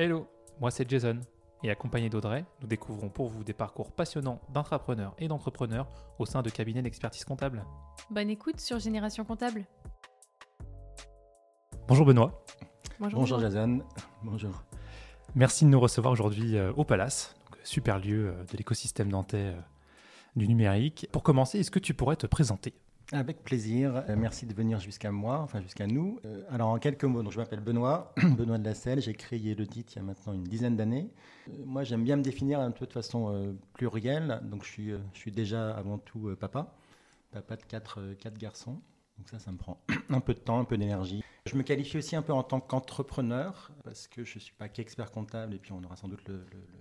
Hello, 0.00 0.28
moi 0.60 0.70
c'est 0.70 0.88
Jason 0.88 1.18
et 1.64 1.72
accompagné 1.72 2.08
d'Audrey, 2.08 2.44
nous 2.60 2.68
découvrons 2.68 3.08
pour 3.08 3.26
vous 3.26 3.42
des 3.42 3.52
parcours 3.52 3.90
passionnants 3.90 4.40
d'entrepreneurs 4.54 5.12
et 5.18 5.26
d'entrepreneurs 5.26 5.90
au 6.20 6.24
sein 6.24 6.40
de 6.40 6.50
cabinets 6.50 6.82
d'expertise 6.82 7.24
comptable. 7.24 7.64
Bonne 8.08 8.30
écoute 8.30 8.60
sur 8.60 8.78
Génération 8.78 9.24
Comptable. 9.24 9.64
Bonjour 11.88 12.06
Benoît. 12.06 12.44
Bonjour, 13.00 13.18
Bonjour 13.18 13.40
Jason. 13.40 13.80
Bonjour. 14.22 14.62
Merci 15.34 15.64
de 15.64 15.70
nous 15.70 15.80
recevoir 15.80 16.12
aujourd'hui 16.12 16.56
euh, 16.56 16.72
au 16.76 16.84
Palace, 16.84 17.34
donc, 17.50 17.58
super 17.64 17.98
lieu 17.98 18.28
euh, 18.28 18.44
de 18.52 18.56
l'écosystème 18.56 19.08
nantais 19.08 19.52
euh, 19.52 19.60
du 20.36 20.46
numérique. 20.46 21.08
Pour 21.10 21.24
commencer, 21.24 21.58
est-ce 21.58 21.72
que 21.72 21.80
tu 21.80 21.92
pourrais 21.92 22.14
te 22.14 22.28
présenter? 22.28 22.72
Avec 23.12 23.42
plaisir. 23.42 24.04
Euh, 24.08 24.16
merci 24.16 24.46
de 24.46 24.54
venir 24.54 24.80
jusqu'à 24.80 25.10
moi, 25.10 25.38
enfin 25.38 25.62
jusqu'à 25.62 25.86
nous. 25.86 26.20
Euh, 26.24 26.42
alors 26.50 26.68
en 26.68 26.78
quelques 26.78 27.04
mots, 27.04 27.22
donc, 27.22 27.32
je 27.32 27.38
m'appelle 27.38 27.60
Benoît, 27.60 28.12
Benoît 28.22 28.58
de 28.58 28.64
la 28.64 28.74
Selle. 28.74 29.00
J'ai 29.00 29.14
créé 29.14 29.54
le 29.54 29.64
il 29.64 29.96
y 29.96 29.98
a 29.98 30.02
maintenant 30.02 30.32
une 30.32 30.44
dizaine 30.44 30.76
d'années. 30.76 31.10
Euh, 31.48 31.52
moi, 31.64 31.84
j'aime 31.84 32.04
bien 32.04 32.16
me 32.16 32.22
définir 32.22 32.60
un 32.60 32.70
peu 32.70 32.86
de 32.86 32.92
façon 32.92 33.56
plurielle. 33.74 34.40
Donc 34.44 34.64
je 34.64 34.68
suis, 34.68 34.90
je 35.12 35.18
suis 35.18 35.32
déjà 35.32 35.70
avant 35.76 35.98
tout 35.98 36.34
papa, 36.38 36.74
papa 37.32 37.56
de 37.56 37.62
quatre, 37.62 38.14
quatre 38.20 38.38
garçons. 38.38 38.80
Donc 39.16 39.28
ça, 39.28 39.38
ça 39.38 39.50
me 39.50 39.56
prend 39.56 39.80
un 40.10 40.20
peu 40.20 40.34
de 40.34 40.40
temps, 40.40 40.58
un 40.58 40.64
peu 40.64 40.76
d'énergie. 40.76 41.22
Je 41.48 41.56
me 41.56 41.62
qualifie 41.62 41.96
aussi 41.96 42.14
un 42.14 42.22
peu 42.22 42.32
en 42.32 42.42
tant 42.42 42.60
qu'entrepreneur 42.60 43.72
parce 43.84 44.06
que 44.06 44.24
je 44.24 44.36
ne 44.36 44.40
suis 44.40 44.52
pas 44.52 44.68
qu'expert 44.68 45.10
comptable 45.10 45.54
et 45.54 45.58
puis 45.58 45.72
on 45.72 45.82
aura 45.82 45.96
sans 45.96 46.08
doute 46.08 46.30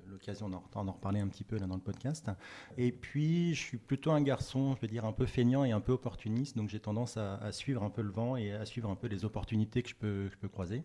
l'occasion 0.07 0.49
d'en 0.49 0.63
en 0.73 0.91
reparler 0.91 1.21
un 1.21 1.27
petit 1.27 1.43
peu 1.43 1.57
là 1.57 1.67
dans 1.67 1.75
le 1.75 1.81
podcast. 1.81 2.29
Et 2.77 2.91
puis, 2.91 3.55
je 3.55 3.61
suis 3.61 3.77
plutôt 3.77 4.11
un 4.11 4.21
garçon, 4.21 4.75
je 4.75 4.81
veux 4.81 4.87
dire, 4.87 5.05
un 5.05 5.13
peu 5.13 5.25
feignant 5.25 5.63
et 5.63 5.71
un 5.71 5.79
peu 5.79 5.93
opportuniste. 5.93 6.57
Donc 6.57 6.69
j'ai 6.69 6.79
tendance 6.79 7.17
à, 7.17 7.51
suivre 7.51 7.83
un 7.83 7.89
peu 7.89 8.01
le 8.01 8.11
vent 8.11 8.35
et 8.35 8.51
à 8.51 8.65
suivre 8.65 8.89
un 8.89 8.95
peu 8.95 9.07
les 9.07 9.23
opportunités 9.23 9.81
que 9.83 9.89
je 9.89 9.95
peux, 9.95 10.29
je 10.29 10.37
peux 10.37 10.49
croiser. 10.49 10.83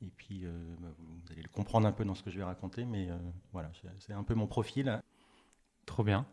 Et 0.00 0.10
puis, 0.10 0.44
euh, 0.44 0.50
bah, 0.80 0.88
vous 0.98 1.32
allez 1.32 1.42
le 1.42 1.48
comprendre 1.48 1.86
un 1.86 1.92
peu 1.92 2.04
dans 2.04 2.14
ce 2.14 2.22
que 2.22 2.30
je 2.30 2.38
vais 2.38 2.44
raconter, 2.44 2.84
mais 2.84 3.10
euh, 3.10 3.16
voilà, 3.52 3.70
c'est 3.98 4.12
un 4.12 4.24
peu 4.24 4.34
mon 4.34 4.46
profil. 4.46 5.00
Trop 5.86 6.04
bien. 6.04 6.26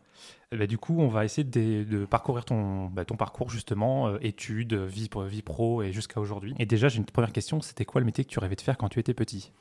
Eh 0.51 0.57
ben, 0.57 0.67
du 0.67 0.77
coup, 0.77 0.99
on 0.99 1.07
va 1.07 1.25
essayer 1.25 1.43
de, 1.43 2.05
parcourir 2.05 2.43
ton, 2.43 2.87
bah, 2.87 3.05
ton, 3.05 3.15
parcours 3.15 3.49
justement, 3.49 4.07
euh, 4.07 4.17
études, 4.21 4.73
vie, 4.73 5.09
vie 5.27 5.41
pro 5.41 5.83
et 5.83 5.91
jusqu'à 5.91 6.19
aujourd'hui. 6.19 6.55
Et 6.59 6.65
déjà, 6.65 6.89
j'ai 6.89 6.97
une 6.97 7.05
première 7.05 7.31
question, 7.31 7.61
c'était 7.61 7.85
quoi 7.85 8.01
le 8.01 8.05
métier 8.05 8.23
que 8.23 8.29
tu 8.29 8.39
rêvais 8.39 8.55
de 8.55 8.61
faire 8.61 8.77
quand 8.77 8.89
tu 8.89 8.99
étais 8.99 9.13
petit? 9.13 9.51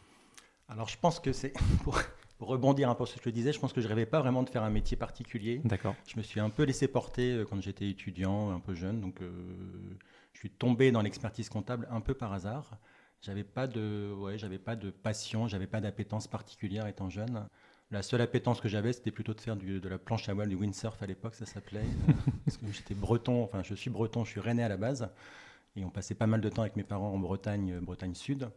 Alors, 0.69 0.89
je 0.89 0.98
pense 0.98 1.20
que 1.20 1.33
c'est, 1.33 1.53
pour, 1.84 1.98
rebondir 2.41 2.89
un 2.89 2.94
peu 2.94 3.05
sur 3.05 3.19
ce 3.19 3.22
que 3.22 3.31
je 3.31 3.34
disais, 3.34 3.53
je 3.53 3.59
pense 3.59 3.72
que 3.72 3.81
je 3.81 3.89
rêvais 3.89 4.06
pas 4.06 4.20
vraiment 4.20 4.42
de 4.42 4.50
faire 4.50 4.62
un 4.62 4.70
métier 4.70 4.97
particulier. 4.97 5.61
D'accord. 5.64 5.94
Je 6.06 6.16
me 6.16 6.22
suis 6.22 6.41
un 6.41 6.50
peu 6.50 6.62
laissé 6.62 6.89
porter 6.89 7.33
euh, 7.33 7.44
quand 7.44 7.61
j'étais 7.61 7.89
étudiant, 7.89 8.50
un 8.50 8.61
peu 8.61 8.75
jeune, 8.75 9.00
donc 9.00 9.20
euh, 9.20 9.31
je 10.33 10.39
suis 10.39 10.50
tombé 10.50 10.92
dans 10.92 11.03
l'expertise 11.03 11.48
comptable 11.48 11.89
un 11.91 12.00
peu 12.00 12.14
par 12.14 12.33
hasard. 12.33 12.78
J'avais 13.20 13.42
pas 13.42 13.66
de, 13.66 14.14
ouais, 14.16 14.39
j'avais 14.39 14.59
pas 14.59 14.77
de 14.77 14.91
passion, 14.91 15.48
j'avais 15.48 15.66
pas 15.66 15.81
d'appétence 15.81 16.28
particulière 16.28 16.86
étant 16.86 17.11
jeune. 17.11 17.48
La 17.91 18.03
seule 18.03 18.20
appétence 18.20 18.61
que 18.61 18.69
j'avais, 18.69 18.92
c'était 18.92 19.11
plutôt 19.11 19.33
de 19.33 19.41
faire 19.41 19.56
de 19.56 19.89
la 19.89 19.98
planche 19.98 20.28
à 20.28 20.34
voile, 20.34 20.50
du 20.50 20.56
windsurf 20.56 21.03
à 21.03 21.06
l'époque, 21.06 21.34
ça 21.34 21.47
s'appelait. 21.47 21.86
parce 22.44 22.58
que 22.58 22.67
j'étais 22.70 22.94
breton, 22.94 23.44
enfin 23.44 23.62
je 23.62 23.75
suis 23.75 23.89
breton, 23.89 24.25
je 24.25 24.31
suis 24.31 24.41
rennais 24.41 24.62
à 24.62 24.69
la 24.69 24.77
base. 24.77 25.08
Et 25.75 25.84
on 25.84 25.91
passait 25.91 26.14
pas 26.14 26.27
mal 26.27 26.41
de 26.41 26.48
temps 26.48 26.62
avec 26.62 26.77
mes 26.77 26.84
parents 26.84 27.12
en 27.14 27.19
Bretagne, 27.19 27.72
euh, 27.72 27.81
Bretagne 27.81 28.14
Sud. 28.14 28.50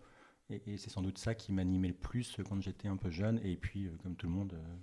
Et, 0.49 0.77
c'est 0.77 0.89
sans 0.89 1.01
doute 1.01 1.17
ça 1.17 1.33
qui 1.33 1.53
m'animait 1.53 1.89
le 1.89 1.93
plus 1.93 2.37
quand 2.49 2.59
j'étais 2.61 2.87
un 2.87 2.97
peu 2.97 3.09
jeune. 3.09 3.39
Et 3.43 3.55
puis, 3.55 3.87
euh, 3.87 3.91
comme 4.03 4.15
tout 4.15 4.27
le 4.27 4.33
monde, 4.33 4.53
euh, 4.53 4.75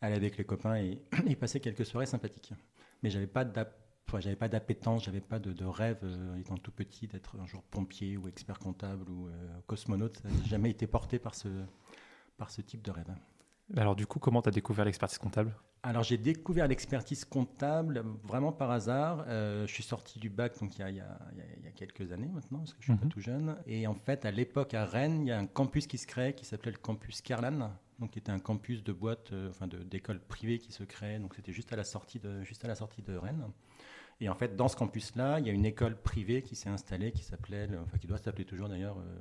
aller 0.00 0.14
avec 0.14 0.36
les 0.36 0.44
copains 0.44 0.76
et, 0.76 1.00
passer 1.40 1.58
quelques 1.58 1.86
soirées 1.86 2.06
sympathiques. 2.06 2.52
Mais 3.02 3.10
j'avais 3.10 3.26
pas 3.26 3.44
j'avais 4.18 4.36
pas 4.36 4.48
d'appétence, 4.48 5.04
j'avais 5.04 5.22
pas 5.22 5.38
de, 5.38 5.64
rêve 5.64 5.98
étant 6.38 6.58
tout 6.58 6.70
petit 6.70 7.06
d'être 7.06 7.40
un 7.40 7.46
jour 7.46 7.62
pompier 7.62 8.18
ou 8.18 8.28
expert 8.28 8.58
comptable 8.58 9.08
ou 9.08 9.30
cosmonaute. 9.66 10.18
Ça 10.18 10.28
n'a 10.28 10.44
jamais 10.44 10.68
été 10.68 10.86
porté 10.86 11.18
par 11.18 11.34
ce, 11.34 11.48
par 12.36 12.50
ce 12.50 12.60
type 12.60 12.82
de 12.82 12.90
rêve. 12.90 13.10
Alors 13.76 13.96
du 13.96 14.06
coup, 14.06 14.18
comment 14.18 14.42
tu 14.42 14.48
as 14.48 14.52
découvert 14.52 14.84
l'expertise 14.84 15.18
comptable? 15.18 15.54
Alors 15.82 16.02
j'ai 16.02 16.18
découvert 16.18 16.68
l'expertise 16.68 17.24
comptable 17.24 18.04
vraiment 18.22 18.52
par 18.52 18.70
hasard. 18.70 19.24
Euh, 19.26 19.66
je 19.66 19.72
suis 19.72 19.82
sorti 19.82 20.20
du 20.20 20.30
bac 20.30 20.58
donc 20.60 20.78
il 20.78 20.96
y, 20.96 21.00
a, 21.00 21.18
quelques 21.74 22.12
années 22.12 22.28
maintenant, 22.28 22.58
parce 22.58 22.74
que 22.74 22.80
je 22.80 22.84
suis 22.86 22.96
pas 22.96 23.04
mhm. 23.04 23.10
tout 23.10 23.20
jeune. 23.20 23.56
Et 23.66 23.86
en 23.86 23.94
fait, 23.94 24.24
à 24.24 24.30
l'époque 24.30 24.74
à 24.74 24.84
Rennes, 24.84 25.22
il 25.22 25.28
y 25.28 25.32
a 25.32 25.38
un 25.38 25.46
campus 25.46 25.86
qui 25.86 25.98
se 25.98 26.06
crée 26.06 26.34
qui 26.34 26.44
s'appelait 26.44 26.72
le 26.72 26.78
campus 26.78 27.20
Kerlan, 27.22 27.72
donc 27.98 28.10
qui 28.10 28.18
était 28.18 28.30
un 28.30 28.38
campus 28.38 28.84
de 28.84 28.92
boîte, 28.92 29.32
euh, 29.32 29.50
enfin 29.50 29.66
d'école 29.66 30.20
privée 30.20 30.58
qui 30.58 30.72
se 30.72 30.84
crée. 30.84 31.18
Donc 31.18 31.34
c'était 31.34 31.52
juste 31.52 31.72
à 31.72 31.76
la 31.76 31.84
sortie 31.84 32.20
de 32.20 32.42
juste 32.42 32.64
à 32.64 32.68
la 32.68 32.74
sortie 32.74 33.02
de 33.02 33.16
Rennes. 33.16 33.46
Et 34.20 34.28
en 34.28 34.34
fait, 34.36 34.54
dans 34.54 34.68
ce 34.68 34.76
campus-là, 34.76 35.40
il 35.40 35.46
y 35.46 35.50
a 35.50 35.52
une 35.52 35.66
école 35.66 35.96
privée 35.96 36.42
qui 36.42 36.54
s'est 36.54 36.68
installée, 36.68 37.10
qui 37.10 37.24
s'appelait, 37.24 37.68
enfin 37.82 37.98
qui 37.98 38.06
doit 38.06 38.18
s'appeler 38.18 38.44
toujours 38.44 38.68
d'ailleurs. 38.68 38.98
Euh, 38.98 39.16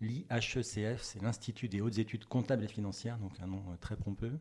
L'IHECF, 0.00 1.00
c'est 1.00 1.22
l'Institut 1.22 1.68
des 1.68 1.80
hautes 1.80 1.98
études 1.98 2.26
comptables 2.26 2.64
et 2.64 2.68
financières, 2.68 3.18
donc 3.18 3.32
un 3.40 3.46
nom 3.46 3.62
euh, 3.70 3.76
très 3.80 3.96
pompeux. 3.96 4.38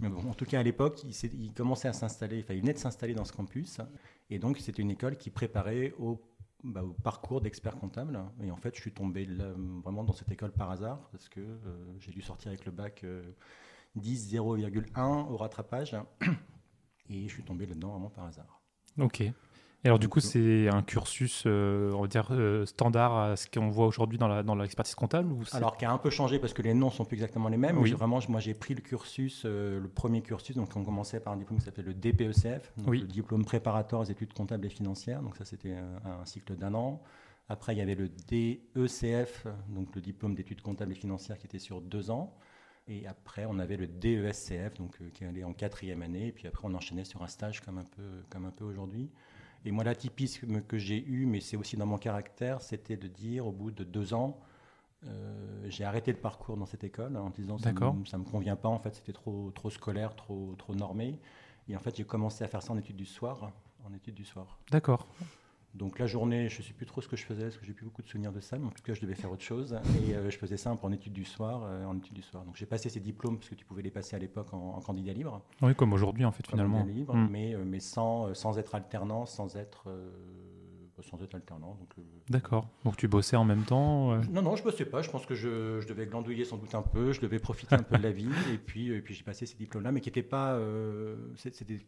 Mais 0.00 0.08
en 0.08 0.34
tout 0.34 0.44
cas, 0.44 0.60
à 0.60 0.62
l'époque, 0.62 1.02
il, 1.04 1.52
commençait 1.52 1.88
à 1.88 1.92
s'installer, 1.92 2.44
il 2.48 2.60
venait 2.60 2.72
de 2.72 2.78
s'installer 2.78 3.14
dans 3.14 3.24
ce 3.24 3.32
campus. 3.32 3.80
Et 4.30 4.38
donc, 4.38 4.58
c'était 4.58 4.80
une 4.80 4.92
école 4.92 5.16
qui 5.16 5.30
préparait 5.30 5.92
au, 5.98 6.22
bah, 6.62 6.84
parcours 7.02 7.40
d'expert 7.40 7.76
comptable. 7.76 8.20
Et 8.40 8.52
en 8.52 8.56
fait, 8.56 8.76
je 8.76 8.80
suis 8.80 8.92
tombé 8.92 9.26
vraiment 9.82 10.04
dans 10.04 10.12
cette 10.12 10.30
école 10.30 10.52
par 10.52 10.70
hasard, 10.70 11.08
parce 11.10 11.28
que 11.28 11.40
euh, 11.40 11.98
j'ai 11.98 12.12
dû 12.12 12.22
sortir 12.22 12.48
avec 12.48 12.64
le 12.64 12.70
bac 12.70 13.04
10 13.96 14.34
euh, 14.36 14.38
0,1 14.38 15.26
au 15.28 15.36
rattrapage. 15.36 15.96
Et 17.10 17.28
je 17.28 17.34
suis 17.34 17.42
tombé 17.42 17.66
là-dedans 17.66 17.90
vraiment 17.90 18.10
par 18.10 18.26
hasard. 18.26 18.62
Ok. 18.98 19.24
Et 19.84 19.88
alors, 19.88 19.98
du 19.98 20.08
coup, 20.08 20.20
c'est 20.20 20.68
un 20.68 20.82
cursus, 20.82 21.42
euh, 21.44 21.90
on 21.94 22.02
va 22.02 22.06
dire, 22.06 22.28
euh, 22.30 22.64
standard 22.66 23.18
à 23.18 23.36
ce 23.36 23.48
qu'on 23.48 23.68
voit 23.68 23.86
aujourd'hui 23.86 24.16
dans 24.16 24.54
l'expertise 24.54 24.94
dans 24.94 25.00
comptable 25.00 25.32
ou 25.32 25.42
Alors, 25.52 25.76
qui 25.76 25.84
a 25.84 25.90
un 25.90 25.98
peu 25.98 26.10
changé 26.10 26.38
parce 26.38 26.52
que 26.52 26.62
les 26.62 26.72
noms 26.72 26.90
sont 26.90 27.04
plus 27.04 27.16
exactement 27.16 27.48
les 27.48 27.56
mêmes. 27.56 27.78
Oui. 27.78 27.90
Vraiment, 27.90 28.20
moi, 28.28 28.38
j'ai 28.38 28.54
pris 28.54 28.74
le 28.74 28.80
cursus, 28.80 29.42
euh, 29.44 29.80
le 29.80 29.88
premier 29.88 30.22
cursus. 30.22 30.54
Donc, 30.54 30.68
on 30.76 30.84
commençait 30.84 31.18
par 31.18 31.32
un 31.32 31.36
diplôme 31.36 31.58
qui 31.58 31.64
s'appelait 31.64 31.82
le 31.82 31.94
DPECF, 31.94 32.72
donc 32.76 32.94
le 32.94 33.00
diplôme 33.00 33.44
préparatoire 33.44 34.02
aux 34.02 34.04
études 34.04 34.32
comptables 34.32 34.66
et 34.66 34.70
financières. 34.70 35.20
Donc, 35.20 35.36
ça, 35.36 35.44
c'était 35.44 35.74
un, 35.74 36.24
cycle 36.26 36.54
d'un 36.54 36.74
an. 36.74 37.02
Après, 37.48 37.74
il 37.74 37.78
y 37.78 37.82
avait 37.82 37.96
le 37.96 38.08
DECF, 38.08 39.48
donc 39.68 39.92
le 39.96 40.00
diplôme 40.00 40.36
d'études 40.36 40.62
comptables 40.62 40.92
et 40.92 40.94
financières 40.94 41.38
qui 41.38 41.46
était 41.46 41.58
sur 41.58 41.80
deux 41.80 42.12
ans. 42.12 42.36
Et 42.86 43.06
après, 43.08 43.46
on 43.46 43.58
avait 43.58 43.76
le 43.76 43.88
DESCF, 43.88 44.74
donc 44.74 44.96
qui 45.12 45.24
allait 45.24 45.42
en 45.42 45.52
quatrième 45.52 46.02
année. 46.02 46.28
Et 46.28 46.32
puis 46.32 46.46
après, 46.46 46.68
on 46.68 46.74
enchaînait 46.74 47.04
sur 47.04 47.22
un 47.24 47.26
stage 47.26 47.60
comme 47.62 47.78
un 47.78 47.84
peu, 47.84 48.22
comme 48.30 48.44
un 48.44 48.50
peu 48.52 48.64
aujourd'hui. 48.64 49.10
Et 49.64 49.70
moi, 49.70 49.84
l'atypisme 49.84 50.62
que 50.62 50.78
j'ai 50.78 51.04
eu, 51.04 51.26
mais 51.26 51.40
c'est 51.40 51.56
aussi 51.56 51.76
dans 51.76 51.86
mon 51.86 51.98
caractère, 51.98 52.62
c'était 52.62 52.96
de 52.96 53.08
dire 53.08 53.46
au 53.46 53.52
bout 53.52 53.70
de 53.70 53.84
deux 53.84 54.12
ans, 54.14 54.40
euh, 55.06 55.66
j'ai 55.68 55.84
arrêté 55.84 56.12
le 56.12 56.18
parcours 56.18 56.56
dans 56.56 56.66
cette 56.66 56.84
école 56.84 57.16
en 57.16 57.30
disant 57.30 57.58
ça 57.58 57.72
ne 57.72 57.74
me, 57.74 58.24
convient 58.24 58.56
pas, 58.56 58.68
en 58.68 58.78
fait, 58.78 58.94
c'était 58.94 59.12
trop, 59.12 59.50
trop 59.52 59.70
scolaire, 59.70 60.14
trop, 60.14 60.54
trop 60.58 60.74
normé. 60.74 61.18
Et 61.68 61.76
en 61.76 61.80
fait, 61.80 61.96
j'ai 61.96 62.04
commencé 62.04 62.44
à 62.44 62.48
faire 62.48 62.62
ça 62.62 62.72
en 62.72 62.78
études 62.78 62.96
du 62.96 63.06
soir. 63.06 63.50
En 63.84 63.92
études 63.92 64.14
du 64.14 64.24
soir. 64.24 64.58
D'accord. 64.70 65.06
Donc 65.74 65.98
la 65.98 66.06
journée, 66.06 66.50
je 66.50 66.58
ne 66.58 66.62
sais 66.62 66.74
plus 66.74 66.84
trop 66.84 67.00
ce 67.00 67.08
que 67.08 67.16
je 67.16 67.24
faisais, 67.24 67.44
parce 67.44 67.56
que 67.56 67.64
j'ai 67.64 67.72
plus 67.72 67.86
beaucoup 67.86 68.02
de 68.02 68.08
souvenirs 68.08 68.32
de 68.32 68.40
ça, 68.40 68.58
mais 68.58 68.66
en 68.66 68.70
tout 68.70 68.82
cas, 68.82 68.92
je 68.92 69.00
devais 69.00 69.14
faire 69.14 69.30
autre 69.30 69.42
chose. 69.42 69.74
Et 70.06 70.14
euh, 70.14 70.30
je 70.30 70.36
faisais 70.36 70.58
ça 70.58 70.76
en 70.80 70.92
études 70.92 71.14
du 71.14 71.24
soir. 71.24 71.62
Euh, 71.64 71.84
en 71.86 71.96
études 71.96 72.14
du 72.14 72.22
soir. 72.22 72.44
Donc 72.44 72.56
j'ai 72.56 72.66
passé 72.66 72.90
ces 72.90 73.00
diplômes, 73.00 73.38
parce 73.38 73.48
que 73.48 73.54
tu 73.54 73.64
pouvais 73.64 73.82
les 73.82 73.90
passer 73.90 74.14
à 74.14 74.18
l'époque 74.18 74.52
en, 74.52 74.80
candidat 74.80 75.12
libre. 75.12 75.40
Oui, 75.62 75.74
comme 75.74 75.92
aujourd'hui, 75.92 76.24
en 76.24 76.32
fait, 76.32 76.46
finalement. 76.46 76.84
Libre, 76.84 77.14
mm. 77.14 77.28
mais, 77.30 77.54
euh, 77.54 77.64
mais 77.64 77.80
sans, 77.80 78.34
sans 78.34 78.58
être 78.58 78.74
alternant, 78.74 79.24
sans 79.24 79.56
être, 79.56 79.88
sans 81.00 81.22
être 81.22 81.34
alternant. 81.34 81.78
D'accord. 82.28 82.68
Donc 82.84 82.96
tu 82.96 83.08
bossais 83.08 83.36
en 83.36 83.44
même 83.44 83.64
temps 83.64 84.16
Non, 84.30 84.42
non, 84.42 84.56
je 84.56 84.62
bossais 84.62 84.84
pas. 84.84 85.00
Je 85.00 85.10
pense 85.10 85.24
que 85.24 85.34
je, 85.34 85.80
je, 85.80 85.88
devais 85.88 86.06
glandouiller 86.06 86.44
sans 86.44 86.58
doute 86.58 86.74
un 86.74 86.82
peu. 86.82 87.12
Je 87.12 87.20
devais 87.20 87.38
profiter 87.38 87.74
un 87.74 87.82
peu 87.82 87.96
de 87.96 88.02
la 88.02 88.12
vie. 88.12 88.28
Et 88.52 88.58
puis, 88.58 88.90
et 88.90 89.00
puis 89.00 89.14
j'ai 89.14 89.24
passé 89.24 89.46
ces 89.46 89.56
diplômes-là, 89.56 89.90
mais 89.90 90.00
qui 90.00 90.10
n'étaient 90.10 90.22
pas... 90.22 90.58
c'était 91.36 91.78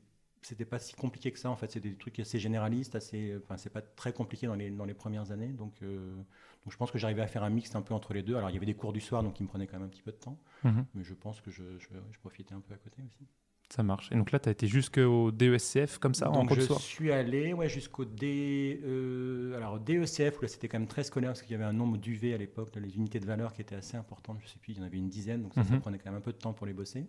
c'était 0.46 0.64
pas 0.64 0.78
si 0.78 0.94
compliqué 0.94 1.32
que 1.32 1.38
ça 1.38 1.50
en 1.50 1.56
fait. 1.56 1.70
C'est 1.70 1.80
des 1.80 1.94
trucs 1.94 2.18
assez 2.18 2.38
généralistes 2.38 2.94
assez 2.94 3.36
enfin 3.42 3.56
c'est 3.56 3.70
pas 3.70 3.82
très 3.82 4.12
compliqué 4.12 4.46
dans 4.46 4.54
les, 4.54 4.70
dans 4.70 4.84
les 4.84 4.94
premières 4.94 5.30
années. 5.30 5.48
Donc, 5.48 5.74
euh, 5.82 6.14
donc 6.14 6.72
je 6.72 6.76
pense 6.76 6.90
que 6.90 6.98
j'arrivais 6.98 7.22
à 7.22 7.26
faire 7.26 7.42
un 7.44 7.50
mix 7.50 7.74
un 7.74 7.82
peu 7.82 7.94
entre 7.94 8.14
les 8.14 8.22
deux. 8.22 8.36
Alors 8.36 8.50
il 8.50 8.54
y 8.54 8.56
avait 8.56 8.66
des 8.66 8.74
cours 8.74 8.92
du 8.92 9.00
soir 9.00 9.22
donc 9.22 9.34
qui 9.34 9.42
me 9.42 9.48
prenaient 9.48 9.66
quand 9.66 9.78
même 9.78 9.86
un 9.86 9.90
petit 9.90 10.02
peu 10.02 10.12
de 10.12 10.16
temps. 10.16 10.38
Mhm. 10.64 10.86
mais 10.94 11.04
je 11.04 11.14
pense 11.14 11.40
que 11.40 11.50
je, 11.50 11.62
je, 11.78 12.18
profitais 12.20 12.54
un 12.54 12.60
peu 12.60 12.74
à 12.74 12.76
côté 12.76 13.02
aussi. 13.06 13.26
Ça 13.70 13.82
marche. 13.82 14.12
Et 14.12 14.16
donc 14.16 14.30
là 14.30 14.38
tu 14.38 14.50
as 14.50 14.52
été 14.52 14.66
jusqu'au 14.66 15.32
DESCF 15.32 15.98
comme 15.98 16.14
ça 16.14 16.26
donc 16.26 16.36
en 16.36 16.46
cours 16.46 16.56
je 16.56 16.74
suis 16.74 17.10
allé 17.10 17.54
ouais, 17.54 17.68
jusqu'au 17.68 18.04
D 18.04 18.80
euh, 18.84 19.56
alors 19.56 19.80
DECF 19.80 20.38
où 20.38 20.42
là 20.42 20.48
c'était 20.48 20.68
quand 20.68 20.78
même 20.78 20.88
très 20.88 21.04
scolaire 21.04 21.30
parce 21.30 21.42
qu'il 21.42 21.52
y 21.52 21.54
avait 21.54 21.64
un 21.64 21.72
nombre 21.72 21.96
d'UV 21.96 22.34
à 22.34 22.36
l'époque 22.36 22.76
les 22.76 22.96
unités 22.96 23.20
de 23.20 23.26
valeur 23.26 23.54
qui 23.54 23.62
étaient 23.62 23.74
assez 23.74 23.96
importantes. 23.96 24.38
Je 24.42 24.48
sais 24.48 24.58
plus 24.58 24.72
il 24.72 24.78
y 24.78 24.80
en 24.82 24.84
avait 24.84 24.98
une 24.98 25.08
dizaine 25.08 25.42
donc 25.42 25.54
ça, 25.54 25.64
ça 25.64 25.72
mhm. 25.72 25.80
prenait 25.80 25.98
quand 25.98 26.10
même 26.10 26.18
un 26.18 26.22
peu 26.22 26.32
de 26.32 26.38
temps 26.38 26.52
pour 26.52 26.66
les 26.66 26.74
bosser 26.74 27.06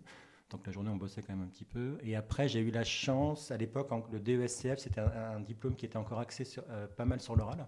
donc 0.50 0.64
la 0.64 0.72
journée, 0.72 0.90
on 0.90 0.96
bossait 0.96 1.22
quand 1.22 1.34
même 1.34 1.44
un 1.44 1.48
petit 1.48 1.64
peu. 1.64 1.98
Et 2.02 2.14
après, 2.14 2.48
j'ai 2.48 2.60
eu 2.60 2.70
la 2.70 2.84
chance, 2.84 3.50
à 3.50 3.56
l'époque, 3.56 3.90
le 4.12 4.20
DESCF, 4.20 4.78
c'était 4.78 5.00
un, 5.00 5.40
diplôme 5.40 5.74
qui 5.74 5.86
était 5.86 5.96
encore 5.96 6.20
axé 6.20 6.44
euh, 6.70 6.86
pas 6.86 7.04
mal 7.04 7.20
sur 7.20 7.34
l'oral, 7.34 7.66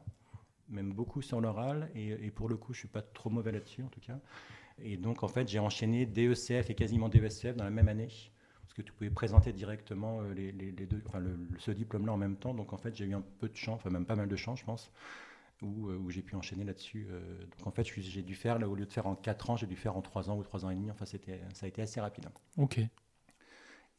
même 0.68 0.92
beaucoup 0.92 1.20
sur 1.20 1.40
l'oral. 1.40 1.90
Et, 1.96 2.30
pour 2.30 2.48
le 2.48 2.56
coup, 2.56 2.72
je 2.72 2.80
suis 2.80 2.88
pas 2.88 3.02
trop 3.02 3.30
mauvais 3.30 3.50
là-dessus, 3.50 3.82
en 3.82 3.88
tout 3.88 4.00
cas. 4.00 4.18
Et 4.80 4.96
donc, 4.96 5.24
en 5.24 5.28
fait, 5.28 5.48
j'ai 5.48 5.58
enchaîné 5.58 6.06
DECF 6.06 6.70
et 6.70 6.74
quasiment 6.76 7.08
DESCF 7.08 7.56
dans 7.56 7.64
la 7.64 7.70
même 7.70 7.88
année. 7.88 8.08
Parce 8.62 8.74
que 8.74 8.82
tu 8.82 8.92
pouvais 8.92 9.10
présenter 9.10 9.52
directement 9.52 10.20
euh, 10.20 10.32
les, 10.32 10.52
deux, 10.52 11.02
enfin, 11.06 11.20
ce 11.58 11.72
diplôme-là 11.72 12.12
en 12.12 12.16
même 12.16 12.36
temps. 12.36 12.54
Donc, 12.54 12.72
en 12.72 12.78
fait, 12.78 12.94
j'ai 12.94 13.06
eu 13.06 13.14
un 13.14 13.24
peu 13.40 13.48
de 13.48 13.56
chance, 13.56 13.80
enfin, 13.80 13.90
même 13.90 14.06
pas 14.06 14.14
mal 14.14 14.28
de 14.28 14.36
chance, 14.36 14.60
je 14.60 14.64
pense. 14.64 14.92
Où, 15.62 15.90
où 15.90 16.10
j'ai 16.10 16.22
pu 16.22 16.34
enchaîner 16.36 16.64
là-dessus. 16.64 17.08
donc 17.56 17.66
en 17.66 17.70
fait, 17.70 17.84
j'ai 17.84 18.22
dû 18.22 18.34
faire, 18.34 18.58
là, 18.58 18.68
au 18.68 18.74
lieu 18.74 18.86
de 18.86 18.92
faire 18.92 19.06
en 19.06 19.14
4 19.14 19.50
ans, 19.50 19.56
j'ai 19.56 19.66
dû 19.66 19.76
faire 19.76 19.96
en 19.96 20.02
3 20.02 20.30
ans 20.30 20.36
ou 20.36 20.42
3 20.42 20.64
ans 20.64 20.70
et 20.70 20.74
demi. 20.74 20.90
Enfin, 20.90 21.04
ça 21.04 21.16
a 21.62 21.66
été 21.66 21.82
assez 21.82 22.00
rapide. 22.00 22.28
Ok. 22.56 22.80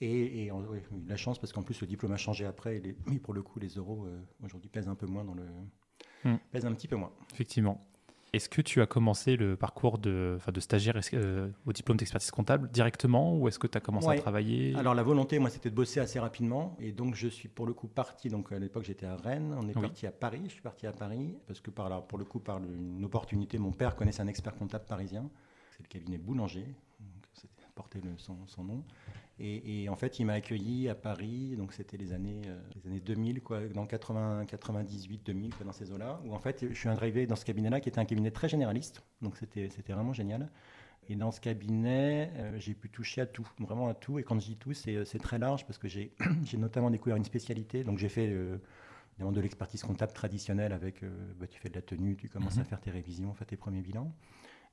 Et, 0.02 0.46
et 0.46 0.52
oui, 0.52 0.80
la 1.08 1.18
chance, 1.18 1.40
parce 1.40 1.52
qu'en 1.52 1.64
plus, 1.64 1.82
le 1.82 1.88
diplôme 1.88 2.14
a 2.14 2.18
changé 2.18 2.46
après. 2.46 2.78
Et 2.78 2.96
mais 3.08 3.20
pour 3.20 3.34
le 3.34 3.42
coup, 3.42 3.60
les 3.60 3.70
euros, 3.70 4.08
aujourd'hui, 4.44 4.70
pèsent 4.70 4.88
un 4.88 4.96
peu 4.96 5.08
moins 5.08 5.26
dans 5.26 5.36
le. 5.36 5.46
Hmm. 6.24 6.38
pèsent 6.52 6.66
un 6.66 6.74
petit 6.74 6.88
peu 6.88 6.96
moins. 6.96 7.12
Effectivement. 7.34 7.89
Est-ce 8.32 8.48
que 8.48 8.62
tu 8.62 8.82
as 8.82 8.86
commencé 8.86 9.36
le 9.36 9.56
parcours 9.56 9.98
de, 9.98 10.38
de 10.54 10.60
stagiaire 10.60 11.00
euh, 11.14 11.50
au 11.66 11.74
diplôme 11.74 11.98
d'expertise 11.98 12.30
comptable 12.30 12.70
directement 12.70 13.36
ou 13.36 13.48
est-ce 13.48 13.58
que 13.58 13.66
tu 13.66 13.78
as 13.78 13.82
commencé 13.82 14.08
à 14.08 14.16
travailler? 14.16 14.76
Alors 14.76 14.94
la 14.94 15.02
volonté, 15.02 15.40
moi, 15.40 15.50
c'était 15.50 15.72
de 15.72 15.76
bosser 15.76 16.00
assez 16.00 16.20
rapidement. 16.20 16.78
Et 16.80 16.92
donc, 16.92 17.16
je 17.16 17.28
suis 17.28 17.48
pour 17.48 17.66
le 17.66 17.74
coup 17.74 17.88
parti. 17.88 18.30
Donc, 18.30 18.52
à 18.52 18.60
l'époque, 18.60 18.84
j'étais 18.84 19.08
à 19.08 19.16
Rennes. 19.16 19.56
On 19.60 19.68
est 19.68 19.74
parti 19.74 20.06
à 20.06 20.12
Paris. 20.12 20.42
Je 20.46 20.52
suis 20.52 20.62
parti 20.62 20.86
à 20.86 20.92
Paris 20.92 21.36
parce 21.48 21.60
que, 21.60 21.72
par 21.72 21.90
là, 21.90 22.02
pour 22.02 22.20
le 22.20 22.26
coup, 22.26 22.40
par 22.40 22.58
une 22.58 23.04
opportunité, 23.04 23.58
mon 23.58 23.72
père 23.72 23.96
connaissait 23.96 24.22
un 24.22 24.28
expert 24.28 24.56
comptable 24.56 24.86
parisien. 24.86 25.30
C'est 25.72 25.84
le 25.84 25.88
cabinet 25.88 26.18
Boulanger. 26.18 26.66
Donc, 27.00 27.50
porté 27.80 28.02
le, 28.02 28.12
son, 28.18 28.38
son, 28.46 28.66
nom. 28.66 28.84
Et, 29.42 29.88
en 29.88 29.96
fait, 29.96 30.20
il 30.20 30.26
m'a 30.26 30.34
accueilli 30.34 30.90
à 30.90 30.96
Paris, 30.96 31.56
donc 31.58 31.72
c'était 31.72 31.96
les 31.96 32.12
années, 32.12 32.42
euh, 32.48 32.60
les 32.76 32.88
années 32.90 33.00
2000, 33.00 33.42
quoi, 33.42 33.62
dans 33.70 33.86
80, 33.86 34.46
98, 34.46 35.26
2000, 35.26 35.52
dans 35.64 35.72
ces 35.72 35.94
eaux-là, 35.94 36.20
où 36.26 36.34
en 36.34 36.40
fait, 36.40 36.66
je 36.70 36.78
suis 36.78 36.90
arrivé 36.90 37.26
dans 37.26 37.38
ce 37.38 37.46
cabinet-là, 37.46 37.80
qui 37.80 37.88
était 37.88 38.00
un 38.00 38.06
cabinet 38.06 38.32
très 38.32 38.50
généraliste, 38.50 39.02
donc 39.22 39.38
c'était 39.38 39.70
vraiment 39.88 40.12
génial. 40.12 40.50
Et 41.08 41.16
dans 41.16 41.32
ce 41.32 41.40
cabinet, 41.40 42.32
euh, 42.36 42.60
j'ai 42.60 42.74
pu 42.74 42.90
toucher 42.90 43.22
à 43.22 43.26
tout, 43.26 43.48
vraiment 43.60 43.88
à 43.88 43.94
tout. 43.94 44.20
Et 44.20 44.24
quand 44.24 44.40
je 44.40 44.46
dis 44.46 44.58
tout, 44.58 44.74
c'est 44.74 45.20
très 45.20 45.40
large 45.40 45.66
parce 45.66 45.80
que 45.80 45.88
j'ai 45.88 46.12
notamment 46.58 46.92
découvert 46.92 47.16
une 47.16 47.26
spécialité. 47.26 47.84
Donc 47.84 47.98
j'ai 47.98 48.10
fait 48.10 48.28
euh, 48.30 48.58
de 49.20 49.42
l'expertise 49.42 49.82
comptable 49.82 50.14
traditionnelle 50.14 50.72
avec, 50.72 51.04
bah, 51.40 51.48
tu 51.48 51.60
fais 51.60 51.70
de 51.70 51.76
la 51.76 51.82
tenue, 51.82 52.16
tu 52.16 52.30
commences 52.30 52.58
mhm. 52.58 52.62
à 52.62 52.66
faire 52.66 52.80
tes 52.80 52.92
révisions, 52.92 53.34
faire 53.34 53.48
tes 53.48 53.58
premiers 53.58 53.82
bilans. 53.82 54.14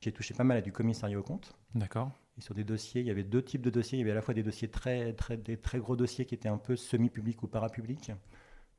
J'ai 0.00 0.12
touché 0.12 0.34
pas 0.34 0.44
mal 0.44 0.58
à 0.58 0.60
du 0.60 0.72
commissariat 0.72 1.18
au 1.18 1.22
compte. 1.22 1.54
D'accord. 1.74 2.12
Et 2.38 2.40
sur 2.42 2.54
des 2.54 2.64
dossiers, 2.64 3.00
il 3.00 3.06
y 3.06 3.10
avait 3.10 3.24
deux 3.24 3.42
types 3.42 3.62
de 3.62 3.70
dossiers. 3.70 3.98
Il 3.98 4.00
y 4.00 4.02
avait 4.02 4.12
à 4.12 4.16
la 4.16 4.22
fois 4.22 4.34
des 4.34 4.42
dossiers 4.42 4.68
très, 4.68 5.14
très, 5.14 5.36
des 5.36 5.56
très 5.56 5.78
gros 5.78 5.96
dossiers 5.96 6.26
qui 6.26 6.34
étaient 6.34 6.48
un 6.48 6.58
peu 6.58 6.76
semi-publics 6.76 7.42
ou 7.42 7.48
parapublics, 7.48 8.12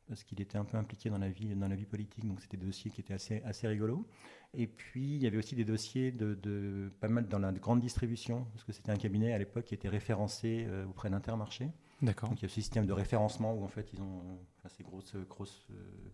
parce 0.07 0.23
qu'il 0.23 0.39
était 0.41 0.57
un 0.57 0.63
peu 0.63 0.77
impliqué 0.77 1.09
dans 1.09 1.17
la 1.17 1.29
vie, 1.29 1.55
dans 1.55 1.67
la 1.67 1.75
vie 1.75 1.85
politique. 1.85 2.25
Donc 2.25 2.39
c'était 2.41 2.57
des 2.57 2.67
dossiers 2.67 2.91
qui 2.91 3.01
étaient 3.01 3.15
assez, 3.15 3.41
assez 3.43 3.67
rigolos. 3.67 4.07
Et 4.53 4.67
puis 4.67 5.15
il 5.15 5.23
y 5.23 5.27
avait 5.27 5.37
aussi 5.37 5.55
des 5.55 5.65
dossiers 5.65 6.11
de, 6.11 6.35
de 6.35 6.91
pas 6.99 7.07
mal 7.07 7.27
dans 7.27 7.39
la 7.39 7.51
grande 7.51 7.79
distribution, 7.79 8.45
parce 8.53 8.63
que 8.63 8.71
c'était 8.71 8.91
un 8.91 8.97
cabinet 8.97 9.33
à 9.33 9.37
l'époque 9.39 9.65
qui 9.65 9.73
était 9.73 9.89
référencé 9.89 10.65
euh, 10.67 10.85
auprès 10.85 11.09
d'Intermarché. 11.09 11.71
D'accord. 12.01 12.29
Donc 12.29 12.39
il 12.39 12.43
y 12.43 12.45
a 12.45 12.49
ce 12.49 12.55
système 12.55 12.85
de 12.85 12.93
référencement 12.93 13.53
où 13.55 13.63
en 13.63 13.67
fait 13.67 13.91
ils 13.91 14.01
ont 14.01 14.21
enfin, 14.59 14.69
ces 14.69 14.83
grosses, 14.83 15.15
grosses 15.27 15.65
euh, 15.71 16.09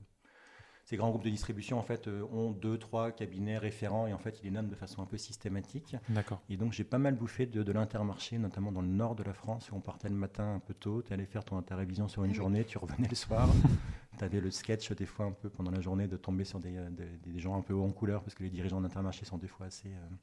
ces 0.85 0.97
grands 0.97 1.09
groupes 1.09 1.23
de 1.23 1.29
distribution 1.29 1.79
en 1.79 1.81
fait 1.81 2.07
euh, 2.07 2.23
ont 2.31 2.51
deux, 2.51 2.77
trois 2.77 3.11
cabinets 3.11 3.57
référents 3.57 4.07
et 4.07 4.13
en 4.13 4.17
fait 4.17 4.39
ils 4.41 4.45
les 4.45 4.51
nomment 4.51 4.69
de 4.69 4.75
façon 4.75 5.01
un 5.01 5.05
peu 5.05 5.17
systématique. 5.17 5.95
D'accord. 6.09 6.41
Et 6.49 6.57
donc 6.57 6.73
j'ai 6.73 6.83
pas 6.83 6.97
mal 6.97 7.15
bouffé 7.15 7.45
de, 7.45 7.71
l'intermarché, 7.71 8.37
notamment 8.37 8.71
dans 8.71 8.81
le 8.81 8.87
nord 8.87 9.15
de 9.15 9.23
la 9.23 9.33
France 9.33 9.71
où 9.71 9.75
on 9.75 9.79
partait 9.79 10.09
le 10.09 10.15
matin 10.15 10.55
un 10.55 10.59
peu 10.59 10.73
tôt, 10.73 11.01
tu 11.01 11.13
allais 11.13 11.25
faire 11.25 11.43
ton 11.43 11.57
interrévision 11.57 12.07
sur 12.07 12.23
une 12.23 12.33
journée, 12.33 12.65
tu 12.65 12.77
revenais 12.77 13.07
le 13.07 13.15
soir. 13.15 13.49
tu 14.17 14.23
avais 14.23 14.41
le 14.41 14.51
sketch 14.51 14.91
des 14.91 15.05
fois 15.05 15.25
un 15.25 15.31
peu 15.31 15.49
pendant 15.49 15.71
la 15.71 15.81
journée 15.81 16.07
de 16.07 16.17
tomber 16.17 16.43
sur 16.43 16.59
des, 16.59 16.77
euh, 16.77 16.89
des, 16.89 17.39
gens 17.39 17.57
un 17.57 17.61
peu 17.61 17.73
haut 17.73 17.83
en 17.83 17.91
couleur 17.91 18.21
parce 18.21 18.35
que 18.35 18.43
les 18.43 18.49
dirigeants 18.49 18.81
d'intermarché 18.81 19.25
sont 19.25 19.37
des 19.37 19.47
fois 19.47 19.67
assez... 19.67 19.89
Euh, 19.89 20.15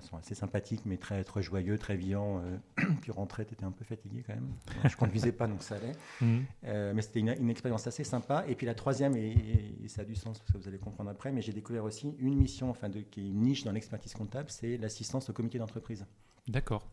sont 0.00 0.16
assez 0.16 0.34
sympathiques, 0.34 0.82
mais 0.86 0.96
très, 0.96 1.24
très 1.24 1.42
joyeux, 1.42 1.78
très 1.78 1.96
vivants. 1.96 2.42
Euh, 2.44 2.84
puis 3.02 3.12
rentrer, 3.12 3.44
tu 3.44 3.52
étais 3.52 3.64
un 3.64 3.70
peu 3.70 3.84
fatigué 3.84 4.22
quand 4.26 4.34
même. 4.34 4.48
je 4.84 4.88
ne 4.88 4.96
conduisais 4.96 5.32
pas, 5.32 5.46
donc 5.46 5.62
ça 5.62 5.76
allait. 5.76 5.92
Mhm. 6.20 6.44
Euh, 6.66 6.92
mais 6.94 7.02
c'était 7.02 7.20
une, 7.20 7.50
expérience 7.50 7.86
assez 7.86 8.04
sympa. 8.04 8.44
Et 8.46 8.54
puis 8.54 8.64
la 8.64 8.74
troisième, 8.74 9.16
et, 9.16 9.74
ça 9.88 10.02
a 10.02 10.04
du 10.04 10.14
sens 10.14 10.38
parce 10.38 10.52
que 10.52 10.58
vous 10.58 10.68
allez 10.68 10.78
comprendre 10.78 11.10
après, 11.10 11.32
mais 11.32 11.42
j'ai 11.42 11.52
découvert 11.52 11.84
aussi 11.84 12.14
une 12.18 12.36
mission, 12.36 12.70
enfin, 12.70 12.88
de, 12.88 13.00
qui 13.00 13.20
est 13.20 13.28
une 13.28 13.40
niche 13.40 13.64
dans 13.64 13.72
l'expertise 13.72 14.14
comptable, 14.14 14.50
c'est 14.50 14.76
l'assistance 14.76 15.30
au 15.30 15.32
comité 15.32 15.58
d'entreprise. 15.58 16.06
D'accord. 16.46 16.86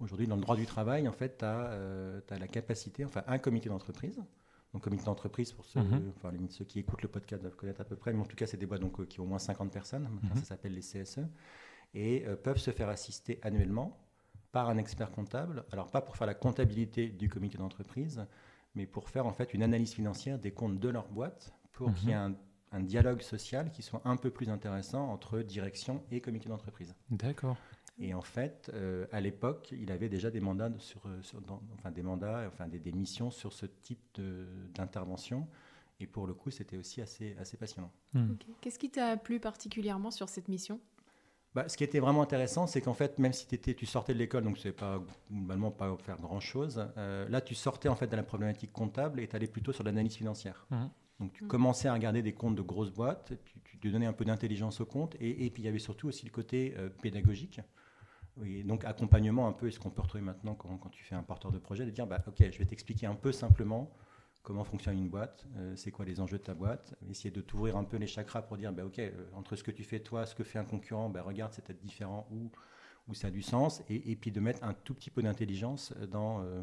Aujourd'hui, 0.00 0.26
dans 0.26 0.34
le 0.34 0.42
droit 0.42 0.56
du 0.56 0.66
travail, 0.66 1.06
en 1.06 1.12
fait, 1.12 1.38
tu 1.38 1.44
as, 1.44 1.70
euh, 1.72 2.20
la 2.28 2.48
capacité, 2.48 3.04
enfin, 3.04 3.22
un 3.26 3.38
comité 3.38 3.68
d'entreprise. 3.68 4.20
Donc, 4.72 4.82
comité 4.82 5.04
d'entreprise, 5.04 5.52
pour 5.52 5.64
ceux, 5.64 5.80
mhm. 5.80 6.12
enfin, 6.16 6.32
ceux 6.48 6.64
qui 6.64 6.80
écoutent 6.80 7.02
le 7.02 7.08
podcast 7.08 7.42
doivent 7.42 7.56
connaître 7.56 7.82
à 7.82 7.84
peu 7.84 7.94
près, 7.94 8.12
mais 8.12 8.20
en 8.20 8.24
tout 8.24 8.36
cas, 8.36 8.46
c'est 8.46 8.56
des 8.56 8.66
boîtes 8.66 8.80
donc, 8.80 9.06
qui 9.06 9.20
ont 9.20 9.24
au 9.24 9.26
moins 9.26 9.38
50 9.38 9.70
personnes. 9.70 10.08
Mhm. 10.22 10.36
Ça 10.36 10.44
s'appelle 10.44 10.74
les 10.74 10.80
CSE 10.80 11.20
et 11.94 12.24
euh, 12.26 12.36
peuvent 12.36 12.58
se 12.58 12.70
faire 12.70 12.88
assister 12.88 13.38
annuellement 13.42 13.98
par 14.50 14.68
un 14.68 14.76
expert 14.76 15.10
comptable. 15.10 15.64
Alors 15.72 15.90
pas 15.90 16.00
pour 16.00 16.16
faire 16.16 16.26
la 16.26 16.34
comptabilité 16.34 17.08
du 17.08 17.28
comité 17.28 17.58
d'entreprise, 17.58 18.26
mais 18.74 18.86
pour 18.86 19.08
faire 19.08 19.26
en 19.26 19.32
fait 19.32 19.54
une 19.54 19.62
analyse 19.62 19.92
financière 19.92 20.38
des 20.38 20.52
comptes 20.52 20.78
de 20.78 20.88
leur 20.88 21.08
boîte 21.08 21.52
pour 21.72 21.92
qu'il 21.94 22.10
y 22.10 22.12
ait 22.12 22.28
mhm. 22.28 22.36
un, 22.72 22.80
dialogue 22.80 23.22
social 23.22 23.70
qui 23.70 23.82
soit 23.82 24.02
un 24.04 24.16
peu 24.16 24.30
plus 24.30 24.50
intéressant 24.50 25.10
entre 25.10 25.40
direction 25.40 26.02
et 26.10 26.20
comité 26.20 26.48
d'entreprise. 26.48 26.94
D'accord. 27.10 27.56
Et 27.98 28.14
en 28.14 28.22
fait, 28.22 28.70
euh, 28.74 29.06
à 29.12 29.20
l'époque, 29.20 29.72
il 29.72 29.92
avait 29.92 30.08
déjà 30.08 30.30
des 30.30 30.40
mandats 30.40 30.70
sur, 30.78 31.02
euh, 31.06 31.20
enfin 31.74 31.90
des 31.90 32.02
mandats, 32.02 32.44
enfin 32.48 32.66
des, 32.66 32.92
missions 32.92 33.30
sur 33.30 33.52
ce 33.52 33.66
type 33.66 34.20
d'intervention. 34.74 35.46
Et 36.00 36.06
pour 36.06 36.26
le 36.26 36.34
coup, 36.34 36.50
c'était 36.50 36.76
aussi 36.76 37.00
assez, 37.00 37.36
assez 37.38 37.56
passionnant. 37.56 37.92
Hmm. 38.14 38.34
Qu'est-ce 38.60 38.78
qui 38.78 38.90
t'a 38.90 39.16
plu 39.16 39.38
particulièrement 39.38 40.10
sur 40.10 40.28
cette 40.28 40.48
mission? 40.48 40.80
Bah, 41.54 41.68
ce 41.68 41.76
qui 41.76 41.84
était 41.84 42.00
vraiment 42.00 42.22
intéressant, 42.22 42.66
c'est 42.66 42.80
qu'en 42.80 42.94
fait, 42.94 43.18
même 43.18 43.32
si 43.32 43.46
étais, 43.54 43.74
tu 43.74 43.84
sortais 43.84 44.14
de 44.14 44.18
l'école, 44.18 44.44
donc 44.44 44.58
c'est 44.58 44.72
pas 44.72 45.02
globalement 45.30 45.70
pas 45.70 45.94
faire 45.98 46.16
grand 46.16 46.40
chose, 46.40 46.86
euh, 46.96 47.28
là 47.28 47.40
tu 47.42 47.54
sortais 47.54 47.88
en 47.88 47.96
fait 47.96 48.06
de 48.06 48.16
la 48.16 48.22
problématique 48.22 48.72
comptable 48.72 49.20
et 49.20 49.28
tu 49.28 49.36
allais 49.36 49.46
plutôt 49.46 49.72
sur 49.72 49.84
l'analyse 49.84 50.16
financière. 50.16 50.66
Mmh. 50.70 50.76
Donc 51.20 51.32
tu 51.34 51.44
mmh. 51.44 51.48
commençais 51.48 51.88
à 51.88 51.94
regarder 51.94 52.22
des 52.22 52.32
comptes 52.32 52.56
de 52.56 52.62
grosses 52.62 52.90
boîtes, 52.90 53.32
tu, 53.44 53.78
tu 53.80 53.90
donnais 53.90 54.06
un 54.06 54.14
peu 54.14 54.24
d'intelligence 54.24 54.80
au 54.80 54.86
compte 54.86 55.14
et, 55.20 55.50
puis 55.50 55.62
il 55.62 55.66
y 55.66 55.68
avait 55.68 55.78
surtout 55.78 56.08
aussi 56.08 56.24
le 56.24 56.30
côté 56.30 56.74
euh, 56.78 56.88
pédagogique. 56.88 57.60
Oui, 58.38 58.64
donc 58.64 58.86
accompagnement 58.86 59.46
un 59.46 59.52
peu, 59.52 59.68
est 59.68 59.72
ce 59.72 59.78
qu'on 59.78 59.90
peut 59.90 60.00
retrouver 60.00 60.24
maintenant 60.24 60.54
quand, 60.54 60.78
quand, 60.78 60.88
tu 60.88 61.04
fais 61.04 61.14
un 61.14 61.22
porteur 61.22 61.52
de 61.52 61.58
projet, 61.58 61.84
de 61.84 61.90
dire 61.90 62.06
bah, 62.06 62.24
ok, 62.26 62.50
je 62.50 62.58
vais 62.58 62.64
t'expliquer 62.64 63.06
un 63.06 63.14
peu 63.14 63.30
simplement 63.30 63.92
comment 64.42 64.64
fonctionne 64.64 64.98
une 64.98 65.08
boîte, 65.08 65.46
euh, 65.56 65.74
c'est 65.76 65.90
quoi 65.90 66.04
les 66.04 66.20
enjeux 66.20 66.38
de 66.38 66.42
ta 66.42 66.54
boîte, 66.54 66.94
essayer 67.08 67.30
de 67.30 67.40
t'ouvrir 67.40 67.76
un 67.76 67.84
peu 67.84 67.96
les 67.96 68.06
chakras 68.06 68.42
pour 68.42 68.56
dire, 68.56 68.72
bah, 68.72 68.84
ok, 68.84 68.98
euh, 68.98 69.10
entre 69.34 69.56
ce 69.56 69.62
que 69.62 69.70
tu 69.70 69.84
fais 69.84 70.00
toi, 70.00 70.26
ce 70.26 70.34
que 70.34 70.42
fait 70.42 70.58
un 70.58 70.64
concurrent, 70.64 71.08
bah, 71.08 71.22
regarde, 71.22 71.52
c'est 71.52 71.64
peut-être 71.64 71.80
différent 71.80 72.26
ou, 72.32 72.50
ou 73.08 73.14
ça 73.14 73.28
a 73.28 73.30
du 73.30 73.42
sens, 73.42 73.82
et, 73.88 74.16
puis 74.16 74.32
de 74.32 74.40
mettre 74.40 74.64
un 74.64 74.74
tout 74.74 74.94
petit 74.94 75.10
peu 75.10 75.22
d'intelligence 75.22 75.92
dans, 76.10 76.42
euh, 76.42 76.62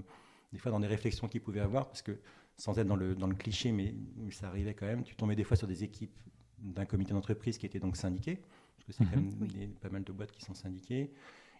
des 0.51 0.59
fois 0.59 0.71
dans 0.71 0.79
des 0.79 0.87
réflexions 0.87 1.27
qu'ils 1.27 1.41
pouvaient 1.41 1.61
avoir, 1.61 1.87
parce 1.87 2.01
que 2.01 2.19
sans 2.57 2.77
être 2.77 2.87
dans 2.87 2.97
le, 2.97 3.15
dans 3.15 3.27
le 3.27 3.35
cliché, 3.35 3.71
mais, 3.71 3.95
ça 4.31 4.47
arrivait 4.47 4.73
quand 4.73 4.85
même, 4.85 5.03
tu 5.03 5.15
tombais 5.15 5.35
des 5.35 5.45
fois 5.45 5.55
sur 5.55 5.67
des 5.67 5.83
équipes 5.83 6.17
d'un 6.57 6.85
comité 6.85 7.13
d'entreprise 7.13 7.57
qui 7.57 7.65
étaient 7.65 7.79
donc 7.79 7.95
syndiquées, 7.95 8.41
parce 8.75 8.85
que 8.87 8.91
c'est 8.91 9.05
quand 9.05 9.21
mhm. 9.21 9.57
même 9.57 9.73
pas 9.75 9.89
mal 9.89 10.03
de 10.03 10.11
boîtes 10.11 10.31
qui 10.31 10.41
sont 10.41 10.53
syndiquées, 10.53 11.13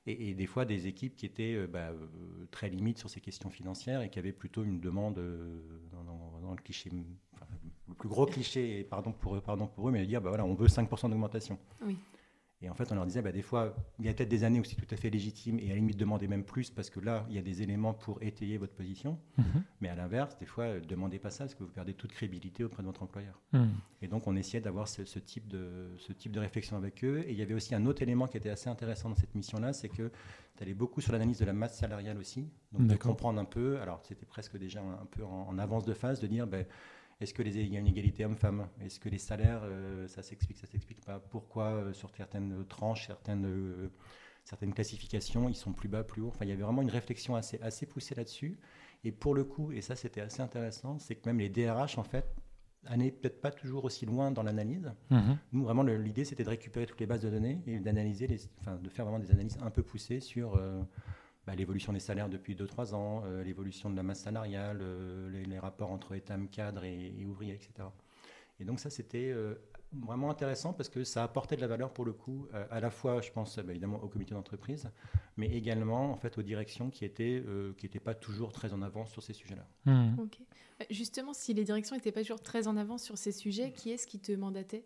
et, 0.10 0.34
des 0.34 0.46
fois 0.46 0.66
des 0.66 0.88
équipes 0.88 1.16
qui 1.16 1.26
étaient 1.26 1.56
euh, 1.56 1.68
bah, 1.68 1.90
euh, 1.90 2.46
très 2.52 2.70
limites 2.70 2.98
sur 2.98 3.10
ces 3.10 3.22
questions 3.22 3.50
financières 3.50 4.02
et 4.02 4.10
qui 4.10 4.20
avaient 4.20 4.32
plutôt 4.32 4.64
une 4.64 4.80
demande 4.80 5.18
euh, 5.20 5.62
dans, 5.94 6.52
le 6.52 6.62
cliché, 6.62 6.90
le 6.90 7.94
plus 7.94 8.10
gros 8.10 8.26
cliché, 8.26 8.84
pardon 8.84 9.12
pour 9.12 9.36
eux, 9.36 9.42
pardon 9.42 9.68
pour 9.68 9.88
eux, 9.88 9.92
mais 9.92 10.02
de 10.02 10.06
dire 10.06 10.22
bah 10.22 10.30
voilà, 10.30 10.46
on 10.46 10.56
veut 10.56 10.68
5% 10.68 11.10
d'augmentation. 11.10 11.60
Oui. 11.86 11.98
Et 12.62 12.70
en 12.70 12.74
fait, 12.74 12.92
on 12.92 12.96
leur 12.96 13.06
disait, 13.06 13.22
bah, 13.22 13.32
des 13.32 13.42
fois, 13.42 13.74
il 14.00 14.06
y 14.06 14.10
a 14.10 14.14
peut-être 14.14 14.30
des 14.30 14.44
années 14.44 14.60
où 14.60 14.66
c'est 14.66 14.76
tout 14.76 14.94
à 14.94 14.98
fait 14.98 15.10
légitime 15.10 15.60
et 15.60 15.68
à 15.68 15.70
la 15.70 15.76
limite 15.76 15.98
demander 15.98 16.28
même 16.28 16.44
plus 16.44 16.70
parce 16.70 16.90
que 16.90 17.00
là, 17.00 17.26
il 17.30 17.36
y 17.36 17.38
a 17.38 17.42
des 17.42 17.62
éléments 17.62 17.94
pour 17.94 18.22
étayer 18.22 18.58
votre 18.58 18.74
position. 18.74 19.18
Mhm. 19.38 19.64
Mais 19.80 19.88
à 19.88 19.96
l'inverse, 19.96 20.38
des 20.38 20.46
fois, 20.46 20.74
ne 20.74 20.80
demandez 20.80 21.20
pas 21.20 21.30
ça 21.30 21.46
parce 21.46 21.56
que 21.56 21.64
vous 21.64 21.70
perdez 21.70 21.94
toute 21.94 22.12
crédibilité 22.12 22.66
auprès 22.66 22.84
de 22.84 22.88
votre 22.88 23.02
employeur. 23.02 23.40
Mhm. 23.54 23.70
Et 24.02 24.08
donc, 24.10 24.28
on 24.28 24.36
essayait 24.36 24.60
d'avoir 24.60 24.90
ce, 24.90 25.02
type 25.20 25.48
de, 25.48 25.96
ce 25.98 26.12
type 26.12 26.34
de 26.34 26.40
réflexion 26.42 26.76
avec 26.76 27.04
eux. 27.06 27.24
Et 27.26 27.32
il 27.32 27.38
y 27.38 27.42
avait 27.42 27.54
aussi 27.54 27.74
un 27.76 27.86
autre 27.86 28.02
élément 28.02 28.28
qui 28.28 28.36
était 28.36 28.50
assez 28.50 28.70
intéressant 28.70 29.08
dans 29.08 29.16
cette 29.16 29.36
mission-là, 29.36 29.72
c'est 29.72 29.90
que 29.90 30.12
tu 30.58 30.64
allais 30.64 30.74
beaucoup 30.74 31.00
sur 31.00 31.14
l'analyse 31.14 31.40
de 31.40 31.46
la 31.46 31.54
masse 31.54 31.78
salariale 31.78 32.18
aussi. 32.18 32.50
Donc, 32.74 32.88
de 32.88 32.96
comprendre 32.96 33.40
un 33.40 33.46
peu, 33.46 33.80
alors 33.80 34.02
c'était 34.04 34.26
presque 34.26 34.58
déjà 34.58 34.82
un, 34.82 35.06
peu 35.06 35.24
en, 35.24 35.58
avance 35.60 35.86
de 35.86 35.94
phase, 35.94 36.20
de 36.20 36.28
dire, 36.28 36.46
ben, 36.46 36.66
est-ce 37.22 37.34
que 37.34 37.42
les, 37.42 37.58
il 37.58 37.74
y 37.74 37.76
a 37.76 37.80
une 37.80 37.88
égalité 37.88 38.24
homme-femme? 38.24 38.68
Est-ce 38.82 39.00
que 39.00 39.10
les 39.10 39.18
salaires, 39.18 39.62
euh, 39.64 40.08
ça 40.08 40.24
s'explique, 40.24 40.58
ça 40.58 40.68
s'explique 40.68 41.02
pas? 41.02 41.20
Pourquoi 41.20 41.66
euh, 41.66 41.94
sur 41.94 42.10
certaines 42.16 42.66
tranches, 42.68 43.08
certaines, 43.08 43.46
euh, 43.46 43.90
certaines 44.46 44.74
classifications, 44.74 45.50
ils 45.50 45.56
sont 45.56 45.74
plus 45.74 45.90
bas, 45.90 46.04
plus 46.04 46.22
hauts? 46.22 46.30
Enfin, 46.30 46.46
il 46.46 46.50
y 46.50 46.54
avait 46.54 46.64
vraiment 46.64 46.82
une 46.82 46.90
réflexion 46.90 47.36
assez, 47.36 47.60
assez 47.62 47.86
poussée 47.86 48.16
là-dessus. 48.16 48.58
Et 49.04 49.12
pour 49.12 49.36
le 49.36 49.44
coup, 49.44 49.74
et 49.74 49.82
ça 49.82 49.98
c'était 49.98 50.22
assez 50.22 50.42
intéressant, 50.42 50.98
c'est 50.98 51.16
que 51.16 51.28
même 51.28 51.40
les 51.40 51.50
DRH, 51.50 51.98
en 51.98 52.04
fait, 52.04 52.34
n'allaient 52.90 53.12
peut-être 53.12 53.42
pas 53.42 53.52
toujours 53.52 53.84
aussi 53.84 54.06
loin 54.06 54.32
dans 54.32 54.44
l'analyse. 54.44 54.94
Mhm. 55.10 55.38
Nous, 55.52 55.64
vraiment, 55.66 55.84
l'idée, 55.84 56.24
c'était 56.24 56.46
de 56.46 56.50
récupérer 56.50 56.86
toutes 56.86 57.02
les 57.02 57.06
bases 57.06 57.22
de 57.22 57.30
données 57.30 57.62
et 57.68 57.80
d'analyser, 57.80 58.30
enfin, 58.62 58.78
de 58.78 58.90
faire 58.90 59.04
vraiment 59.04 59.20
des 59.20 59.32
analyses 59.32 59.58
un 59.62 59.72
peu 59.72 59.84
poussées 59.84 60.22
sur 60.22 60.58
bah, 61.50 61.56
l'évolution 61.56 61.94
des 61.94 62.00
salaires 62.00 62.30
depuis 62.30 62.54
2-3 62.54 62.94
ans, 62.94 63.24
euh, 63.26 63.44
l'évolution 63.44 63.90
de 63.90 63.96
la 63.96 64.04
masse 64.04 64.20
salariale, 64.20 64.82
euh, 64.84 65.44
les, 65.48 65.58
rapports 65.58 65.92
entre 65.92 66.14
état 66.14 66.38
cadre 66.52 66.84
et, 66.84 67.26
ouvriers, 67.26 67.56
etc. 67.56 67.90
Et 68.60 68.66
donc 68.66 68.80
ça, 68.80 68.92
c'était 68.92 69.32
euh, 69.32 69.56
vraiment 69.92 70.30
intéressant 70.30 70.74
parce 70.74 70.90
que 70.90 71.04
ça 71.04 71.24
apportait 71.24 71.56
de 71.56 71.62
la 71.62 71.68
valeur 71.68 71.92
pour 71.92 72.06
le 72.06 72.14
coup, 72.14 72.48
à 72.70 72.80
la 72.80 72.92
fois, 72.92 73.20
je 73.22 73.32
pense, 73.32 73.58
bah, 73.58 73.72
évidemment, 73.72 74.00
au 74.04 74.08
comité 74.08 74.36
d'entreprise, 74.36 74.92
mais 75.38 75.48
également 75.48 76.12
en 76.12 76.18
fait 76.18 76.38
aux 76.38 76.44
directions 76.44 76.92
qui 76.92 77.04
étaient 77.04 77.44
qui 77.78 77.86
n'étaient 77.88 78.00
pas 78.00 78.14
toujours 78.14 78.52
très 78.52 78.72
en 78.72 78.84
avance 78.84 79.10
sur 79.10 79.24
ces 79.24 79.34
sujets-là. 79.34 79.66
Mmh. 79.86 80.18
Justement, 80.92 81.34
si 81.34 81.56
les 81.56 81.64
directions 81.64 81.96
n'étaient 81.96 82.12
pas 82.12 82.22
toujours 82.22 82.44
très 82.44 82.68
en 82.68 82.78
avance 82.78 83.02
sur 83.02 83.18
ces 83.18 83.32
sujets, 83.32 83.72
qui 83.72 83.90
est-ce 83.90 84.06
qui 84.06 84.20
te 84.20 84.34
mandatait? 84.34 84.86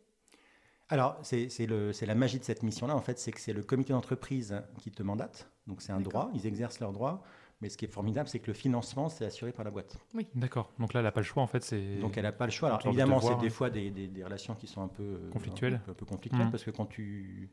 Alors, 0.93 1.17
c'est 1.23 2.05
la 2.05 2.13
magie 2.13 2.37
de 2.37 2.43
cette 2.43 2.61
mission-là, 2.61 2.95
en 2.95 3.01
fait, 3.01 3.17
c'est 3.17 3.31
que 3.31 3.39
c'est 3.39 3.51
le 3.51 3.63
comité 3.63 3.93
d'entreprise 3.93 4.61
qui 4.77 4.91
te 4.91 5.01
mandate. 5.01 5.49
Donc, 5.65 5.81
c'est 5.81 5.91
un 5.91 5.99
droit, 5.99 6.29
ils 6.35 6.45
exercent 6.45 6.79
leur 6.79 6.91
droit. 6.91 7.23
Mais 7.61 7.69
ce 7.69 7.77
qui 7.77 7.85
est 7.85 7.87
formidable, 7.87 8.29
c'est 8.29 8.39
que 8.39 8.47
le 8.47 8.53
financement, 8.53 9.09
c'est 9.09 9.25
assuré 9.25 9.51
par 9.53 9.65
la 9.65 9.71
boîte. 9.71 9.97
Oui. 10.13 10.27
D'accord. 10.35 10.71
Donc 10.77 10.93
là, 10.93 10.99
elle 10.99 11.05
n'a 11.05 11.11
pas 11.11 11.21
le 11.21 11.25
choix, 11.25 11.41
en 11.41 11.47
fait. 11.47 11.63
c'est 11.63 11.95
Donc, 11.95 12.15
elle 12.17 12.23
n'a 12.23 12.31
pas 12.31 12.45
le 12.45 12.51
choix. 12.51 12.69
Alors, 12.69 12.85
évidemment, 12.85 13.21
c'est 13.21 13.39
des 13.39 13.49
fois 13.49 13.71
des, 13.71 13.89
des, 13.89 14.23
relations 14.23 14.53
qui 14.53 14.67
sont 14.67 14.83
un 14.83 14.87
peu 14.87 15.03
euh, 15.03 15.31
conflictuelles. 15.31 15.81
Un 15.87 15.93
peu, 15.93 16.05
conflictuelles, 16.05 16.47
mmh. 16.47 16.51
parce 16.51 16.63
que 16.63 16.71
quand 16.71 16.85
tu. 16.85 17.49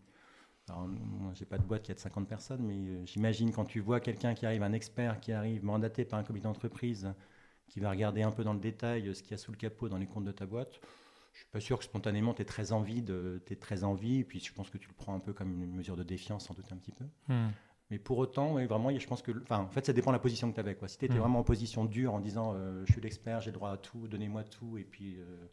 Alors, 0.68 0.86
moi, 0.88 1.32
j'ai 1.34 1.46
pas 1.46 1.58
de 1.58 1.62
boîte 1.62 1.82
qui 1.82 1.92
a 1.92 1.94
de 1.94 2.00
50 2.00 2.28
personnes, 2.28 2.62
mais 2.62 2.74
euh, 2.74 3.06
j'imagine 3.06 3.52
quand 3.52 3.64
tu 3.64 3.80
vois 3.80 4.00
quelqu'un 4.00 4.34
qui 4.34 4.44
arrive, 4.44 4.62
un 4.62 4.72
expert 4.72 5.18
qui 5.20 5.32
arrive, 5.32 5.64
mandaté 5.64 6.04
par 6.04 6.18
un 6.18 6.24
comité 6.24 6.44
d'entreprise, 6.44 7.14
qui 7.68 7.80
va 7.80 7.90
regarder 7.90 8.22
un 8.22 8.32
peu 8.32 8.44
dans 8.44 8.52
le 8.52 8.60
détail 8.60 9.08
euh, 9.08 9.14
ce 9.14 9.22
qu'il 9.22 9.30
y 9.30 9.34
a 9.34 9.38
sous 9.38 9.52
le 9.52 9.56
capot 9.56 9.88
dans 9.88 9.98
les 9.98 10.06
comptes 10.06 10.24
de 10.24 10.32
ta 10.32 10.44
boîte. 10.44 10.80
Je 11.40 11.44
suis 11.44 11.52
pas 11.52 11.60
sûr 11.60 11.78
que 11.78 11.84
spontanément 11.84 12.34
tu 12.34 12.42
es 12.42 12.44
très 12.44 12.72
envie 12.72 13.00
de, 13.00 13.42
es 13.48 13.56
très 13.56 13.82
envie, 13.82 14.18
et 14.18 14.24
puis 14.24 14.40
je 14.40 14.52
pense 14.52 14.68
que 14.68 14.76
tu 14.76 14.88
le 14.88 14.94
prends 14.94 15.14
un 15.14 15.20
peu 15.20 15.32
comme 15.32 15.62
une 15.62 15.74
mesure 15.74 15.96
de 15.96 16.02
défiance, 16.02 16.46
sans 16.46 16.54
doute 16.54 16.70
un 16.70 16.76
petit 16.76 16.92
peu. 16.92 17.06
Mmh. 17.28 17.48
Mais 17.90 17.98
pour 17.98 18.18
autant, 18.18 18.54
vraiment, 18.54 18.96
je 18.96 19.06
pense 19.06 19.20
que. 19.20 19.32
Enfin, 19.42 19.58
en 19.58 19.68
fait, 19.68 19.84
ça 19.84 19.92
dépend 19.92 20.10
de 20.10 20.16
la 20.16 20.20
position 20.20 20.48
que 20.48 20.54
tu 20.54 20.60
avais. 20.60 20.76
Quoi. 20.76 20.86
Si 20.86 20.96
tu 20.96 21.06
étais 21.06 21.14
hmm. 21.14 21.18
vraiment 21.18 21.40
en 21.40 21.44
position 21.44 21.84
dure 21.84 22.14
en 22.14 22.20
disant 22.20 22.52
euh, 22.54 22.84
je 22.86 22.92
suis 22.92 23.00
l'expert, 23.00 23.40
j'ai 23.40 23.50
le 23.50 23.56
droit 23.56 23.70
à 23.70 23.76
tout, 23.76 24.06
donnez-moi 24.06 24.44
tout, 24.44 24.78
et 24.78 24.84
puis, 24.84 25.16
euh, 25.18 25.46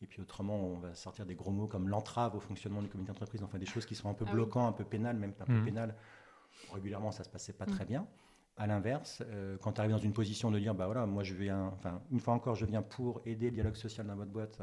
et 0.00 0.06
puis 0.06 0.22
autrement, 0.22 0.56
on 0.56 0.78
va 0.78 0.94
sortir 0.94 1.26
des 1.26 1.34
gros 1.34 1.50
mots 1.50 1.66
comme 1.66 1.88
l'entrave 1.88 2.34
au 2.34 2.40
fonctionnement 2.40 2.80
du 2.80 2.88
comité 2.88 3.08
d'entreprise, 3.08 3.42
enfin 3.42 3.58
des 3.58 3.66
choses 3.66 3.84
qui 3.84 3.94
sont 3.94 4.08
un 4.08 4.14
peu 4.14 4.24
ah 4.26 4.32
bloquantes, 4.32 4.68
un 4.68 4.72
peu 4.72 4.84
pénales, 4.84 5.18
même 5.18 5.34
pas 5.34 5.44
un 5.44 5.48
peu 5.48 5.60
hmm. 5.60 5.64
pénales. 5.64 5.94
Régulièrement, 6.72 7.12
ça 7.12 7.22
se 7.22 7.28
passait 7.28 7.52
pas 7.52 7.66
très 7.66 7.84
hmm. 7.84 7.88
bien. 7.88 8.06
À 8.56 8.66
l'inverse, 8.66 9.22
euh, 9.26 9.58
quand 9.60 9.72
tu 9.72 9.80
arrives 9.80 9.92
dans 9.92 9.98
une 9.98 10.12
position 10.12 10.50
de 10.50 10.58
dire 10.58 10.74
bah 10.74 10.86
voilà, 10.86 11.04
moi 11.04 11.22
je 11.22 11.34
viens, 11.34 11.66
enfin, 11.74 12.00
une 12.10 12.20
fois 12.20 12.32
encore, 12.32 12.54
je 12.54 12.64
viens 12.64 12.82
pour 12.82 13.20
aider 13.26 13.46
le 13.46 13.56
dialogue 13.56 13.74
social 13.74 14.06
dans 14.06 14.14
votre 14.16 14.30
boîte 14.30 14.62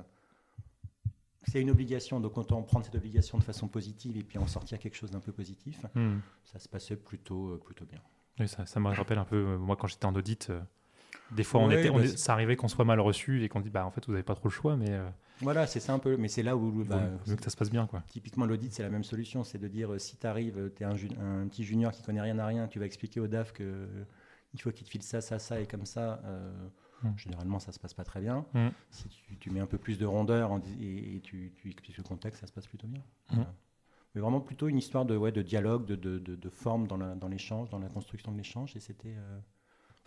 c'est 1.44 1.62
une 1.62 1.72
obligation, 1.72 2.20
donc 2.20 2.38
autant 2.38 2.62
prendre 2.62 2.86
cette 2.86 2.96
obligation 2.96 3.38
de 3.38 3.44
façon 3.44 3.68
positive 3.68 4.18
et 4.18 4.24
puis 4.24 4.38
en 4.38 4.48
sortir 4.48 4.80
quelque 4.80 4.96
chose 4.96 5.12
d'un 5.12 5.20
peu 5.20 5.32
positif. 5.32 5.86
Hmm. 5.96 6.20
Ça 6.44 6.60
se 6.60 6.70
passait 6.70 6.96
plutôt, 6.96 7.54
euh, 7.54 7.62
plutôt 7.64 7.86
bien. 7.86 8.00
Oui, 8.40 8.48
ça, 8.48 8.66
ça 8.66 8.80
me 8.80 8.90
rappelle 8.90 9.18
un 9.18 9.26
peu, 9.26 9.36
euh, 9.36 9.58
moi 9.58 9.76
quand 9.76 9.88
j'étais 9.88 10.06
en 10.06 10.16
audit, 10.16 10.50
euh, 10.50 10.60
des 11.32 11.44
fois 11.44 11.62
on 11.62 11.72
était, 11.72 11.90
bah, 11.90 12.08
ça 12.08 12.34
arrivait 12.34 12.56
qu'on 12.56 12.68
soit 12.68 12.86
mal 12.86 13.00
reçu 13.00 13.44
et 13.44 13.50
qu'on 13.50 13.60
dit 13.60 13.70
bah 13.70 13.86
en 13.86 13.92
fait 13.92 14.06
vous 14.06 14.12
n'avez 14.12 14.24
pas 14.24 14.36
trop 14.36 14.48
le 14.48 14.54
choix, 14.54 14.76
mais. 14.76 15.00
Voilà, 15.42 15.66
c'est 15.66 15.80
ça 15.80 15.94
un 15.94 16.00
peu, 16.00 16.18
mais 16.18 16.28
c'est 16.28 16.44
là 16.44 16.56
où. 16.56 16.84
Bah, 16.84 17.02
veut 17.26 17.36
que 17.36 17.44
ça 17.44 17.50
se 17.50 17.58
passe 17.58 17.72
bien. 17.72 17.88
Quoi. 17.88 18.04
Typiquement, 18.08 18.46
l'audit, 18.46 18.72
c'est 18.72 18.84
la 18.84 18.90
même 18.90 19.04
solution. 19.04 19.44
C'est 19.44 19.58
de 19.58 19.68
dire 19.68 20.00
si 20.00 20.16
tu 20.16 20.28
arrives, 20.28 20.72
tu 20.76 20.84
es 20.84 20.86
un, 20.86 20.92
un, 20.92 21.48
petit 21.48 21.64
junior 21.64 21.92
qui 21.92 22.04
connaît 22.04 22.22
rien 22.22 22.38
à 22.38 22.46
rien, 22.46 22.68
tu 22.68 22.78
vas 22.78 22.86
expliquer 22.86 23.20
au 23.20 23.28
DAF 23.28 23.52
qu'il 23.52 24.62
faut 24.62 24.72
qu'il 24.72 24.86
te 24.86 24.92
file 24.92 25.02
ça, 25.02 25.20
ça, 25.20 25.40
ça 25.40 25.60
et 25.60 25.66
comme 25.66 25.88
ça. 25.88 26.22
Généralement, 27.18 27.60
ça 27.60 27.72
se 27.72 27.80
passe 27.80 27.94
pas 27.94 28.04
très 28.04 28.22
bien. 28.22 28.46
Mm. 28.54 28.70
Si 28.90 29.08
tu, 29.40 29.50
mets 29.50 29.60
un 29.60 29.66
peu 29.66 29.78
plus 29.78 29.98
de 29.98 30.06
rondeur 30.06 30.52
et, 30.80 31.20
tu, 31.24 31.52
expliques 31.66 31.98
le 31.98 32.04
contexte, 32.04 32.42
ça 32.42 32.48
se 32.48 32.52
passe 32.52 32.68
plutôt 32.68 32.88
bien. 32.88 33.02
Mm. 33.32 33.44
Mais 34.14 34.22
vraiment 34.22 34.42
plutôt 34.42 34.68
une 34.68 34.78
histoire 34.78 35.06
de, 35.06 35.16
ouais, 35.16 35.32
de 35.32 35.42
dialogue, 35.42 35.86
de, 35.86 35.96
de, 35.96 36.20
de, 36.20 36.50
forme 36.50 36.88
dans 36.88 37.28
l'échange, 37.28 37.70
dans, 37.70 37.80
la 37.80 37.90
construction 37.90 38.32
de 38.32 38.38
l'échange. 38.38 38.76
Et 38.76 38.80
c'était. 38.80 39.16
Euh, 39.16 39.40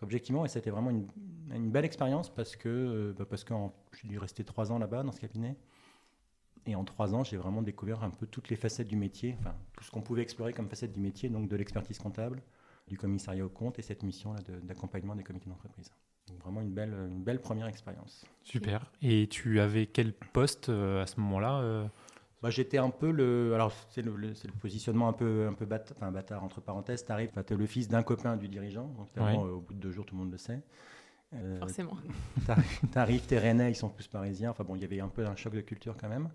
objectivement, 0.02 0.44
et 0.44 0.48
c'était 0.48 0.70
vraiment 0.70 0.90
une, 0.90 1.06
une, 1.50 1.70
belle 1.70 1.86
expérience 1.86 2.28
parce 2.28 2.56
que, 2.56 2.68
euh, 2.68 3.14
bah, 3.16 3.24
parce 3.24 3.42
que 3.42 3.54
j'ai 3.94 4.08
dû 4.08 4.18
rester 4.18 4.44
trois 4.44 4.70
ans 4.70 4.78
là-bas 4.78 5.02
dans 5.02 5.12
ce 5.12 5.20
cabinet. 5.20 5.56
Et 6.66 6.74
en 6.74 6.84
trois 6.84 7.14
ans, 7.14 7.24
j'ai 7.24 7.36
vraiment 7.36 7.62
découvert 7.62 8.02
un 8.04 8.10
peu 8.10 8.26
toutes 8.26 8.48
les 8.48 8.56
facettes 8.56 8.88
du 8.88 8.96
métier, 8.96 9.36
enfin 9.38 9.54
tout 9.76 9.84
ce 9.84 9.90
qu'on 9.90 10.00
pouvait 10.00 10.22
explorer 10.22 10.52
comme 10.52 10.68
facettes 10.68 10.92
du 10.92 11.00
métier, 11.00 11.28
donc 11.28 11.48
de 11.48 11.56
l'expertise 11.56 11.98
comptable, 11.98 12.42
du 12.88 12.96
commissariat 12.96 13.44
au 13.44 13.50
compte 13.50 13.78
et 13.78 13.82
cette 13.82 14.02
mission-là 14.02 14.40
d'accompagnement 14.62 15.14
des 15.14 15.24
comités 15.24 15.48
d'entreprise 15.48 15.90
vraiment 16.42 16.60
une 16.60 16.70
belle, 16.70 16.92
une 16.92 17.22
belle 17.22 17.40
première 17.40 17.66
expérience. 17.66 18.24
Super. 18.42 18.90
Et 19.02 19.26
tu 19.28 19.60
avais 19.60 19.86
quel 19.86 20.12
poste 20.12 20.68
euh, 20.68 21.02
à 21.02 21.06
ce 21.06 21.20
moment-là 21.20 21.60
euh 21.60 21.86
bah, 22.42 22.50
J'étais 22.50 22.78
un 22.78 22.90
peu 22.90 23.10
le. 23.10 23.54
Alors, 23.54 23.72
c'est 23.90 24.02
le, 24.02 24.16
le, 24.16 24.34
positionnement 24.60 25.08
un 25.08 25.12
peu, 25.12 25.46
un 25.48 25.54
peu 25.54 25.66
enfin, 25.92 26.10
bâtard, 26.10 26.44
entre 26.44 26.60
parenthèses. 26.60 27.04
Tu 27.04 27.12
arrives, 27.12 27.30
tu 27.46 27.54
es 27.54 27.56
le 27.56 27.66
fils 27.66 27.88
d'un 27.88 28.02
copain 28.02 28.36
du 28.36 28.48
dirigeant. 28.48 28.88
Donc, 28.96 29.08
au 29.16 29.60
bout 29.60 29.74
de 29.74 29.78
deux 29.80 29.90
jours, 29.90 30.04
tout 30.06 30.14
le 30.14 30.20
monde 30.20 30.32
le 30.32 30.38
sait. 30.38 30.60
Euh, 31.34 31.58
Forcément. 31.58 31.96
Tu 32.92 32.98
arrives, 32.98 33.26
t'es 33.26 33.38
rennais, 33.38 33.70
ils 33.70 33.76
sont 33.76 33.88
plus 33.88 34.06
parisiens. 34.06 34.50
Enfin, 34.50 34.64
bon, 34.64 34.76
il 34.76 34.82
y 34.82 34.84
avait 34.84 35.00
un 35.00 35.08
peu 35.08 35.26
un 35.26 35.36
choc 35.36 35.54
de 35.54 35.62
culture 35.62 35.96
quand 35.96 36.08
même. 36.08 36.28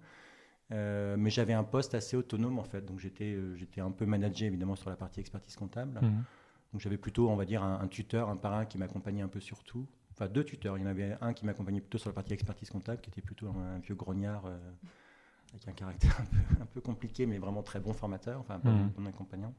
mais 0.72 1.30
j'avais 1.30 1.54
un 1.54 1.64
poste 1.64 1.94
assez 1.94 2.18
autonome 2.18 2.60
en 2.60 2.64
fait, 2.64 2.86
donc 2.86 3.00
j'étais 3.00 3.38
j'étais 3.56 3.82
un 3.82 3.92
peu 3.92 4.06
managé 4.06 4.46
évidemment 4.48 4.76
sur 4.76 4.90
la 4.90 4.96
partie 4.96 5.20
expertise 5.20 5.56
comptable. 5.56 6.00
Mmh. 6.02 6.24
Donc 6.72 6.82
j'avais 6.82 6.98
plutôt, 6.98 7.30
on 7.30 7.36
va 7.36 7.46
dire, 7.46 7.64
un, 7.64 7.88
tuteur, 7.88 8.30
un 8.30 8.38
parrain 8.38 8.66
qui 8.66 8.78
m'accompagnait 8.78 9.22
un 9.22 9.28
peu 9.28 9.40
sur 9.40 9.64
tout. 9.64 9.88
Enfin, 10.12 10.28
deux 10.28 10.44
tuteurs. 10.44 10.78
Il 10.78 10.82
y 10.82 10.84
en 10.84 10.88
avait 10.88 11.18
un 11.22 11.34
qui 11.34 11.46
m'accompagnait 11.46 11.82
plutôt 11.82 11.98
sur 11.98 12.10
la 12.10 12.14
partie 12.14 12.34
expertise 12.34 12.70
comptable, 12.70 13.02
qui 13.02 13.10
était 13.10 13.22
plutôt 13.22 13.48
un, 13.48 13.80
vieux 13.80 13.96
grognard 13.96 14.46
euh, 14.46 14.58
avec 15.54 15.68
un 15.68 15.72
caractère 15.72 16.22
un 16.62 16.66
peu, 16.66 16.82
compliqué, 16.82 17.26
mais 17.26 17.40
vraiment 17.40 17.64
très 17.64 17.80
bon 17.80 17.94
formateur, 17.94 18.40
enfin, 18.40 18.62
un 18.64 18.70
mmh. 18.70 18.92
bon, 18.96 19.06
accompagnant. 19.08 19.54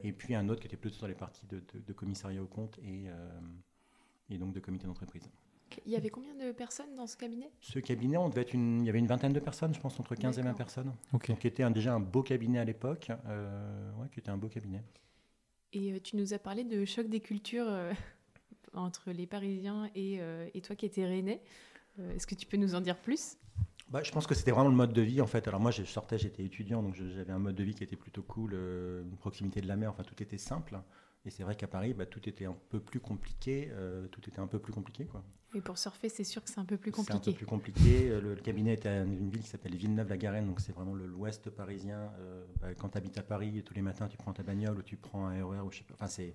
Et 0.00 0.12
puis 0.12 0.34
un 0.34 0.48
autre 0.48 0.60
qui 0.60 0.66
était 0.66 0.76
plutôt 0.76 0.96
sur 0.96 1.08
les 1.08 1.14
parties 1.14 1.46
de, 1.46 1.92
commissariat 1.92 2.42
au 2.42 2.46
compte 2.46 2.78
et, 2.78 3.08
euh, 3.08 3.40
et 4.28 4.38
donc 4.38 4.52
de 4.52 4.60
comité 4.60 4.86
d'entreprise. 4.86 5.28
Il 5.84 5.92
y 5.92 5.96
avait 5.96 6.10
combien 6.10 6.34
de 6.34 6.52
personnes 6.52 6.94
dans 6.94 7.06
ce 7.06 7.16
cabinet? 7.16 7.50
Ce 7.60 7.78
cabinet, 7.78 8.16
on 8.16 8.28
devait 8.28 8.42
être 8.42 8.54
une, 8.54 8.82
il 8.82 8.86
y 8.86 8.88
avait 8.88 8.98
une 8.98 9.06
vingtaine 9.06 9.32
de 9.32 9.40
personnes, 9.40 9.74
je 9.74 9.80
pense, 9.80 9.98
entre 9.98 10.14
15 10.14 10.38
et 10.38 10.42
20 10.42 10.54
personnes. 10.54 10.92
Donc, 11.12 11.32
qui 11.38 11.46
était 11.46 11.68
déjà 11.70 11.94
un 11.94 12.00
beau 12.00 12.22
cabinet 12.22 12.58
à 12.58 12.64
l'époque. 12.64 13.10
Euh, 13.26 13.92
ouais, 13.94 14.08
qui 14.10 14.20
était 14.20 14.30
un 14.30 14.36
beau 14.36 14.48
cabinet. 14.48 14.82
Et 15.76 15.92
euh, 15.92 15.98
tu 16.02 16.16
nous 16.16 16.32
as 16.32 16.38
parlé 16.38 16.64
de 16.64 16.84
choc 16.86 17.06
des 17.08 17.20
cultures 17.20 17.68
euh, 17.68 17.92
entre 18.72 19.10
les 19.10 19.26
Parisiens 19.26 19.90
et, 19.94 20.16
euh, 20.20 20.48
et, 20.54 20.62
toi 20.62 20.74
qui 20.74 20.86
étais 20.86 21.04
rennais. 21.04 21.42
Est-ce 22.14 22.26
que 22.26 22.34
tu 22.34 22.44
peux 22.44 22.58
nous 22.58 22.74
en 22.74 22.82
dire 22.82 22.98
plus? 22.98 23.38
Bah, 23.88 24.02
je 24.02 24.12
pense 24.12 24.26
que 24.26 24.34
c'était 24.34 24.50
vraiment 24.50 24.68
le 24.68 24.74
mode 24.74 24.92
de 24.92 25.00
vie 25.00 25.22
en 25.22 25.26
fait. 25.26 25.48
Alors 25.48 25.60
moi 25.60 25.70
je 25.70 25.82
sortais, 25.84 26.18
j'étais 26.18 26.44
étudiant, 26.44 26.82
donc 26.82 26.94
j'avais 26.94 27.32
un 27.32 27.38
mode 27.38 27.54
de 27.54 27.64
vie 27.64 27.74
qui 27.74 27.84
était 27.84 27.96
plutôt 27.96 28.20
cool, 28.22 28.52
une 28.52 29.16
proximité 29.16 29.62
de 29.62 29.66
la 29.66 29.76
mer, 29.76 29.90
enfin 29.90 30.02
tout 30.02 30.22
était 30.22 30.36
simple. 30.36 30.78
Et 31.26 31.30
c'est 31.30 31.42
vrai 31.42 31.56
qu'à 31.56 31.66
Paris, 31.66 31.92
bah, 31.92 32.06
tout 32.06 32.28
était 32.28 32.46
un 32.46 32.56
peu 32.70 32.80
plus 32.80 33.00
compliqué. 33.00 33.70
tout 34.12 34.20
était 34.28 34.40
un 34.40 34.46
peu 34.46 34.58
plus 34.58 34.72
compliqué 34.72 35.06
quoi. 35.06 35.22
Et 35.56 35.60
pour 35.62 35.78
surfer, 35.78 36.10
c'est 36.10 36.24
sûr 36.24 36.44
que 36.44 36.50
c'est 36.50 36.58
un 36.58 36.66
peu 36.66 36.76
plus 36.76 36.92
compliqué. 36.92 37.18
C'est 37.22 37.30
un 37.30 37.32
peu 37.32 37.36
plus 37.36 37.46
compliqué. 37.46 38.20
Le, 38.20 38.34
cabinet 38.34 38.74
est 38.74 38.84
à 38.84 39.02
une 39.04 39.30
ville 39.30 39.40
qui 39.40 39.48
s'appelle 39.48 39.74
Villeneuve-la-Garenne, 39.74 40.46
donc 40.46 40.60
c'est 40.60 40.72
vraiment 40.72 40.94
l'ouest 40.94 41.48
parisien. 41.48 42.12
Euh, 42.18 42.44
bah, 42.60 42.74
quand 42.74 42.90
tu 42.90 42.98
habites 42.98 43.16
à 43.16 43.22
Paris, 43.22 43.62
tous 43.64 43.72
les 43.72 43.80
matins, 43.80 44.06
tu 44.06 44.18
prends 44.18 44.34
ta 44.34 44.42
bagnole 44.42 44.78
ou 44.78 44.82
tu 44.82 44.96
prends 44.96 45.26
un 45.26 45.42
RER 45.42 45.60
ou 45.60 45.72
je 45.72 45.78
sais 45.78 45.84
pas. 45.84 45.94
Enfin, 45.94 46.08
c'est 46.08 46.34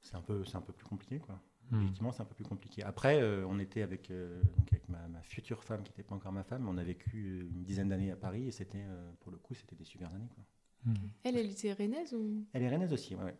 c'est 0.00 0.16
un 0.16 0.22
peu 0.22 0.44
c'est 0.44 0.56
un 0.56 0.60
peu 0.60 0.72
plus 0.72 0.86
compliqué 0.86 1.20
quoi. 1.20 1.40
Hmm. 1.70 1.82
Effectivement, 1.82 2.10
c'est 2.10 2.22
un 2.22 2.24
peu 2.24 2.34
plus 2.34 2.44
compliqué. 2.44 2.82
Après, 2.82 3.20
euh, 3.20 3.46
on 3.46 3.60
était 3.60 3.82
avec 3.82 4.10
euh, 4.10 4.42
donc 4.56 4.72
avec 4.72 4.88
ma, 4.88 4.98
future 5.22 5.62
femme 5.62 5.82
qui 5.82 5.90
n'était 5.90 6.02
pas 6.02 6.16
encore 6.16 6.32
ma 6.32 6.42
femme, 6.42 6.66
on 6.68 6.78
a 6.78 6.82
vécu 6.82 7.46
une 7.52 7.62
dizaine 7.62 7.90
d'années 7.90 8.10
à 8.10 8.16
Paris 8.16 8.48
et 8.48 8.50
c'était 8.50 8.84
pour 9.20 9.30
le 9.30 9.38
coup 9.38 9.54
c'était 9.54 9.76
des 9.76 9.84
super 9.84 10.12
années 10.12 10.28
quoi. 10.34 10.44
Hmm. 10.84 10.94
Elle, 11.22 11.36
elle 11.36 11.50
était 11.50 11.72
rennaise 11.72 12.14
ou? 12.14 12.46
Elle 12.52 12.62
est 12.62 12.68
rennaise 12.68 12.92
aussi, 12.92 13.14
ouais. 13.14 13.36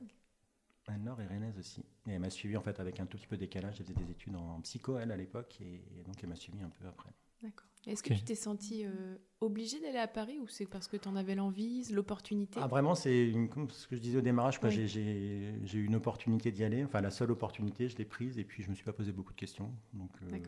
Anne-Laure 0.89 1.21
est 1.21 1.27
rennaise 1.27 1.59
aussi. 1.59 1.85
Et 2.07 2.13
elle 2.13 2.21
m'a 2.21 2.31
suivi 2.31 2.57
en 2.57 2.63
fait 2.63 2.81
avec 2.81 3.01
un 3.01 3.07
tout 3.07 3.17
petit 3.17 3.27
peu 3.27 3.37
de 3.37 3.41
décalage. 3.41 3.77
Elle 3.79 3.87
faisait 3.87 3.99
des 3.99 4.11
études 4.11 4.37
en 4.37 4.61
psycho, 4.61 4.99
elle, 4.99 5.13
à 5.13 5.17
l'époque, 5.17 5.59
et, 5.61 6.03
donc 6.05 6.17
elle 6.23 6.29
m'a 6.29 6.37
suivi 6.37 6.61
un 6.63 6.71
peu 6.71 6.87
après. 6.87 7.11
D'accord. 7.43 7.69
Est-ce 7.87 8.03
que 8.03 8.13
tu 8.13 8.23
t'es 8.23 8.35
senti 8.35 8.85
euh, 8.85 9.17
obligé 9.41 9.81
d'aller 9.81 9.99
à 9.99 10.09
Paris 10.09 10.39
ou 10.41 10.49
c'est 10.49 10.67
parce 10.67 10.89
que 10.89 10.97
tu 10.97 11.09
en 11.09 11.17
avais 11.17 11.35
l'envie, 11.35 11.85
l'opportunité? 11.93 12.59
Ah 12.63 12.67
vraiment, 12.67 12.95
c'est 12.95 13.33
ce 13.71 13.87
que 13.87 13.97
je 13.97 14.01
disais 14.01 14.19
au 14.19 14.23
démarrage. 14.23 14.59
J'ai 14.69 15.79
eu 15.79 15.85
une 15.85 15.95
opportunité 15.95 16.51
d'y 16.51 16.65
aller. 16.65 16.85
Enfin, 16.85 17.01
la 17.01 17.11
seule 17.11 17.31
opportunité, 17.31 17.89
je 17.89 17.97
l'ai 17.97 18.05
prise 18.05 18.39
et 18.39 18.45
puis 18.45 18.63
je 18.63 18.69
me 18.69 18.75
suis 18.75 18.85
pas 18.85 18.93
posé 18.93 19.13
beaucoup 19.13 19.33
de 19.33 19.39
questions. 19.39 19.73
Donc, 19.95 20.11
euh, 20.23 20.39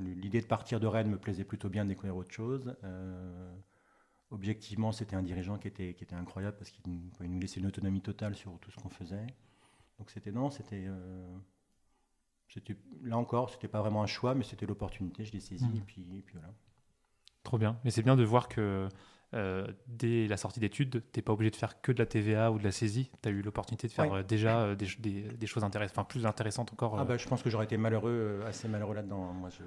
l'idée 0.00 0.40
de 0.40 0.46
partir 0.46 0.80
de 0.80 0.86
Rennes 0.86 1.10
me 1.10 1.18
plaisait 1.18 1.44
plutôt 1.44 1.68
bien 1.68 1.84
de 1.84 1.90
découvrir 1.90 2.16
autre 2.16 2.32
chose. 2.32 2.76
Euh, 2.84 3.52
objectivement, 4.30 4.92
c'était 4.92 5.16
un 5.16 5.22
dirigeant 5.22 5.58
qui 5.58 5.68
était, 5.68 5.94
qui 5.94 6.04
était 6.04 6.14
incroyable 6.14 6.56
parce 6.56 6.70
qu'il 6.70 6.82
nous 6.86 7.40
laissait 7.40 7.60
une 7.60 7.66
autonomie 7.66 8.00
totale 8.00 8.34
sur 8.34 8.58
tout 8.58 8.70
ce 8.70 8.76
qu'on 8.76 8.90
faisait. 8.90 9.26
Donc 9.98 10.10
c'était 10.10 10.32
non, 10.32 10.50
c'était 10.50 10.84
euh, 10.86 11.36
c'était 12.48 12.76
là 13.02 13.16
encore, 13.16 13.50
c'était 13.50 13.68
pas 13.68 13.80
vraiment 13.80 14.02
un 14.02 14.06
choix, 14.06 14.34
mais 14.34 14.44
c'était 14.44 14.66
l'opportunité. 14.66 15.24
Je 15.24 15.32
l'ai 15.32 15.40
saisi 15.40 15.64
mmh. 15.64 15.76
et, 15.76 15.80
puis, 15.80 16.22
puis 16.24 16.34
voilà. 16.34 16.54
Trop 17.42 17.58
bien. 17.58 17.78
Mais 17.84 17.90
c'est 17.90 18.02
bien 18.02 18.16
de 18.16 18.24
voir 18.24 18.48
que 18.48 18.88
euh, 19.34 19.66
dès 19.86 20.28
la 20.28 20.36
sortie 20.36 20.60
d'études, 20.60 21.02
tu 21.12 21.18
n'es 21.18 21.22
pas 21.22 21.32
obligé 21.32 21.50
de 21.50 21.56
faire 21.56 21.80
que 21.80 21.92
de 21.92 21.98
la 21.98 22.06
TVA 22.06 22.52
ou 22.52 22.58
de 22.58 22.64
la 22.64 22.72
saisie. 22.72 23.10
Tu 23.22 23.28
as 23.28 23.32
eu 23.32 23.42
l'opportunité 23.42 23.88
de 23.88 23.92
faire 23.92 24.12
euh, 24.12 24.22
déjà 24.22 24.74
des, 24.74 24.86
des, 25.22 25.46
choses 25.46 25.64
intéressantes, 25.64 25.98
enfin 25.98 26.04
plus 26.04 26.26
intéressantes 26.26 26.72
encore. 26.72 26.98
Ah 26.98 27.04
bah, 27.04 27.16
je 27.16 27.26
pense 27.26 27.42
que 27.42 27.50
j'aurais 27.50 27.64
été 27.64 27.76
malheureux, 27.76 28.42
assez 28.46 28.68
malheureux 28.68 28.94
là-dedans. 28.94 29.32
Moi, 29.32 29.50
je 29.50 29.64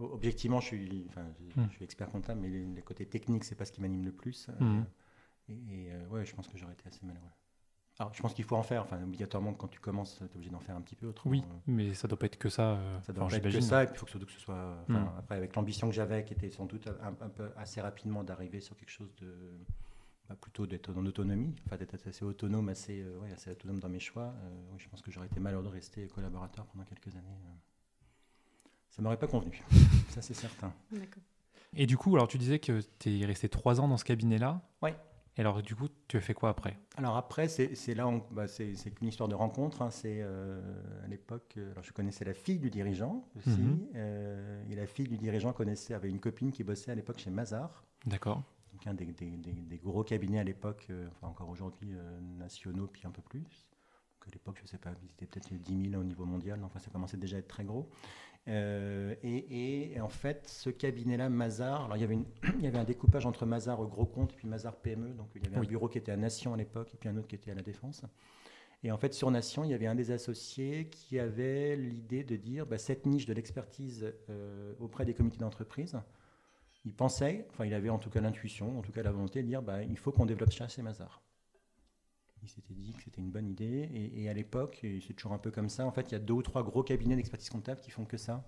Objectivement, 0.00 0.60
je 0.60 0.66
suis, 0.66 1.06
enfin, 1.08 1.24
je, 1.54 1.60
hmm. 1.60 1.70
suis 1.70 1.84
expert 1.84 2.10
comptable, 2.10 2.40
mais 2.40 2.48
les, 2.48 2.82
côtés 2.82 3.06
techniques, 3.06 3.44
c'est 3.44 3.54
pas 3.54 3.64
ce 3.64 3.72
qui 3.72 3.80
m'anime 3.80 4.04
le 4.04 4.12
plus. 4.12 4.48
Euh, 4.48 4.64
hmm. 4.64 4.84
et, 5.48 5.92
euh, 5.92 6.08
ouais, 6.08 6.24
je 6.24 6.34
pense 6.34 6.48
que 6.48 6.56
j'aurais 6.56 6.72
été 6.72 6.86
assez 6.86 7.04
malheureux. 7.04 7.30
Alors, 7.98 8.14
je 8.14 8.22
pense 8.22 8.32
qu'il 8.32 8.44
faut 8.44 8.56
en 8.56 8.62
faire. 8.62 8.82
Enfin, 8.82 9.02
obligatoirement, 9.02 9.52
quand 9.52 9.68
tu 9.68 9.78
commences, 9.78 10.16
tu 10.16 10.24
es 10.24 10.36
obligé 10.36 10.50
d'en 10.50 10.60
faire 10.60 10.76
un 10.76 10.80
petit 10.80 10.96
peu. 10.96 11.06
autre. 11.06 11.26
oui, 11.26 11.44
mais 11.66 11.92
ça 11.92 12.08
doit 12.08 12.18
pas 12.18 12.26
être 12.26 12.38
que 12.38 12.48
ça. 12.48 12.76
Euh, 12.76 13.00
ça 13.02 13.12
doit 13.12 13.28
pas 13.28 13.36
être 13.36 13.42
que 13.42 13.60
ça. 13.60 13.82
Et 13.82 13.86
puis, 13.86 13.96
il 13.96 13.98
faut 13.98 14.06
que, 14.06 14.24
que 14.24 14.32
ce 14.32 14.40
soit. 14.40 14.84
Hmm. 14.88 14.96
Après, 15.18 15.36
avec 15.36 15.54
l'ambition 15.54 15.88
que 15.88 15.94
j'avais, 15.94 16.24
qui 16.24 16.32
était 16.32 16.50
sans 16.50 16.66
doute 16.66 16.88
un, 17.02 17.28
peu 17.28 17.50
assez 17.56 17.80
rapidement 17.80 18.24
d'arriver 18.24 18.60
sur 18.60 18.76
quelque 18.76 18.90
chose 18.90 19.14
de. 19.16 19.34
Bah, 20.28 20.36
plutôt 20.40 20.64
d'être 20.64 20.96
en 20.96 21.04
autonomie, 21.04 21.56
enfin 21.66 21.76
d'être 21.76 21.94
assez 22.06 22.24
autonome, 22.24 22.68
assez, 22.68 23.04
ouais, 23.20 23.32
assez 23.32 23.50
autonome 23.50 23.80
dans 23.80 23.88
mes 23.88 23.98
choix. 23.98 24.32
oui, 24.70 24.78
je 24.78 24.88
pense 24.88 25.02
que 25.02 25.10
j'aurais 25.10 25.26
été 25.26 25.40
malheureux 25.40 25.64
de 25.64 25.68
rester 25.68 26.06
collaborateur 26.06 26.66
pendant 26.66 26.84
quelques 26.84 27.16
années 27.16 27.36
ça 28.90 29.02
m'aurait 29.02 29.18
pas 29.18 29.28
convenu. 29.28 29.62
ça, 30.10 30.20
c'est 30.22 30.34
certain. 30.34 30.72
Et 31.74 31.86
du 31.86 31.96
coup, 31.96 32.14
alors 32.16 32.28
tu 32.28 32.38
disais 32.38 32.58
que 32.58 32.80
tu 32.98 33.20
es 33.20 33.24
resté 33.24 33.48
trois 33.48 33.80
ans 33.80 33.88
dans 33.88 33.96
ce 33.96 34.04
cabinet-là. 34.04 34.60
Oui. 34.82 34.90
Et 35.36 35.40
alors, 35.40 35.62
du 35.62 35.76
coup, 35.76 35.86
tu 36.08 36.16
as 36.16 36.20
fait 36.20 36.34
quoi 36.34 36.50
après? 36.50 36.76
Alors 36.96 37.16
après, 37.16 37.48
c'est 37.48 37.94
là, 37.94 38.10
bah, 38.32 38.48
c'est 38.48 38.74
une 39.00 39.08
histoire 39.08 39.28
de 39.28 39.34
rencontre. 39.34 39.80
Hein. 39.82 39.90
C'est 39.90 40.18
euh, 40.20 40.60
à 41.04 41.06
l'époque, 41.06 41.54
euh, 41.56 41.70
alors 41.72 41.84
je 41.84 41.92
connaissais 41.92 42.24
la 42.24 42.34
fille 42.34 42.58
du 42.58 42.68
dirigeant 42.68 43.24
aussi, 43.36 43.50
mhm. 43.50 43.86
euh, 43.94 44.62
et 44.68 44.74
la 44.74 44.86
fille 44.86 45.06
du 45.06 45.16
dirigeant 45.16 45.52
connaissait, 45.52 45.94
avait 45.94 46.10
une 46.10 46.20
copine 46.20 46.50
qui 46.50 46.64
bossait 46.64 46.90
à 46.90 46.94
l'époque 46.94 47.18
chez 47.18 47.30
Mazar. 47.30 47.84
D'accord. 48.06 48.42
Donc 48.72 48.86
un 48.86 48.94
des, 48.94 49.06
des, 49.06 49.30
des, 49.36 49.78
gros 49.78 50.02
cabinets 50.02 50.40
à 50.40 50.44
l'époque, 50.44 50.88
enfin 51.12 51.28
encore 51.28 51.48
aujourd'hui 51.48 51.94
nationaux, 52.38 52.86
puis 52.86 53.06
un 53.06 53.10
peu 53.10 53.22
plus. 53.22 53.40
Donc 53.40 54.28
à 54.28 54.30
l'époque, 54.32 54.56
je 54.58 54.62
ne 54.62 54.68
sais 54.68 54.78
pas, 54.78 54.90
ils 55.02 55.10
étaient 55.10 55.26
peut-être 55.26 55.52
10 55.52 55.90
000 55.90 56.00
au 56.00 56.04
niveau 56.04 56.24
mondial. 56.24 56.60
Enfin, 56.64 56.78
ça 56.78 56.90
commençait 56.90 57.16
déjà 57.16 57.36
à 57.36 57.40
être 57.40 57.48
très 57.48 57.64
gros. 57.64 57.90
Euh, 58.48 59.14
et, 59.22 60.00
en 60.00 60.08
fait, 60.08 60.48
ce 60.48 60.70
cabinet-là, 60.70 61.28
Mazar, 61.28 61.84
alors 61.84 61.96
il 61.96 62.00
y, 62.00 62.04
avait 62.04 62.18
il 62.58 62.64
y 62.64 62.66
avait 62.66 62.78
un 62.78 62.84
découpage 62.84 63.26
entre 63.26 63.46
Mazar 63.46 63.84
Gros 63.86 64.06
Compte 64.06 64.32
et 64.32 64.36
puis 64.36 64.48
Mazar 64.48 64.76
PME. 64.76 65.10
Donc 65.14 65.28
il 65.34 65.44
y 65.44 65.46
avait 65.46 65.56
un 65.56 65.68
bureau 65.68 65.88
qui 65.88 65.98
était 65.98 66.12
à 66.12 66.16
Nation 66.16 66.54
à 66.54 66.56
l'époque 66.56 66.90
et 66.94 66.96
puis 66.96 67.08
un 67.08 67.16
autre 67.16 67.28
qui 67.28 67.36
était 67.36 67.50
à 67.50 67.54
la 67.54 67.62
Défense. 67.62 68.04
Et 68.82 68.90
en 68.90 68.96
fait, 68.96 69.12
sur 69.12 69.30
Nation, 69.30 69.64
il 69.64 69.70
y 69.70 69.74
avait 69.74 69.86
un 69.86 69.94
des 69.94 70.10
associés 70.10 70.88
qui 70.88 71.18
avait 71.18 71.76
l'idée 71.76 72.24
de 72.24 72.36
dire 72.36 72.66
bah, 72.66 72.78
cette 72.78 73.04
niche 73.04 73.26
de 73.26 73.34
l'expertise 73.34 74.14
euh, 74.30 74.72
auprès 74.80 75.04
des 75.04 75.12
comités 75.12 75.38
d'entreprise. 75.38 75.98
Il 76.86 76.94
pensait, 76.94 77.46
enfin, 77.50 77.66
il 77.66 77.74
avait 77.74 77.90
en 77.90 77.98
tout 77.98 78.08
cas 78.08 78.22
l'intuition, 78.22 78.78
en 78.78 78.82
tout 78.82 78.90
cas 78.90 79.02
la 79.02 79.12
volonté 79.12 79.42
de 79.42 79.48
dire 79.48 79.60
bah, 79.60 79.82
il 79.82 79.98
faut 79.98 80.12
qu'on 80.12 80.24
développe 80.24 80.52
ça 80.52 80.66
chez 80.66 80.80
Mazar 80.80 81.20
il 82.42 82.48
s'était 82.48 82.74
dit 82.74 82.92
que 82.92 83.02
c'était 83.02 83.20
une 83.20 83.30
bonne 83.30 83.48
idée. 83.48 83.88
Et, 84.14 84.28
à 84.28 84.32
l'époque, 84.32 84.78
c'est 84.82 85.14
toujours 85.14 85.32
un 85.32 85.38
peu 85.38 85.50
comme 85.50 85.68
ça, 85.68 85.86
en 85.86 85.92
fait, 85.92 86.10
il 86.10 86.12
y 86.12 86.14
a 86.14 86.18
deux 86.18 86.34
ou 86.34 86.42
trois 86.42 86.62
gros 86.62 86.82
cabinets 86.82 87.16
d'expertise 87.16 87.50
comptable 87.50 87.80
qui 87.80 87.90
font 87.90 88.04
que 88.04 88.16
ça. 88.16 88.44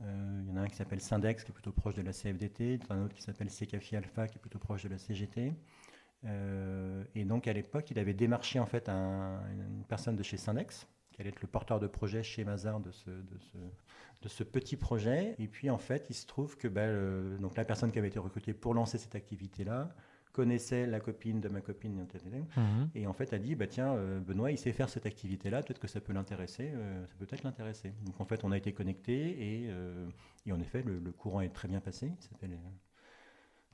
Euh, 0.00 0.40
il 0.42 0.48
y 0.48 0.52
en 0.52 0.56
a 0.56 0.60
un 0.60 0.68
qui 0.68 0.76
s'appelle 0.76 1.00
Syndex, 1.00 1.44
qui 1.44 1.50
est 1.50 1.54
plutôt 1.54 1.72
proche 1.72 1.94
de 1.94 2.02
la 2.02 2.12
CFDT, 2.12 2.80
un 2.90 3.04
autre 3.04 3.14
qui 3.14 3.22
s'appelle 3.22 3.50
Secafi 3.50 3.96
Alpha, 3.96 4.28
qui 4.28 4.36
est 4.36 4.40
plutôt 4.40 4.58
proche 4.58 4.84
de 4.84 4.88
la 4.88 4.98
CGT. 4.98 5.52
Euh, 6.24 7.04
et 7.14 7.24
donc 7.24 7.48
à 7.48 7.52
l'époque, 7.52 7.90
il 7.90 7.98
avait 7.98 8.14
démarché 8.14 8.58
en 8.58 8.66
fait 8.66 8.88
une 8.88 9.84
personne 9.88 10.16
de 10.16 10.22
chez 10.22 10.36
Syndex, 10.36 10.86
qui 11.12 11.20
allait 11.20 11.30
être 11.30 11.42
le 11.42 11.48
porteur 11.48 11.80
de 11.80 11.86
projet 11.86 12.22
chez 12.22 12.44
Mazar 12.44 12.80
de 12.80 12.92
ce, 12.92 14.42
petit 14.44 14.76
projet. 14.76 15.34
Et 15.38 15.48
puis 15.48 15.68
en 15.68 15.78
fait, 15.78 16.06
il 16.10 16.14
se 16.14 16.26
trouve 16.26 16.56
que 16.56 16.68
ben, 16.68 17.38
donc 17.38 17.56
la 17.56 17.64
personne 17.64 17.90
qui 17.90 17.98
avait 17.98 18.08
été 18.08 18.20
recrutée 18.20 18.54
pour 18.54 18.74
lancer 18.74 18.98
cette 18.98 19.16
activité-là 19.16 19.92
connaissait 20.32 20.86
la 20.86 21.00
copine 21.00 21.40
de 21.40 21.48
ma 21.48 21.60
copine, 21.60 21.94
mhm. 21.94 22.90
et 22.94 23.06
en 23.06 23.12
fait 23.12 23.32
a 23.32 23.38
dit, 23.38 23.54
bah, 23.54 23.66
tiens, 23.66 23.94
euh, 23.94 24.20
Benoît, 24.20 24.50
il 24.50 24.58
sait 24.58 24.72
faire 24.72 24.88
cette 24.88 25.06
activité-là, 25.06 25.62
peut-être 25.62 25.80
que 25.80 25.88
ça 25.88 26.00
peut 26.00 26.12
l'intéresser, 26.12 26.70
euh, 26.74 27.06
ça 27.06 27.14
peut 27.18 27.26
peut-être 27.26 27.44
l'intéresser. 27.44 27.92
Donc 28.04 28.20
en 28.20 28.24
fait, 28.24 28.44
on 28.44 28.52
a 28.52 28.56
été 28.56 28.72
connectés, 28.72 29.64
et, 29.64 29.68
euh, 29.70 30.08
et 30.46 30.52
en 30.52 30.60
effet, 30.60 30.82
le, 30.82 31.00
courant 31.12 31.40
est 31.40 31.48
très 31.48 31.68
bien 31.68 31.80
passé. 31.80 32.12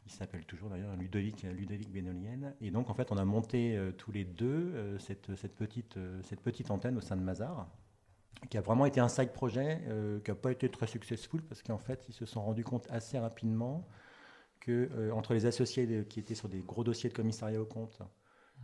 Il 0.07 0.13
s'appelle 0.13 0.45
toujours 0.45 0.69
d'ailleurs 0.69 0.95
Ludovic, 0.97 1.43
Ludovic 1.43 1.91
Benolienne. 1.91 2.55
Et 2.61 2.71
donc, 2.71 2.91
en 2.91 2.95
fait, 2.95 3.11
on 3.11 3.17
a 3.17 3.25
monté 3.25 3.79
tous 3.97 4.13
les 4.13 4.25
deux 4.25 4.99
cette, 4.99 5.35
cette, 5.35 5.55
petite, 5.55 5.99
cette 6.23 6.41
petite 6.41 6.71
antenne 6.71 6.99
au 6.99 7.01
sein 7.01 7.17
de 7.17 7.23
Mazar, 7.23 7.69
qui 8.51 8.59
a 8.59 8.61
vraiment 8.61 8.85
été 8.85 9.01
un 9.01 9.09
side 9.09 9.33
projet, 9.33 9.81
qui 10.23 10.31
n'a 10.31 10.35
pas 10.35 10.53
été 10.53 10.69
très 10.69 10.87
successful, 10.87 11.43
parce 11.43 11.63
qu'en 11.63 11.79
fait, 11.79 12.05
ils 12.09 12.15
se 12.15 12.27
sont 12.27 12.43
rendus 12.43 12.65
compte 12.65 12.87
assez 12.91 13.19
rapidement 13.19 13.89
que 14.61 14.89
euh, 14.93 15.11
entre 15.13 15.35
les 15.35 15.47
associés 15.47 16.05
qui 16.09 16.21
étaient 16.21 16.35
sur 16.35 16.49
des 16.49 16.61
gros 16.61 16.85
dossiers 16.85 17.11
de 17.11 17.15
commissariat 17.15 17.61
au 17.61 17.67
compte 17.67 18.01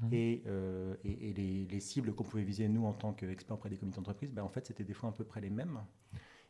mhm. 0.03 0.11
euh, 0.13 0.95
et, 1.05 1.31
et, 1.31 1.67
les, 1.67 1.81
cibles 1.81 2.15
qu'on 2.15 2.25
pouvait 2.25 2.45
viser 2.45 2.69
nous 2.69 2.85
en 2.87 2.93
tant 2.93 3.13
qu'experts 3.13 3.57
auprès 3.57 3.71
des 3.71 3.77
comités 3.77 3.97
d'entreprise, 3.97 4.33
ben, 4.33 4.43
en 4.43 4.49
fait 4.49 4.67
c'était 4.67 4.85
des 4.85 4.95
fois 4.95 5.11
à 5.11 5.13
peu 5.13 5.25
près 5.25 5.41
les 5.41 5.51
mêmes. 5.51 5.81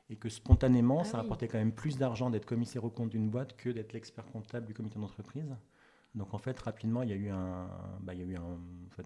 Et 0.09 0.17
que 0.17 0.29
spontanément, 0.29 1.03
ah 1.03 1.05
ça 1.05 1.19
rapportait 1.19 1.47
quand 1.47 1.59
même 1.59 1.73
plus 1.73 1.97
d'argent 1.97 2.31
d'être 2.31 2.45
commissaire 2.45 2.83
au 2.85 2.91
compte 2.91 3.11
d'une 3.11 3.31
boîte 3.31 3.57
que 3.57 3.71
d'être 3.71 3.93
l'expert 3.93 4.27
comptable 4.27 4.67
du 4.67 4.75
comité 4.75 4.99
d'entreprise. 4.99 5.55
Donc 6.15 6.35
en 6.35 6.39
fait, 6.39 6.59
rapidement, 6.59 7.03
il 7.03 7.11
y 7.11 7.13
a 7.13 7.17
eu, 7.17 7.29
un, 7.29 7.69
bah, 8.01 8.15
il 8.15 8.21
y 8.21 8.23
a 8.25 8.27
eu 8.27 8.37
un, 8.37 8.59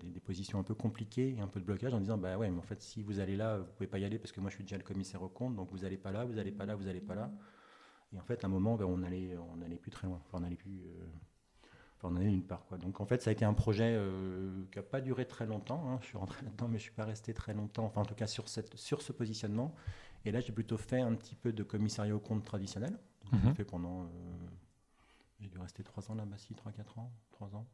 des, 0.02 0.20
positions 0.20 0.58
un 0.58 0.62
peu 0.62 0.74
compliquées 0.74 1.34
et 1.36 1.40
un 1.40 1.46
peu 1.46 1.60
de 1.60 1.66
blocage 1.66 1.92
en 1.92 2.00
disant 2.00 2.16
bah 2.16 2.38
ouais, 2.38 2.50
mais 2.50 2.58
en 2.58 2.62
fait, 2.62 2.80
si 2.80 3.02
vous 3.02 3.20
allez 3.20 3.36
là, 3.36 3.58
vous 3.58 3.72
pouvez 3.76 3.86
pas 3.86 3.98
y 3.98 4.04
aller 4.04 4.18
parce 4.18 4.32
que 4.32 4.40
moi 4.40 4.48
je 4.48 4.54
suis 4.54 4.64
déjà 4.64 4.78
le 4.78 4.82
commissaire 4.82 5.22
au 5.22 5.28
compte, 5.28 5.54
donc 5.54 5.70
vous 5.70 5.80
n'allez 5.80 5.98
pas 5.98 6.12
là, 6.12 6.24
vous 6.24 6.32
n'allez 6.32 6.52
pas 6.52 6.64
là, 6.64 6.74
vous 6.74 6.84
n'allez 6.84 7.02
pas 7.02 7.14
là. 7.14 7.30
Et 8.14 8.18
en 8.18 8.24
fait, 8.24 8.44
à 8.44 8.46
un 8.46 8.50
moment, 8.50 8.76
ben, 8.76 8.86
on 8.86 9.02
allait, 9.02 9.36
on 9.36 9.62
allait 9.62 9.76
plus 9.76 9.90
très 9.90 10.06
loin. 10.06 10.20
Enfin, 10.24 10.38
on 10.42 10.46
allait 10.46 10.56
plus. 10.56 10.82
Euh, 10.86 11.06
on 12.06 12.16
allait 12.16 12.30
nulle 12.30 12.44
part. 12.44 12.66
Quoi. 12.66 12.76
Donc 12.76 13.00
en 13.00 13.06
fait, 13.06 13.22
ça 13.22 13.30
a 13.30 13.32
été 13.32 13.46
un 13.46 13.54
projet 13.54 13.94
euh, 13.96 14.64
qui 14.70 14.78
n'a 14.78 14.82
pas 14.82 15.00
duré 15.00 15.26
très 15.26 15.46
longtemps. 15.46 15.88
Hein. 15.88 15.98
Je 16.02 16.08
suis 16.08 16.18
rentré 16.18 16.42
là-dedans, 16.44 16.68
mais 16.68 16.78
je 16.78 16.84
ne 16.84 16.88
suis 16.88 16.92
pas 16.92 17.06
resté 17.06 17.32
très 17.32 17.54
longtemps. 17.54 17.84
Enfin, 17.86 18.02
en 18.02 18.04
tout 18.04 18.14
cas, 18.14 18.26
sur, 18.26 18.48
cette, 18.48 18.76
sur 18.76 19.02
ce 19.02 19.12
positionnement. 19.12 19.74
Et 20.24 20.30
là, 20.30 20.40
j'ai 20.40 20.52
plutôt 20.52 20.76
fait 20.76 21.00
un 21.00 21.14
petit 21.14 21.34
peu 21.34 21.52
de 21.52 21.62
commissariat 21.62 22.14
au 22.14 22.20
compte 22.20 22.44
traditionnel. 22.44 22.98
J'ai 23.32 23.48
mhm. 23.48 23.54
fait 23.54 23.64
pendant. 23.64 24.02
Euh, 24.02 24.08
j'ai 25.40 25.48
dû 25.48 25.58
rester 25.58 25.82
3 25.82 26.10
ans 26.10 26.14
là-bas, 26.14 26.38
si, 26.38 26.54
3-4 26.54 27.00
ans, 27.00 27.12
3 27.32 27.54
ans. 27.56 27.66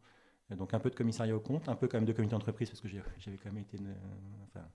donc 0.50 0.74
un 0.74 0.80
peu 0.80 0.90
de 0.90 0.96
commissariat 0.96 1.36
au 1.36 1.40
compte, 1.40 1.68
un 1.68 1.76
peu 1.76 1.86
quand 1.86 1.98
même 1.98 2.06
de 2.06 2.12
comité 2.12 2.32
d'entreprise, 2.32 2.68
parce 2.68 2.80
que 2.80 2.88
j'avais 2.88 3.36
quand 3.36 3.52
même 3.52 3.58
été 3.58 3.78
enfin, 4.44 4.66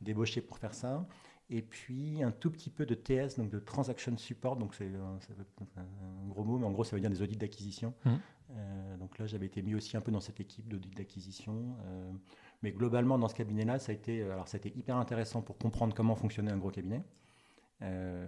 débauché 0.00 0.40
pour 0.40 0.58
faire 0.58 0.74
ça 0.74 1.06
et 1.50 1.62
puis 1.62 2.22
un 2.22 2.30
tout 2.30 2.50
petit 2.50 2.70
peu 2.70 2.86
de 2.86 2.94
TS, 2.94 3.36
donc 3.36 3.50
de 3.50 3.58
Transaction 3.58 4.16
Support, 4.16 4.56
donc 4.56 4.74
c'est 4.74 4.86
un, 4.86 6.28
gros 6.28 6.44
mot, 6.44 6.58
mais 6.58 6.66
en 6.66 6.70
gros 6.70 6.84
ça 6.84 6.94
veut 6.94 7.00
dire 7.00 7.10
des 7.10 7.22
audits 7.22 7.36
d'acquisition. 7.36 7.92
Mmh. 8.04 8.10
Euh, 8.52 8.96
donc 8.96 9.18
là 9.18 9.26
j'avais 9.26 9.46
été 9.46 9.60
mis 9.60 9.74
aussi 9.74 9.96
un 9.96 10.00
peu 10.00 10.12
dans 10.12 10.20
cette 10.20 10.38
équipe 10.38 10.68
d'audit 10.68 10.96
d'acquisition. 10.96 11.76
Euh, 11.84 12.12
mais 12.62 12.70
globalement 12.70 13.18
dans 13.18 13.28
ce 13.28 13.34
cabinet-là, 13.34 13.80
ça 13.80 13.90
a 13.90 13.94
été, 13.94 14.22
alors 14.22 14.46
ça 14.46 14.56
a 14.56 14.58
été 14.58 14.72
hyper 14.78 14.96
intéressant 14.96 15.42
pour 15.42 15.58
comprendre 15.58 15.94
comment 15.94 16.14
fonctionnait 16.14 16.52
un 16.52 16.58
gros 16.58 16.70
cabinet. 16.70 17.02
Euh, 17.82 18.26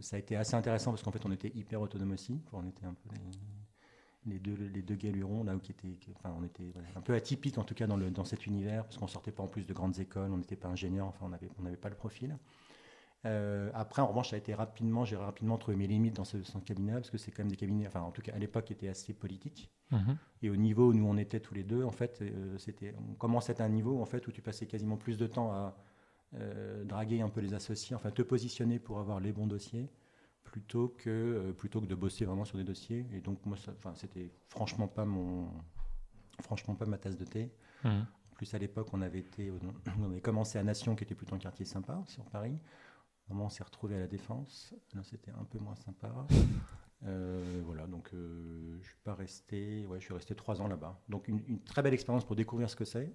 ça 0.00 0.16
a 0.16 0.18
été 0.18 0.36
assez 0.36 0.54
intéressant 0.54 0.90
parce 0.90 1.02
qu'en 1.02 1.12
fait 1.12 1.24
on 1.24 1.32
était 1.32 1.52
hyper 1.54 1.80
autonome 1.80 2.12
aussi. 2.12 2.42
On 2.52 2.66
était 2.66 2.84
un 2.84 2.94
peu 2.94 3.08
les 3.14 3.59
deux, 4.26 4.54
les 4.54 4.82
deux 4.82 4.96
galurons, 4.96 5.44
là, 5.44 5.56
qui 5.62 5.72
étaient, 5.72 5.96
enfin, 6.16 6.34
on 6.38 6.44
était 6.44 6.72
un 6.94 7.00
peu 7.00 7.14
atypique 7.14 7.58
en 7.58 7.64
tout 7.64 7.74
cas 7.74 7.86
dans, 7.86 7.96
le, 7.96 8.10
dans 8.10 8.24
cet 8.24 8.46
univers, 8.46 8.84
parce 8.84 8.98
qu'on 8.98 9.06
sortait 9.06 9.32
pas 9.32 9.42
en 9.42 9.48
plus 9.48 9.64
de 9.64 9.72
grandes 9.72 9.98
écoles, 9.98 10.30
on 10.32 10.38
n'était 10.38 10.56
pas 10.56 10.68
ingénieur, 10.68 11.06
enfin, 11.06 11.26
on 11.26 11.30
n'avait 11.30 11.50
on 11.60 11.66
avait 11.66 11.76
pas 11.76 11.88
le 11.88 11.96
profil. 11.96 12.36
Euh, 13.26 13.70
après, 13.74 14.00
en 14.00 14.06
revanche, 14.06 14.30
ça 14.30 14.36
a 14.36 14.38
été 14.38 14.54
rapidement, 14.54 15.04
j'ai 15.04 15.16
rapidement 15.16 15.58
trouvé 15.58 15.76
mes 15.76 15.86
limites 15.86 16.16
dans 16.16 16.24
ce, 16.24 16.38
cabinet 16.64 16.94
parce 16.94 17.10
que 17.10 17.18
c'est 17.18 17.30
quand 17.30 17.42
même 17.42 17.50
des 17.50 17.56
cabinets, 17.56 17.86
enfin, 17.86 18.00
en 18.00 18.10
tout 18.10 18.22
cas, 18.22 18.32
à 18.34 18.38
l'époque, 18.38 18.66
qui 18.66 18.72
étaient 18.72 18.88
assez 18.88 19.12
politiques. 19.12 19.70
Mhm. 19.90 20.16
Et 20.42 20.50
au 20.50 20.56
niveau 20.56 20.90
où 20.90 20.94
nous 20.94 21.06
on 21.06 21.16
était 21.16 21.40
tous 21.40 21.54
les 21.54 21.64
deux, 21.64 21.84
en 21.84 21.90
fait, 21.90 22.18
euh, 22.22 22.56
c'était, 22.58 22.94
on 23.10 23.14
commençait 23.14 23.60
à 23.60 23.64
un 23.64 23.68
niveau 23.68 24.00
en 24.00 24.06
fait 24.06 24.26
où 24.26 24.32
tu 24.32 24.40
passais 24.40 24.66
quasiment 24.66 24.96
plus 24.96 25.18
de 25.18 25.26
temps 25.26 25.52
à 25.52 25.76
euh, 26.36 26.84
draguer 26.84 27.20
un 27.20 27.28
peu 27.28 27.40
les 27.40 27.54
associés, 27.54 27.96
enfin, 27.96 28.10
te 28.10 28.22
positionner 28.22 28.78
pour 28.78 29.00
avoir 29.00 29.20
les 29.20 29.32
bons 29.32 29.46
dossiers, 29.48 29.90
plutôt 30.42 30.88
que, 30.88 31.10
euh, 31.10 31.52
plutôt 31.52 31.80
que 31.80 31.86
de 31.86 31.94
bosser 31.94 32.24
vraiment 32.24 32.44
sur 32.44 32.58
des 32.58 32.64
dossiers. 32.64 33.06
Et 33.12 33.20
donc, 33.20 33.44
moi, 33.46 33.56
c'était 33.94 34.30
franchement 34.48 34.88
pas 34.88 35.04
mon, 35.04 35.48
franchement 36.40 36.74
pas 36.74 36.86
ma 36.86 36.98
tasse 36.98 37.16
de 37.16 37.24
thé. 37.24 37.52
Mmh. 37.84 37.88
En 37.88 38.34
plus, 38.34 38.52
à 38.54 38.58
l'époque, 38.58 38.88
on 38.92 39.02
avait 39.02 39.20
été, 39.20 39.52
on 39.98 40.04
avait 40.04 40.20
commencé 40.20 40.58
à 40.58 40.62
Nation, 40.62 40.96
qui 40.96 41.04
était 41.04 41.14
plutôt 41.14 41.34
un 41.34 41.38
quartier 41.38 41.64
sympa, 41.64 42.02
sur 42.06 42.24
Paris. 42.26 42.58
Moment, 43.28 43.46
on 43.46 43.50
s'est 43.50 43.62
retrouvé 43.62 43.94
à 43.94 44.00
la 44.00 44.06
Défense. 44.08 44.74
Là, 44.94 45.02
c'était 45.04 45.30
un 45.30 45.44
peu 45.44 45.58
moins 45.58 45.76
sympa. 45.76 46.26
Euh, 47.06 47.62
voilà, 47.64 47.86
donc 47.86 48.10
euh, 48.12 48.76
je 48.82 48.86
suis 48.86 48.98
pas 49.02 49.14
resté, 49.14 49.86
ouais, 49.86 49.98
je 50.00 50.04
suis 50.04 50.12
resté 50.12 50.34
trois 50.34 50.60
ans 50.60 50.68
là-bas. 50.68 51.00
Donc 51.08 51.28
une, 51.28 51.62
très 51.64 51.80
belle 51.80 51.94
expérience 51.94 52.26
pour 52.26 52.36
découvrir 52.36 52.68
ce 52.68 52.76
que 52.76 52.84
c'est, 52.84 53.10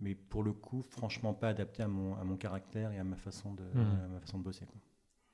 mais 0.00 0.14
pour 0.14 0.42
le 0.42 0.54
coup, 0.54 0.80
franchement 0.80 1.34
pas 1.34 1.50
adapté 1.50 1.82
à 1.82 1.88
mon, 1.88 2.16
à 2.16 2.24
mon 2.24 2.38
caractère 2.38 2.90
et 2.92 2.98
à 2.98 3.04
ma 3.04 3.16
façon 3.16 3.52
de, 3.52 3.64
mmh. 3.64 4.00
à 4.04 4.08
ma 4.08 4.20
façon 4.20 4.38
de 4.38 4.44
bosser. 4.44 4.64
Quoi. 4.64 4.80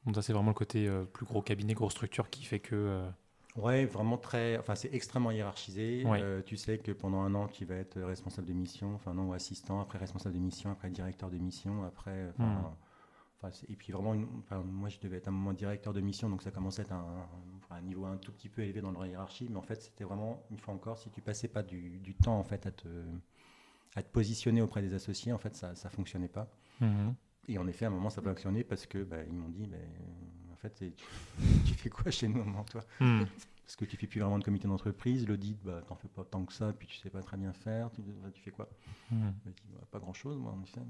Donc 0.07 0.15
ça, 0.15 0.23
c'est 0.23 0.33
vraiment 0.33 0.51
le 0.51 0.55
côté 0.55 0.89
euh, 0.89 1.05
plus 1.05 1.27
gros 1.27 1.43
cabinet, 1.43 1.75
grosse 1.75 1.93
structure 1.93 2.31
qui 2.31 2.45
fait 2.45 2.61
que... 2.61 2.75
Euh, 2.75 3.11
ouais, 3.57 3.85
vraiment 3.85 4.17
très... 4.17 4.57
Enfin, 4.59 4.75
c'est 4.75 4.93
extrêmement 4.95 5.31
hiérarchisé. 5.31 6.05
Euh, 6.07 6.43
tu 6.43 6.57
sais 6.57 6.79
que 6.79 6.93
pendant 6.93 7.21
un 7.21 7.35
an, 7.35 7.49
tu 7.49 7.65
vas 7.65 7.77
être 7.77 8.01
responsable 8.01 8.49
de 8.49 8.55
mission, 8.55 8.95
enfin 8.95 9.13
non, 9.13 9.29
ou 9.29 9.33
assistant, 9.35 9.81
après 9.81 9.99
responsable 9.99 10.35
de 10.35 10.41
mission, 10.41 10.71
après 10.71 10.91
directeur 10.91 11.31
de 11.31 11.39
mission, 11.39 11.85
après... 11.85 12.33
Hmm. 12.39 12.63
et 13.69 13.77
puis 13.77 13.93
vraiment, 13.93 14.15
moi 14.65 14.89
je 14.89 14.99
devais 15.01 15.19
être 15.19 15.29
un 15.29 15.33
moment 15.33 15.53
directeur 15.53 15.93
de 15.93 16.01
mission, 16.01 16.31
donc 16.31 16.43
ça 16.43 16.51
commençait 16.51 16.83
à 16.83 16.85
être 16.85 16.93
un, 16.93 17.81
niveau 17.83 18.05
un 18.05 18.17
tout 18.17 18.33
petit 18.33 18.49
peu 18.49 18.63
élevé 18.63 18.81
dans 18.81 18.93
la 18.93 19.07
hiérarchie, 19.07 19.49
mais 19.51 19.57
en 19.57 19.63
fait 19.63 19.83
c'était 19.83 20.05
vraiment, 20.05 20.43
une 20.51 20.59
fois 20.59 20.75
encore, 20.75 20.99
si 20.99 21.11
tu 21.11 21.21
passais 21.21 21.49
pas 21.49 21.63
du, 21.63 22.15
temps 22.23 22.39
en 22.39 22.45
fait 22.45 22.67
à 22.67 22.71
te, 22.71 22.89
à 23.97 24.03
te 24.03 24.11
positionner 24.11 24.63
auprès 24.63 24.83
des 24.83 24.95
associés, 24.95 25.33
en 25.33 25.39
fait 25.39 25.55
ça 25.55 25.71
ne 25.73 25.91
fonctionnait 25.91 26.29
pas. 26.29 26.51
Hmm. 26.81 27.13
Et 27.49 27.59
en 27.59 27.67
effet, 27.67 27.85
à 27.85 27.89
un 27.89 27.93
moment, 27.93 28.11
ça 28.11 28.23
peut 28.23 28.31
actionner 28.31 28.65
parce 28.65 28.87
que 28.87 29.03
bah, 29.03 29.19
ils 29.27 29.33
m'ont 29.33 29.49
dit, 29.49 29.67
bah, 29.67 29.77
en 30.53 30.57
fait, 30.57 30.85
tu, 31.67 31.75
fais 31.75 31.91
quoi 31.91 32.11
chez 32.11 32.29
nous, 32.29 32.43
moment, 32.45 32.65
toi? 32.65 32.83
Hmm. 33.01 33.25
Parce 33.65 33.77
que 33.77 33.85
tu 33.85 33.97
fais 33.97 34.07
plus 34.07 34.21
vraiment 34.21 34.39
de 34.39 34.45
comité 34.45 34.67
d'entreprise, 34.67 35.27
l'audit, 35.27 35.57
bah, 35.63 35.83
t'en 35.87 35.95
fais 35.95 36.09
pas 36.09 36.25
tant 36.25 36.45
que 36.45 36.53
ça, 36.53 36.73
puis 36.73 36.89
tu 36.89 36.97
sais 36.97 37.11
pas 37.11 37.23
très 37.23 37.37
bien 37.37 37.53
faire. 37.53 37.91
Tu, 37.93 38.03
bah, 38.03 38.29
fais 38.35 38.51
quoi? 38.51 38.69
Hmm. 39.11 39.31
Bah, 39.73 39.81
pas 39.91 39.99
grand 39.99 40.13
chose, 40.13 40.39
moi, 40.39 40.53
en 40.53 40.63
effet. 40.63 40.81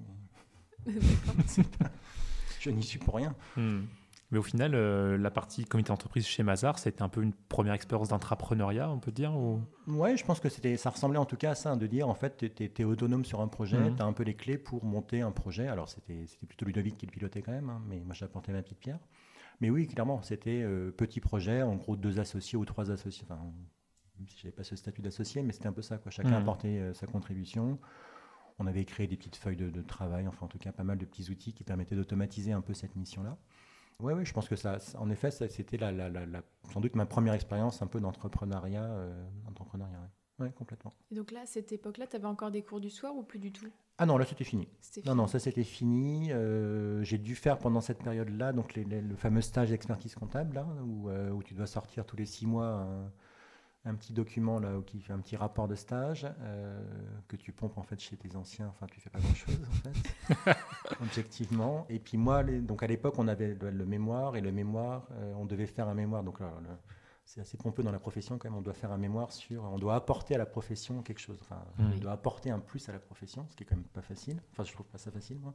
je 2.60 2.70
n'y 2.70 2.82
suis 2.82 2.98
pour 2.98 3.16
rien. 3.16 3.34
Hmm. 3.56 3.82
Mais 4.30 4.38
au 4.38 4.42
final, 4.42 4.74
euh, 4.74 5.18
la 5.18 5.30
partie 5.30 5.64
comité 5.64 5.88
d'entreprise 5.88 6.24
chez 6.24 6.44
Mazar, 6.44 6.78
c'était 6.78 7.02
un 7.02 7.08
peu 7.08 7.20
une 7.22 7.32
première 7.32 7.74
expérience 7.74 8.08
d'entrepreneuriat, 8.08 8.88
on 8.88 9.00
peut 9.00 9.10
dire 9.10 9.36
ou... 9.36 9.60
Oui, 9.88 10.16
je 10.16 10.24
pense 10.24 10.38
que 10.38 10.48
c'était, 10.48 10.76
ça 10.76 10.90
ressemblait 10.90 11.18
en 11.18 11.24
tout 11.24 11.36
cas 11.36 11.50
à 11.50 11.54
ça, 11.56 11.74
de 11.74 11.86
dire 11.88 12.08
en 12.08 12.14
fait, 12.14 12.54
tu 12.54 12.70
es, 12.78 12.84
autonome 12.84 13.24
sur 13.24 13.40
un 13.40 13.48
projet, 13.48 13.78
mhm. 13.78 13.96
tu 13.96 14.02
as 14.02 14.04
un 14.04 14.12
peu 14.12 14.22
les 14.22 14.34
clés 14.34 14.56
pour 14.56 14.84
monter 14.84 15.20
un 15.22 15.32
projet. 15.32 15.66
Alors 15.66 15.88
c'était, 15.88 16.26
plutôt 16.46 16.64
Ludovic 16.64 16.96
qui 16.96 17.06
le 17.06 17.10
pilotait 17.10 17.42
quand 17.42 17.52
même, 17.52 17.70
hein, 17.70 17.82
mais 17.88 18.00
moi 18.00 18.14
j'ai 18.14 18.24
apporté 18.24 18.52
ma 18.52 18.62
petite 18.62 18.78
pierre. 18.78 19.00
Mais 19.60 19.68
oui, 19.68 19.88
clairement, 19.88 20.22
c'était 20.22 20.64
petit 20.96 21.20
projet, 21.20 21.62
en 21.62 21.74
gros 21.74 21.94
deux 21.94 22.18
associés 22.18 22.56
ou 22.56 22.64
trois 22.64 22.90
associés. 22.90 23.26
Enfin, 23.28 23.42
je 24.26 24.36
n'avais 24.38 24.56
pas 24.56 24.64
ce 24.64 24.74
statut 24.74 25.02
d'associé, 25.02 25.42
mais 25.42 25.52
c'était 25.52 25.66
un 25.66 25.72
peu 25.72 25.82
ça. 25.82 25.98
Quoi. 25.98 26.10
Chacun 26.10 26.30
mmh. 26.30 26.42
apportait 26.42 26.94
sa 26.94 27.06
contribution. 27.06 27.78
On 28.58 28.66
avait 28.66 28.84
créé 28.84 29.06
des 29.06 29.16
petites 29.16 29.36
feuilles 29.36 29.56
de, 29.56 29.82
travail, 29.82 30.28
enfin 30.28 30.46
en 30.46 30.48
tout 30.48 30.58
cas 30.58 30.70
pas 30.70 30.84
mal 30.84 30.98
de 30.98 31.04
petits 31.04 31.30
outils 31.30 31.52
qui 31.52 31.64
permettaient 31.64 31.94
d'automatiser 31.94 32.52
un 32.52 32.60
peu 32.60 32.74
cette 32.74 32.94
mission-là. 32.94 33.38
Oui, 34.02 34.12
oui, 34.14 34.24
je 34.24 34.32
pense 34.32 34.48
que 34.48 34.56
ça, 34.56 34.78
en 34.98 35.10
effet, 35.10 35.30
c'était 35.30 35.76
la, 35.76 35.92
sans 36.72 36.80
doute 36.80 36.96
ma 36.96 37.06
première 37.06 37.34
expérience 37.34 37.82
un 37.82 37.86
peu 37.86 38.00
d'entrepreneuriat. 38.00 38.84
Euh, 38.84 39.26
oui, 40.38 40.48
complètement. 40.52 40.94
Et 41.10 41.14
donc 41.14 41.32
là, 41.32 41.40
à 41.42 41.46
cette 41.46 41.70
époque-là, 41.70 42.06
tu 42.06 42.16
avais 42.16 42.26
encore 42.26 42.50
des 42.50 42.62
cours 42.62 42.80
du 42.80 42.88
soir 42.88 43.14
ou 43.14 43.22
plus 43.22 43.38
du 43.38 43.52
tout? 43.52 43.68
Ah 43.98 44.06
non, 44.06 44.16
là, 44.16 44.24
c'était 44.24 44.44
fini. 44.44 44.66
Non, 45.04 45.14
non, 45.14 45.26
ça, 45.26 45.38
c'était 45.38 45.64
fini. 45.64 46.32
Euh, 46.32 47.02
j'ai 47.02 47.18
dû 47.18 47.34
faire 47.34 47.58
pendant 47.58 47.82
cette 47.82 48.02
période-là 48.02 48.54
donc 48.54 48.74
le 48.74 49.16
fameux 49.16 49.42
stage 49.42 49.68
d'expertise 49.68 50.14
comptable, 50.14 50.54
là, 50.54 50.66
où, 50.86 51.10
euh, 51.10 51.30
où, 51.30 51.42
tu 51.42 51.52
dois 51.52 51.66
sortir 51.66 52.06
tous 52.06 52.16
les 52.16 52.24
six 52.24 52.46
mois 52.46 52.66
un 52.66 53.12
petit 53.94 54.12
document 54.12 54.58
là 54.58 54.70
qui 54.86 55.00
fait 55.00 55.12
un 55.12 55.20
petit 55.20 55.36
rapport 55.36 55.66
de 55.66 55.74
stage 55.74 56.26
euh, 56.40 56.82
que 57.28 57.36
tu 57.36 57.52
pompes 57.52 57.78
en 57.78 57.82
fait 57.82 57.98
chez 57.98 58.16
tes 58.16 58.36
anciens. 58.36 58.68
Enfin, 58.68 58.86
tu 58.86 59.00
fais 59.00 59.10
pas 59.10 59.20
grand 59.20 59.34
chose 59.34 59.58
en 59.68 60.44
fait, 60.44 60.56
objectivement. 61.00 61.86
Et 61.88 61.98
puis 61.98 62.18
moi, 62.18 62.42
donc 62.42 62.82
à 62.82 62.86
l'époque, 62.86 63.14
on 63.18 63.28
avait 63.28 63.54
le, 63.54 63.86
mémoire 63.86 64.36
et 64.36 64.40
le 64.40 64.52
mémoire, 64.52 65.08
euh, 65.12 65.32
on 65.36 65.46
devait 65.46 65.66
faire 65.66 65.88
un 65.88 65.94
mémoire. 65.94 66.22
Donc 66.22 66.38
c'est 67.24 67.40
assez 67.40 67.56
pompeux 67.56 67.82
dans 67.82 67.92
la 67.92 67.98
profession 67.98 68.38
quand 68.38 68.50
même. 68.50 68.58
On 68.58 68.62
doit 68.62 68.74
faire 68.74 68.92
un 68.92 68.98
mémoire 68.98 69.32
sur, 69.32 69.64
on 69.64 69.78
doit 69.78 69.94
apporter 69.94 70.34
à 70.34 70.38
la 70.38 70.46
profession 70.46 71.02
quelque 71.02 71.20
chose. 71.20 71.38
Enfin, 71.42 71.64
on 71.78 71.96
doit 71.98 72.12
apporter 72.12 72.50
un 72.50 72.58
plus 72.58 72.88
à 72.88 72.92
la 72.92 72.98
profession, 72.98 73.46
ce 73.48 73.56
qui 73.56 73.64
est 73.64 73.66
quand 73.66 73.76
même 73.76 73.84
pas 73.84 74.02
facile. 74.02 74.42
Enfin, 74.52 74.64
je 74.64 74.72
trouve 74.72 74.86
pas 74.86 74.98
ça 74.98 75.10
facile 75.10 75.38
moi. 75.40 75.54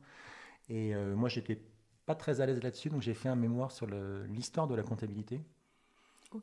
Et 0.69 0.95
euh, 0.95 1.15
moi, 1.15 1.29
j'étais 1.29 1.61
pas 2.05 2.15
très 2.15 2.41
à 2.41 2.45
l'aise 2.45 2.61
là-dessus, 2.61 2.89
donc 2.89 3.01
j'ai 3.01 3.13
fait 3.13 3.29
un 3.29 3.35
mémoire 3.35 3.71
sur 3.71 3.88
l'histoire 4.27 4.67
de 4.67 4.75
la 4.75 4.83
comptabilité. 4.83 5.41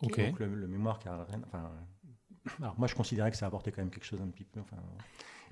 Donc 0.00 0.38
le, 0.38 0.68
mémoire 0.68 0.98
qui 0.98 1.09
a 1.09 1.26
enfin, 1.44 1.70
alors 2.61 2.78
moi 2.78 2.88
je 2.88 2.94
considérais 2.94 3.31
que 3.31 3.37
ça 3.37 3.46
apportait 3.46 3.72
quand 3.72 3.83
même 3.83 3.90
quelque 3.90 4.05
chose 4.05 4.20
un 4.20 4.28
petit 4.28 4.44
peu. 4.44 4.61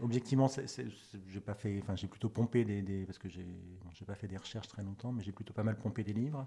Objectivement, 0.03 0.49
j'ai 1.29 1.41
pas 1.41 1.55
fait, 1.55 1.79
enfin 1.83 1.95
j'ai 1.95 2.09
plutôt 2.09 2.31
pompé 2.31 2.65
des, 2.65 3.05
parce 3.05 3.19
que 3.19 3.29
j'ai, 3.29 3.45
pas 4.07 4.15
fait 4.15 4.29
des 4.29 4.39
recherches 4.39 4.69
très 4.69 4.83
longtemps, 4.83 5.13
mais 5.13 5.23
j'ai 5.23 5.33
plutôt 5.33 5.53
pas 5.53 5.63
mal 5.63 5.77
pompé 5.77 6.03
des 6.03 6.15
livres. 6.15 6.47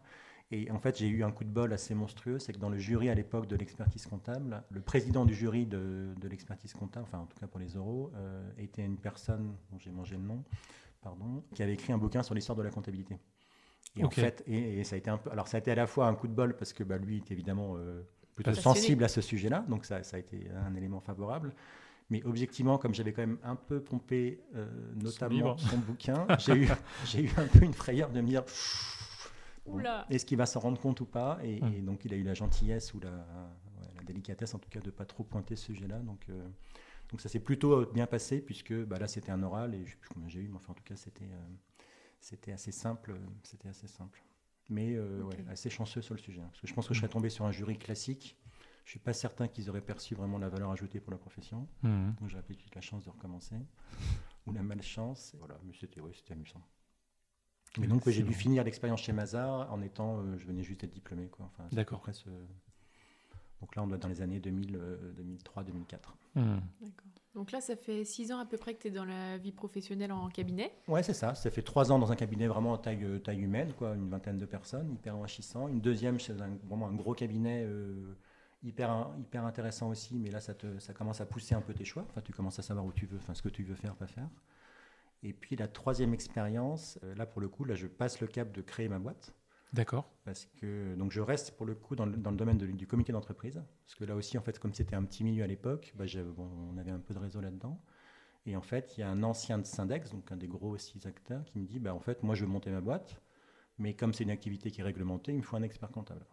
Et 0.51 0.69
en 0.71 0.79
fait, 0.79 0.97
j'ai 0.97 1.07
eu 1.07 1.23
un 1.23 1.31
coup 1.31 1.43
de 1.43 1.49
bol 1.49 1.71
assez 1.71 1.93
monstrueux, 1.93 2.39
c'est 2.39 2.53
que 2.53 2.57
dans 2.57 2.69
le 2.69 2.77
jury 2.77 3.09
à 3.09 3.15
l'époque 3.15 3.47
de 3.47 3.55
l'expertise 3.55 4.05
comptable, 4.05 4.63
le 4.69 4.81
président 4.81 5.25
du 5.25 5.33
jury 5.33 5.65
de, 5.65 6.13
l'expertise 6.23 6.73
comptable, 6.73 7.05
enfin 7.07 7.19
en 7.19 7.25
tout 7.25 7.37
cas 7.39 7.47
pour 7.47 7.59
les 7.59 7.75
euros, 7.75 8.11
était 8.57 8.83
une 8.83 8.97
personne 8.97 9.55
dont 9.71 9.77
j'ai 9.77 9.91
mangé 9.91 10.15
le 10.15 10.23
nom, 10.23 10.43
pardon, 11.01 11.43
qui 11.53 11.61
avait 11.61 11.73
écrit 11.73 11.93
un 11.93 11.97
bouquin 11.97 12.23
sur 12.23 12.33
l'histoire 12.33 12.55
de 12.55 12.63
la 12.63 12.71
comptabilité. 12.71 13.19
Et 13.95 14.03
en 14.03 14.09
fait, 14.09 14.43
et, 14.47 14.83
ça 14.83 14.95
a 14.95 14.97
été 14.97 15.09
un 15.09 15.17
peu, 15.17 15.29
alors 15.31 15.47
ça 15.47 15.57
a 15.57 15.59
été 15.59 15.71
à 15.71 15.75
la 15.75 15.87
fois 15.87 16.07
un 16.07 16.15
coup 16.15 16.27
de 16.27 16.33
bol 16.33 16.55
parce 16.55 16.73
que 16.73 16.83
bah, 16.83 16.97
lui 16.97 17.17
est 17.17 17.31
évidemment 17.31 17.75
euh, 17.77 18.01
plutôt 18.35 18.53
sensible 18.53 19.03
à 19.03 19.07
ce 19.07 19.21
sujet-là, 19.21 19.63
donc 19.69 19.85
ça, 19.85 20.01
ça, 20.03 20.17
a 20.17 20.19
été 20.19 20.49
un 20.65 20.75
élément 20.75 20.99
favorable. 20.99 21.53
Mais 22.09 22.23
objectivement, 22.25 22.77
comme 22.77 22.93
j'avais 22.93 23.13
quand 23.13 23.21
même 23.21 23.37
un 23.43 23.55
peu 23.55 23.79
pompé 23.79 24.41
euh, 24.55 24.67
notamment 24.95 25.57
son, 25.57 25.77
bouquin, 25.77 26.25
j'ai 26.39 26.55
eu, 26.55 26.69
j'ai 27.05 27.23
eu 27.23 27.31
un 27.37 27.47
peu 27.47 27.63
une 27.63 27.73
frayeur 27.73 28.09
de 28.09 28.21
me 28.21 28.27
dire 28.27 28.43
est-ce 30.09 30.25
qu'il 30.25 30.37
va 30.37 30.45
s'en 30.45 30.59
rendre 30.59 30.79
compte 30.79 30.99
ou 31.01 31.05
pas? 31.05 31.39
Et, 31.43 31.59
donc 31.81 32.03
il 32.05 32.13
a 32.13 32.17
eu 32.17 32.23
la 32.23 32.33
gentillesse 32.33 32.93
ou 32.93 32.99
la, 32.99 33.25
la 33.95 34.03
délicatesse 34.03 34.53
en 34.53 34.59
tout 34.59 34.69
cas 34.69 34.79
de 34.79 34.91
pas 34.91 35.05
trop 35.05 35.23
pointer 35.23 35.55
ce 35.55 35.65
sujet-là. 35.65 35.99
Donc, 35.99 36.25
euh, 36.29 36.47
donc 37.09 37.21
ça 37.21 37.29
s'est 37.29 37.39
plutôt 37.39 37.85
bien 37.85 38.07
passé 38.07 38.41
puisque 38.41 38.73
bah, 38.73 38.99
là 38.99 39.07
c'était 39.07 39.31
un 39.31 39.41
oral 39.43 39.73
et 39.75 39.77
je 39.77 39.83
ne 39.83 39.87
sais 39.87 39.95
plus 39.97 40.09
combien 40.09 40.29
j'ai 40.29 40.41
eu, 40.41 40.47
mais 40.49 40.55
enfin 40.55 40.71
en 40.71 40.75
tout 40.75 40.83
cas 40.83 40.95
c'était 40.95 41.29
c'était 42.23 42.53
assez 42.53 42.71
simple. 42.71 43.15
C'était 43.43 43.67
assez 43.67 43.87
simple. 43.87 44.23
Mais 44.69 44.95
euh, 44.95 45.29
assez 45.49 45.69
chanceux 45.69 46.01
sur 46.01 46.13
le 46.13 46.19
sujet. 46.19 46.41
Hein. 46.41 46.47
parce 46.49 46.61
que 46.61 46.67
je 46.67 46.73
pense 46.73 46.87
que 46.87 46.93
je 46.93 46.99
serais 46.99 47.09
tombé 47.09 47.29
sur 47.29 47.45
un 47.45 47.51
jury 47.51 47.77
classique. 47.77 48.37
Je 48.85 48.91
suis 48.91 48.99
pas 48.99 49.13
certain 49.13 49.47
qu'ils 49.47 49.69
auraient 49.69 49.81
perçu 49.81 50.15
vraiment 50.15 50.37
la 50.37 50.49
valeur 50.49 50.71
ajoutée 50.71 50.99
pour 50.99 51.11
la 51.11 51.17
profession. 51.17 51.67
Mmh. 51.83 52.11
Donc 52.19 52.29
j'aurais 52.29 52.43
peut-être 52.43 52.75
la 52.75 52.81
chance 52.81 53.05
de 53.05 53.09
recommencer. 53.09 53.55
Ou 54.45 54.53
la 54.53 54.63
malchance. 54.63 55.35
Voilà, 55.37 55.59
mais 55.65 55.73
c'était 55.73 56.01
ouais, 56.01 56.11
amusant. 56.31 56.61
Mais 57.77 57.87
donc 57.87 58.07
j'ai 58.09 58.23
dû 58.23 58.33
finir 58.33 58.63
l'expérience 58.63 59.01
chez 59.01 59.13
Mazar 59.13 59.71
en 59.73 59.81
étant, 59.81 60.19
euh, 60.19 60.37
je 60.37 60.45
venais 60.45 60.63
juste 60.63 60.81
d'être 60.81 60.93
diplômé. 60.93 61.27
Quoi. 61.27 61.45
Enfin, 61.45 61.67
D'accord. 61.71 62.05
Donc 63.63 63.77
là, 63.77 63.81
on 63.81 63.87
doit 63.87 63.95
être 63.95 64.03
dans 64.03 64.09
les 64.09 64.21
années 64.21 64.41
2000, 64.41 64.77
2003, 65.15 65.63
2004. 65.63 66.17
D'accord. 66.35 67.13
Donc 67.33 67.51
là, 67.51 67.61
ça 67.61 67.77
fait 67.77 68.03
six 68.03 68.31
ans 68.33 68.39
à 68.39 68.45
peu 68.45 68.57
près 68.57 68.75
que 68.75 68.81
tu 68.81 68.89
es 68.89 68.91
dans 68.91 69.05
la 69.05 69.37
vie 69.37 69.53
professionnelle 69.53 70.11
en 70.11 70.27
cabinet 70.27 70.71
Ouais, 70.87 71.01
c'est 71.01 71.13
ça. 71.13 71.33
Ça 71.33 71.49
fait 71.49 71.61
trois 71.63 71.91
ans 71.91 71.97
dans 71.97 72.11
un 72.11 72.15
cabinet 72.15 72.47
vraiment 72.47 72.73
en 72.73 72.77
taille, 72.77 73.03
euh, 73.03 73.19
taille 73.19 73.39
humaine, 73.39 73.71
quoi, 73.73 73.95
une 73.95 74.09
vingtaine 74.09 74.37
de 74.37 74.45
personnes, 74.45 74.91
hyper 74.91 75.15
enrichissant. 75.15 75.67
Une 75.69 75.79
deuxième 75.81 76.19
chez 76.19 76.33
un, 76.33 76.57
vraiment 76.67 76.87
un 76.87 76.93
gros 76.93 77.13
cabinet 77.13 77.63
euh, 77.65 78.15
hyper, 78.63 79.09
hyper 79.17 79.45
intéressant 79.45 79.89
aussi, 79.89 80.19
mais 80.19 80.29
là, 80.29 80.41
ça, 80.41 80.53
te, 80.53 80.77
ça 80.79 80.93
commence 80.93 81.21
à 81.21 81.25
pousser 81.25 81.55
un 81.55 81.61
peu 81.61 81.73
tes 81.73 81.85
choix. 81.85 82.05
Enfin, 82.09 82.21
tu 82.21 82.33
commences 82.33 82.59
à 82.59 82.63
savoir 82.63 82.85
où 82.85 82.91
tu 82.91 83.07
veux, 83.07 83.17
enfin, 83.17 83.33
ce 83.33 83.41
que 83.41 83.49
tu 83.49 83.63
veux 83.63 83.75
faire, 83.75 83.95
pas 83.95 84.07
faire. 84.07 84.29
Et 85.23 85.33
puis 85.33 85.55
la 85.55 85.67
troisième 85.67 86.13
expérience, 86.13 86.99
euh, 87.03 87.15
là 87.15 87.25
pour 87.25 87.41
le 87.41 87.47
coup, 87.47 87.63
là 87.63 87.75
je 87.75 87.87
passe 87.87 88.19
le 88.19 88.27
cap 88.27 88.51
de 88.51 88.61
créer 88.61 88.89
ma 88.89 88.99
boîte. 88.99 89.33
D'accord. 89.73 90.07
Parce 90.23 90.45
que 90.45 90.93
donc 90.95 91.11
je 91.11 91.19
reste 91.19 91.57
pour 91.57 91.65
le 91.65 91.73
coup 91.73 91.95
dans 91.95 92.05
le, 92.05 92.15
domaine 92.15 92.57
du 92.57 92.85
comité 92.85 93.11
d'entreprise, 93.11 93.63
parce 93.85 93.95
que 93.95 94.05
là 94.05 94.15
aussi 94.15 94.37
en 94.37 94.41
fait 94.41 94.59
comme 94.59 94.73
c'était 94.73 94.95
un 94.95 95.03
petit 95.03 95.23
milieu 95.23 95.43
à 95.43 95.47
l'époque, 95.47 95.93
bah, 95.95 96.05
on 96.37 96.77
avait 96.77 96.91
un 96.91 96.99
peu 96.99 97.13
de 97.15 97.19
réseau 97.19 97.41
là-dedans. 97.41 97.81
Et 98.45 98.57
en 98.57 98.61
fait, 98.61 98.97
il 98.97 99.01
y 99.01 99.03
a 99.03 99.09
un 99.09 99.23
ancien 99.23 99.57
de 99.57 99.65
Syndex, 99.65 100.11
donc 100.11 100.31
un 100.31 100.35
des 100.35 100.47
gros 100.47 100.77
six 100.77 101.05
acteurs, 101.07 101.43
qui 101.45 101.59
me 101.59 101.65
dit 101.65 101.79
bah, 101.79 101.95
en 101.95 101.99
fait, 101.99 102.21
moi 102.23 102.35
je 102.35 102.45
veux 102.45 102.51
monter 102.51 102.69
ma 102.69 102.81
boîte, 102.81 103.19
mais 103.79 103.95
comme 103.95 104.13
c'est 104.13 104.23
une 104.23 104.31
activité 104.31 104.69
qui 104.69 104.81
est 104.81 104.83
réglementée, 104.83 105.31
il 105.31 105.37
me 105.39 105.43
faut 105.43 105.55
un 105.55 105.63
expert 105.63 105.89
comptable. 105.89 106.25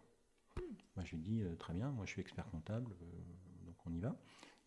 Bah, 0.95 1.03
je 1.03 1.15
lui 1.15 1.21
dis 1.21 1.41
euh, 1.41 1.55
très 1.55 1.73
bien, 1.73 1.89
moi 1.89 2.05
je 2.05 2.11
suis 2.11 2.21
expert 2.21 2.47
comptable, 2.51 2.91
euh, 3.01 3.65
donc 3.65 3.75
on 3.87 3.93
y 3.93 3.99
va. 3.99 4.15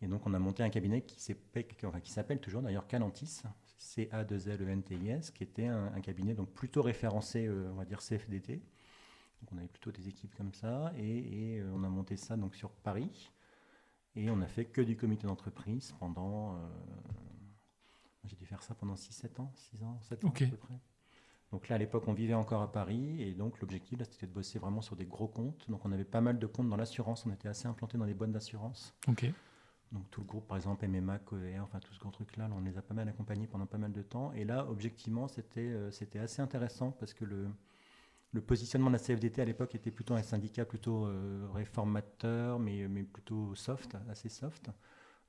Et 0.01 0.07
donc 0.07 0.27
on 0.27 0.33
a 0.33 0.39
monté 0.39 0.63
un 0.63 0.69
cabinet 0.69 1.03
qui 1.03 1.21
s'appelle 1.21 2.41
toujours 2.41 2.61
d'ailleurs 2.61 2.87
Calantis, 2.87 3.43
CA2LENTIS, 3.79 5.31
qui 5.31 5.43
était 5.43 5.67
un, 5.67 5.99
cabinet 6.01 6.33
donc 6.33 6.49
plutôt 6.51 6.81
référencé, 6.81 7.45
euh, 7.45 7.69
on 7.71 7.75
va 7.75 7.85
dire 7.85 7.99
CFDT. 7.99 8.55
Donc 8.55 9.51
on 9.53 9.57
avait 9.57 9.67
plutôt 9.67 9.91
des 9.91 10.07
équipes 10.07 10.33
comme 10.35 10.53
ça, 10.53 10.93
et, 10.97 11.59
euh, 11.59 11.71
on 11.73 11.83
a 11.83 11.89
monté 11.89 12.15
ça 12.17 12.37
donc 12.37 12.55
sur 12.55 12.71
Paris, 12.71 13.31
et 14.15 14.29
on 14.29 14.41
a 14.41 14.47
fait 14.47 14.65
que 14.65 14.81
du 14.81 14.95
comité 14.95 15.27
d'entreprise 15.27 15.93
pendant. 15.99 16.55
Euh, 16.55 16.59
j'ai 18.23 18.35
dû 18.35 18.45
faire 18.45 18.63
ça 18.63 18.73
pendant 18.73 18.95
6-7 18.95 19.39
ans, 19.39 19.51
6 19.55 19.83
ans, 19.83 19.99
7 20.01 20.25
ans 20.25 20.29
à 20.29 20.31
peu 20.31 20.57
près. 20.57 20.79
Donc 21.51 21.69
là, 21.69 21.75
à 21.75 21.77
l'époque, 21.77 22.07
on 22.07 22.13
vivait 22.13 22.33
encore 22.33 22.63
à 22.63 22.71
Paris, 22.71 23.21
et 23.21 23.33
donc 23.33 23.59
l'objectif, 23.61 23.99
c'était 24.09 24.25
de 24.25 24.31
bosser 24.31 24.57
vraiment 24.57 24.81
sur 24.81 24.95
des 24.95 25.05
gros 25.05 25.27
comptes. 25.27 25.69
Donc 25.69 25.85
on 25.85 25.91
avait 25.91 26.03
pas 26.03 26.21
mal 26.21 26.39
de 26.39 26.47
comptes 26.47 26.69
dans 26.69 26.75
l'assurance, 26.75 27.25
on 27.25 27.31
était 27.31 27.47
assez 27.47 27.67
implanté 27.67 27.97
dans 27.97 28.05
les 28.05 28.15
bonnes 28.15 28.31
d'assurance. 28.31 28.95
Donc 29.95 30.11
tout 30.11 30.19
le 30.19 30.27
groupe, 30.27 30.45
par 30.45 30.57
exemple 30.57 30.85
MMA, 30.85 31.19
Covea, 31.19 31.63
enfin 31.63 31.79
tout 31.79 31.93
ce 31.93 31.99
grand 31.99 32.11
truc-là, 32.11 32.49
on 32.53 32.59
les 32.59 32.77
a 32.77 32.81
pas 32.81 32.93
mal 32.93 33.07
accompagnés 33.07 33.47
pendant 33.47 33.65
pas 33.65 33.77
mal 33.77 33.93
de 33.93 34.01
temps. 34.01 34.33
Et 34.33 34.43
là, 34.43 34.67
objectivement, 34.69 35.29
c'était 35.29 35.61
euh, 35.61 35.89
c'était 35.89 36.19
assez 36.19 36.41
intéressant 36.41 36.91
parce 36.91 37.13
que 37.13 37.23
le, 37.23 37.47
le 38.33 38.41
positionnement 38.41 38.89
de 38.89 38.95
la 38.95 38.99
CFDT 38.99 39.41
à 39.41 39.45
l'époque 39.45 39.73
était 39.73 39.91
plutôt 39.91 40.13
un 40.13 40.21
syndicat 40.21 40.65
plutôt 40.65 41.05
euh, 41.05 41.47
réformateur, 41.53 42.59
mais, 42.59 42.89
mais 42.89 43.03
plutôt 43.03 43.55
soft, 43.55 43.95
assez 44.09 44.27
soft. 44.27 44.69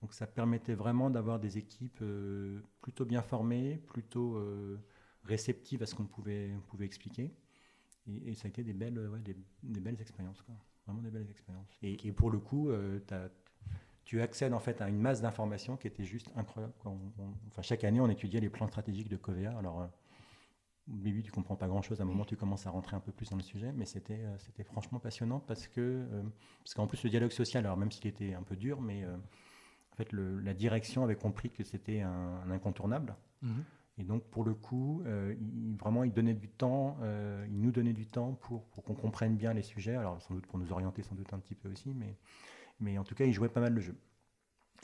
Donc 0.02 0.12
ça 0.12 0.26
permettait 0.26 0.74
vraiment 0.74 1.10
d'avoir 1.10 1.38
des 1.38 1.58
équipes 1.58 2.00
euh, 2.02 2.60
plutôt 2.82 3.04
bien 3.04 3.22
formées, 3.22 3.80
plutôt 3.86 4.44
réceptives 5.22 5.82
à 5.84 5.86
ce 5.86 5.94
qu'on 5.94 6.06
pouvait, 6.06 6.50
pouvait 6.66 6.86
expliquer. 6.86 7.32
Et, 8.08 8.34
ça 8.34 8.46
a 8.46 8.48
été 8.48 8.64
des 8.64 8.72
belles, 8.72 9.00
des, 9.62 9.80
belles 9.80 10.00
expériences, 10.00 10.42
quoi. 10.42 10.54
vraiment 10.86 11.02
des 11.02 11.10
belles 11.10 11.30
expériences. 11.30 11.78
Et, 11.82 12.06
et 12.06 12.12
pour 12.12 12.30
le 12.30 12.38
coup, 12.38 12.70
tu 13.06 13.14
as 13.14 13.30
tu 14.06 14.22
accèdes 14.22 14.54
en 14.54 14.60
fait 14.60 14.80
à 14.80 14.88
une 14.88 15.00
masse 15.00 15.20
d'informations 15.20 15.76
qui 15.76 15.88
était 15.88 16.04
juste 16.04 16.30
incroyable. 16.36 16.72
enfin, 16.84 17.62
chaque 17.62 17.82
année, 17.82 18.00
on 18.00 18.08
étudiait 18.08 18.40
les 18.40 18.48
plans 18.48 18.68
stratégiques 18.68 19.08
de 19.08 19.16
Covea. 19.16 19.50
Alors, 19.58 19.82
euh, 19.82 19.86
au 20.88 20.98
début, 20.98 21.24
tu 21.24 21.32
comprends 21.32 21.56
pas 21.56 21.66
grand-chose. 21.66 22.00
À 22.00 22.04
un 22.04 22.06
moment, 22.06 22.24
tu 22.24 22.36
commences 22.36 22.68
à 22.68 22.70
rentrer 22.70 22.94
un 22.94 23.00
peu 23.00 23.10
plus 23.10 23.28
dans 23.30 23.36
le 23.36 23.42
sujet, 23.42 23.72
mais 23.72 23.84
c'était 23.84 24.20
euh, 24.20 24.38
c'était 24.38 24.62
franchement 24.62 25.00
passionnant 25.00 25.40
parce 25.40 25.66
que 25.66 25.80
euh, 25.80 26.22
parce 26.62 26.74
qu'en 26.74 26.86
plus 26.86 27.02
le 27.02 27.10
dialogue 27.10 27.32
social, 27.32 27.66
alors 27.66 27.76
même 27.76 27.90
s'il 27.90 28.06
était 28.06 28.32
un 28.32 28.44
peu 28.44 28.54
dur, 28.54 28.80
mais 28.80 29.04
en 29.04 29.96
fait, 29.96 30.12
la 30.12 30.54
direction 30.54 31.02
avait 31.02 31.16
compris 31.16 31.50
que 31.50 31.64
c'était 31.64 32.02
un, 32.02 32.48
incontournable. 32.50 33.16
Mhm. 33.42 33.64
Et 33.98 34.04
donc, 34.04 34.22
pour 34.24 34.44
le 34.44 34.54
coup, 34.54 35.02
il, 35.40 35.74
vraiment, 35.78 36.04
il 36.04 36.12
donnait 36.12 36.34
du 36.34 36.48
temps, 36.48 36.98
il 37.48 37.60
nous 37.60 37.72
donnait 37.72 37.94
du 37.94 38.06
temps 38.06 38.34
pour, 38.34 38.66
pour 38.66 38.84
qu'on 38.84 38.94
comprenne 38.94 39.36
bien 39.36 39.54
les 39.54 39.62
sujets. 39.62 39.96
Alors, 39.96 40.20
sans 40.20 40.34
doute 40.34 40.46
pour 40.46 40.58
nous 40.58 40.70
orienter, 40.70 41.02
sans 41.02 41.14
doute 41.14 41.32
un 41.32 41.38
petit 41.38 41.54
peu 41.54 41.70
aussi, 41.70 41.94
mais 41.94 42.14
mais 42.80 42.98
en 42.98 43.04
tout 43.04 43.14
cas, 43.14 43.24
il 43.24 43.32
jouait 43.32 43.48
pas 43.48 43.60
mal 43.60 43.74
de 43.74 43.80
jeux. 43.80 43.96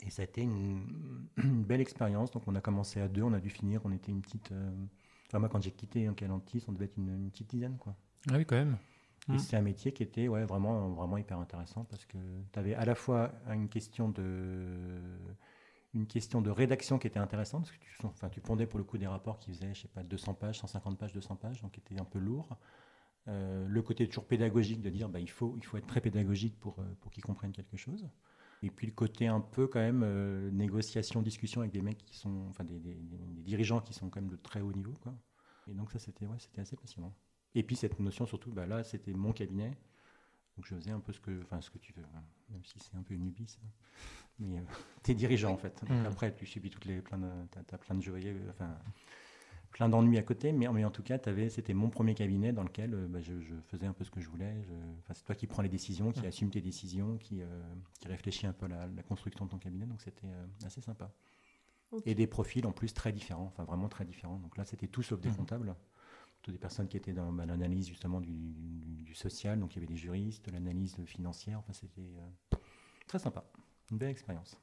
Et 0.05 0.09
ça 0.09 0.21
a 0.21 0.25
été 0.25 0.41
une, 0.41 1.27
belle 1.37 1.81
expérience. 1.81 2.31
Donc, 2.31 2.43
on 2.47 2.55
a 2.55 2.61
commencé 2.61 2.99
à 2.99 3.07
deux, 3.07 3.23
on 3.23 3.33
a 3.33 3.39
dû 3.39 3.49
finir. 3.49 3.81
On 3.85 3.91
était 3.91 4.11
une 4.11 4.21
petite. 4.21 4.51
Euh, 4.51 4.71
enfin, 5.27 5.39
moi, 5.39 5.49
quand 5.49 5.61
j'ai 5.61 5.71
quitté 5.71 6.07
un 6.07 6.13
Calantis, 6.13 6.63
on 6.67 6.71
devait 6.71 6.85
être 6.85 6.97
une, 6.97 7.29
petite 7.29 7.49
dizaine. 7.49 7.77
Quoi. 7.77 7.95
Ah 8.29 8.37
oui, 8.37 8.45
quand 8.45 8.55
même. 8.55 8.77
Et 9.29 9.33
mmh. 9.33 9.39
c'est 9.39 9.55
un 9.55 9.61
métier 9.61 9.93
qui 9.93 10.03
était 10.03 10.27
ouais, 10.27 10.43
vraiment, 10.43 10.89
vraiment 10.89 11.17
hyper 11.17 11.39
intéressant 11.39 11.85
parce 11.85 12.03
que 12.05 12.17
tu 12.51 12.59
avais 12.59 12.75
à 12.75 12.83
la 12.83 12.93
fois 12.93 13.31
une 13.47 13.69
question 13.69 14.09
de 14.09 14.99
une 15.93 16.07
question 16.07 16.41
de 16.41 16.49
rédaction 16.49 16.97
qui 16.97 17.07
était 17.07 17.19
intéressante, 17.19 17.65
parce 17.65 17.77
que 17.77 17.83
tu, 17.83 18.05
enfin, 18.05 18.29
tu 18.29 18.41
pondais 18.41 18.65
pour 18.65 18.79
le 18.79 18.83
coup 18.83 18.97
des 18.97 19.07
rapports 19.07 19.37
qui 19.37 19.51
faisaient, 19.53 19.73
je 19.73 19.81
sais 19.81 19.87
pas, 19.87 20.03
200 20.03 20.33
pages, 20.33 20.59
150 20.59 20.97
pages, 20.97 21.13
200 21.13 21.35
pages, 21.35 21.61
donc 21.61 21.71
qui 21.71 21.79
étaient 21.79 21.99
un 21.99 22.05
peu 22.05 22.19
lourds. 22.19 22.57
Le 23.27 23.81
côté 23.81 24.07
toujours 24.07 24.25
pédagogique 24.25 24.81
de 24.81 24.89
dire 24.89 25.09
bah, 25.09 25.19
il, 25.19 25.29
faut, 25.29 25.55
il 25.57 25.65
faut 25.65 25.77
être 25.77 25.87
très 25.87 26.01
pédagogique 26.01 26.59
pour, 26.59 26.75
pour 27.01 27.11
qu'ils 27.11 27.23
comprennent 27.23 27.53
quelque 27.53 27.77
chose. 27.77 28.07
Et 28.61 28.69
puis 28.69 28.87
le 28.87 28.93
côté 28.93 29.27
un 29.27 29.41
peu 29.41 29.67
quand 29.67 29.79
même 29.79 30.05
négociation, 30.51 31.21
discussion 31.21 31.61
avec 31.61 31.73
des 31.73 31.81
mecs 31.81 32.05
qui 32.05 32.17
sont, 32.17 32.47
enfin 32.49 32.63
des, 32.63 32.79
des, 32.79 32.97
dirigeants 33.43 33.81
qui 33.81 33.93
sont 33.93 34.09
quand 34.09 34.21
même 34.21 34.29
de 34.29 34.37
très 34.37 34.61
haut 34.61 34.73
niveau. 34.73 34.93
Quoi. 35.01 35.13
Et 35.69 35.73
donc 35.73 35.91
ça, 35.91 35.99
c'était 35.99 36.25
ouais, 36.25 36.37
c'était 36.39 36.61
assez 36.61 36.75
passionnant. 36.75 37.13
Et 37.55 37.63
puis 37.63 37.75
cette 37.75 37.99
notion 37.99 38.25
surtout, 38.25 38.51
bah, 38.51 38.65
là, 38.65 38.83
c'était 38.83 39.13
mon 39.13 39.31
cabinet. 39.31 39.71
Donc 40.55 40.65
je 40.67 40.75
faisais 40.75 40.91
un 40.91 40.99
peu 40.99 41.13
ce 41.13 41.19
que, 41.19 41.41
enfin, 41.41 41.61
ce 41.61 41.71
que 41.71 41.79
tu 41.79 41.93
veux, 41.93 42.03
hein. 42.03 42.23
même 42.49 42.63
si 42.63 42.77
c'est 42.79 42.95
un 42.95 43.01
peu 43.01 43.15
une 43.15 43.25
ubie, 43.25 43.47
ça. 43.47 43.59
Mais 44.39 44.57
euh, 44.57 44.61
tu 45.03 45.11
es 45.11 45.15
dirigeant 45.15 45.51
en 45.51 45.57
fait. 45.57 45.81
Mmh. 45.83 46.05
Après, 46.05 46.33
tu 46.33 46.45
subis 46.45 46.69
toutes 46.69 46.85
les, 46.85 47.01
plein 47.01 47.17
de, 47.17 47.27
as, 47.71 47.77
plein 47.77 47.95
de 47.95 48.01
joyeux, 48.01 48.39
enfin, 48.49 48.77
plein 49.73 49.89
d'ennuis 49.89 50.17
à 50.17 50.23
côté. 50.23 50.53
Mais, 50.53 50.67
mais 50.69 50.85
en 50.85 50.91
tout 50.91 51.03
cas, 51.03 51.19
c'était 51.49 51.73
mon 51.73 51.89
premier 51.89 52.15
cabinet 52.15 52.53
dans 52.53 52.63
lequel 52.63 52.93
euh, 52.93 53.07
bah, 53.07 53.19
je, 53.21 53.33
faisais 53.67 53.85
un 53.85 53.93
peu 53.93 54.05
ce 54.05 54.11
que 54.11 54.21
je 54.21 54.29
voulais. 54.29 54.55
c'est 55.13 55.25
toi 55.25 55.35
qui 55.35 55.47
prends 55.47 55.61
les 55.61 55.69
décisions, 55.69 56.11
qui 56.11 56.21
mmh. 56.21 56.25
assume 56.25 56.49
tes 56.49 56.61
décisions, 56.61 57.17
qui, 57.17 57.41
euh, 57.41 57.45
qui 57.99 58.07
réfléchit 58.07 58.47
un 58.47 58.53
peu 58.53 58.65
à 58.67 58.87
la, 58.87 59.03
construction 59.03 59.45
de 59.45 59.51
ton 59.51 59.57
cabinet. 59.57 59.85
Donc 59.85 60.01
c'était 60.01 60.27
assez 60.65 60.81
sympa. 60.81 61.11
Et 62.05 62.15
des 62.15 62.25
profils 62.25 62.65
en 62.65 62.71
plus 62.71 62.93
très 62.93 63.11
différents, 63.11 63.45
enfin 63.45 63.65
vraiment 63.65 63.87
très 63.87 64.05
différents. 64.05 64.39
Donc 64.39 64.57
là, 64.57 64.65
c'était 64.65 64.87
tout 64.87 65.03
sauf 65.03 65.21
des 65.21 65.29
mmh. 65.29 65.35
comptables 65.35 65.75
des 66.51 66.57
personnes 66.57 66.87
qui 66.87 66.97
étaient 66.97 67.13
dans 67.13 67.31
bah, 67.31 67.45
l'analyse 67.45 67.87
justement 67.87 68.19
du, 68.19 69.13
social, 69.15 69.59
donc 69.59 69.73
il 69.73 69.75
y 69.75 69.77
avait 69.77 69.93
des 69.93 69.95
juristes, 69.95 70.51
l'analyse 70.51 70.97
financière, 71.05 71.59
enfin 71.59 71.71
c'était 71.71 72.01
euh, 72.01 72.57
très 73.05 73.19
sympa, 73.19 73.45
une 73.91 73.99
belle 73.99 74.09
expérience. 74.09 74.59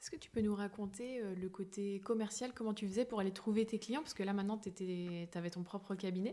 Est-ce 0.00 0.10
que 0.10 0.16
tu 0.16 0.30
peux 0.30 0.40
nous 0.40 0.54
raconter 0.54 1.20
euh, 1.20 1.34
le 1.34 1.48
côté 1.48 2.00
commercial, 2.00 2.52
comment 2.54 2.72
tu 2.72 2.86
faisais 2.86 3.04
pour 3.04 3.18
aller 3.18 3.32
trouver 3.32 3.66
tes 3.66 3.80
clients? 3.80 4.00
Parce 4.00 4.14
que 4.14 4.22
là 4.22 4.32
maintenant, 4.32 4.58
tu 4.58 5.28
avais 5.34 5.50
ton 5.50 5.64
propre 5.64 5.96
cabinet. 5.96 6.32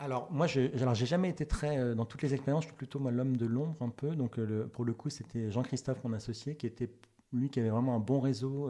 Alors 0.00 0.32
moi, 0.32 0.46
je 0.46 0.70
j'ai 0.94 1.06
jamais 1.06 1.28
été 1.28 1.46
très, 1.46 1.78
euh, 1.78 1.94
dans 1.94 2.04
toutes 2.04 2.22
les 2.22 2.34
expériences, 2.34 2.64
je 2.64 2.68
suis 2.68 2.76
plutôt 2.76 2.98
l'homme 2.98 3.36
de 3.36 3.46
l'ombre 3.46 3.80
un 3.80 3.90
peu. 3.90 4.16
Donc 4.16 4.40
pour 4.72 4.84
le 4.84 4.92
coup, 4.92 5.08
c'était 5.08 5.50
Jean-Christophe, 5.50 6.02
mon 6.02 6.12
associé, 6.14 6.56
qui 6.56 6.66
était 6.66 6.90
lui 7.32 7.48
qui 7.48 7.60
avait 7.60 7.70
vraiment 7.70 7.94
un 7.94 8.00
bon 8.00 8.18
réseau 8.18 8.68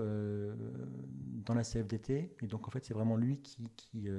dans 1.47 1.55
la 1.55 1.63
CFDT. 1.63 2.37
Et 2.43 2.47
donc 2.47 2.69
en 2.69 2.71
fait, 2.71 2.85
c'est 2.85 2.95
vraiment 2.95 3.17
lui 3.17 3.41
qui, 3.41 4.11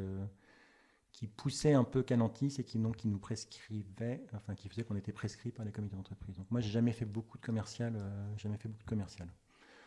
poussait 1.38 1.74
un 1.74 1.84
peu 1.84 2.02
Canantis 2.02 2.56
et 2.58 2.64
qui, 2.64 2.80
nous 2.80 3.20
prescrivait, 3.20 4.26
enfin 4.34 4.56
qui 4.56 4.68
faisait 4.68 4.84
qu'on 4.84 4.96
était 4.96 5.12
prescrit 5.12 5.52
par 5.52 5.64
les 5.64 5.72
comités 5.72 5.96
d'entreprise. 5.96 6.36
Donc 6.38 6.50
moi, 6.50 6.60
j'ai 6.60 6.72
jamais 6.72 6.92
fait 6.92 7.06
beaucoup 7.06 7.38
de 7.38 7.46
commercial, 7.46 7.94
euh, 7.96 8.38
jamais 8.38 8.58
fait 8.58 8.70
beaucoup 8.70 8.84
de 8.84 8.90
commercial. 8.90 9.28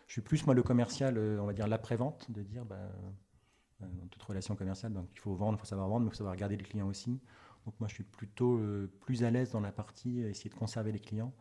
Je 0.07 0.13
suis 0.13 0.21
plus 0.21 0.45
moi 0.47 0.55
le 0.55 0.63
commercial, 0.63 1.17
euh, 1.17 1.39
on 1.41 1.47
va 1.47 1.53
dire 1.53 1.67
l'après-vente, 1.67 2.31
de 2.31 2.43
dire 2.43 2.65
bah, 2.65 2.77
euh, 2.77 3.87
dans 3.87 4.07
toute 4.07 4.23
relation 4.23 4.57
commerciale, 4.57 4.93
donc 4.93 5.09
il 5.13 5.19
faut 5.19 5.35
vendre, 5.35 5.59
il 5.59 5.61
faut 5.61 5.67
savoir 5.67 5.89
vendre, 5.89 6.01
mais 6.01 6.09
il 6.09 6.11
faut 6.11 6.19
savoir 6.19 6.37
garder 6.37 6.57
les 6.57 6.65
clients 6.65 6.89
aussi. 6.89 7.21
Donc 7.65 7.75
moi, 7.81 7.89
je 7.89 7.95
suis 7.95 8.05
plutôt 8.05 8.61
plus 9.01 9.25
à 9.25 9.31
l'aise 9.31 9.53
dans 9.53 9.61
la 9.61 9.73
partie 9.73 10.21
essayer 10.21 10.51
de 10.51 10.55
conserver 10.55 10.93
les 10.93 11.01
clients 11.01 11.33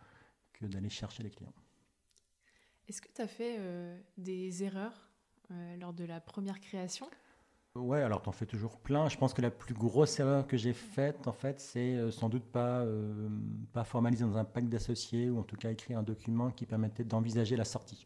que 0.54 0.66
d'aller 0.66 0.88
chercher 0.88 1.22
les 1.22 1.30
clients. 1.30 1.52
Est-ce 2.88 3.02
que 3.02 3.10
tu 3.14 3.22
as 3.22 3.28
fait 3.28 3.60
des 4.18 4.64
erreurs 4.64 5.10
lors 5.78 5.92
de 5.92 6.06
la 6.06 6.22
première 6.22 6.62
création? 6.62 7.10
Ouais, 7.76 8.02
alors 8.04 8.22
tu 8.22 8.30
en 8.30 8.32
fais 8.32 8.46
toujours 8.46 8.78
plein. 8.78 9.10
Je 9.10 9.18
pense 9.18 9.34
que 9.34 9.42
la 9.42 9.50
plus 9.50 9.74
grosse 9.74 10.20
erreur 10.20 10.46
que 10.46 10.58
j'ai 10.58 10.74
faite, 10.74 11.28
en 11.28 11.34
fait, 11.34 11.60
c'est 11.60 11.96
euh, 11.96 12.12
sans 12.12 12.30
doute 12.30 12.44
pas, 12.44 12.82
euh, 12.82 13.30
pas 13.72 13.84
formaliser 13.84 14.24
dans 14.24 14.38
un 14.38 14.46
pack 14.46 14.70
d'associés 14.70 15.32
ou 15.32 15.40
en 15.40 15.44
tout 15.44 15.56
cas 15.56 15.72
écrire 15.72 15.98
un 15.98 16.04
document 16.04 16.52
qui 16.52 16.68
permettait 16.68 17.04
d'envisager 17.04 17.56
la 17.56 17.66
sortie. 17.66 18.06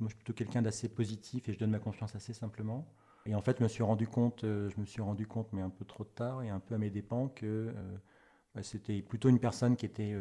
Moi, 0.00 0.08
je 0.08 0.14
suis 0.14 0.24
plutôt 0.24 0.32
quelqu'un 0.32 0.62
d'assez 0.62 0.88
positif 0.88 1.48
et 1.48 1.52
je 1.52 1.58
donne 1.58 1.70
ma 1.70 1.78
confiance 1.78 2.14
assez 2.14 2.32
simplement. 2.32 2.86
Et 3.26 3.34
en 3.34 3.42
fait, 3.42 3.58
je 3.58 3.62
me 3.62 3.68
suis 3.68 3.82
rendu 3.82 4.06
compte, 4.06 4.44
euh, 4.44 4.70
je 4.70 4.80
me 4.80 4.86
suis 4.86 5.02
rendu 5.02 5.26
compte, 5.26 5.52
mais 5.52 5.60
un 5.60 5.70
peu 5.70 5.84
trop 5.84 6.04
tard 6.04 6.42
et 6.42 6.48
un 6.48 6.60
peu 6.60 6.74
à 6.74 6.78
mes 6.78 6.90
dépens, 6.90 7.28
que 7.28 7.74
bah, 8.54 8.62
c'était 8.62 9.02
plutôt 9.02 9.28
une 9.28 9.40
personne 9.40 9.76
qui 9.76 9.86
était, 9.86 10.16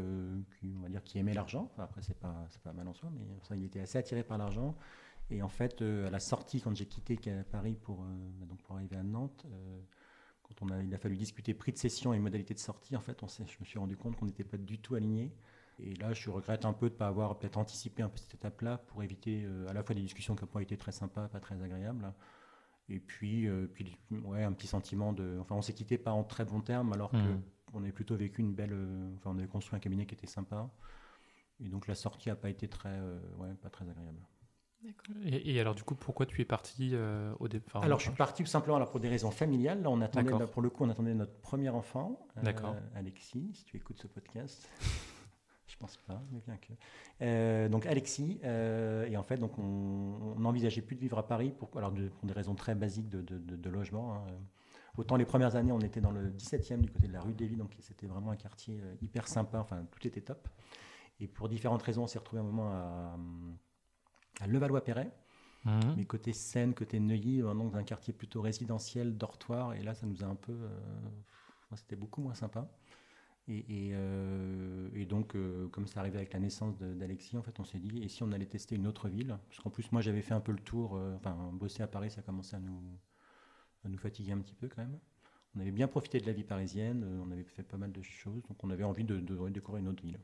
qui, 0.60 0.74
on 0.78 0.82
va 0.82 0.90
dire, 0.90 1.04
qui 1.04 1.20
aimait 1.20 1.34
l'argent. 1.34 1.72
après, 1.78 2.02
c'est 2.02 2.20
pas, 2.20 2.48
pas 2.64 2.74
mal 2.74 2.88
en 2.88 2.94
soi, 2.94 3.10
mais 3.14 3.58
il 3.58 3.64
était 3.66 3.80
assez 3.80 3.98
attiré 3.98 4.24
par 4.24 4.38
l'argent 4.38 4.76
et 5.30 5.42
en 5.42 5.50
fait, 5.50 5.82
euh, 5.82 6.08
à 6.08 6.10
la 6.10 6.20
sortie, 6.20 6.62
quand 6.62 6.76
j'ai 6.76 6.86
quitté 6.86 7.20
Paris 7.52 7.76
pour, 7.82 8.04
euh, 8.04 8.46
donc 8.46 8.62
pour 8.64 8.76
arriver 8.76 8.96
à 8.96 9.04
Nantes, 9.04 9.46
euh, 9.52 9.80
quand 10.44 10.62
on 10.62 10.70
a, 10.70 10.82
il 10.82 10.94
a 10.94 10.98
fallu 10.98 11.18
discuter 11.18 11.54
prix 11.54 11.74
de 11.74 11.78
session 11.78 12.14
et 12.14 12.20
modalités 12.20 12.54
de 12.54 12.60
sortie, 12.60 12.96
en 12.96 13.02
fait, 13.02 13.20
je 13.20 13.60
me 13.60 13.66
suis 13.66 13.80
rendu 13.80 13.98
compte 13.98 14.16
qu'on 14.16 14.26
n'était 14.26 14.46
pas 14.46 14.58
du 14.58 14.80
tout 14.80 14.96
alignés. 14.96 15.34
Et 15.80 15.94
là, 15.96 16.14
je 16.14 16.30
regrette 16.30 16.66
un 16.66 16.74
peu 16.74 16.90
de 16.90 16.94
ne 16.94 16.98
pas 16.98 17.08
avoir 17.08 17.38
peut-être 17.38 17.58
anticipé 17.58 18.02
un 18.02 18.10
peu 18.10 18.18
cette 18.18 18.34
étape-là 18.34 18.80
pour 18.80 19.04
éviter 19.04 19.48
à 19.70 19.74
la 19.74 19.84
fois 19.84 19.94
des 19.94 20.02
discussions 20.02 20.36
qui 20.36 20.44
ont 20.44 20.60
été 20.60 20.76
très 20.78 20.92
sympas, 20.92 21.28
pas 21.28 21.40
très 21.40 21.62
agréables. 21.62 22.14
Et 22.90 23.00
puis, 23.00 23.48
puis 23.74 23.96
ouais, 24.12 24.44
un 24.44 24.54
petit 24.54 24.68
sentiment 24.68 25.14
de. 25.14 25.38
Enfin, 25.40 25.56
on 25.56 25.62
s'est 25.62 25.74
quitté 25.74 25.98
pas 25.98 26.12
en 26.12 26.24
très 26.24 26.46
bons 26.46 26.62
termes, 26.62 26.94
alors 26.94 27.14
mmh. 27.14 27.42
qu'on 27.72 27.84
avait 27.84 27.92
plutôt 27.92 28.16
vécu 28.16 28.42
une 28.42 28.56
belle. 28.56 28.74
Enfin, 29.18 29.32
on 29.36 29.38
avait 29.38 29.48
construit 29.48 29.78
un 29.78 29.80
cabinet 29.80 30.08
qui 30.08 30.16
était 30.16 30.26
sympa. 30.26 30.68
Et 31.60 31.70
donc, 31.70 31.88
la 31.88 31.96
sortie 31.96 32.30
n'a 32.30 32.36
pas 32.36 32.50
été 32.50 32.68
très, 32.68 33.00
ouais, 33.38 33.54
pas 33.62 33.70
très 33.70 33.88
agréable. 33.88 34.22
Et, 35.26 35.60
alors, 35.60 35.76
du 35.76 35.84
coup, 35.84 35.96
pourquoi 35.96 36.26
tu 36.26 36.40
es 36.42 36.46
parti 36.46 36.92
euh, 36.94 37.34
au 37.40 37.48
départ 37.48 37.84
Alors, 37.84 38.00
je 38.00 38.08
suis 38.08 38.16
parti 38.16 38.44
tout 38.44 38.50
simplement 38.50 38.84
pour 38.86 39.00
des 39.00 39.10
raisons 39.10 39.32
familiales. 39.32 39.82
Là, 39.82 39.90
on 39.90 40.02
attendait, 40.02 40.32
pour 40.48 40.62
le 40.62 40.70
coup, 40.70 40.84
on 40.86 40.90
attendait 40.90 41.14
notre 41.14 41.36
premier 41.42 41.70
enfant, 41.70 42.28
euh, 42.38 42.80
Alexis, 42.96 43.52
si 43.54 43.66
tu 43.66 43.78
écoutes 43.78 44.00
ce 44.00 44.08
podcast. 44.08 44.70
Je 45.68 45.76
pense 45.78 45.98
pas, 45.98 46.22
mais 46.32 46.40
bien 46.46 46.58
que. 46.58 46.74
Euh, 47.22 47.70
donc, 47.70 47.86
Alexis, 47.86 48.40
et 48.44 49.18
en 49.18 49.24
fait, 49.24 49.38
donc, 49.38 49.58
on 49.60 50.36
n'envisageait 50.38 50.82
plus 50.82 50.96
de 50.96 51.02
vivre 51.02 51.18
à 51.18 51.28
Paris 51.28 51.54
pour, 51.58 51.70
alors, 51.78 51.94
pour 51.94 52.28
des 52.28 52.34
raisons 52.34 52.56
très 52.56 52.76
basiques 52.76 53.10
de, 53.10 53.22
de, 53.22 53.70
logement. 53.70 54.16
Hein. 54.16 54.26
Autant 54.98 55.16
les 55.16 55.26
premières 55.26 55.56
années, 55.56 55.72
on 55.72 55.82
était 55.82 56.02
dans 56.02 56.12
le 56.12 56.30
17e 56.32 56.82
du 56.82 56.90
côté 56.90 57.08
de 57.08 57.14
la 57.14 57.22
rue 57.22 57.34
Lévis, 57.34 57.58
donc 57.58 57.76
c'était 57.82 58.08
vraiment 58.08 58.32
un 58.32 58.36
quartier 58.36 58.82
hyper 59.02 59.28
sympa, 59.28 59.60
enfin, 59.60 59.86
tout 59.92 60.08
était 60.08 60.22
top. 60.22 60.48
Et 61.20 61.28
pour 61.28 61.50
différentes 61.50 61.84
raisons, 61.84 62.04
on 62.04 62.08
s'est 62.08 62.20
retrouvé 62.20 62.42
un 62.42 62.46
moment 62.46 62.72
à 62.72 63.18
à 64.42 64.48
Levallois-Perret. 64.48 65.12
Mhm. 65.66 65.96
Mais 65.98 66.06
côté 66.06 66.34
Seine, 66.34 66.74
côté 66.74 67.00
Neuilly, 67.00 67.40
dans 67.40 67.76
un 67.76 67.84
quartier 67.84 68.14
plutôt 68.14 68.42
résidentiel, 68.42 69.18
dortoir, 69.18 69.74
et 69.74 69.84
là, 69.84 69.94
ça 69.94 70.06
nous 70.06 70.24
a 70.24 70.28
un 70.28 70.36
peu. 70.36 70.54
Euh, 70.54 71.76
c'était 71.76 71.96
beaucoup 71.96 72.22
moins 72.22 72.36
sympa. 72.36 72.70
Et, 73.50 73.92
euh, 73.94 75.06
donc, 75.06 75.36
euh, 75.36 75.70
comme 75.70 75.88
ça 75.88 76.02
arrivait 76.02 76.18
avec 76.18 76.34
la 76.34 76.40
naissance 76.40 76.78
d'Alexis, 76.78 77.38
en 77.38 77.44
fait, 77.44 77.60
on 77.60 77.64
s'est 77.64 77.80
dit, 77.80 78.04
et 78.04 78.10
si 78.10 78.22
on 78.24 78.32
allait 78.34 78.46
tester 78.46 78.76
une 78.76 78.88
autre 78.88 79.08
ville? 79.08 79.38
Parce 79.48 79.60
qu'en 79.60 79.70
plus, 79.70 79.90
moi, 79.92 80.02
j'avais 80.02 80.22
fait 80.22 80.34
un 80.34 80.42
peu 80.42 80.52
le 80.52 80.60
tour, 80.60 81.00
enfin, 81.16 81.52
bosser 81.54 81.82
à 81.84 81.88
Paris, 81.88 82.12
ça 82.12 82.22
commençait 82.22 82.58
à 82.58 82.60
nous, 82.60 83.98
fatiguer 83.98 84.34
un 84.34 84.40
petit 84.40 84.56
peu 84.56 84.68
quand 84.68 84.82
même. 84.82 85.00
On 85.56 85.62
avait 85.62 85.72
bien 85.72 85.88
profité 85.88 86.20
de 86.20 86.26
la 86.26 86.34
vie 86.34 86.44
parisienne, 86.44 87.06
on 87.26 87.32
avait 87.32 87.46
fait 87.46 87.64
pas 87.64 87.78
mal 87.78 87.92
de 87.94 88.02
choses, 88.02 88.44
donc 88.44 88.64
on 88.64 88.70
avait 88.70 88.84
envie 88.84 89.06
de, 89.06 89.20
de 89.20 89.50
découvrir 89.50 89.82
une 89.82 89.88
autre 89.90 90.04
ville. 90.04 90.20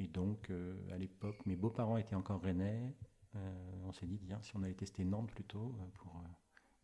Et 0.00 0.08
donc, 0.08 0.50
à 0.90 0.98
l'époque, 0.98 1.46
mes 1.46 1.54
beaux-parents 1.54 1.98
étaient 1.98 2.16
encore 2.16 2.42
rennais, 2.42 2.94
euh, 3.36 3.86
on 3.86 3.92
s'est 3.92 4.06
dit, 4.06 4.18
tiens, 4.18 4.40
si 4.42 4.56
on 4.56 4.62
allait 4.62 4.74
tester 4.74 5.04
Nantes 5.04 5.30
plutôt, 5.30 5.76
euh, 5.80 5.86
pour 5.94 6.16
euh, 6.16 6.28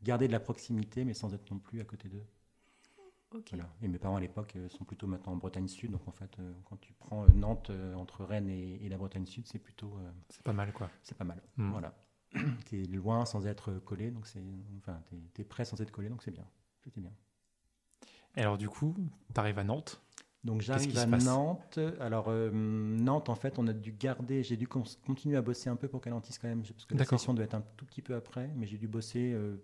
garder 0.03 0.27
de 0.27 0.33
la 0.33 0.41
proximité, 0.41 1.05
mais 1.05 1.15
sans 1.15 1.33
être 1.35 1.51
non 1.51 1.59
plus 1.59 1.81
à 1.81 1.85
côté 1.85 2.09
d'eux. 2.09 2.27
Et 3.83 3.89
mes 3.89 3.99
parents 3.99 4.17
à 4.17 4.21
l'époque 4.21 4.57
sont 4.69 4.85
plutôt 4.85 5.07
maintenant 5.07 5.33
en 5.33 5.37
Bretagne 5.37 5.69
Sud, 5.69 5.93
donc 5.93 6.07
en 6.09 6.13
fait, 6.13 6.37
quand 6.65 6.77
tu 6.81 6.93
prends 6.95 7.27
Nantes 7.35 7.71
entre 7.97 8.25
Rennes 8.25 8.49
et, 8.49 8.89
la 8.89 8.97
Bretagne 8.97 9.27
Sud, 9.27 9.47
c'est 9.47 9.59
plutôt. 9.59 9.99
c'est 10.29 10.43
pas 10.43 10.53
mal, 10.53 10.73
quoi. 10.73 10.91
C'est 11.03 11.17
pas 11.17 11.25
mal. 11.25 11.41
Hmm. 11.57 11.71
Voilà. 11.71 11.95
tu 12.67 12.83
es 12.83 12.87
loin 12.87 13.25
sans 13.27 13.47
être 13.47 13.75
collé, 13.79 14.11
donc 14.11 14.27
c'est. 14.27 14.43
Enfin, 14.79 15.01
tu 15.35 15.43
es, 15.43 15.45
prêt 15.45 15.65
sans 15.65 15.81
être 15.81 15.91
collé, 15.91 16.09
donc 16.09 16.23
c'est 16.23 16.31
bien. 16.31 16.47
C'était 16.83 17.01
bien. 17.01 17.13
Et 18.37 18.41
alors, 18.41 18.59
du 18.59 18.69
coup, 18.69 18.95
tu 19.33 19.41
arrives 19.41 19.59
à 19.59 19.65
Nantes? 19.65 20.03
Donc 20.43 20.63
j'arrive 20.63 20.97
à 20.97 21.07
Nantes. 21.07 21.79
Alors 22.01 22.29
euh, 22.29 22.51
Nantes, 22.51 23.29
en 23.29 23.35
fait, 23.35 23.59
on 23.59 23.67
a 23.67 23.73
dû 23.73 23.93
garder, 23.93 24.43
j'ai 24.43 24.57
dû 24.57 24.67
continuer 24.67 25.37
à 25.37 25.43
bosser 25.43 25.69
un 25.69 25.77
peu 25.77 25.87
pour 25.87 26.01
Calantis 26.01 26.39
quand 26.41 26.49
même, 26.49 26.63
parce 26.63 26.87
que 26.87 26.95
la 26.95 27.05
session 27.05 27.35
doit 27.35 27.45
être 27.45 27.55
un 27.55 27.65
tout 27.77 27.85
petit 27.85 28.01
peu 28.01 28.15
après, 28.15 28.51
mais 28.57 28.67
j'ai 28.67 28.79
dû 28.79 28.89
bosser 28.89 29.33
euh, 29.35 29.63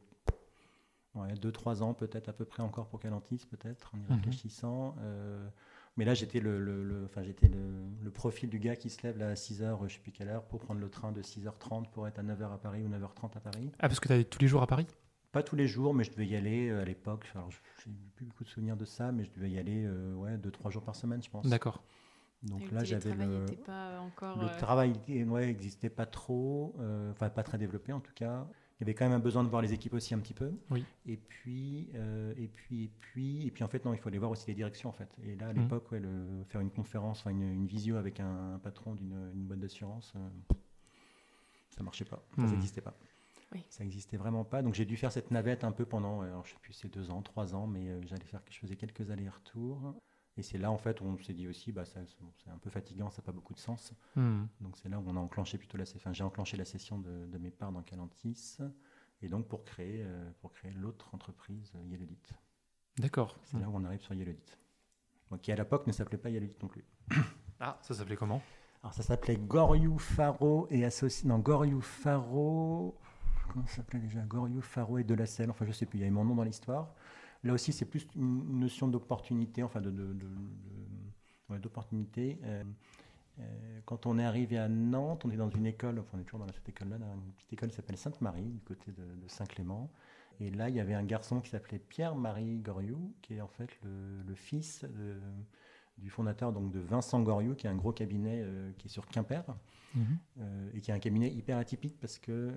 ouais, 1.16 1.34
deux, 1.34 1.52
trois 1.52 1.82
ans 1.82 1.94
peut-être 1.94 2.28
à 2.28 2.32
peu 2.32 2.44
près 2.44 2.62
encore 2.62 2.86
pour 2.88 3.00
Calantis, 3.00 3.46
peut-être, 3.50 3.92
en 3.94 3.98
y 3.98 4.02
mhm. 4.02 4.16
réfléchissant. 4.16 4.96
Euh, 5.00 5.48
mais 5.96 6.04
là, 6.04 6.14
j'étais 6.14 6.40
le, 6.40 6.60
le, 6.60 7.08
j'étais 7.22 7.48
le, 7.48 8.10
profil 8.10 8.50
du 8.50 8.58
gars 8.58 8.76
qui 8.76 8.90
se 8.90 9.02
lève 9.02 9.20
à 9.22 9.34
6h, 9.34 9.78
je 9.78 9.84
ne 9.84 9.88
sais 9.88 9.98
plus 9.98 10.12
quelle 10.12 10.28
heure, 10.28 10.44
pour 10.44 10.60
prendre 10.60 10.80
le 10.80 10.90
train 10.90 11.12
de 11.12 11.22
6h30 11.22 11.90
pour 11.90 12.06
être 12.06 12.18
à 12.18 12.22
9h 12.22 12.52
à 12.52 12.58
Paris 12.58 12.82
ou 12.82 12.88
9h30 12.88 13.36
à 13.36 13.40
Paris. 13.40 13.70
Ah, 13.78 13.88
parce 13.88 14.00
que 14.00 14.08
tu 14.08 14.14
allais 14.14 14.24
tous 14.24 14.40
les 14.40 14.48
jours 14.48 14.62
à 14.62 14.66
Paris? 14.66 14.86
Pas 15.32 15.42
tous 15.42 15.56
les 15.56 15.66
jours, 15.66 15.94
mais 15.94 16.04
je 16.04 16.10
devais 16.10 16.26
y 16.26 16.36
aller 16.36 16.68
euh, 16.68 16.82
à 16.82 16.84
l'époque. 16.84 17.26
Alors, 17.34 17.50
j'ai 17.50 17.90
plus 18.14 18.24
beaucoup 18.26 18.44
de 18.44 18.48
souvenirs 18.48 18.76
de 18.76 18.84
ça, 18.84 19.10
mais 19.12 19.24
je 19.24 19.32
devais 19.32 19.50
y 19.50 19.58
aller 19.58 19.84
euh, 19.84 20.14
ouais, 20.14 20.36
deux, 20.36 20.50
trois 20.50 20.70
jours 20.70 20.82
par 20.82 20.96
semaine, 20.96 21.22
je 21.22 21.30
pense. 21.30 21.46
D'accord. 21.46 21.82
Donc 22.42 22.70
là, 22.70 22.84
j'avais 22.84 23.14
le, 23.14 23.46
pas 23.64 23.98
encore, 24.00 24.38
le 24.38 24.46
euh, 24.46 24.58
travail 24.58 24.92
n'existait 25.08 25.90
pas 25.90 26.06
trop, 26.06 26.76
enfin 27.10 27.28
pas 27.30 27.42
très 27.42 27.58
développé 27.58 27.92
en 27.92 28.00
tout 28.00 28.12
cas. 28.14 28.46
Il 28.78 28.82
y 28.82 28.84
avait 28.84 28.94
quand 28.94 29.06
même 29.06 29.14
un 29.14 29.20
besoin 29.20 29.42
de 29.42 29.48
voir 29.48 29.62
les 29.62 29.72
équipes 29.72 29.94
aussi 29.94 30.12
un 30.12 30.18
petit 30.18 30.34
peu. 30.34 30.52
Oui. 30.70 30.84
Et 31.06 31.16
puis, 31.16 31.88
et 32.36 32.48
puis, 32.48 32.84
et 32.84 32.90
puis, 33.00 33.46
et 33.46 33.50
puis 33.50 33.64
en 33.64 33.68
fait 33.68 33.84
non, 33.84 33.94
il 33.94 33.98
fallait 33.98 34.18
voir 34.18 34.30
aussi 34.30 34.46
les 34.48 34.54
directions 34.54 34.90
en 34.90 34.92
fait. 34.92 35.08
Et 35.24 35.34
là, 35.36 35.48
à 35.48 35.52
mmh. 35.52 35.60
l'époque, 35.60 35.92
ouais, 35.92 36.02
faire 36.48 36.60
une 36.60 36.70
conférence, 36.70 37.20
enfin 37.20 37.30
une, 37.30 37.42
une, 37.42 37.66
visio 37.66 37.96
avec 37.96 38.20
un, 38.20 38.60
patron 38.62 38.94
d'une 38.94 39.46
boîte 39.46 39.60
d'assurance, 39.60 40.12
ça 41.70 41.82
marchait 41.82 42.04
pas, 42.04 42.22
ça 42.36 42.42
mmh. 42.42 42.50
n'existait 42.50 42.82
pas. 42.82 42.94
Ça 43.70 43.84
n'existait 43.84 44.16
vraiment 44.18 44.44
pas. 44.44 44.60
Donc 44.60 44.74
j'ai 44.74 44.84
dû 44.84 44.96
faire 44.96 45.12
cette 45.12 45.30
navette 45.30 45.64
un 45.64 45.72
peu 45.72 45.86
pendant, 45.86 46.20
alors, 46.20 46.44
je 46.44 46.52
sais 46.52 46.58
plus, 46.60 46.72
c'est 46.72 46.92
deux 46.92 47.10
ans, 47.10 47.22
trois 47.22 47.54
ans, 47.54 47.66
mais 47.66 48.02
j'allais 48.06 48.24
faire, 48.24 48.42
je 48.50 48.58
faisais 48.58 48.76
quelques 48.76 49.10
allers-retours. 49.10 49.94
Et 50.38 50.42
c'est 50.42 50.58
là, 50.58 50.70
en 50.70 50.76
fait, 50.76 51.00
on 51.00 51.16
s'est 51.18 51.32
dit 51.32 51.48
aussi, 51.48 51.72
bah, 51.72 51.84
c'est 51.84 51.98
un 51.98 52.58
peu 52.58 52.68
fatigant, 52.68 53.10
ça 53.10 53.22
n'a 53.22 53.26
pas 53.26 53.32
beaucoup 53.32 53.54
de 53.54 53.58
sens. 53.58 53.94
Hmm. 54.16 54.44
Donc 54.60 54.76
c'est 54.76 54.88
là 54.88 54.98
où 54.98 55.04
on 55.06 55.16
a 55.16 55.20
enclenché 55.20 55.56
plutôt 55.56 55.78
la 55.78 55.86
session. 55.86 55.98
Enfin, 55.98 56.12
j'ai 56.12 56.24
enclenché 56.24 56.56
la 56.56 56.66
session 56.66 56.98
de, 56.98 57.38
mes 57.38 57.50
parts 57.50 57.72
dans 57.72 57.82
Calantis, 57.82 58.58
et 59.22 59.28
donc 59.28 59.48
pour 59.48 59.64
créer, 59.64 60.02
euh, 60.04 60.30
pour 60.40 60.52
créer 60.52 60.72
l'autre 60.72 61.14
entreprise, 61.14 61.72
euh, 61.76 61.84
Yellowdit. 61.86 62.34
D'accord. 62.98 63.36
C'est 63.44 63.58
là 63.58 63.68
où 63.68 63.72
on 63.74 63.84
arrive 63.84 64.00
sur 64.00 64.14
Yellowdit. 64.14 64.58
qui 65.42 65.52
à 65.52 65.56
l'époque 65.56 65.86
ne 65.86 65.92
s'appelait 65.92 66.18
pas 66.18 66.30
Yellowdit 66.30 66.56
non 66.62 66.68
plus. 66.68 66.84
Ah, 67.58 67.78
ça 67.80 67.94
s'appelait 67.94 68.16
comment? 68.16 68.42
Alors 68.82 68.92
ça 68.92 69.02
s'appelait 69.02 69.38
Goriou 69.38 69.96
Faro 69.98 70.66
et 70.68 70.84
associé. 70.84 71.26
Non, 71.26 71.38
Goriou 71.38 71.80
Faro. 71.80 72.94
Comment 73.48 73.64
ça 73.66 73.76
s'appelait 73.76 73.98
déjà? 73.98 74.20
Goriou 74.20 74.60
Faro 74.60 74.98
et 74.98 75.04
de 75.04 75.14
la 75.14 75.24
Selle. 75.24 75.48
Enfin, 75.48 75.64
je 75.64 75.72
sais 75.72 75.86
plus, 75.86 75.98
il 75.98 76.02
y 76.02 76.04
avait 76.04 76.10
mon 76.10 76.26
nom 76.26 76.34
dans 76.34 76.44
l'histoire. 76.44 76.94
Là 77.44 77.52
aussi, 77.52 77.72
c'est 77.72 77.84
plus 77.84 78.06
une 78.16 78.58
notion 78.60 78.88
d'opportunité, 78.88 79.62
enfin 79.62 79.80
de, 79.80 79.90
d'opportunité. 81.54 82.38
Euh, 82.44 82.64
euh, 83.38 83.80
quand 83.84 84.06
on 84.06 84.18
est 84.18 84.24
arrivé 84.24 84.58
à 84.58 84.68
Nantes, 84.68 85.24
on 85.24 85.30
est 85.30 85.36
dans 85.36 85.50
une 85.50 85.66
école, 85.66 85.98
enfin 85.98 86.16
on 86.16 86.20
est 86.20 86.24
toujours 86.24 86.40
dans 86.40 86.52
cette 86.52 86.68
école-là, 86.68 86.96
une 86.96 87.32
petite 87.32 87.52
école 87.52 87.68
qui 87.68 87.76
s'appelle 87.76 87.98
Sainte-Marie, 87.98 88.50
du 88.50 88.60
côté 88.62 88.92
de, 88.92 89.28
Saint-Clément. 89.28 89.90
Et 90.40 90.50
là, 90.50 90.68
il 90.68 90.74
y 90.74 90.80
avait 90.80 90.94
un 90.94 91.04
garçon 91.04 91.40
qui 91.40 91.50
s'appelait 91.50 91.78
Pierre-Marie 91.78 92.58
Goriou, 92.58 93.14
qui 93.22 93.34
est 93.34 93.40
en 93.40 93.48
fait 93.48 93.70
le, 93.82 94.34
fils 94.34 94.84
du 95.98 96.10
fondateur 96.10 96.52
donc, 96.52 96.72
de 96.72 96.80
Vincent 96.80 97.22
Goriou, 97.22 97.54
qui 97.54 97.66
a 97.66 97.70
un 97.70 97.76
gros 97.76 97.92
cabinet 97.92 98.42
euh, 98.42 98.70
qui 98.76 98.88
est 98.88 98.90
sur 98.90 99.06
Quimper, 99.06 99.44
mhm. 99.94 100.18
et 100.74 100.80
qui 100.80 100.90
est 100.90 100.94
un 100.94 100.98
cabinet 100.98 101.30
hyper 101.32 101.56
atypique 101.56 101.98
parce 101.98 102.18
que 102.18 102.52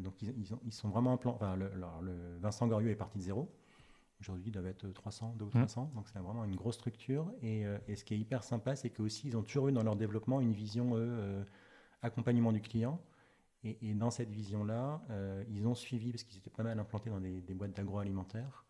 donc 0.00 0.14
ils, 0.22 0.72
sont 0.72 0.88
vraiment 0.88 1.16
plan. 1.18 1.34
Enfin, 1.34 1.56
le, 1.56 2.38
Vincent 2.40 2.66
Goriou 2.66 2.88
est 2.88 2.96
parti 2.96 3.18
de 3.18 3.22
zéro. 3.22 3.48
Aujourd'hui, 4.20 4.48
ils 4.48 4.52
doivent 4.52 4.66
être 4.66 4.86
300, 4.88 5.34
2 5.38 5.44
ou 5.46 5.48
300. 5.48 5.84
Mmh. 5.84 5.96
Donc, 5.96 6.08
c'est 6.08 6.18
vraiment 6.18 6.44
une 6.44 6.54
grosse 6.54 6.74
structure. 6.74 7.32
Euh, 7.42 7.78
et, 7.88 7.96
ce 7.96 8.04
qui 8.04 8.14
est 8.14 8.18
hyper 8.18 8.44
sympa, 8.44 8.76
c'est 8.76 8.90
qu'aussi, 8.90 9.28
ils 9.28 9.36
ont 9.36 9.42
toujours 9.42 9.68
eu 9.68 9.72
dans 9.72 9.82
leur 9.82 9.96
développement 9.96 10.40
une 10.40 10.52
vision, 10.52 10.94
eux, 10.94 11.08
euh, 11.08 11.42
accompagnement 12.02 12.52
du 12.52 12.60
client. 12.60 13.00
Et, 13.64 13.94
dans 13.94 14.10
cette 14.10 14.30
vision-là, 14.30 15.02
euh, 15.10 15.42
ils 15.48 15.66
ont 15.66 15.74
suivi, 15.74 16.10
parce 16.10 16.24
qu'ils 16.24 16.38
étaient 16.38 16.50
pas 16.50 16.62
mal 16.62 16.78
implantés 16.78 17.08
dans 17.08 17.20
des, 17.20 17.54
boîtes 17.54 17.74
d'agroalimentaire. 17.74 18.66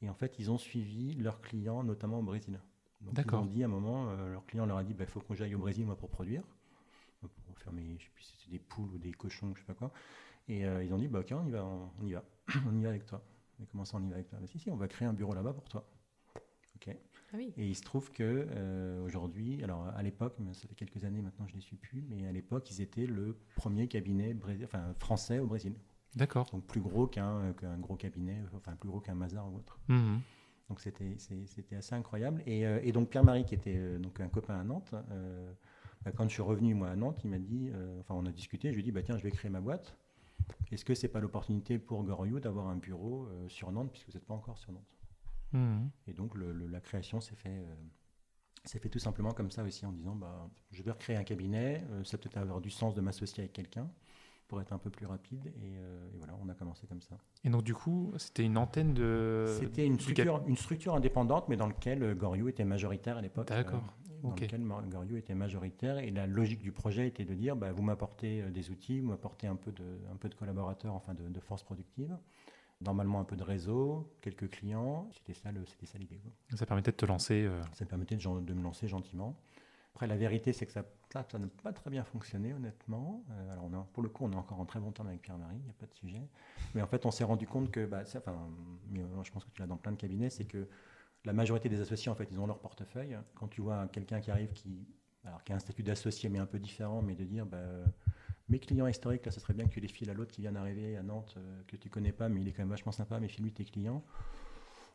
Et 0.00 0.08
en 0.08 0.14
fait, 0.14 0.38
ils 0.38 0.50
ont 0.50 0.58
suivi 0.58 1.14
leurs 1.14 1.40
clients, 1.40 1.84
notamment 1.84 2.20
au 2.20 2.22
Brésil. 2.22 2.60
Donc, 3.02 3.18
ils 3.26 3.34
ont 3.34 3.46
dit 3.46 3.62
à 3.62 3.66
un 3.66 3.68
moment, 3.70 4.10
leur 4.14 4.46
client 4.46 4.64
leur 4.64 4.78
a 4.78 4.84
dit 4.84 4.92
il 4.92 4.96
bah, 4.96 5.06
faut 5.06 5.20
que 5.20 5.34
j'aille 5.34 5.54
au 5.54 5.58
Brésil, 5.58 5.84
moi, 5.84 5.96
pour 5.96 6.08
produire. 6.08 6.42
Pour 7.20 7.58
faire 7.58 7.72
mes, 7.72 7.98
je 7.98 8.04
sais 8.04 8.10
plus 8.10 8.22
si 8.22 8.36
c'était 8.36 8.52
des 8.52 8.58
poules 8.58 8.90
ou 8.94 8.98
des 8.98 9.12
cochons, 9.12 9.52
je 9.54 9.60
sais 9.60 9.66
pas 9.66 9.74
quoi. 9.74 9.92
Et 10.48 10.60
ils 10.60 10.92
ont 10.92 10.98
dit 10.98 11.08
bah, 11.08 11.20
ok, 11.20 11.32
on 11.32 11.46
y 11.46 11.50
va, 11.50 11.64
on 11.64 12.06
y 12.06 12.12
va, 12.12 12.24
on 12.66 12.76
y 12.76 12.82
va 12.82 12.88
avec 12.88 13.06
toi. 13.06 13.22
Mais 13.58 13.66
comment 13.66 13.84
ça, 13.84 13.96
on 13.96 14.04
y 14.04 14.08
va 14.08 14.16
avec 14.16 14.28
toi 14.28 14.38
Si, 14.46 14.58
si, 14.58 14.70
on 14.70 14.76
va 14.76 14.88
créer 14.88 15.06
un 15.06 15.12
bureau 15.12 15.34
là-bas 15.34 15.52
pour 15.52 15.68
toi. 15.68 15.88
Ok. 16.76 16.96
Ah 17.32 17.36
oui. 17.36 17.52
Et 17.56 17.66
il 17.66 17.74
se 17.74 17.82
trouve 17.82 18.12
que 18.12 18.46
euh, 18.48 19.04
aujourd'hui, 19.04 19.62
alors 19.64 19.86
à 19.88 20.02
l'époque, 20.02 20.36
mais 20.38 20.54
ça 20.54 20.68
fait 20.68 20.74
quelques 20.74 21.04
années 21.04 21.20
maintenant, 21.20 21.46
je 21.48 21.52
ne 21.52 21.56
les 21.56 21.62
suis 21.62 21.76
plus, 21.76 22.04
mais 22.08 22.26
à 22.26 22.32
l'époque, 22.32 22.70
ils 22.70 22.80
étaient 22.80 23.06
le 23.06 23.36
premier 23.56 23.88
cabinet 23.88 24.36
enfin, 24.62 24.94
français 24.98 25.38
au 25.38 25.46
Brésil. 25.46 25.74
D'accord. 26.14 26.48
Donc 26.52 26.64
plus 26.64 26.80
gros 26.80 27.08
qu'un 27.08 27.52
gros 27.80 27.96
cabinet, 27.96 28.36
enfin 28.54 28.76
plus 28.76 28.88
gros 28.88 29.00
qu'un 29.00 29.14
Mazar 29.14 29.52
ou 29.52 29.56
autre. 29.56 29.80
Mmh. 29.88 30.18
Donc 30.68 30.80
c'était 30.80 31.16
assez 31.76 31.94
incroyable. 31.94 32.42
Et, 32.46 32.66
euh, 32.66 32.78
et 32.82 32.92
donc 32.92 33.10
Pierre-Marie, 33.10 33.44
qui 33.44 33.54
était 33.54 33.76
euh, 33.76 33.98
donc 33.98 34.20
un 34.20 34.28
copain 34.28 34.60
à 34.60 34.62
Nantes, 34.62 34.94
bah, 36.04 36.12
quand 36.12 36.24
je 36.28 36.34
suis 36.34 36.42
revenu 36.42 36.74
moi 36.74 36.90
à 36.90 36.96
Nantes, 36.96 37.20
il 37.24 37.30
m'a 37.30 37.38
dit, 37.38 37.70
enfin 37.98 38.14
on 38.14 38.26
a 38.26 38.30
discuté, 38.30 38.68
je 38.70 38.74
lui 38.74 38.82
ai 38.82 38.84
dit 38.84 38.92
bah 38.92 39.02
tiens, 39.02 39.16
je 39.16 39.24
vais 39.24 39.30
créer 39.30 39.50
ma 39.50 39.60
boîte. 39.60 39.96
Est-ce 40.74 40.84
que 40.84 40.94
c'est 40.94 41.08
pas 41.08 41.20
l'opportunité 41.20 41.78
pour 41.78 42.02
Goriot 42.02 42.40
d'avoir 42.40 42.66
un 42.68 42.76
bureau 42.76 43.26
euh, 43.26 43.48
sur 43.48 43.70
Nantes, 43.70 43.90
puisque 43.92 44.08
vous 44.08 44.14
n'êtes 44.14 44.26
pas 44.26 44.34
encore 44.34 44.58
sur 44.58 44.72
Nantes? 44.72 44.98
Mmh. 45.52 45.86
Et 46.08 46.12
donc 46.12 46.34
la 46.36 46.80
création 46.80 47.20
s'est 47.20 47.36
fait, 47.36 47.48
euh, 47.48 47.74
fait 48.66 48.88
tout 48.88 48.98
simplement 48.98 49.30
comme 49.30 49.52
ça 49.52 49.62
aussi, 49.62 49.86
en 49.86 49.92
disant 49.92 50.16
bah, 50.16 50.50
je 50.72 50.82
vais 50.82 50.90
recréer 50.90 51.16
un 51.16 51.22
cabinet, 51.22 51.84
euh, 51.90 52.02
ça 52.02 52.18
peut-être 52.18 52.38
avoir 52.38 52.60
du 52.60 52.70
sens 52.70 52.94
de 52.94 53.00
m'associer 53.00 53.44
avec 53.44 53.52
quelqu'un 53.52 53.88
pour 54.48 54.60
être 54.60 54.72
un 54.72 54.78
peu 54.78 54.90
plus 54.90 55.06
rapide. 55.06 55.46
Et, 55.62 55.78
voilà, 56.18 56.36
on 56.42 56.48
a 56.48 56.54
commencé 56.54 56.86
comme 56.86 57.00
ça. 57.00 57.16
Et 57.44 57.48
donc, 57.48 57.62
du 57.62 57.74
coup, 57.74 58.12
c'était 58.18 58.44
une 58.44 58.58
antenne 58.58 58.92
de. 58.92 59.46
C'était 59.58 59.86
une 59.86 59.98
structure, 59.98 60.42
une 60.46 60.56
structure 60.56 60.94
indépendante, 60.94 61.48
mais 61.48 61.56
dans 61.56 61.66
laquelle 61.66 62.14
Goriot 62.14 62.48
était 62.48 62.64
majoritaire 62.64 63.16
à 63.16 63.22
l'époque. 63.22 63.48
D'accord 63.48 63.82
dans 64.24 64.34
lequel 64.34 64.62
Goriot 64.90 65.16
était 65.16 65.34
majoritaire. 65.34 65.98
Et 65.98 66.10
la 66.10 66.26
logique 66.26 66.62
du 66.62 66.72
projet 66.72 67.06
était 67.06 67.24
de 67.24 67.34
dire, 67.34 67.56
bah, 67.56 67.72
vous 67.72 67.82
m'apportez 67.82 68.42
euh, 68.42 68.50
des 68.50 68.70
outils, 68.70 69.00
vous 69.00 69.08
m'apportez 69.08 69.46
un 69.46 69.56
peu 69.56 69.72
de, 69.72 69.84
un 70.12 70.16
peu 70.16 70.28
de 70.28 70.34
collaborateurs, 70.34 70.94
enfin 70.94 71.14
de, 71.14 71.40
force 71.40 71.62
productive, 71.62 72.16
normalement 72.80 73.20
un 73.20 73.24
peu 73.24 73.36
de 73.36 73.42
réseau, 73.42 74.10
quelques 74.20 74.48
clients. 74.50 75.08
C'était 75.12 75.34
ça, 75.34 75.50
l'idée. 75.98 76.20
Ça 76.54 76.66
permettait 76.66 76.92
de 76.92 76.96
te 76.96 77.06
lancer. 77.06 77.44
Euh, 77.44 77.60
ça 77.72 77.84
permettait 77.84 78.16
de, 78.16 78.40
de, 78.40 78.54
me 78.54 78.62
lancer 78.62 78.88
gentiment. 78.88 79.36
Après, 79.94 80.08
la 80.08 80.16
vérité, 80.16 80.52
c'est 80.52 80.66
que 80.66 80.72
ça, 80.72 80.82
ça, 81.12 81.38
n'a 81.38 81.46
pas 81.62 81.72
très 81.72 81.88
bien 81.88 82.02
fonctionné, 82.02 82.52
honnêtement. 82.52 83.22
Euh, 83.30 83.52
alors, 83.52 83.64
on 83.70 83.74
a, 83.74 83.86
pour 83.92 84.02
le 84.02 84.08
coup, 84.08 84.24
on 84.24 84.32
est 84.32 84.36
encore 84.36 84.58
en 84.58 84.64
très 84.64 84.80
bon 84.80 84.90
terme 84.90 85.08
avec 85.08 85.22
Pierre-Marie, 85.22 85.56
il 85.56 85.64
n'y 85.64 85.70
a 85.70 85.74
pas 85.74 85.86
de 85.86 85.94
sujet. 85.94 86.22
Mais 86.74 86.82
en 86.82 86.88
fait, 86.88 87.06
on 87.06 87.12
s'est 87.12 87.22
rendu 87.22 87.46
compte 87.46 87.70
que, 87.70 87.86
bah, 87.86 88.02
enfin, 88.16 88.34
je 89.22 89.30
pense 89.30 89.44
que 89.44 89.50
tu 89.50 89.60
l'as 89.60 89.68
dans 89.68 89.76
plein 89.76 89.92
de 89.92 89.96
cabinets, 89.96 90.30
c'est 90.30 90.46
que 90.46 90.66
la 91.24 91.32
majorité 91.32 91.68
des 91.68 91.80
associés, 91.80 92.10
en 92.10 92.14
fait, 92.14 92.28
ils 92.30 92.38
ont 92.38 92.46
leur 92.46 92.58
portefeuille. 92.58 93.16
Quand 93.34 93.48
tu 93.48 93.60
vois 93.60 93.86
quelqu'un 93.88 94.20
qui 94.20 94.30
arrive, 94.30 94.52
qui, 94.52 94.86
alors, 95.24 95.42
qui 95.44 95.52
a 95.52 95.56
un 95.56 95.58
statut 95.58 95.82
d'associé, 95.82 96.28
mais 96.28 96.38
un 96.38 96.46
peu 96.46 96.58
différent, 96.58 97.02
mais 97.02 97.14
de 97.14 97.24
dire, 97.24 97.46
bah, 97.46 97.58
mes 98.48 98.58
clients 98.58 98.86
historiques, 98.86 99.24
là, 99.24 99.32
ce 99.32 99.40
serait 99.40 99.54
bien 99.54 99.66
que 99.66 99.72
tu 99.72 99.80
les 99.80 99.88
files 99.88 100.10
à 100.10 100.14
l'autre 100.14 100.32
qui 100.32 100.42
vient 100.42 100.52
d'arriver 100.52 100.96
à 100.96 101.02
Nantes, 101.02 101.34
euh, 101.38 101.62
que 101.66 101.76
tu 101.76 101.88
connais 101.88 102.12
pas, 102.12 102.28
mais 102.28 102.42
il 102.42 102.48
est 102.48 102.52
quand 102.52 102.62
même 102.62 102.70
vachement 102.70 102.92
sympa, 102.92 103.18
mais 103.20 103.28
file-lui 103.28 103.52
tes 103.52 103.64
clients. 103.64 104.04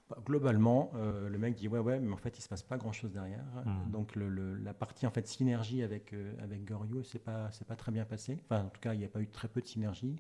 Bah, 0.08 0.18
globalement, 0.24 0.92
euh, 0.96 1.30
le 1.30 1.38
mec 1.38 1.56
dit 1.56 1.68
ouais 1.68 1.80
ouais, 1.80 2.00
mais 2.00 2.12
en 2.12 2.18
fait 2.18 2.38
il 2.38 2.42
se 2.42 2.50
passe 2.50 2.64
pas 2.64 2.78
grand 2.78 2.92
chose 2.92 3.12
derrière. 3.12 3.46
Mmh. 3.66 3.92
Donc 3.92 4.14
la 4.16 4.74
partie 4.74 5.06
en 5.06 5.12
fait 5.12 5.28
synergie 5.28 5.84
avec 5.84 6.14
euh, 6.14 6.34
avec 6.42 6.66
Gorio, 6.66 7.04
c'est 7.04 7.20
pas 7.20 7.52
c'est 7.52 7.68
pas 7.68 7.76
très 7.76 7.92
bien 7.92 8.06
passé. 8.06 8.40
Enfin 8.46 8.64
en 8.66 8.70
tout 8.70 8.82
cas 8.82 8.96
il 8.96 9.00
n'y 9.00 9.06
a 9.06 9.10
pas 9.10 9.22
eu 9.22 9.28
très 9.28 9.48
peu 9.48 9.62
de 9.62 9.68
synergie. 9.68 10.16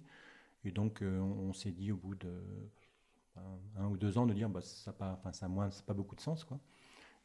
Et 0.64 0.70
donc 0.70 1.02
on 1.02 1.54
s'est 1.54 1.72
dit 1.72 1.92
au 1.92 1.98
bout 1.98 2.14
de 2.16 2.30
un 3.78 3.88
ou 3.88 3.98
deux 3.98 4.18
ans 4.18 4.26
de 4.26 4.34
dire 4.34 4.50
bah, 4.50 4.62
ça 4.62 4.92
n'a 4.92 4.98
pas, 4.98 5.14
enfin, 5.14 5.32
ça 5.34 5.48
moins, 5.48 5.70
pas 5.86 5.94
beaucoup 5.94 6.16
de 6.16 6.22
sens. 6.22 6.44
Quoi. 6.44 6.60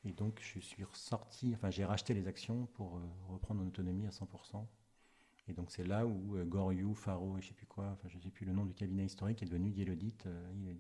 Et 0.04 0.12
donc, 0.12 0.40
je 0.42 0.58
suis 0.60 0.84
ressorti, 0.84 1.52
enfin, 1.54 1.70
j'ai 1.70 1.84
racheté 1.84 2.12
les 2.12 2.28
actions 2.28 2.66
pour 2.74 2.96
euh, 2.96 3.00
reprendre 3.28 3.62
en 3.62 3.66
autonomie 3.66 4.06
à 4.06 4.10
100%. 4.10 4.66
Et 5.48 5.52
donc, 5.52 5.70
c'est 5.70 5.84
là 5.84 6.06
où 6.06 6.36
euh, 6.36 6.44
Goriou, 6.44 6.94
Faro 6.94 7.38
et 7.38 7.42
je 7.42 7.48
sais 7.48 7.54
plus 7.54 7.66
quoi, 7.66 7.90
enfin, 7.92 8.08
je 8.08 8.18
sais 8.18 8.30
plus 8.30 8.44
le 8.44 8.52
nom 8.52 8.66
du 8.66 8.74
cabinet 8.74 9.04
historique 9.04 9.42
est 9.42 9.46
devenu 9.46 9.70
Yellowdit. 9.70 10.16
Euh, 10.26 10.74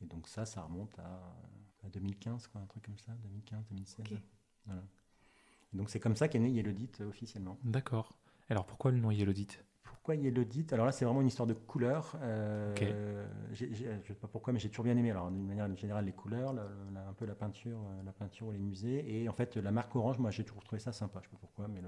et 0.00 0.06
donc, 0.06 0.26
ça, 0.26 0.46
ça 0.46 0.62
remonte 0.62 0.98
à, 0.98 1.36
2015, 1.92 2.46
quoi, 2.46 2.62
un 2.62 2.66
truc 2.66 2.84
comme 2.84 2.98
ça, 2.98 3.12
2015, 3.24 3.66
2016. 3.70 4.06
Voilà. 4.64 4.82
Et 5.72 5.76
donc, 5.76 5.90
c'est 5.90 6.00
comme 6.00 6.16
ça 6.16 6.28
qu'est 6.28 6.38
né 6.38 6.48
Yellowdit 6.48 7.02
officiellement. 7.02 7.58
D'accord. 7.62 8.16
Alors, 8.48 8.64
pourquoi 8.64 8.90
le 8.90 8.98
nom 8.98 9.10
Yellowdit? 9.10 9.58
Pourquoi 9.84 10.16
il 10.16 10.34
l'audit? 10.34 10.70
Alors 10.72 10.84
là, 10.84 10.92
c'est 10.92 11.04
vraiment 11.04 11.20
une 11.20 11.28
histoire 11.28 11.46
de 11.46 11.54
couleurs. 11.54 12.16
Euh, 12.20 12.74
je 13.52 13.64
ne 13.64 14.02
sais 14.02 14.14
pas 14.14 14.28
pourquoi, 14.28 14.52
mais 14.52 14.58
j'ai 14.58 14.68
toujours 14.68 14.84
bien 14.84 14.96
aimé. 14.96 15.10
Alors, 15.10 15.30
d'une 15.30 15.46
manière 15.46 15.74
générale, 15.76 16.04
les 16.04 16.12
couleurs, 16.12 16.50
un 16.50 17.12
peu 17.14 17.24
la 17.24 17.34
peinture, 17.34 17.78
euh, 17.78 18.02
la 18.04 18.12
peinture, 18.12 18.52
les 18.52 18.58
musées. 18.58 19.04
Et 19.06 19.28
en 19.28 19.32
fait, 19.32 19.56
la 19.56 19.70
marque 19.70 19.96
Orange, 19.96 20.18
moi, 20.18 20.30
j'ai 20.30 20.44
toujours 20.44 20.62
trouvé 20.62 20.78
ça 20.78 20.92
sympa. 20.92 21.20
Je 21.22 21.28
ne 21.28 21.30
sais 21.30 21.36
pas 21.36 21.40
pourquoi, 21.40 21.68
mais 21.68 21.80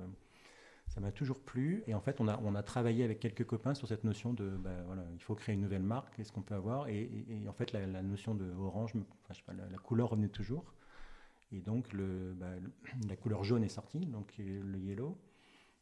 ça 0.89 1.01
m'a 1.01 1.13
toujours 1.13 1.41
plu. 1.41 1.85
Et 1.87 1.95
en 1.95 2.01
fait, 2.01 2.21
on 2.21 2.29
a, 2.29 2.41
on 2.43 2.55
a 2.55 2.63
travaillé 2.63 3.05
avec 3.05 3.21
quelques 3.21 3.45
copains 3.45 3.75
sur 3.75 3.87
cette 3.87 4.05
notion 4.05 4.33
de, 4.33 4.49
bah, 4.49 4.71
voilà, 4.87 5.03
il 5.13 5.23
faut 5.23 5.35
créer 5.35 5.55
une 5.55 5.63
nouvelle 5.63 5.83
marque. 5.83 6.17
Qu'est-ce 6.17 6.33
qu'on 6.33 6.43
peut 6.43 6.55
avoir? 6.55 6.89
Et, 6.89 7.11
en 7.47 7.53
fait, 7.53 7.73
la, 7.73 8.03
notion 8.03 8.35
de 8.35 8.51
orange, 8.55 8.93
enfin, 8.95 9.35
je 9.35 9.37
sais 9.37 9.43
pas, 9.45 9.53
la, 9.53 9.79
couleur 9.79 10.11
revenait 10.11 10.29
toujours. 10.29 10.73
Et 11.53 11.61
donc, 11.61 11.93
le, 11.93 12.35
bah, 12.35 12.47
la 13.09 13.17
couleur 13.17 13.45
jaune 13.45 13.63
est 13.63 13.69
sortie, 13.69 14.07
donc 14.07 14.33
le 14.39 14.79
yellow. 14.79 15.19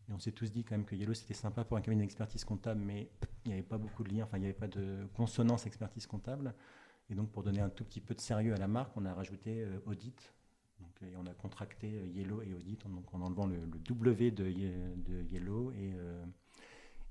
Et 0.09 0.13
on 0.13 0.19
s'est 0.19 0.33
tous 0.33 0.51
dit 0.53 0.65
quand 0.65 0.77
même 0.77 0.85
que 0.85 0.95
Yellow 0.95 1.15
c'était 1.15 1.35
sympa 1.35 1.65
pour 1.65 1.77
un 1.77 1.81
cabinet 1.81 2.03
d'expertise 2.03 2.45
comptable, 2.45 2.81
mais 2.85 3.09
il 3.45 3.49
n'y 3.49 3.55
avait 3.55 3.63
pas 3.63 3.79
beaucoup 3.79 4.05
de 4.05 4.15
liens, 4.15 4.25
enfin 4.25 4.37
il 4.37 4.41
n'y 4.41 4.47
avait 4.47 4.55
pas 4.55 4.69
de 4.69 5.07
consonance 5.15 5.67
expertise 5.67 6.07
comptable. 6.07 6.55
Et 7.11 7.15
donc 7.15 7.31
pour 7.31 7.43
donner 7.43 7.61
un 7.61 7.71
tout 7.71 7.85
petit 7.85 8.01
peu 8.01 8.15
de 8.15 8.21
sérieux 8.21 8.55
à 8.55 8.59
la 8.59 8.69
marque, 8.69 8.97
on 8.97 9.05
a 9.07 9.15
rajouté 9.15 9.63
euh, 9.63 9.79
Audit. 9.87 10.33
Donc, 10.81 11.03
et 11.03 11.17
on 11.17 11.27
a 11.27 11.33
contracté 11.33 11.95
euh, 11.95 12.07
Yellow 12.09 12.43
et 12.43 12.53
Audit, 12.53 12.87
donc 12.87 13.13
en 13.15 13.23
enlevant 13.23 13.47
le, 13.47 13.57
W 13.57 14.31
de, 14.31 14.45
de 14.45 15.23
Yellow 15.31 15.73
et, 15.73 15.93
euh, 15.95 16.25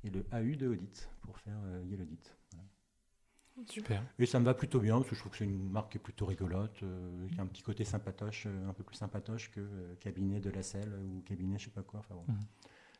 et, 0.03 0.09
le 0.09 0.25
AU 0.31 0.55
de 0.55 0.67
Audit 0.67 1.09
pour 1.21 1.37
faire 1.39 1.57
Yellow 1.85 2.03
Audit. 2.03 2.35
Super. 3.67 4.03
Et 4.17 4.25
ça 4.25 4.39
me 4.39 4.45
va 4.45 4.55
plutôt 4.55 4.79
bien 4.79 4.95
parce 4.97 5.09
que 5.09 5.15
je 5.15 5.19
trouve 5.19 5.31
que 5.31 5.37
c'est 5.37 5.43
une 5.43 5.69
marque 5.69 5.91
qui 5.91 5.97
est 5.99 6.01
plutôt 6.01 6.25
rigolote, 6.25 6.83
qui 7.31 7.39
a 7.39 7.43
un 7.43 7.45
petit 7.45 7.61
côté 7.61 7.83
sympatoche, 7.83 8.47
un 8.47 8.73
peu 8.73 8.83
plus 8.83 8.95
sympatoche 8.95 9.51
que 9.51 9.93
cabinet 9.99 10.39
de 10.39 10.49
la 10.49 10.63
selle 10.63 10.91
ou 10.91 11.21
cabinet 11.21 11.59
je 11.59 11.65
sais 11.65 11.69
pas 11.69 11.83
quoi. 11.83 11.99
Enfin, 11.99 12.15
bon. 12.15 12.25
Mhm 12.27 12.39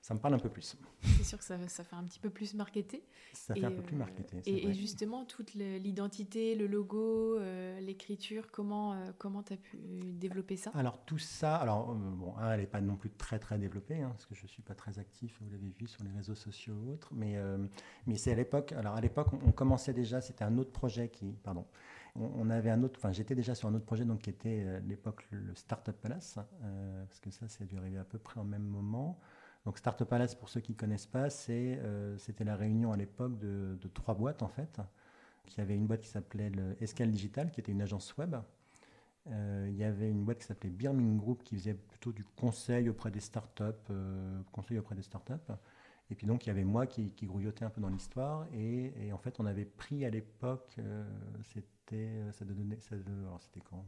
ça 0.03 0.13
me 0.13 0.19
parle 0.19 0.33
un 0.33 0.39
peu 0.39 0.49
plus. 0.49 0.75
C'est 1.01 1.23
sûr 1.23 1.37
que 1.37 1.45
ça, 1.45 1.57
ça, 1.69 1.85
fait 1.85 1.95
un 1.95 2.03
petit 2.03 2.19
peu 2.19 2.29
plus 2.29 2.55
marketé. 2.55 3.05
Ça 3.31 3.55
fait 3.55 3.63
un 3.63 3.71
peu 3.71 3.81
plus 3.81 3.95
marketé. 3.95 4.41
Et, 4.45 4.67
et, 4.67 4.73
justement, 4.73 5.23
toute 5.23 5.53
l'identité, 5.53 6.55
le 6.55 6.67
logo, 6.67 7.39
l'écriture, 7.79 8.51
comment 8.51 9.01
comment 9.17 9.43
tu 9.43 9.53
as 9.53 9.57
pu 9.57 9.77
développer 10.13 10.57
ça? 10.57 10.71
Alors 10.75 10.99
tout 11.05 11.17
ça, 11.17 11.55
alors 11.55 11.95
bon, 11.95 12.33
elle 12.51 12.59
n'est 12.59 12.67
pas 12.67 12.81
non 12.81 12.97
plus 12.97 13.11
très 13.11 13.39
très 13.39 13.57
développée, 13.57 14.01
hein, 14.01 14.09
parce 14.09 14.25
que 14.25 14.35
je 14.35 14.43
ne 14.43 14.49
suis 14.49 14.61
pas 14.61 14.75
très 14.75 14.99
actif, 14.99 15.37
vous 15.39 15.49
l'avez 15.49 15.69
vu 15.69 15.87
sur 15.87 16.03
les 16.03 16.11
réseaux 16.11 16.35
sociaux 16.35 16.75
ou 16.75 16.91
autres, 16.91 17.09
mais, 17.13 17.37
mais 18.05 18.17
c'est 18.17 18.33
à 18.33 18.35
l'époque, 18.35 18.73
alors 18.73 18.95
à 18.95 19.01
l'époque, 19.01 19.27
on, 19.31 19.47
on 19.47 19.51
commençait 19.53 19.93
déjà, 19.93 20.19
c'était 20.19 20.43
un 20.43 20.57
autre 20.57 20.71
projet 20.71 21.07
qui, 21.07 21.31
pardon, 21.43 21.65
on, 22.15 22.49
avait 22.49 22.69
un 22.69 22.83
autre, 22.83 22.99
enfin 22.99 23.11
j'étais 23.11 23.35
déjà 23.35 23.55
sur 23.55 23.67
un 23.67 23.73
autre 23.73 23.85
projet 23.85 24.05
donc 24.05 24.19
qui 24.19 24.29
était 24.29 24.67
à 24.67 24.79
l'époque 24.81 25.25
le 25.31 25.55
Startup 25.55 25.95
Palace, 25.95 26.37
euh, 26.63 27.05
parce 27.05 27.19
que 27.19 27.31
ça 27.31 27.47
c'est 27.47 27.65
dû 27.65 27.77
arriver 27.77 27.97
à 27.97 28.03
peu 28.03 28.19
près 28.19 28.39
en 28.39 28.43
même 28.45 28.63
moment. 28.63 29.19
Donc 29.65 29.77
Startup 29.77 30.07
Palace, 30.07 30.35
pour 30.35 30.49
ceux 30.49 30.59
qui 30.59 30.73
ne 30.73 30.77
connaissent 30.77 31.07
pas, 31.07 31.27
euh, 31.49 32.17
c'était 32.17 32.43
la 32.43 32.55
réunion 32.55 32.91
à 32.91 32.97
l'époque 32.97 33.37
de, 33.39 33.77
trois 33.93 34.13
boîtes 34.13 34.43
en 34.43 34.49
fait. 34.49 34.81
Il 35.47 35.57
y 35.57 35.61
avait 35.61 35.75
une 35.75 35.87
boîte 35.87 36.01
qui 36.01 36.09
s'appelait 36.09 36.51
Escale 36.81 37.11
Digital, 37.11 37.51
qui 37.51 37.59
était 37.59 37.71
une 37.71 37.81
agence 37.81 38.15
web. 38.17 38.35
Euh, 39.27 39.67
il 39.69 39.77
y 39.77 39.83
avait 39.83 40.09
une 40.09 40.25
boîte 40.25 40.39
qui 40.39 40.45
s'appelait 40.45 40.69
Birming 40.69 41.17
Group, 41.17 41.43
qui 41.43 41.55
faisait 41.55 41.73
plutôt 41.73 42.11
du 42.11 42.23
conseil 42.23 42.89
auprès 42.89 43.11
des 43.11 43.21
startups, 43.21 43.93
conseil 44.51 44.79
auprès 44.79 44.95
des 44.95 45.01
startups. 45.01 45.53
Et 46.09 46.15
puis 46.15 46.27
donc 46.27 46.45
il 46.45 46.49
y 46.49 46.51
avait 46.51 46.65
moi 46.65 46.85
qui, 46.85 47.13
grouillotais 47.23 47.63
un 47.63 47.69
peu 47.69 47.79
dans 47.79 47.89
l'histoire. 47.89 48.47
Et, 48.53 49.11
en 49.13 49.17
fait, 49.17 49.39
on 49.39 49.45
avait 49.45 49.65
pris 49.65 50.03
à 50.05 50.09
l'époque, 50.09 50.75
c'était, 51.53 52.31
ça 52.33 52.45
ça, 52.79 52.95
c'était 53.39 53.61
quand? 53.61 53.85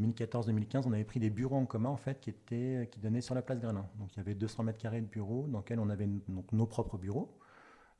2014-2015, 0.00 0.82
on 0.86 0.92
avait 0.92 1.04
pris 1.04 1.20
des 1.20 1.30
bureaux 1.30 1.56
en 1.56 1.66
commun 1.66 1.88
en 1.88 1.96
fait 1.96 2.20
qui 2.20 2.30
étaient 2.30 2.88
qui 2.90 3.00
donnaient 3.00 3.20
sur 3.20 3.34
la 3.34 3.42
place 3.42 3.60
Granin. 3.60 3.86
Donc 3.98 4.12
il 4.14 4.18
y 4.18 4.20
avait 4.20 4.34
200 4.34 4.62
mètres 4.62 4.78
carrés 4.78 5.00
de 5.00 5.06
bureaux 5.06 5.46
dans 5.48 5.58
lesquels 5.58 5.80
on 5.80 5.90
avait 5.90 6.08
nos 6.52 6.66
propres 6.66 6.98
bureaux 6.98 7.38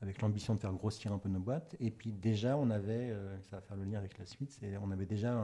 avec 0.02 0.20
l'ambition 0.20 0.54
de 0.54 0.60
faire 0.60 0.72
grossir 0.72 1.12
un 1.12 1.18
peu 1.18 1.28
nos 1.28 1.40
boîtes. 1.40 1.76
Et 1.80 1.90
puis 1.90 2.12
déjà 2.12 2.56
on 2.56 2.70
avait, 2.70 3.10
euh, 3.10 3.40
ça 3.42 3.56
va 3.56 3.62
faire 3.62 3.76
le 3.76 3.84
lien 3.84 3.98
avec 3.98 4.18
la 4.18 4.26
suite, 4.26 4.60
on 4.82 4.90
avait 4.90 5.06
déjà 5.06 5.34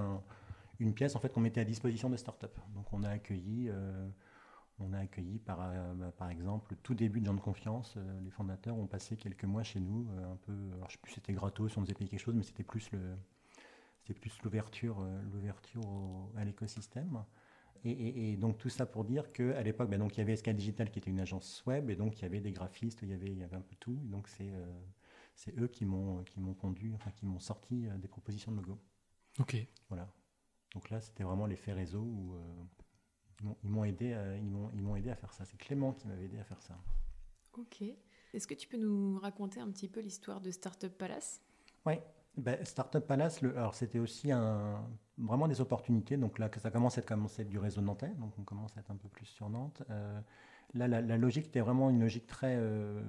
une 0.78 0.94
pièce 0.94 1.16
en 1.16 1.20
fait 1.20 1.32
qu'on 1.32 1.40
mettait 1.40 1.60
à 1.60 1.64
disposition 1.64 2.10
de 2.10 2.16
start-up. 2.16 2.58
Donc 2.74 2.92
on 2.92 3.02
a 3.02 3.10
accueilli 3.10 3.68
euh, 3.68 4.08
on 4.78 4.92
a 4.94 4.98
accueilli 4.98 5.38
par, 5.38 5.60
euh, 5.60 5.94
bah, 5.94 6.12
par 6.16 6.30
exemple, 6.30 6.74
tout 6.82 6.94
début 6.94 7.20
de 7.20 7.26
gens 7.26 7.34
de 7.34 7.40
confiance. 7.40 7.96
les 8.24 8.30
fondateurs 8.30 8.76
ont 8.76 8.86
passé 8.86 9.16
quelques 9.16 9.44
mois 9.44 9.62
chez 9.62 9.78
nous, 9.78 10.08
un 10.18 10.36
peu. 10.36 10.52
Alors, 10.74 10.88
je 10.88 10.94
sais 10.94 10.98
plus 11.00 11.12
si 11.12 11.14
c'était 11.16 11.34
gratos, 11.34 11.76
on 11.76 11.82
nous 11.82 11.86
avait 11.86 11.94
payé 11.94 12.10
quelque 12.10 12.18
chose, 12.18 12.34
mais 12.34 12.42
c'était 12.42 12.64
plus 12.64 12.90
le, 12.90 12.98
c'était 14.02 14.18
plus 14.18 14.36
l'ouverture, 14.42 15.00
euh, 15.00 15.22
l'ouverture 15.32 15.82
à 16.36 16.44
l'écosystème. 16.44 17.24
Et, 17.84 18.36
donc 18.36 18.58
tout 18.58 18.68
ça 18.68 18.86
pour 18.86 19.04
dire 19.04 19.32
qu'à 19.32 19.60
l'époque, 19.60 19.90
ben, 19.90 19.98
donc 19.98 20.16
il 20.16 20.18
y 20.18 20.20
avait 20.20 20.36
SK 20.36 20.50
Digital 20.50 20.88
qui 20.88 21.00
était 21.00 21.10
une 21.10 21.18
agence 21.18 21.64
web, 21.66 21.90
et 21.90 21.96
donc 21.96 22.16
il 22.18 22.22
y 22.22 22.24
avait 22.24 22.40
des 22.40 22.52
graphistes, 22.52 23.00
il 23.02 23.08
y 23.08 23.12
avait, 23.12 23.26
il 23.26 23.38
y 23.38 23.42
avait 23.42 23.56
un 23.56 23.60
peu 23.60 23.74
tout. 23.80 23.98
donc 24.04 24.28
c'est, 24.28 24.52
euh, 24.52 24.82
c'est 25.34 25.58
eux 25.58 25.66
qui 25.66 25.84
m'ont, 25.84 26.22
qui 26.22 26.38
m'ont 26.38 26.54
conduit, 26.54 26.94
enfin 26.94 27.10
qui 27.10 27.26
m'ont 27.26 27.40
sorti 27.40 27.88
euh, 27.88 27.98
des 27.98 28.06
propositions 28.06 28.52
de 28.52 28.58
logo. 28.58 28.78
Ok. 29.40 29.56
Voilà. 29.88 30.12
Donc 30.74 30.90
là, 30.90 31.00
c'était 31.00 31.24
vraiment 31.24 31.46
l'effet 31.46 31.72
réseau 31.72 32.02
où 32.02 32.36
ils, 33.64 33.70
m'ont, 33.70 33.84
aidé, 33.84 34.12
à, 34.12 34.36
ils, 34.36 34.48
m'ont, 34.48 34.70
ils 34.74 34.82
m'ont 34.82 34.94
aidé 34.94 35.10
à 35.10 35.16
faire 35.16 35.32
ça. 35.34 35.44
C'est 35.44 35.58
Clément 35.58 35.92
qui 35.92 36.06
m'avait 36.06 36.26
aidé 36.26 36.38
à 36.38 36.44
faire 36.44 36.62
ça. 36.62 36.78
Ok. 37.54 37.82
Est-ce 38.32 38.46
que 38.46 38.54
tu 38.54 38.68
peux 38.68 38.78
nous 38.78 39.18
raconter 39.18 39.60
un 39.60 39.70
petit 39.70 39.88
peu 39.88 40.00
l'histoire 40.00 40.40
de 40.40 40.50
Startup 40.50 40.96
Palace? 40.96 41.42
Oui. 41.84 41.94
Ben, 42.36 42.64
Startup 42.64 43.06
Palace, 43.06 43.42
alors 43.42 43.74
c'était 43.74 43.98
aussi 43.98 44.32
un, 44.32 44.80
vraiment 45.18 45.48
des 45.48 45.60
opportunités. 45.60 46.16
Donc 46.16 46.38
là, 46.38 46.50
ça 46.56 46.70
commence 46.70 46.98
à 46.98 47.02
être, 47.02 47.48
du 47.48 47.58
réseau 47.58 47.82
nantais, 47.82 48.12
donc 48.18 48.32
on 48.38 48.42
commence 48.42 48.76
à 48.76 48.80
être 48.80 48.90
un 48.90 48.96
peu 48.96 49.08
plus 49.08 49.26
sur 49.26 49.50
Nantes. 49.50 49.82
Euh, 49.90 50.18
là, 50.74 50.88
la, 50.88 51.16
logique 51.18 51.46
était 51.46 51.60
vraiment 51.60 51.90
une 51.90 52.00
logique 52.00 52.26
très, 52.26 52.56
euh, 52.56 53.02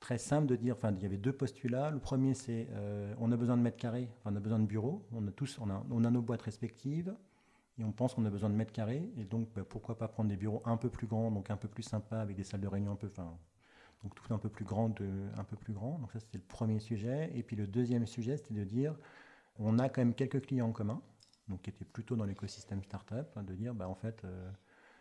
très 0.00 0.18
simple 0.18 0.46
de 0.46 0.56
dire, 0.56 0.76
il 0.82 1.02
y 1.02 1.06
avait 1.06 1.16
deux 1.16 1.32
postulats. 1.32 1.90
Le 1.90 2.00
premier, 2.00 2.34
c'est 2.34 2.68
euh, 2.72 3.14
on 3.18 3.30
a 3.30 3.36
besoin 3.36 3.56
de 3.56 3.62
mètres 3.62 3.76
carrés, 3.76 4.08
on 4.24 4.34
a 4.34 4.40
besoin 4.40 4.58
de 4.58 4.66
bureaux. 4.66 5.06
On 5.12 5.26
a 5.28 5.30
tous, 5.30 5.58
on 5.60 5.70
a, 5.70 5.84
on 5.90 6.04
a 6.04 6.10
nos 6.10 6.22
boîtes 6.22 6.42
respectives 6.42 7.14
et 7.78 7.84
on 7.84 7.92
pense 7.92 8.14
qu'on 8.14 8.24
a 8.24 8.30
besoin 8.30 8.50
de 8.50 8.56
mètres 8.56 8.72
carrés. 8.72 9.12
Et 9.16 9.24
donc, 9.24 9.48
ben, 9.54 9.64
pourquoi 9.64 9.96
pas 9.96 10.08
prendre 10.08 10.28
des 10.28 10.36
bureaux 10.36 10.62
un 10.64 10.76
peu 10.76 10.90
plus 10.90 11.06
grands, 11.06 11.30
donc 11.30 11.50
un 11.50 11.56
peu 11.56 11.68
plus 11.68 11.84
sympas, 11.84 12.20
avec 12.20 12.36
des 12.36 12.44
salles 12.44 12.60
de 12.60 12.68
réunion 12.68 12.92
un 12.92 12.96
peu, 12.96 13.10
donc 14.02 14.14
tout 14.14 14.32
un 14.32 14.38
peu 14.38 14.48
plus 14.48 14.64
grand, 14.64 14.94
un 15.36 15.44
peu 15.44 15.56
plus 15.56 15.72
grand. 15.72 15.98
Donc 15.98 16.12
ça 16.12 16.20
c'était 16.20 16.38
le 16.38 16.44
premier 16.44 16.78
sujet. 16.78 17.30
Et 17.34 17.42
puis 17.42 17.56
le 17.56 17.66
deuxième 17.66 18.06
sujet, 18.06 18.36
c'était 18.36 18.54
de 18.54 18.64
dire, 18.64 18.96
on 19.58 19.78
a 19.78 19.88
quand 19.88 20.00
même 20.00 20.14
quelques 20.14 20.42
clients 20.42 20.68
en 20.68 20.72
commun, 20.72 21.02
donc 21.48 21.62
qui 21.62 21.70
étaient 21.70 21.84
plutôt 21.84 22.16
dans 22.16 22.24
l'écosystème 22.24 22.82
startup, 22.82 23.26
hein, 23.36 23.42
de 23.42 23.54
dire, 23.54 23.74
bah 23.74 23.88
en 23.88 23.94
fait, 23.94 24.24
euh, 24.24 24.50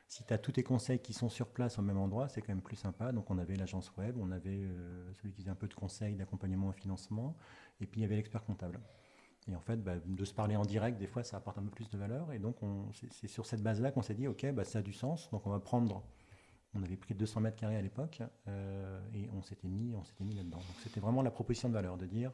si 0.08 0.24
tu 0.24 0.34
as 0.34 0.38
tous 0.38 0.54
tes 0.54 0.64
conseils 0.64 1.00
qui 1.00 1.14
sont 1.14 1.30
sur 1.30 1.48
place 1.48 1.80
au 1.80 1.82
même 1.82 1.98
endroit, 1.98 2.28
c'est 2.28 2.42
quand 2.42 2.54
même 2.54 2.62
plus 2.62 2.76
sympa. 2.76 3.12
Donc 3.12 3.30
on 3.30 3.38
avait 3.38 3.56
l'agence 3.56 3.96
web, 3.98 4.18
on 4.20 4.32
avait 4.32 4.64
euh, 4.64 5.14
celui 5.14 5.32
qui 5.32 5.42
faisait 5.42 5.52
un 5.52 5.56
peu 5.56 5.68
de 5.68 5.76
conseils, 5.76 6.16
d'accompagnement 6.16 6.70
au 6.70 6.74
financement, 6.74 7.36
et 7.80 7.86
puis 7.86 8.02
il 8.02 8.04
y 8.04 8.06
avait 8.06 8.16
l'expert 8.16 8.44
comptable. 8.44 8.80
Et 9.48 9.56
en 9.56 9.62
fait, 9.62 9.78
bah, 9.78 9.94
de 10.06 10.26
se 10.26 10.34
parler 10.34 10.56
en 10.56 10.66
direct, 10.66 11.00
des 11.00 11.08
fois, 11.08 11.24
ça 11.24 11.38
apporte 11.38 11.58
un 11.58 11.64
peu 11.64 11.72
plus 11.72 11.90
de 11.90 11.98
valeur. 11.98 12.32
Et 12.34 12.40
donc, 12.40 12.58
c'est 13.12 13.28
sur 13.28 13.46
cette 13.46 13.64
base-là 13.64 13.92
qu'on 13.92 14.02
s'est 14.02 14.14
dit, 14.14 14.28
OK, 14.28 14.46
bah, 14.52 14.64
ça 14.64 14.80
a 14.80 14.82
du 14.82 14.94
sens. 14.94 15.30
Donc, 15.32 15.48
on 15.48 15.50
va 15.50 15.60
prendre 15.60 16.04
on 16.74 16.84
avait 16.84 16.98
pris 16.98 17.14
200 17.14 17.42
mètres 17.42 17.58
carrés 17.58 17.78
à 17.78 17.82
l'époque 17.82 18.22
euh, 18.48 19.00
et 19.14 19.30
on 19.32 19.42
s'était 19.42 19.68
mis, 19.68 19.96
on 19.96 20.04
s'était 20.04 20.24
mis 20.24 20.36
là-dedans. 20.36 20.58
Donc 20.58 20.76
c'était 20.84 21.00
vraiment 21.00 21.22
la 21.22 21.32
proposition 21.32 21.70
de 21.70 21.74
valeur 21.74 21.98
de 21.98 22.06
dire 22.06 22.32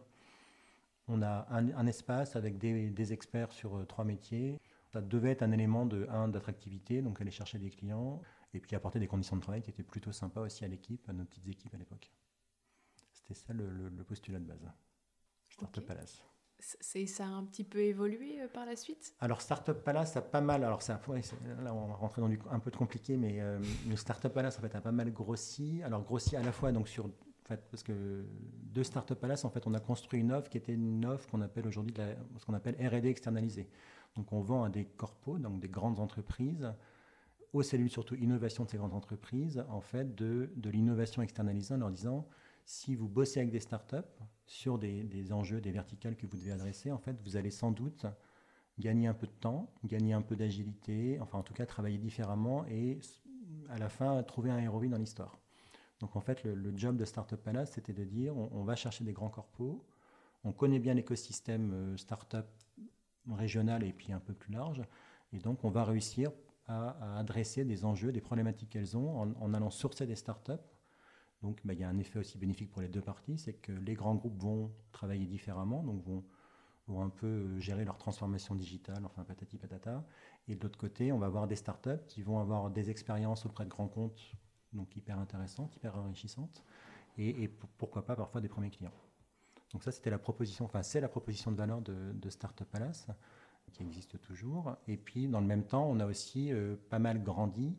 on 1.07 1.21
a 1.21 1.47
un, 1.51 1.85
espace 1.85 2.35
avec 2.35 2.57
des, 2.57 3.13
experts 3.13 3.51
sur 3.51 3.77
euh, 3.77 3.85
trois 3.85 4.03
métiers. 4.03 4.59
Ça 4.91 5.01
devait 5.01 5.31
être 5.31 5.43
un 5.43 5.51
élément 5.51 5.85
de 5.85 6.07
un 6.09 6.27
d'attractivité, 6.27 7.01
donc 7.01 7.21
aller 7.21 7.31
chercher 7.31 7.59
des 7.59 7.69
clients 7.69 8.21
et 8.53 8.59
puis 8.59 8.75
apporter 8.75 8.99
des 8.99 9.07
conditions 9.07 9.35
de 9.35 9.41
travail 9.41 9.61
qui 9.61 9.69
étaient 9.69 9.83
plutôt 9.83 10.11
sympas 10.11 10.41
aussi 10.41 10.65
à 10.65 10.67
l'équipe, 10.67 11.07
à 11.07 11.13
nos 11.13 11.25
petites 11.25 11.47
équipes 11.47 11.73
à 11.73 11.77
l'époque. 11.77 12.11
C'était 13.11 13.33
ça 13.33 13.53
le, 13.53 14.03
postulat 14.03 14.39
de 14.39 14.45
base. 14.45 14.67
Startup 15.49 15.85
Palace 15.85 16.23
ça 16.59 17.25
a 17.25 17.27
un 17.27 17.43
petit 17.43 17.63
peu 17.63 17.79
évolué 17.79 18.41
euh, 18.41 18.47
par 18.47 18.65
la 18.65 18.75
suite? 18.75 19.13
Alors, 19.19 19.41
Startup 19.41 19.73
Palace 19.73 20.15
a 20.17 20.21
pas 20.21 20.41
mal. 20.41 20.63
Alors, 20.63 20.81
là, 20.87 21.73
on 21.73 21.87
va 21.87 21.95
rentrer 21.95 22.21
dans 22.21 22.29
du 22.29 22.39
un 22.49 22.59
peu 22.59 22.71
de 22.71 22.75
compliqué, 22.75 23.17
mais 23.17 23.39
euh, 23.39 23.59
le 23.87 23.95
Startup 23.95 24.31
Palace 24.31 24.57
en 24.57 24.61
fait 24.61 24.75
a 24.75 24.81
pas 24.81 24.91
mal 24.91 25.11
grossi. 25.11 25.81
Alors, 25.83 26.03
grossi 26.03 26.35
à 26.35 26.41
la 26.41 26.51
fois 26.51 26.71
donc 26.71 26.87
sur. 26.87 27.05
En 27.05 27.47
fait, 27.47 27.61
parce 27.69 27.83
que 27.83 28.25
de 28.73 28.81
Startup 28.81 29.19
Palace, 29.19 29.45
en 29.45 29.51
fait, 29.51 29.67
on 29.67 29.75
a 29.75 29.79
construit 29.79 30.19
une 30.19 30.31
offre 30.31 30.49
qui 30.49 30.57
était 30.57 30.73
une 30.73 31.05
offre 31.05 31.29
qu'on 31.29 31.41
appelle 31.41 31.67
aujourd'hui 31.67 31.93
ce 32.39 32.45
qu'on 32.45 32.55
appelle 32.55 32.75
R&D 32.75 33.07
externalisée. 33.07 33.69
Donc, 34.15 34.33
on 34.33 34.41
vend 34.41 34.63
à 34.63 34.69
des 34.69 34.85
corpos, 34.85 35.37
donc 35.37 35.59
des 35.59 35.67
grandes 35.67 35.99
entreprises, 35.99 36.73
aux 37.53 37.61
cellules 37.61 37.91
surtout 37.91 38.15
innovation 38.15 38.63
de 38.63 38.69
ces 38.71 38.77
grandes 38.77 38.95
entreprises, 38.95 39.63
en 39.69 39.81
fait, 39.81 40.15
de, 40.15 40.49
de 40.55 40.69
l'innovation 40.71 41.21
externalisée 41.21 41.75
en 41.75 41.77
leur 41.77 41.91
disant 41.91 42.27
si 42.65 42.95
vous 42.95 43.07
bossez 43.07 43.41
avec 43.41 43.51
des 43.51 43.59
startups 43.59 43.97
sur 44.45 44.77
des, 44.77 45.33
enjeux, 45.33 45.61
des 45.61 45.71
verticales 45.71 46.15
que 46.15 46.27
vous 46.27 46.37
devez 46.37 46.51
adresser, 46.51 46.91
en 46.91 46.97
fait, 46.97 47.19
vous 47.23 47.35
allez 47.35 47.51
sans 47.51 47.71
doute 47.71 48.05
gagner 48.77 49.07
un 49.07 49.13
peu 49.13 49.27
de 49.27 49.31
temps, 49.31 49.71
gagner 49.85 50.13
un 50.13 50.21
peu 50.21 50.35
d'agilité, 50.35 51.17
enfin 51.21 51.37
en 51.37 51.43
tout 51.43 51.53
cas 51.53 51.65
travailler 51.65 51.97
différemment 51.97 52.65
et 52.65 52.99
à 53.69 53.77
la 53.77 53.89
fin 53.89 54.21
trouver 54.23 54.51
un 54.51 54.59
héroïne 54.59 54.91
dans 54.91 54.97
l'histoire. 54.97 55.39
Donc 55.99 56.15
en 56.15 56.19
fait, 56.19 56.43
le, 56.43 56.77
job 56.77 56.97
de 56.97 57.05
Startup 57.05 57.41
Palace, 57.41 57.71
c'était 57.71 57.93
de 57.93 58.03
dire 58.03 58.35
on, 58.35 58.63
va 58.63 58.75
chercher 58.75 59.05
des 59.05 59.13
grands 59.13 59.29
corpos, 59.29 59.81
on 60.43 60.51
connaît 60.51 60.79
bien 60.79 60.93
l'écosystème 60.93 61.71
euh, 61.73 61.97
startup 61.97 62.45
régional 63.31 63.83
et 63.83 63.93
puis 63.93 64.11
un 64.11 64.19
peu 64.19 64.33
plus 64.33 64.53
large, 64.53 64.81
et 65.31 65.39
donc 65.39 65.63
on 65.63 65.69
va 65.69 65.85
réussir 65.85 66.31
à, 66.67 67.17
adresser 67.17 67.63
des 67.63 67.85
enjeux, 67.85 68.11
des 68.11 68.21
problématiques 68.21 68.69
qu'elles 68.71 68.97
ont 68.97 69.21
en, 69.21 69.31
en 69.39 69.53
allant 69.53 69.69
sourcer 69.69 70.05
des 70.05 70.15
startups 70.15 70.51
donc, 71.45 71.59
bah, 71.63 71.73
il 71.73 71.79
y 71.79 71.83
a 71.83 71.89
un 71.89 71.99
effet 71.99 72.17
aussi 72.17 72.39
bénéfique 72.39 72.71
pour 72.71 72.81
les 72.81 72.87
deux 72.87 73.01
parties, 73.01 73.37
c'est 73.37 73.53
que 73.53 73.71
les 73.71 73.93
grands 73.93 74.15
groupes 74.15 74.41
vont 74.41 74.71
travailler 74.91 75.27
différemment, 75.27 75.83
donc 75.83 76.03
vont, 76.03 76.23
vont 76.87 77.03
un 77.03 77.09
peu 77.09 77.27
euh, 77.27 77.59
gérer 77.59 77.85
leur 77.85 77.99
transformation 77.99 78.55
digitale, 78.55 79.05
enfin 79.05 79.23
patati 79.23 79.59
patata. 79.59 80.03
Et 80.47 80.55
de 80.55 80.63
l'autre 80.63 80.79
côté, 80.79 81.11
on 81.11 81.19
va 81.19 81.27
avoir 81.27 81.45
des 81.45 81.55
startups 81.55 82.03
qui 82.07 82.23
vont 82.23 82.39
avoir 82.39 82.71
des 82.71 82.89
expériences 82.89 83.45
auprès 83.45 83.63
de 83.63 83.69
grands 83.69 83.87
comptes, 83.87 84.19
donc 84.73 84.95
hyper 84.95 85.19
intéressantes, 85.19 85.75
hyper 85.75 85.95
enrichissantes, 85.95 86.63
et, 87.19 87.47
pourquoi 87.77 88.03
pas 88.03 88.15
parfois 88.15 88.41
des 88.41 88.49
premiers 88.49 88.71
clients. 88.71 88.91
Donc 89.71 89.83
ça, 89.83 89.91
c'était 89.91 90.09
la 90.09 90.17
proposition, 90.17 90.65
enfin 90.65 90.81
c'est 90.81 90.99
la 90.99 91.09
proposition 91.09 91.51
de 91.51 91.57
valeur 91.57 91.81
de, 91.81 92.29
Startup 92.29 92.67
Palace, 92.67 93.07
qui 93.71 93.83
existe 93.83 94.19
toujours. 94.21 94.75
Et 94.87 94.97
puis, 94.97 95.27
dans 95.27 95.41
le 95.41 95.47
même 95.47 95.63
temps, 95.63 95.87
on 95.87 95.99
a 95.99 96.07
aussi 96.07 96.51
euh, 96.51 96.75
pas 96.89 96.99
mal 96.99 97.21
grandi 97.21 97.77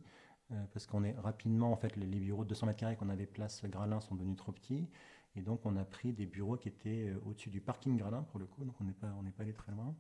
parce 0.73 0.87
qu'on 0.87 1.03
est 1.05 1.13
rapidement, 1.19 1.73
en 1.73 1.77
fait, 1.77 1.97
les, 1.97 2.07
bureaux 2.07 2.45
de 2.45 2.51
200 2.51 2.67
mètres 2.67 2.79
carrés 2.79 2.97
qu'on 2.97 3.09
avait 3.09 3.27
place 3.27 3.65
Gralin 3.65 4.01
sont 4.01 4.15
devenus 4.15 4.37
trop 4.37 4.53
petits. 4.53 4.89
Et 5.35 5.43
donc, 5.43 5.61
on 5.65 5.77
a 5.77 5.85
pris 5.85 6.13
des 6.13 6.27
bureaux 6.27 6.57
qui 6.57 6.69
étaient 6.69 7.09
euh, 7.09 7.21
au-dessus 7.27 7.51
du 7.51 7.61
parking 7.61 7.97
Gralin, 7.97 8.23
pour 8.23 8.41
le 8.41 8.47
coup, 8.47 8.65
donc 8.65 8.75
on 8.81 8.85
n'est 8.85 8.93
pas, 8.93 9.09
pas 9.09 9.43
allé 9.43 9.53
très 9.53 9.73
loin. 9.73 9.95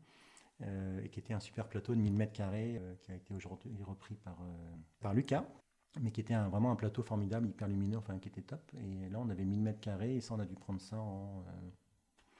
Euh, 0.62 1.02
et 1.02 1.10
qui 1.10 1.18
était 1.20 1.34
un 1.34 1.40
super 1.40 1.68
plateau 1.68 1.94
de 1.94 2.00
1000 2.00 2.14
mètres 2.14 2.32
carrés 2.32 2.80
qui 3.02 3.12
a 3.12 3.14
été 3.14 3.34
aujourd'hui 3.34 3.70
repris 3.82 4.14
par, 4.14 4.38
par 5.00 5.12
Lucas, 5.12 5.46
mais 6.00 6.10
qui 6.10 6.22
était 6.22 6.34
vraiment 6.34 6.70
un 6.70 6.76
plateau 6.76 7.02
formidable, 7.02 7.48
hyper 7.48 7.68
lumineux, 7.68 7.98
enfin 7.98 8.18
qui 8.18 8.28
était 8.28 8.40
top. 8.40 8.62
Et 8.74 9.10
là, 9.10 9.18
on 9.20 9.28
avait 9.28 9.44
1000 9.44 9.60
mètres 9.60 9.80
carrés 9.80 10.16
et 10.16 10.20
ça, 10.22 10.34
on 10.34 10.38
a 10.38 10.46
dû 10.46 10.54
prendre 10.54 10.80
ça 10.80 10.98
en. 10.98 11.44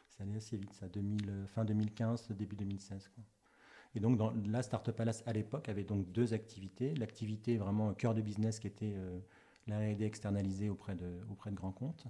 ça 0.09 0.22
allait 0.22 0.36
assez 0.36 0.57
vite, 0.57 0.72
ça, 0.72 0.88
2000, 0.88 1.44
fin 1.48 1.64
2015, 1.66 2.28
début 2.30 2.57
2016. 2.57 3.09
Quoi. 3.09 3.24
Et 3.97 4.01
donc, 4.01 4.18
dans, 4.18 4.32
la 4.47 4.62
Startup 4.62 4.94
Palace, 4.94 5.22
à 5.26 5.32
l'époque, 5.32 5.70
avait 5.70 5.82
donc 5.82 6.12
deux 6.12 6.34
activités. 6.34 6.94
L'activité 6.94 7.57
vraiment 7.57 7.94
cœur 7.94 8.14
de 8.14 8.20
business 8.20 8.61
qui 8.61 8.66
était 8.66 8.92
euh, 8.94 9.18
la 9.66 9.78
R&D 9.78 10.05
externalisée 10.05 10.68
auprès 10.68 10.94
de, 10.94 11.20
auprès 11.30 11.51
de 11.51 11.57
grands 11.57 11.72
comptes. 11.72 12.07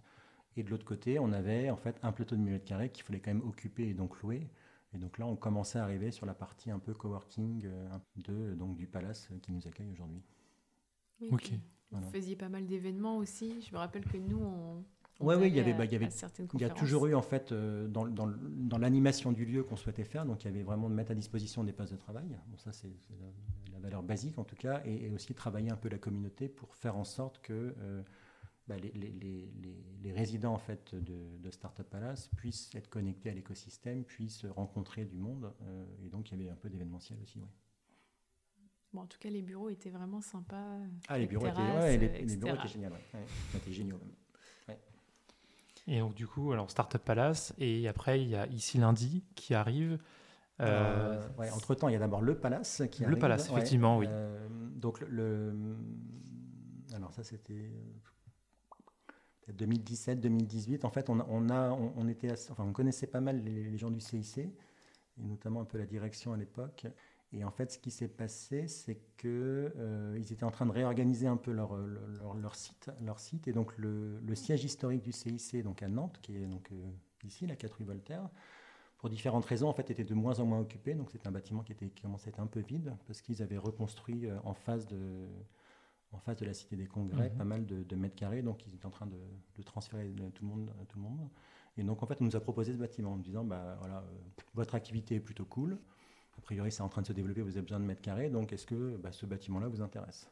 Et 0.56 0.64
de 0.64 0.70
l'autre 0.70 0.84
côté, 0.84 1.20
on 1.20 1.32
avait 1.32 1.70
en 1.70 1.76
fait 1.76 1.96
un 2.02 2.10
plateau 2.10 2.34
de 2.34 2.40
1000 2.40 2.58
m2 2.58 2.90
qu'il 2.90 3.04
fallait 3.04 3.20
quand 3.20 3.32
même 3.32 3.46
occuper 3.46 3.88
et 3.88 3.94
donc 3.94 4.20
louer. 4.20 4.48
Et 4.94 4.98
donc 4.98 5.16
là, 5.18 5.26
on 5.26 5.36
commençait 5.36 5.78
à 5.78 5.84
arriver 5.84 6.10
sur 6.10 6.26
la 6.26 6.34
partie 6.34 6.70
un 6.72 6.80
peu 6.80 6.92
coworking 6.92 7.62
euh, 7.66 7.88
de, 8.16 8.54
donc, 8.54 8.76
du 8.76 8.88
palace 8.88 9.28
qui 9.42 9.52
nous 9.52 9.66
accueille 9.68 9.90
aujourd'hui. 9.90 10.22
ok. 11.30 11.52
Vous 11.92 12.10
faisiez 12.10 12.34
pas 12.34 12.48
mal 12.48 12.66
d'événements 12.66 13.16
aussi. 13.18 13.60
Je 13.62 13.72
me 13.72 13.78
rappelle 13.78 14.04
que 14.04 14.16
nous, 14.16 14.38
on, 14.38 14.84
oui, 15.20 15.34
oui, 15.38 15.48
il 15.48 15.56
y 15.56 15.60
avait, 15.60 15.72
bah, 15.72 15.86
il 15.86 15.92
y 15.92 15.96
avait, 15.96 16.08
il 16.54 16.60
y 16.60 16.64
a 16.64 16.70
toujours 16.70 17.06
eu 17.06 17.14
en 17.14 17.22
fait 17.22 17.52
euh, 17.52 17.88
dans, 17.88 18.06
dans, 18.06 18.26
dans 18.26 18.78
l'animation 18.78 19.32
du 19.32 19.46
lieu 19.46 19.62
qu'on 19.62 19.76
souhaitait 19.76 20.04
faire, 20.04 20.26
donc 20.26 20.44
il 20.44 20.48
y 20.48 20.50
avait 20.50 20.62
vraiment 20.62 20.90
de 20.90 20.94
mettre 20.94 21.12
à 21.12 21.14
disposition 21.14 21.64
des 21.64 21.72
postes 21.72 21.92
de 21.92 21.98
travail. 21.98 22.38
Bon, 22.48 22.58
ça 22.58 22.72
c'est 22.72 22.90
la, 23.72 23.78
valeur 23.78 24.02
basique 24.02 24.38
en 24.38 24.44
tout 24.44 24.56
cas, 24.56 24.82
et, 24.84 25.10
aussi 25.10 25.32
travailler 25.34 25.70
un 25.70 25.76
peu 25.76 25.88
la 25.88 25.98
communauté 25.98 26.48
pour 26.48 26.74
faire 26.74 26.96
en 26.96 27.04
sorte 27.04 27.40
que 27.40 27.74
euh, 27.78 28.02
bah, 28.66 28.76
les, 28.76 28.90
les, 28.92 29.10
les, 29.10 29.52
les, 30.02 30.12
résidents 30.12 30.52
en 30.52 30.58
fait 30.58 30.94
de, 30.94 31.38
de, 31.38 31.50
Startup 31.50 31.88
Palace 31.88 32.28
puissent 32.36 32.70
être 32.74 32.88
connectés 32.88 33.30
à 33.30 33.34
l'écosystème, 33.34 34.02
puissent 34.02 34.44
rencontrer 34.44 35.04
du 35.04 35.18
monde, 35.18 35.52
euh, 35.62 35.84
et 36.04 36.08
donc 36.08 36.30
il 36.30 36.38
y 36.38 36.42
avait 36.42 36.50
un 36.50 36.56
peu 36.56 36.68
d'événementiel 36.68 37.18
aussi. 37.22 37.38
Oui. 37.38 37.48
Bon, 38.92 39.02
en 39.02 39.06
tout 39.06 39.18
cas, 39.18 39.28
les 39.28 39.42
bureaux 39.42 39.68
étaient 39.68 39.90
vraiment 39.90 40.20
sympas. 40.20 40.78
Ah, 41.08 41.18
les 41.18 41.26
bureaux, 41.26 41.46
étaient, 41.46 41.58
ouais, 41.58 41.98
les, 41.98 42.36
bureaux 42.36 42.54
étaient 42.54 42.68
géniaux. 42.68 42.88
Ouais. 42.88 43.26
C'était 43.52 43.72
géniaux 43.72 43.98
même. 43.98 44.12
Et 45.86 46.00
donc, 46.00 46.14
du 46.14 46.26
coup, 46.26 46.52
alors 46.52 46.70
Startup 46.70 47.02
Palace, 47.02 47.54
et 47.58 47.86
après, 47.88 48.20
il 48.20 48.28
y 48.28 48.36
a 48.36 48.46
ici 48.48 48.78
lundi 48.78 49.24
qui 49.34 49.54
arrive. 49.54 49.98
Euh, 50.60 51.22
ouais, 51.38 51.50
entre 51.50 51.74
temps, 51.74 51.88
il 51.88 51.92
y 51.92 51.96
a 51.96 52.00
d'abord 52.00 52.22
le 52.22 52.36
Palace 52.36 52.82
qui 52.90 53.02
le 53.02 53.06
arrive. 53.06 53.16
Le 53.16 53.20
Palace, 53.20 53.50
effectivement, 53.50 53.98
oui. 53.98 54.06
Euh, 54.10 54.48
donc, 54.74 55.00
le, 55.00 55.54
alors, 56.94 57.12
ça, 57.12 57.22
c'était 57.22 57.70
2017, 59.52 60.20
2018. 60.20 60.84
En 60.84 60.90
fait, 60.90 61.08
on, 61.08 61.20
on 61.28 61.50
a, 61.50 61.70
on, 61.70 62.08
était, 62.08 62.32
enfin, 62.50 62.64
on 62.64 62.72
connaissait 62.72 63.06
pas 63.06 63.20
mal 63.20 63.42
les, 63.44 63.70
les 63.70 63.78
gens 63.78 63.90
du 63.90 64.00
CIC, 64.00 64.38
et 64.38 64.52
notamment 65.18 65.60
un 65.60 65.64
peu 65.66 65.78
la 65.78 65.86
direction 65.86 66.32
à 66.32 66.36
l'époque. 66.36 66.86
Et 67.36 67.44
en 67.44 67.50
fait, 67.50 67.70
ce 67.70 67.78
qui 67.78 67.90
s'est 67.90 68.08
passé, 68.08 68.66
c'est 68.66 68.96
qu'ils 69.18 69.28
euh, 69.30 70.16
étaient 70.16 70.44
en 70.44 70.50
train 70.50 70.64
de 70.64 70.72
réorganiser 70.72 71.26
un 71.26 71.36
peu 71.36 71.52
leur, 71.52 71.76
leur, 71.76 72.34
leur, 72.34 72.54
site, 72.54 72.90
leur 73.02 73.18
site. 73.18 73.46
Et 73.46 73.52
donc, 73.52 73.76
le, 73.76 74.18
le, 74.20 74.34
siège 74.34 74.64
historique 74.64 75.02
du 75.02 75.12
CIC, 75.12 75.62
donc 75.62 75.82
à 75.82 75.88
Nantes, 75.88 76.18
qui 76.22 76.36
est 76.36 76.46
donc 76.46 76.72
euh, 76.72 76.90
ici, 77.24 77.46
la 77.46 77.54
4 77.54 77.74
rue 77.74 77.84
Voltaire, 77.84 78.28
pour 78.96 79.10
différentes 79.10 79.44
raisons, 79.44 79.68
en 79.68 79.74
fait, 79.74 79.90
était 79.90 80.04
de 80.04 80.14
moins 80.14 80.40
en 80.40 80.46
moins 80.46 80.60
occupé. 80.60 80.94
Donc, 80.94 81.10
c'est 81.10 81.26
un 81.26 81.30
bâtiment 81.30 81.62
qui, 81.62 81.72
était, 81.72 81.88
qui 81.88 82.02
commençait 82.02 82.28
à 82.28 82.30
être 82.30 82.40
un 82.40 82.46
peu 82.46 82.60
vide, 82.60 82.96
parce 83.06 83.20
qu'ils 83.20 83.42
avaient 83.42 83.58
reconstruit 83.58 84.26
euh, 84.26 84.38
en 84.44 84.54
face 84.54 84.86
de, 84.86 85.26
en 86.12 86.18
face 86.18 86.38
de 86.38 86.46
la 86.46 86.54
Cité 86.54 86.74
des 86.76 86.86
Congrès, 86.86 87.28
mhm. 87.28 87.36
pas 87.36 87.44
mal 87.44 87.66
de, 87.66 87.82
de, 87.82 87.96
mètres 87.96 88.16
carrés, 88.16 88.40
donc 88.40 88.66
ils 88.66 88.74
étaient 88.74 88.86
en 88.86 88.90
train 88.90 89.06
de, 89.06 89.20
de 89.56 89.62
transférer 89.62 90.10
tout 90.34 90.42
le, 90.42 90.48
monde, 90.48 90.72
tout 90.88 90.96
le 90.96 91.04
monde. 91.04 91.28
Et 91.76 91.82
donc, 91.82 92.02
en 92.02 92.06
fait, 92.06 92.16
on 92.22 92.24
nous 92.24 92.36
a 92.36 92.40
proposé 92.40 92.72
ce 92.72 92.78
bâtiment 92.78 93.12
en 93.12 93.18
disant, 93.18 93.44
bah, 93.44 93.76
voilà, 93.80 94.02
votre 94.54 94.74
activité 94.74 95.16
est 95.16 95.20
plutôt 95.20 95.44
cool, 95.44 95.78
priori, 96.46 96.70
c'est 96.70 96.82
en 96.82 96.88
train 96.88 97.02
de 97.02 97.06
se 97.06 97.12
développer, 97.12 97.42
vous 97.42 97.50
avez 97.50 97.62
besoin 97.62 97.80
de 97.80 97.84
mètres 97.84 98.00
carrés, 98.00 98.30
donc 98.30 98.52
est-ce 98.52 98.66
que 98.66 98.96
bah, 98.96 99.10
ce 99.12 99.26
bâtiment-là 99.26 99.66
vous 99.66 99.82
intéresse? 99.82 100.30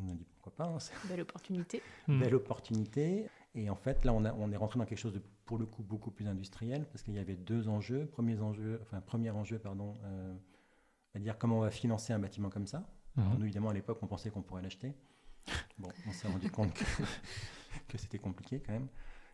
On 0.00 0.08
a 0.08 0.14
dit 0.14 0.24
pourquoi 0.24 0.54
pas. 0.54 0.72
Hein, 0.72 0.78
Belle 1.08 1.22
opportunité. 1.22 1.82
Hmm. 2.06 2.20
Belle 2.20 2.36
opportunité. 2.36 3.26
Et 3.56 3.68
en 3.68 3.74
fait, 3.74 4.04
là, 4.04 4.12
on, 4.12 4.24
a, 4.24 4.32
on, 4.32 4.52
est 4.52 4.56
rentré 4.56 4.78
dans 4.78 4.84
quelque 4.84 4.98
chose 4.98 5.14
de, 5.14 5.20
pour 5.44 5.58
le 5.58 5.66
coup, 5.66 5.82
beaucoup 5.82 6.12
plus 6.12 6.28
industriel, 6.28 6.86
parce 6.86 7.02
qu'il 7.02 7.14
y 7.14 7.18
avait 7.18 7.34
deux 7.34 7.68
enjeux. 7.68 8.06
Premier 8.06 8.38
enjeu, 8.38 8.78
enfin, 8.82 9.00
premier 9.00 9.30
enjeu, 9.30 9.58
pardon, 9.58 9.96
euh, 10.04 10.36
à 11.14 11.18
dire 11.18 11.36
comment 11.36 11.58
on 11.58 11.62
va 11.62 11.72
financer 11.72 12.12
un 12.12 12.20
bâtiment 12.20 12.48
comme 12.48 12.68
ça. 12.68 12.88
Hmm. 13.16 13.38
nous, 13.38 13.44
évidemment, 13.44 13.70
à 13.70 13.74
l'époque, 13.74 13.98
on 14.02 14.06
pensait 14.06 14.30
qu'on 14.30 14.42
pourrait 14.42 14.62
l'acheter. 14.62 14.94
Bon, 15.78 15.88
on 16.06 16.12
s'est 16.12 16.28
rendu 16.28 16.48
compte 16.50 16.72
que, 16.74 16.84
que 17.88 17.98
c'était 17.98 18.18
compliqué 18.20 18.60
quand 18.60 18.72
même, 18.72 18.88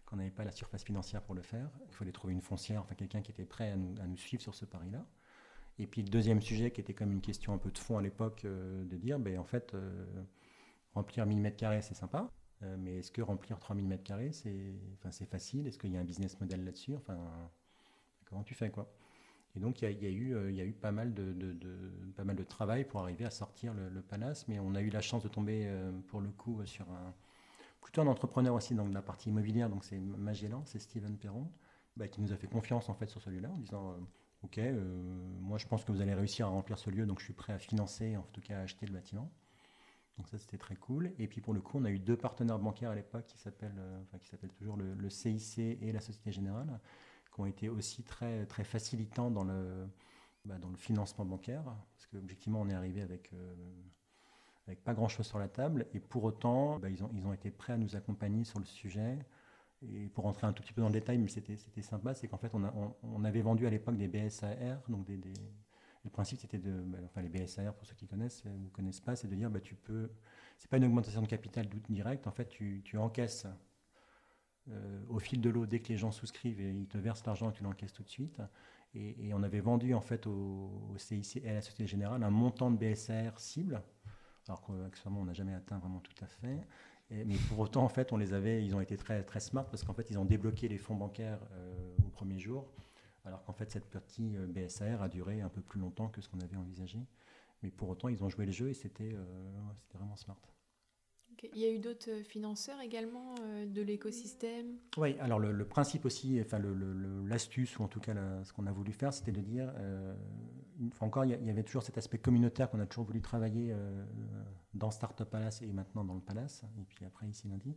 qu'on 0.07 0.17
n'avait 0.17 0.31
pas 0.31 0.45
la 0.45 0.53
surface 0.53 0.85
financière 0.85 1.21
pour 1.21 1.35
le 1.35 1.43
faire. 1.43 1.69
Il 1.89 1.95
fallait 1.95 2.13
trouver 2.13 2.33
une 2.33 2.41
foncière, 2.41 2.81
enfin 2.81 2.95
quelqu'un 2.95 3.21
qui 3.21 3.33
était 3.33 3.45
prêt 3.45 3.73
à 3.73 3.77
nous, 3.77 3.95
à 4.01 4.07
nous 4.07 4.17
suivre 4.17 4.43
sur 4.43 4.55
ce 4.55 4.65
pari-là. 4.65 5.05
Et 5.79 5.87
puis 5.87 6.03
le 6.03 6.09
deuxième 6.09 6.41
sujet 6.41 6.71
qui 6.71 6.81
était 6.81 6.95
comme 6.95 7.13
une 7.13 7.21
question 7.21 7.53
un 7.53 7.59
peu 7.59 7.71
de 7.71 7.79
fond 7.79 7.99
à 7.99 8.03
l'époque, 8.03 8.45
euh, 8.45 8.85
de 8.85 8.97
dire, 8.97 9.19
ben, 9.19 9.39
en 9.39 9.45
fait, 9.45 9.75
euh, 9.75 10.05
remplir 10.95 11.27
1000 11.27 11.43
m2, 11.43 11.81
c'est 11.83 11.95
sympa, 11.95 12.31
euh, 12.63 12.77
mais 12.79 12.99
est-ce 12.99 13.11
que 13.11 13.23
remplir 13.23 13.59
3000 13.59 13.89
m2, 13.89 14.33
c'est 14.33 14.75
enfin, 14.95 15.11
facile? 15.27 15.67
Est-ce 15.67 15.79
qu'il 15.79 15.91
y 15.93 15.97
a 15.97 16.01
un 16.01 16.05
business 16.05 16.41
model 16.41 16.65
là-dessus? 16.65 16.95
Enfin, 16.95 17.19
comment 18.27 18.45
tu 18.45 18.55
fais 18.55 18.71
quoi? 18.71 18.93
Et 19.57 19.61
donc 19.61 19.83
il 19.83 19.85
y, 19.85 20.07
a, 20.07 20.11
eu, 20.11 20.53
y 20.53 20.61
a 20.61 20.65
eu 20.65 20.73
pas 20.73 20.91
mal 20.91 21.15
de, 21.15 21.33
pas 22.17 22.25
mal 22.25 22.35
de 22.35 22.43
travail 22.43 22.85
pour 22.85 23.01
arriver 23.01 23.25
à 23.25 23.31
sortir 23.31 23.73
le, 23.73 24.03
palace, 24.03 24.49
mais 24.49 24.59
on 24.59 24.75
a 24.75 24.81
eu 24.81 24.91
la 24.91 25.01
chance 25.01 25.23
de 25.23 25.29
tomber 25.29 25.73
pour 26.09 26.21
le 26.21 26.31
coup 26.31 26.65
sur 26.67 26.91
un 26.91 27.15
plutôt 27.81 28.01
un 28.01 28.09
entrepreneur 28.09 28.53
aussi 28.53 28.75
dans 28.75 28.89
la 28.89 29.03
partie 29.03 29.29
immobilière, 29.29 29.71
donc 29.71 29.85
c'est 29.85 29.99
Magellan, 29.99 30.63
c'est 30.65 30.81
Steven 30.81 31.17
Perron, 31.17 31.49
bah, 31.97 32.09
qui 32.09 32.21
nous 32.21 32.33
a 32.33 32.37
fait 32.37 32.49
confiance 32.49 32.89
en 32.89 32.95
fait 32.95 33.09
sur 33.09 33.21
celui-là 33.21 33.51
en 33.51 33.59
disant 33.59 33.97
Ok, 34.45 34.59
euh, 34.59 34.85
moi 35.41 35.57
je 35.57 35.67
pense 35.67 35.85
que 35.85 35.93
vous 35.93 36.03
allez 36.03 36.13
réussir 36.13 36.47
à 36.47 36.51
remplir 36.51 36.79
ce 36.79 36.91
lieu, 36.91 37.07
donc 37.07 37.19
je 37.19 37.25
suis 37.25 37.33
prêt 37.33 37.55
à 37.55 37.59
financer, 37.59 38.17
en 38.17 38.23
tout 38.33 38.43
cas 38.43 38.59
à 38.59 38.63
acheter 38.63 38.85
le 38.85 38.93
bâtiment. 38.93 39.33
Donc 40.19 40.29
ça 40.29 40.37
c'était 40.39 40.59
très 40.59 40.77
cool. 40.77 41.13
Et 41.19 41.27
puis 41.27 41.41
pour 41.41 41.55
le 41.55 41.61
coup, 41.63 41.79
on 41.79 41.85
a 41.85 41.91
eu 41.91 41.99
deux 41.99 42.17
partenaires 42.17 42.59
bancaires 42.59 42.91
à 42.91 42.95
l'époque 42.95 43.27
qui 43.27 43.39
s'appellent, 43.39 43.79
euh, 43.79 44.49
toujours 44.59 44.77
le, 44.77 45.09
CIC 45.11 45.59
et 45.59 45.93
la 45.93 46.01
Société 46.01 46.31
Générale, 46.31 46.79
qui 47.35 47.41
ont 47.41 47.47
été 47.47 47.71
aussi 47.71 48.05
très 48.05 48.45
très 48.47 48.65
facilitants 48.65 49.31
dans 49.31 49.45
le 49.45 49.89
bah, 50.45 50.59
dans 50.59 50.69
le 50.69 50.77
financement 50.77 51.25
bancaire, 51.25 51.65
parce 51.65 52.07
qu'objectivement 52.07 52.61
on 52.61 52.69
est 52.69 52.75
arrivé 52.75 53.01
avec 53.01 53.33
euh, 53.33 53.55
avec 54.67 54.85
pas 54.85 54.93
grand 54.93 55.09
chose 55.09 55.27
sur 55.27 55.39
la 55.39 55.49
table, 55.49 55.87
et 55.95 56.01
pour 56.01 56.23
autant 56.25 56.79
bah, 56.79 56.91
ils 56.91 57.03
ont 57.03 57.11
ils 57.15 57.27
ont 57.27 57.33
été 57.33 57.51
prêts 57.51 57.73
à 57.73 57.79
nous 57.79 57.97
accompagner 57.97 58.45
sur 58.45 58.59
le 58.59 58.67
sujet. 58.67 59.19
Et 59.83 60.09
pour 60.09 60.25
rentrer 60.25 60.47
un 60.47 60.53
tout 60.53 60.63
petit 60.63 60.73
peu 60.73 60.81
dans 60.81 60.89
le 60.89 60.95
détail, 60.95 61.19
mais 61.19 61.29
c'était 61.29 61.83
sympa, 61.83 62.15
c'est 62.15 62.27
qu'en 62.29 62.39
fait, 62.39 62.51
on, 62.55 62.65
a, 62.65 62.73
on, 63.03 63.25
avait 63.25 63.43
vendu 63.43 63.67
à 63.67 63.71
l'époque 63.71 63.97
des 63.97 64.09
BSAR. 64.09 64.83
Donc 64.89 65.05
des, 65.05 65.19
le 66.05 66.11
principe, 66.11 66.41
c'était 66.41 66.59
de. 66.59 66.73
Bah, 66.73 66.99
enfin, 67.05 67.23
les 67.23 67.29
BSAR, 67.29 67.75
pour 67.75 67.87
ceux 67.87 67.95
qui 67.95 68.07
connaissent 68.07 68.45
ou 68.45 68.59
ne 68.59 68.69
connaissent 68.69 69.01
pas, 69.01 69.17
c'est 69.17 69.29
de 69.29 69.35
dire 69.35 69.51
bah, 69.51 69.61
tu 69.61 69.75
peux. 69.75 70.11
C'est 70.59 70.71
pas 70.71 70.79
une 70.79 70.85
augmentation 70.85 71.21
de 71.21 71.27
capital 71.27 71.69
direct. 71.89 72.27
En 72.27 72.33
fait, 72.33 72.49
tu, 72.49 72.83
tu 72.85 72.97
encaisses 72.97 73.47
euh, 74.71 75.03
au 75.11 75.19
fil 75.19 75.43
de 75.43 75.51
l'eau 75.51 75.67
dès 75.67 75.81
que 75.81 75.89
les 75.89 75.99
gens 75.99 76.11
souscrivent 76.11 76.61
et 76.61 76.71
ils 76.71 76.87
te 76.87 76.97
versent 76.97 77.27
l'argent 77.27 77.51
et 77.51 77.53
tu 77.53 77.63
l'encaisses 77.63 77.93
tout 77.93 78.03
de 78.03 78.09
suite. 78.09 78.41
Et, 78.95 79.35
on 79.35 79.43
avait 79.43 79.61
vendu 79.61 79.93
en 79.93 80.01
fait 80.01 80.27
au, 80.27 80.95
CIC 80.97 81.39
et 81.45 81.51
à 81.51 81.55
la 81.55 81.61
Société 81.61 81.87
Générale 81.87 82.23
un 82.23 82.31
montant 82.31 82.71
de 82.71 82.77
BSAR 82.77 83.39
cible, 83.41 83.83
alors 84.47 84.63
qu'actuellement 84.63 85.21
on 85.21 85.25
n'a 85.25 85.33
jamais 85.33 85.53
atteint 85.53 85.79
vraiment 85.79 85.99
tout 85.99 86.15
à 86.23 86.29
fait 86.29 86.61
mais 87.11 87.37
pour 87.49 87.59
autant, 87.61 87.85
en 87.85 87.89
fait, 87.89 88.13
on 88.13 88.17
les 88.17 88.33
avait, 88.33 88.65
ils 88.65 88.75
ont 88.75 88.81
été 88.81 88.97
très, 88.97 89.23
très 89.23 89.41
smart 89.41 89.67
parce 89.67 89.85
qu'en 89.85 89.95
fait, 89.95 90.11
ils 90.11 90.19
ont 90.19 90.25
débloqué 90.25 90.69
les 90.69 90.79
fonds 90.79 90.97
bancaires 90.97 91.41
euh, 91.53 91.97
au 92.05 92.09
premier 92.09 92.39
jour, 92.39 92.67
alors 93.25 93.43
qu'en 93.45 93.53
fait, 93.53 93.71
cette 93.71 93.87
partie 93.87 94.37
euh, 94.37 94.47
BSR 94.47 95.03
a 95.03 95.09
duré 95.09 95.41
un 95.41 95.49
peu 95.49 95.61
plus 95.61 95.81
longtemps 95.81 96.09
que 96.09 96.21
ce 96.21 96.29
qu'on 96.29 96.41
avait 96.41 96.57
envisagé. 96.57 96.99
Mais 97.63 97.71
pour 97.71 97.89
autant, 97.89 98.09
ils 98.09 98.23
ont 98.25 98.29
joué 98.29 98.47
le 98.47 98.53
jeu 98.53 98.69
et 98.69 98.75
c'était 98.75 99.13
euh, 99.15 99.25
vraiment 99.95 100.17
smart. 100.17 100.41
Il 101.53 101.59
y 101.59 101.67
a 101.67 101.71
eu 101.71 101.79
d'autres 101.79 102.23
financeurs 102.23 102.81
également 102.81 103.35
de 103.67 103.83
l'écosystème? 103.83 104.79
Oui, 104.97 105.17
alors 105.19 105.41
le, 105.41 105.67
principe 105.67 106.05
aussi, 106.05 106.41
enfin 106.41 106.61
l'astuce, 107.27 107.77
ou 107.79 107.83
en 107.83 107.89
tout 107.89 107.99
cas 107.99 108.15
ce 108.45 108.53
qu'on 108.53 108.67
a 108.67 108.73
voulu 108.73 108.93
faire, 108.93 109.13
c'était 109.13 109.33
de 109.33 109.41
dire, 109.41 109.71
encore, 111.01 111.25
il 111.25 111.31
y, 111.31 111.51
avait 111.51 111.63
toujours 111.63 111.83
cet 111.83 111.99
aspect 111.99 112.19
communautaire 112.19 112.71
qu'on 112.71 112.81
a 112.81 112.87
toujours 112.87 113.05
voulu 113.05 113.21
travailler 113.21 113.73
euh, 113.73 114.05
dans 114.75 114.91
Startup 114.91 115.29
Palace 115.29 115.63
et 115.63 115.73
maintenant 115.73 116.05
dans 116.05 116.15
le 116.15 116.21
Palace, 116.21 116.65
et 116.79 116.85
puis 116.85 117.05
après 117.05 117.27
ici 117.27 117.49
lundi, 117.49 117.77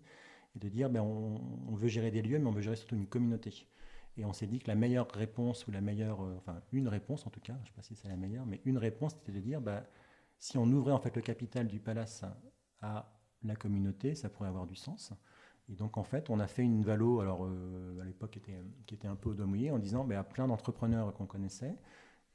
et 0.56 0.60
de 0.60 0.70
dire 0.70 0.89
ben, 0.89 1.02
on, 1.02 1.76
veut 1.76 1.88
gérer 1.88 2.12
des 2.12 2.22
lieux, 2.22 2.39
mais 2.39 2.48
on 2.48 2.52
veut 2.52 2.62
gérer 2.62 2.76
surtout 2.76 2.95
une 2.95 3.08
communauté. 3.08 3.68
Et 4.18 4.26
on 4.26 4.34
s'est 4.34 4.48
dit 4.48 4.60
que 4.60 4.68
la 4.68 4.76
meilleure 4.76 5.08
réponse, 5.12 5.68
ou 5.68 5.72
la 5.72 5.82
meilleure, 5.82 6.24
euh, 6.24 6.36
enfin 6.38 6.62
une 6.72 6.88
réponse 6.88 7.28
en 7.28 7.30
tout 7.30 7.39
cas, 7.39 7.54
je 7.58 7.62
ne 7.62 7.66
sais 7.68 7.74
pas 7.74 7.84
si 7.84 7.95
c'est 7.95 8.08
la 8.08 8.18
meilleure, 8.18 8.45
mais 8.45 8.62
une 8.66 8.78
réponse 8.78 9.14
c'était 9.14 9.32
de 9.32 9.39
dire 9.39 9.62
ben, 9.62 9.84
si 10.39 10.58
on 10.58 10.66
ouvrait 10.66 10.93
en 10.93 11.00
fait 11.00 11.16
le 11.16 11.22
capital 11.22 11.68
du 11.68 11.80
Palace 11.80 12.26
à 12.82 13.12
la 13.43 13.56
communauté, 13.56 14.16
ça 14.16 14.30
pourrait 14.30 14.50
avoir 14.50 14.66
du 14.66 14.76
sens. 14.76 15.14
Et 15.70 15.76
donc 15.76 15.98
en 15.98 16.04
fait, 16.04 16.30
on 16.30 16.39
a 16.39 16.48
fait 16.48 16.64
une 16.64 16.84
valo, 16.84 17.20
alors 17.20 17.45
euh, 17.45 18.00
à 18.02 18.06
l'époque 18.06 18.32
qui 18.32 18.39
était, 18.39 18.64
qui 18.88 18.95
était 18.95 19.08
un 19.08 19.16
peu 19.16 19.30
au 19.30 19.41
en 19.41 19.80
disant 19.80 20.06
ben, 20.06 20.18
à 20.18 20.24
plein 20.24 20.48
d'entrepreneurs 20.48 21.14
qu'on 21.14 21.26
connaissait, 21.26 21.76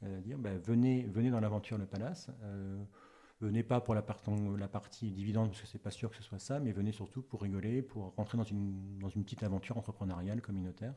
euh, 0.04 0.20
dire 0.20 0.38
ben, 0.38 0.58
venez, 0.58 1.04
venez 1.04 1.30
dans 1.30 1.40
l'aventure 1.40 1.78
Le 1.78 1.86
Palace. 1.86 2.30
Venez 3.47 3.62
pas 3.62 3.80
pour 3.80 3.95
la, 3.95 4.03
partie 4.03 5.11
dividende, 5.11 5.49
parce 5.51 5.62
que 5.62 5.66
c'est 5.66 5.78
pas 5.78 5.90
sûr 5.90 6.11
que 6.11 6.16
ce 6.16 6.22
soit 6.22 6.38
ça, 6.38 6.61
mais 6.61 6.72
venez 6.72 6.93
surtout 6.93 7.22
pour 7.22 7.43
rigoler, 7.43 7.82
pour 7.82 8.14
rentrer 8.14 8.38
dans 8.38 8.45
une, 8.45 9.01
petite 9.24 9.43
aventure 9.43 9.76
entrepreneuriale, 9.76 10.40
communautaire. 10.40 10.95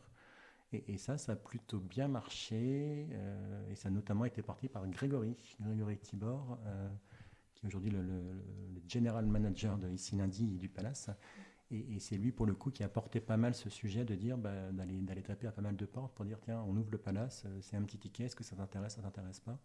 Et, 0.72 0.98
ça, 0.98 1.18
ça 1.18 1.34
a 1.34 1.36
plutôt 1.36 1.80
bien 1.80 2.08
marché. 2.08 3.08
Euh, 3.12 3.72
et 3.72 3.76
ça 3.76 3.88
a 3.88 3.92
notamment 3.92 4.26
été 4.26 4.42
parti 4.42 4.68
par 4.68 4.86
Grégory, 4.88 5.38
Grégory 5.62 5.98
Tibor, 5.98 6.60
qui 7.54 7.66
est 7.66 7.68
aujourd'hui 7.68 7.92
le, 7.92 8.02
le, 8.02 8.82
general 8.88 9.26
manager 9.26 9.78
de 9.78 9.90
ici 9.90 10.16
lundi 10.16 10.58
du 10.58 10.70
Palace, 10.70 11.10
et, 11.72 12.00
c'est 12.00 12.18
lui, 12.18 12.32
pour 12.32 12.46
le 12.46 12.54
coup, 12.54 12.70
qui 12.70 12.84
a 12.84 12.90
porté 12.90 13.20
pas 13.20 13.38
mal 13.38 13.56
ce 13.56 13.70
sujet 13.70 14.06
de 14.06 14.14
dire, 14.14 14.38
bah, 14.38 14.72
d'aller 14.72 15.24
taper 15.24 15.48
à 15.48 15.52
pas 15.52 15.62
mal 15.62 15.76
de 15.76 15.86
portes 15.86 16.14
pour 16.14 16.26
dire, 16.26 16.40
tiens, 16.40 16.64
on 16.68 16.76
ouvre 16.78 16.92
le 16.92 17.00
palace, 17.00 17.44
euh, 17.48 17.58
c'est 17.62 17.76
un 17.76 17.82
petit 17.84 17.98
ticket, 17.98 18.26
est-ce 18.26 18.36
que 18.36 18.44
ça 18.44 18.56
t'intéresse, 18.56 18.96
ça 18.96 19.02
t'intéresse 19.02 19.40
pas? 19.40 19.58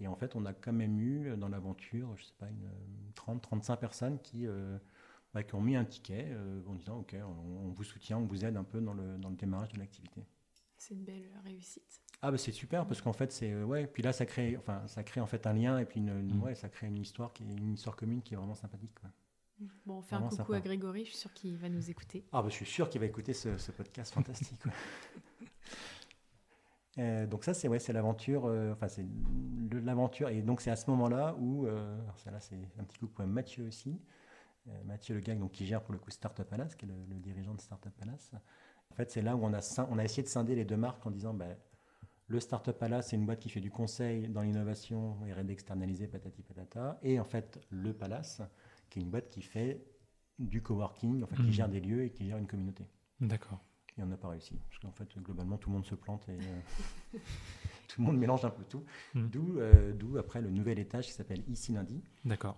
Et 0.00 0.08
en 0.08 0.16
fait, 0.16 0.34
on 0.34 0.44
a 0.44 0.52
quand 0.52 0.72
même 0.72 0.98
eu 0.98 1.36
dans 1.36 1.48
l'aventure, 1.48 2.16
je 2.16 2.24
sais 2.24 2.34
pas, 2.38 2.48
une 2.48 2.68
30, 3.14 3.42
35 3.42 3.76
personnes 3.76 4.18
qui, 4.20 4.46
euh, 4.46 4.78
bah, 5.32 5.42
qui 5.42 5.54
ont 5.54 5.60
mis 5.60 5.76
un 5.76 5.84
ticket 5.84 6.36
en 6.66 6.74
disant 6.74 6.98
Ok, 6.98 7.16
on, 7.22 7.70
vous 7.70 7.84
soutient, 7.84 8.18
on 8.18 8.26
vous 8.26 8.44
aide 8.44 8.56
un 8.56 8.64
peu 8.64 8.80
dans 8.80 8.94
le, 8.94 9.18
dans 9.18 9.30
le 9.30 9.36
démarrage 9.36 9.72
de 9.72 9.78
l'activité. 9.78 10.24
C'est 10.76 10.94
une 10.94 11.04
belle 11.04 11.30
réussite. 11.44 12.02
Ah 12.20 12.30
bah 12.30 12.38
c'est 12.38 12.52
super 12.52 12.86
parce 12.86 13.02
qu'en 13.02 13.12
fait 13.12 13.32
c'est 13.32 13.54
ouais 13.64 13.86
puis 13.86 14.02
là 14.02 14.12
ça 14.12 14.24
crée 14.24 14.56
enfin 14.56 14.86
ça 14.86 15.02
crée 15.02 15.20
en 15.20 15.26
fait 15.26 15.46
un 15.46 15.52
lien 15.52 15.78
et 15.78 15.84
puis 15.84 16.00
une, 16.00 16.40
ouais, 16.42 16.54
ça 16.54 16.70
crée 16.70 16.86
une 16.86 16.96
histoire 16.96 17.34
qui 17.34 17.42
est 17.42 17.46
une 17.46 17.74
histoire 17.74 17.96
commune 17.96 18.22
qui 18.22 18.32
est 18.32 18.36
vraiment 18.36 18.54
sympathique. 18.54 18.92
Bon, 19.84 19.98
on 19.98 20.02
fait 20.02 20.16
un 20.16 20.28
coucou 20.28 20.54
à 20.54 20.60
Grégory, 20.60 21.04
je 21.04 21.10
suis 21.10 21.18
sûr 21.18 21.32
qu'il 21.32 21.56
va 21.56 21.68
nous 21.68 21.90
écouter. 21.90 22.24
Ah 22.32 22.42
bah 22.42 22.48
je 22.48 22.54
suis 22.54 22.66
sûr 22.66 22.88
qu'il 22.88 23.00
va 23.00 23.06
écouter 23.06 23.34
ce, 23.34 23.56
ce 23.58 23.72
podcast 23.72 24.14
fantastique. 24.14 24.60
Euh, 26.98 27.26
donc 27.26 27.44
ça, 27.44 27.54
c'est 27.54 27.68
ouais, 27.68 27.78
c'est 27.78 27.92
l'aventure. 27.92 28.46
Euh, 28.46 28.72
enfin, 28.72 28.88
c'est 28.88 29.04
l'aventure. 29.72 30.28
Et 30.28 30.42
donc 30.42 30.60
c'est 30.60 30.70
à 30.70 30.76
ce 30.76 30.88
moment-là 30.90 31.34
où, 31.38 31.66
euh, 31.66 31.96
ça 32.16 32.30
là, 32.30 32.40
c'est 32.40 32.58
un 32.78 32.84
petit 32.84 32.98
coup 32.98 33.08
pour 33.08 33.26
Mathieu 33.26 33.66
aussi. 33.66 34.00
Mathieu 34.86 35.14
Le 35.14 35.20
Gag, 35.20 35.38
donc 35.38 35.52
qui 35.52 35.66
gère 35.66 35.82
pour 35.82 35.92
le 35.92 35.98
coup 35.98 36.10
Startup 36.10 36.46
Palace, 36.48 36.74
qui 36.74 36.86
est 36.86 36.88
le, 36.88 37.18
dirigeant 37.20 37.52
de 37.52 37.60
Startup 37.60 37.92
Palace. 37.92 38.32
En 38.90 38.94
fait, 38.94 39.10
c'est 39.10 39.20
là 39.20 39.36
où 39.36 39.44
on 39.44 39.52
a, 39.52 39.86
on 39.90 39.98
a 39.98 40.04
essayé 40.04 40.22
de 40.22 40.28
scinder 40.28 40.54
les 40.54 40.64
deux 40.64 40.78
marques 40.78 41.04
en 41.04 41.10
disant, 41.10 41.34
ben, 41.34 41.54
le 42.28 42.40
Startup 42.40 42.72
Palace, 42.72 43.08
c'est 43.08 43.16
une 43.16 43.26
boîte 43.26 43.40
qui 43.40 43.50
fait 43.50 43.60
du 43.60 43.70
conseil 43.70 44.26
dans 44.26 44.40
l'innovation 44.40 45.18
et 45.26 45.44
d'externaliser 45.44 46.06
patati 46.06 46.42
patata. 46.42 46.98
Et 47.02 47.20
en 47.20 47.24
fait, 47.24 47.60
le 47.68 47.92
Palace, 47.92 48.40
qui 48.88 49.00
est 49.00 49.02
une 49.02 49.10
boîte 49.10 49.28
qui 49.28 49.42
fait 49.42 49.84
du 50.38 50.62
coworking, 50.62 51.22
enfin, 51.24 51.36
qui 51.36 51.42
mmh. 51.42 51.52
gère 51.52 51.68
des 51.68 51.80
lieux 51.80 52.04
et 52.04 52.10
qui 52.10 52.24
gère 52.24 52.38
une 52.38 52.46
communauté. 52.46 52.86
D'accord 53.20 53.62
et 53.98 54.02
on 54.02 54.06
n'a 54.06 54.16
pas 54.16 54.28
réussi. 54.28 54.54
Parce 54.68 54.78
qu'en 54.80 54.90
fait, 54.90 55.18
globalement, 55.18 55.56
tout 55.56 55.70
le 55.70 55.74
monde 55.74 55.86
se 55.86 55.94
plante 55.94 56.28
et 56.28 56.32
euh, 56.32 57.18
tout 57.88 58.00
le 58.00 58.06
monde 58.06 58.18
mélange 58.18 58.44
un 58.44 58.50
peu 58.50 58.64
tout. 58.64 58.84
Hmm. 59.14 59.28
Euh, 59.36 59.92
d'où, 59.92 60.18
après 60.18 60.40
le 60.40 60.50
nouvel 60.50 60.78
étage 60.78 61.06
qui 61.06 61.12
s'appelle 61.12 61.42
Ici 61.48 61.72
Lundi. 61.72 62.02
D'accord. 62.24 62.56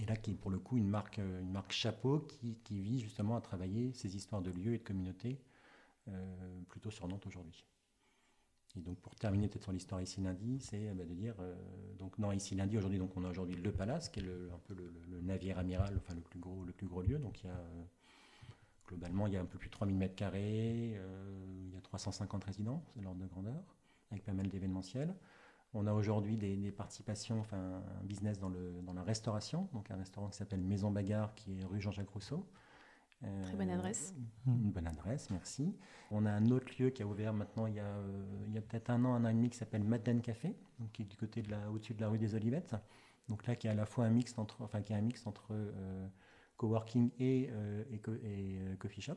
Et 0.00 0.06
là, 0.06 0.16
qui 0.16 0.30
est 0.32 0.34
pour 0.34 0.50
le 0.50 0.58
coup 0.58 0.76
une 0.78 0.88
marque, 0.88 1.18
euh, 1.18 1.40
une 1.40 1.50
marque 1.50 1.72
chapeau 1.72 2.20
qui, 2.20 2.56
qui 2.64 2.80
vise 2.80 3.02
justement 3.02 3.36
à 3.36 3.40
travailler 3.40 3.92
ces 3.92 4.16
histoires 4.16 4.42
de 4.42 4.50
lieux 4.50 4.74
et 4.74 4.78
de 4.78 4.84
communautés 4.84 5.40
plutôt 6.70 6.90
sur 6.90 7.06
Nantes 7.06 7.26
aujourd'hui. 7.26 7.66
Et 8.74 8.80
donc 8.80 8.98
pour 8.98 9.14
terminer 9.14 9.46
peut-être 9.46 9.64
sur 9.64 9.72
l'histoire 9.72 10.00
ici 10.00 10.22
lundi, 10.22 10.58
c'est 10.58 10.94
bah, 10.94 11.04
de 11.04 11.12
dire 11.12 11.34
donc 11.98 12.18
non 12.18 12.32
ici 12.32 12.54
lundi 12.54 12.78
aujourd'hui 12.78 12.98
donc 12.98 13.14
on 13.14 13.26
a 13.26 13.28
aujourd'hui 13.28 13.56
le 13.56 13.70
Palace 13.72 14.08
qui 14.08 14.20
est 14.20 14.22
le, 14.22 14.50
un 14.50 14.58
peu 14.60 14.72
le, 14.72 14.90
le, 15.10 15.20
navire 15.20 15.58
amiral 15.58 15.94
enfin 15.98 16.14
le 16.14 16.22
plus 16.22 16.38
gros 16.38 16.64
le 16.64 16.72
plus 16.72 16.86
gros 16.86 17.02
lieu 17.02 17.18
donc 17.18 17.42
il 17.42 17.48
y 17.48 17.50
a 17.50 17.60
Globalement, 18.88 19.26
il 19.26 19.34
y 19.34 19.36
a 19.36 19.40
un 19.40 19.44
peu 19.44 19.58
plus 19.58 19.68
de 19.68 19.72
3000 19.72 20.02
m 20.02 20.14
carrés, 20.14 20.94
euh, 20.96 21.66
il 21.66 21.74
y 21.74 21.76
a 21.76 21.80
350 21.82 22.44
résidents, 22.44 22.82
c'est 22.94 23.02
l'ordre 23.02 23.20
de 23.20 23.26
grandeur, 23.26 23.62
avec 24.10 24.24
pas 24.24 24.32
mal 24.32 24.48
d'événementiels. 24.48 25.14
On 25.74 25.86
a 25.86 25.92
aujourd'hui 25.92 26.38
des, 26.38 26.72
participations, 26.72 27.38
enfin 27.40 27.82
un 28.00 28.04
business 28.04 28.38
dans, 28.38 28.48
le, 28.48 28.80
dans 28.82 28.94
la 28.94 29.02
restauration, 29.02 29.68
donc 29.74 29.90
un 29.90 29.96
restaurant 29.96 30.28
qui 30.28 30.38
s'appelle 30.38 30.62
Maison 30.62 30.90
Bagarre, 30.90 31.34
qui 31.34 31.60
est 31.60 31.64
rue 31.64 31.82
Jean-Jacques 31.82 32.08
Rousseau. 32.08 32.48
Euh, 33.24 33.44
Très 33.44 33.56
bonne 33.56 33.68
adresse. 33.68 34.14
Une 34.46 34.70
bonne 34.70 34.86
adresse, 34.86 35.28
merci. 35.28 35.76
On 36.10 36.24
a 36.24 36.30
un 36.30 36.46
autre 36.46 36.72
lieu 36.78 36.88
qui 36.88 37.02
a 37.02 37.06
ouvert 37.06 37.34
maintenant 37.34 37.66
il 37.66 37.74
y 37.74 37.80
a, 37.80 37.84
euh, 37.84 38.44
il 38.46 38.54
y 38.54 38.58
a 38.58 38.62
peut-être 38.62 38.88
un 38.88 39.04
an, 39.04 39.12
un 39.12 39.26
an 39.26 39.28
et 39.28 39.34
demi, 39.34 39.50
qui 39.50 39.58
s'appelle 39.58 39.84
Madeleine 39.84 40.22
Café, 40.22 40.56
donc 40.78 40.92
qui 40.92 41.02
est 41.02 41.04
du 41.04 41.16
côté 41.18 41.42
de 41.42 41.50
la, 41.50 41.70
au-dessus 41.70 41.92
de 41.92 42.00
la 42.00 42.08
rue 42.08 42.18
des 42.18 42.34
Olivettes. 42.34 42.74
Donc 43.28 43.46
là, 43.46 43.54
qui 43.54 43.66
est 43.66 43.70
à 43.70 43.74
la 43.74 43.84
fois 43.84 44.06
un 44.06 44.10
mix 44.10 44.38
entre, 44.38 44.62
enfin 44.62 44.80
qui 44.80 44.94
est 44.94 44.96
un 44.96 45.02
mix 45.02 45.26
entre 45.26 45.52
coworking 46.58 47.10
et, 47.18 47.48
euh, 47.50 47.84
euh, 48.08 48.76
coffee 48.76 49.00
shop. 49.00 49.16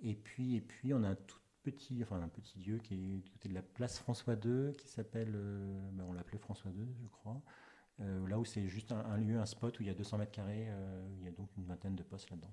Et 0.00 0.16
puis, 0.16 0.56
et 0.56 0.60
puis, 0.60 0.92
on 0.92 1.04
a 1.04 1.10
un 1.10 1.14
tout 1.14 1.38
petit, 1.62 2.02
enfin 2.02 2.20
un 2.20 2.28
petit 2.28 2.58
lieu 2.58 2.78
qui 2.78 2.94
est 2.94 3.18
du 3.18 3.30
côté 3.30 3.48
de 3.48 3.54
la 3.54 3.62
place 3.62 4.00
François 4.00 4.34
II, 4.34 4.72
qui 4.76 4.88
s'appelle, 4.88 5.32
euh, 5.36 5.90
ben, 5.92 6.04
on 6.08 6.12
l'appelait 6.12 6.38
François 6.38 6.72
II, 6.72 6.88
je 7.00 7.06
crois. 7.06 7.40
là 7.98 8.36
où 8.38 8.44
c'est 8.44 8.66
juste 8.66 8.90
un, 8.90 9.16
lieu, 9.18 9.38
un 9.38 9.46
spot 9.46 9.78
où 9.78 9.82
il 9.82 9.86
y 9.86 9.90
a 9.90 9.94
200 9.94 10.18
mètres 10.18 10.32
carrés, 10.32 10.66
il 11.18 11.24
y 11.24 11.28
a 11.28 11.30
donc 11.30 11.56
une 11.56 11.64
vingtaine 11.66 11.94
de 11.94 12.02
postes 12.02 12.30
là-dedans. 12.30 12.52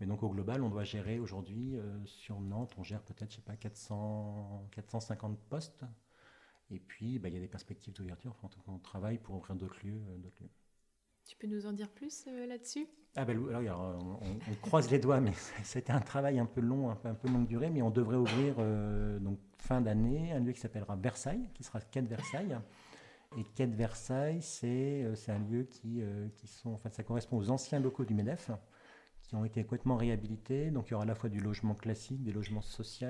Mais 0.00 0.06
donc 0.06 0.24
au 0.24 0.30
global, 0.30 0.64
on 0.64 0.68
doit 0.68 0.82
gérer 0.82 1.20
aujourd'hui, 1.20 1.76
sur 2.06 2.40
Nantes, 2.40 2.74
on 2.76 2.82
gère 2.82 3.02
peut-être, 3.02 3.30
je 3.30 3.36
sais 3.36 3.42
pas, 3.42 3.56
400, 3.56 4.68
450 4.72 5.38
postes. 5.48 5.84
Et 6.70 6.80
puis, 6.80 7.20
ben, 7.20 7.28
il 7.28 7.34
y 7.34 7.38
a 7.38 7.40
des 7.40 7.46
perspectives 7.46 7.94
d'ouverture. 7.94 8.34
Enfin, 8.42 8.48
on 8.66 8.78
travaille 8.78 9.18
pour 9.18 9.36
ouvrir 9.36 9.54
d'autres 9.54 9.78
lieux, 9.86 10.00
d'autres 10.18 10.42
lieux. 10.42 10.50
Tu 11.26 11.36
peux 11.36 11.46
nous 11.46 11.66
en 11.66 11.72
dire 11.72 11.88
plus 11.88 12.26
euh, 12.28 12.46
là-dessus? 12.46 12.86
Ah 13.16 13.24
ben, 13.24 13.38
alors, 13.54 14.20
on, 14.20 14.54
croise 14.60 14.90
les 14.90 14.98
doigts, 14.98 15.20
mais 15.20 15.32
c'était 15.64 15.92
un 15.92 16.00
travail 16.00 16.38
un 16.38 16.46
peu 16.46 16.60
long, 16.60 16.90
un 16.90 17.14
peu, 17.14 17.28
longue 17.28 17.46
durée, 17.46 17.70
mais 17.70 17.80
on 17.80 17.90
devrait 17.90 18.16
ouvrir 18.16 18.56
euh, 18.58 19.18
donc 19.20 19.38
fin 19.56 19.80
d'année 19.80 20.32
un 20.32 20.40
lieu 20.40 20.52
qui 20.52 20.60
s'appellera 20.60 20.96
Versailles, 20.96 21.48
qui 21.54 21.62
sera 21.62 21.80
Quai 21.80 22.02
de 22.02 22.08
Versailles. 22.08 22.58
Et 23.38 23.44
Quai 23.54 23.66
de 23.66 23.74
Versailles, 23.74 24.42
c'est 24.42 25.02
euh, 25.04 25.14
un 25.28 25.38
lieu 25.38 25.64
qui, 25.64 26.02
qui 26.36 26.46
sont, 26.46 26.70
en 26.70 26.76
fait, 26.76 26.92
ça 26.92 27.02
correspond 27.02 27.38
aux 27.38 27.50
anciens 27.50 27.80
locaux 27.80 28.04
du 28.04 28.14
MEDEF, 28.14 28.50
qui 29.22 29.34
ont 29.34 29.44
été 29.44 29.62
complètement 29.62 29.96
réhabilités. 29.96 30.70
Donc 30.70 30.88
il 30.88 30.90
y 30.90 30.94
aura 30.94 31.04
à 31.04 31.06
la 31.06 31.14
fois 31.14 31.30
du 31.30 31.40
logement 31.40 31.74
classique, 31.74 32.22
des 32.22 32.32
logements 32.32 32.60
sociaux, 32.60 33.08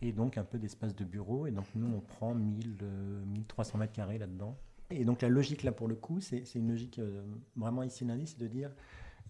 et 0.00 0.10
donc 0.10 0.38
un 0.38 0.44
peu 0.44 0.58
d'espace 0.58 0.96
de 0.96 1.04
bureau. 1.04 1.46
Et 1.46 1.52
donc 1.52 1.66
nous, 1.76 1.94
on 1.94 2.00
prend 2.00 2.34
1000, 2.34 2.78
1300 3.26 3.78
mètres 3.78 3.92
carrés 3.92 4.18
là-dedans. 4.18 4.58
Et 4.90 5.04
donc 5.04 5.20
la 5.20 5.28
logique 5.28 5.62
là 5.62 5.72
pour 5.72 5.86
le 5.88 5.94
coup, 5.94 6.20
c'est 6.20 6.42
une 6.54 6.68
logique 6.68 6.98
euh, 6.98 7.22
vraiment 7.56 7.82
ici 7.82 8.06
c'est 8.24 8.38
de 8.38 8.46
dire 8.46 8.70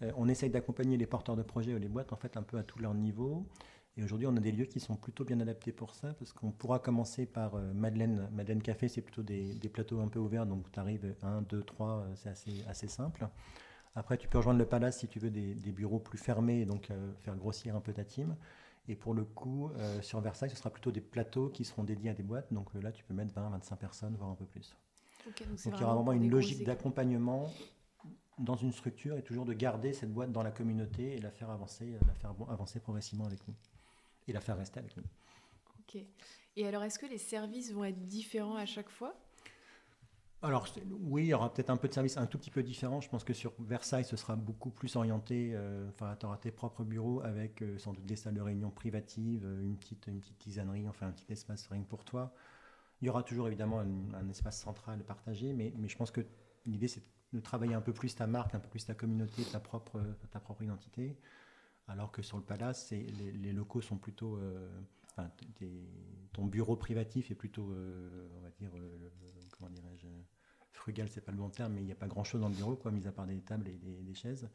euh, 0.01 0.11
on 0.15 0.29
essaye 0.29 0.49
d'accompagner 0.49 0.95
les 0.95 1.05
porteurs 1.05 1.35
de 1.35 1.43
projets 1.43 1.73
ou 1.73 1.77
les 1.77 1.89
boîtes 1.89 2.13
en 2.13 2.15
fait 2.15 2.37
un 2.37 2.43
peu 2.43 2.57
à 2.57 2.63
tous 2.63 2.79
leurs 2.79 2.93
niveaux. 2.93 3.45
Et 3.97 4.03
aujourd'hui, 4.03 4.27
on 4.27 4.37
a 4.37 4.39
des 4.39 4.53
lieux 4.53 4.65
qui 4.65 4.79
sont 4.79 4.95
plutôt 4.95 5.25
bien 5.25 5.41
adaptés 5.41 5.73
pour 5.73 5.93
ça, 5.93 6.13
parce 6.13 6.31
qu'on 6.31 6.51
pourra 6.51 6.79
commencer 6.79 7.25
par 7.25 7.55
euh, 7.55 7.73
Madeleine. 7.73 8.29
Madeleine 8.31 8.61
Café, 8.61 8.87
c'est 8.87 9.01
plutôt 9.01 9.23
des, 9.23 9.57
plateaux 9.73 9.99
un 9.99 10.07
peu 10.07 10.19
ouverts, 10.19 10.45
donc 10.45 10.71
tu 10.71 10.79
arrives 10.79 11.15
1, 11.21 11.41
2, 11.41 11.63
3, 11.63 12.07
c'est 12.15 12.29
assez, 12.29 12.87
simple. 12.87 13.27
Après, 13.95 14.17
tu 14.17 14.29
peux 14.29 14.37
rejoindre 14.37 14.59
le 14.59 14.65
Palace 14.65 14.99
si 14.99 15.09
tu 15.09 15.19
veux 15.19 15.31
des, 15.31 15.71
bureaux 15.73 15.99
plus 15.99 16.17
fermés, 16.17 16.65
donc 16.65 16.89
faire 17.17 17.35
grossir 17.35 17.75
un 17.75 17.81
peu 17.81 17.91
ta 17.91 18.05
team. 18.05 18.37
Et 18.87 18.95
pour 18.95 19.13
le 19.13 19.25
coup, 19.25 19.69
sur 20.01 20.21
Versailles, 20.21 20.51
ce 20.51 20.55
sera 20.55 20.69
plutôt 20.69 20.91
des 20.91 21.01
plateaux 21.01 21.49
qui 21.49 21.65
seront 21.65 21.83
dédiés 21.83 22.11
à 22.11 22.13
des 22.13 22.23
boîtes, 22.23 22.53
donc 22.53 22.73
là, 22.75 22.93
tu 22.93 23.03
peux 23.03 23.13
mettre 23.13 23.33
20, 23.33 23.49
25 23.49 23.75
personnes, 23.75 24.15
voire 24.15 24.29
un 24.29 24.35
peu 24.35 24.45
plus 24.45 24.77
donc, 25.25 25.41
il 25.65 25.81
y 25.81 25.83
aura 25.83 25.95
vraiment 25.95 26.13
une 26.13 26.29
logique 26.29 26.63
d'accompagnement 26.63 27.51
dans 28.37 28.55
une 28.55 28.71
structure 28.71 29.17
et 29.17 29.23
toujours 29.23 29.45
de 29.45 29.53
garder 29.53 29.93
cette 29.93 30.13
boîte 30.13 30.31
dans 30.31 30.43
la 30.43 30.51
communauté 30.51 31.15
et 31.15 31.19
la 31.19 31.31
faire 31.31 31.49
avancer, 31.49 31.97
la 32.07 32.13
faire 32.13 32.33
avancer 32.49 32.79
progressivement 32.79 33.25
avec 33.25 33.45
nous 33.47 33.53
et 34.27 34.33
la 34.33 34.39
faire 34.39 34.57
rester 34.57 34.79
avec 34.79 34.95
nous. 34.95 35.03
Ok. 35.79 36.01
Et 36.55 36.67
alors, 36.67 36.83
est-ce 36.83 36.99
que 36.99 37.05
les 37.05 37.17
services 37.17 37.71
vont 37.73 37.83
être 37.83 38.07
différents 38.07 38.55
à 38.55 38.65
chaque 38.65 38.89
fois? 38.89 39.15
Alors 40.41 40.67
oui, 41.01 41.23
il 41.25 41.27
y 41.27 41.33
aura 41.33 41.53
peut-être 41.53 41.69
un 41.69 41.75
peu 41.75 41.89
de 41.89 41.93
services 41.93 42.15
un 42.15 42.25
tout 42.25 42.37
petit 42.37 42.51
peu 42.51 42.63
différents. 42.63 43.01
Je 43.01 43.09
pense 43.09 43.25
que 43.25 43.33
sur 43.33 43.51
Versailles, 43.59 44.05
ce 44.05 44.15
sera 44.15 44.37
beaucoup 44.37 44.69
plus 44.69 44.95
orienté. 44.95 45.51
Euh, 45.53 45.89
enfin, 45.89 46.15
tu 46.17 46.25
auras 46.25 46.37
tes 46.37 46.51
propres 46.51 46.85
bureaux 46.85 47.21
avec 47.21 47.61
euh, 47.61 47.77
sans 47.77 47.91
doute 47.91 48.05
des 48.05 48.15
salles 48.15 48.35
de 48.35 48.41
réunion 48.41 48.69
privatives, 48.69 49.43
euh, 49.43 49.61
une 49.61 49.75
petite, 49.75 50.07
une 50.07 50.21
petite 50.21 50.37
tisanerie, 50.37 50.87
enfin 50.87 51.07
un 51.07 51.11
petit 51.11 51.29
espace 51.29 51.67
rien 51.67 51.83
pour 51.83 52.05
toi. 52.05 52.33
Il 53.01 53.05
y 53.05 53.09
aura 53.09 53.23
toujours 53.23 53.47
évidemment 53.47 53.79
un, 53.79 54.29
espace 54.29 54.59
central 54.59 55.03
partagé, 55.03 55.53
mais, 55.53 55.73
je 55.87 55.95
pense 55.95 56.11
que 56.11 56.21
l'idée 56.65 56.87
c'est 56.87 57.03
de 57.31 57.39
travailler 57.39 57.73
un 57.73 57.81
peu 57.81 57.93
plus 57.93 58.15
ta 58.15 58.27
marque, 58.27 58.55
un 58.55 58.59
peu 58.59 58.67
plus 58.67 58.85
ta 58.85 58.93
communauté, 58.93 59.43
ta 59.45 59.59
propre, 59.59 60.01
identité. 60.61 61.17
Alors 61.87 62.11
que 62.11 62.21
sur 62.21 62.37
le 62.37 62.43
Palace, 62.43 62.91
les, 62.91 63.53
locaux 63.53 63.81
sont 63.81 63.97
plutôt. 63.97 64.35
Euh, 64.37 64.69
enfin, 65.11 65.31
ton 66.33 66.45
bureau 66.45 66.75
privatif 66.75 67.31
est 67.31 67.35
plutôt, 67.35 67.71
euh, 67.71 68.27
on 68.37 68.41
va 68.41 68.49
dire, 68.51 68.71
euh, 68.75 69.09
comment 69.51 69.69
dirais-je, 69.69 70.07
frugal, 70.71 71.09
c'est 71.09 71.21
pas 71.21 71.31
le 71.31 71.37
bon 71.37 71.49
terme, 71.49 71.73
mais 71.73 71.81
il 71.81 71.85
n'y 71.85 71.91
a 71.91 71.95
pas 71.95 72.07
grand-chose 72.07 72.41
dans 72.41 72.49
le 72.49 72.55
bureau, 72.55 72.75
quoi, 72.75 72.91
mis 72.91 73.07
à 73.07 73.11
part 73.11 73.25
des 73.25 73.39
tables 73.41 73.67
et 73.67 73.77
des, 73.77 74.13
chaises. 74.13 74.49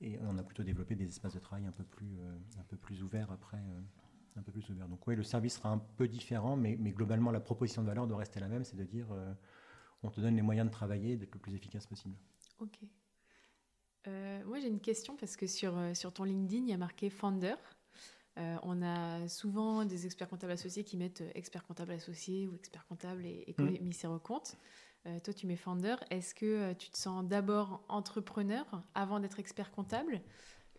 Et 0.00 0.18
on 0.22 0.36
a 0.38 0.42
plutôt 0.42 0.62
développé 0.62 0.94
des 0.96 1.06
espaces 1.06 1.34
de 1.34 1.38
travail 1.38 1.66
un 1.66 1.72
peu 1.72 2.76
plus 2.76 3.02
ouverts 3.02 3.30
après 3.30 3.62
un 4.38 4.42
peu 4.42 4.52
plus 4.52 4.68
ouvert. 4.70 4.88
Donc 4.88 5.06
oui, 5.06 5.16
le 5.16 5.22
service 5.22 5.56
sera 5.56 5.70
un 5.70 5.78
peu 5.78 6.08
différent, 6.08 6.56
mais, 6.56 6.76
mais 6.78 6.92
globalement, 6.92 7.30
la 7.30 7.40
proposition 7.40 7.82
de 7.82 7.86
valeur 7.86 8.06
doit 8.06 8.18
rester 8.18 8.40
la 8.40 8.48
même, 8.48 8.64
c'est 8.64 8.76
de 8.76 8.84
dire 8.84 9.06
euh, 9.12 9.32
on 10.02 10.10
te 10.10 10.20
donne 10.20 10.36
les 10.36 10.42
moyens 10.42 10.66
de 10.66 10.72
travailler 10.72 11.12
et 11.12 11.16
d'être 11.16 11.34
le 11.34 11.40
plus 11.40 11.54
efficace 11.54 11.86
possible. 11.86 12.14
Ok. 12.60 12.78
Euh, 14.06 14.44
moi, 14.44 14.60
j'ai 14.60 14.68
une 14.68 14.80
question 14.80 15.16
parce 15.16 15.36
que 15.36 15.46
sur, 15.46 15.76
euh, 15.76 15.94
sur 15.94 16.12
ton 16.12 16.24
LinkedIn, 16.24 16.64
il 16.64 16.70
y 16.70 16.72
a 16.72 16.78
marqué 16.78 17.10
Founder. 17.10 17.56
on 18.36 18.82
a 18.82 19.26
souvent 19.28 19.84
des 19.84 20.04
experts 20.04 20.28
comptables 20.28 20.52
associés 20.52 20.84
qui 20.84 20.96
mettent 20.96 21.24
expert 21.34 21.64
comptable 21.64 21.92
associé 21.92 22.46
ou 22.46 22.54
expert 22.54 22.86
comptable 22.86 23.24
et, 23.24 23.44
et 23.46 23.52
mmh. 23.52 23.78
commissaire 23.78 24.10
aux 24.12 24.18
comptes. 24.18 24.56
toi, 25.24 25.34
tu 25.34 25.46
mets 25.46 25.56
Founder. 25.56 25.96
Est-ce 26.10 26.34
que 26.34 26.74
tu 26.74 26.90
te 26.90 26.98
sens 26.98 27.24
d'abord 27.24 27.82
entrepreneur 27.88 28.64
avant 28.94 29.20
d'être 29.20 29.40
expert 29.40 29.70
comptable? 29.72 30.20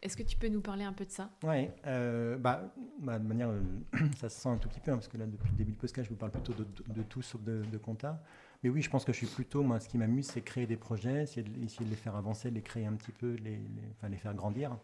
Est-ce 0.01 0.17
que 0.17 0.23
tu 0.23 0.37
peux 0.37 0.47
nous 0.47 0.61
parler 0.61 0.83
un 0.83 0.93
peu 0.93 1.05
de 1.05 1.11
ça? 1.11 1.29
Oui, 1.43 1.69
euh, 1.85 2.37
bah, 2.37 2.73
bah, 2.99 3.19
de 3.19 3.27
manière, 3.27 3.49
euh, 3.49 3.61
ça 4.17 4.29
se 4.29 4.39
sent 4.39 4.49
un 4.49 4.57
tout 4.57 4.69
petit 4.69 4.79
peu, 4.79 4.91
hein, 4.91 4.95
parce 4.95 5.07
que 5.07 5.17
là, 5.17 5.25
depuis 5.25 5.51
le 5.51 5.57
début 5.57 5.71
du 5.71 5.77
podcast, 5.77 6.05
je 6.05 6.09
vous 6.09 6.19
parle 6.19 6.31
plutôt 6.31 6.53
de, 6.53 7.03
tout 7.03 7.21
sauf 7.21 7.41
de, 7.41 7.77
compta. 7.77 8.21
Mais 8.63 8.69
oui, 8.69 8.81
je 8.81 8.89
pense 8.89 9.05
que 9.05 9.13
je 9.13 9.17
suis 9.17 9.27
plutôt, 9.27 9.63
moi, 9.63 9.79
ce 9.79 9.87
qui 9.87 9.97
m'amuse, 9.97 10.27
c'est 10.27 10.41
créer 10.41 10.65
des 10.65 10.77
projets, 10.77 11.23
essayer 11.23 11.43
de, 11.43 11.63
essayer 11.63 11.85
de, 11.85 11.89
les 11.89 11.95
faire 11.95 12.15
avancer, 12.15 12.49
les 12.49 12.61
créer 12.61 12.85
un 12.85 12.93
petit 12.93 13.11
peu, 13.11 13.33
les, 13.35 13.59
enfin, 13.91 14.09
les 14.09 14.17
faire 14.17 14.33
grandir. 14.33 14.77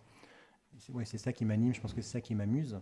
Oui, 0.93 1.05
c'est 1.05 1.17
ça 1.17 1.33
qui 1.33 1.45
m'anime, 1.45 1.73
je 1.73 1.81
pense 1.81 1.93
que 1.93 2.01
c'est 2.01 2.11
ça 2.11 2.21
qui 2.21 2.35
m'amuse. 2.35 2.79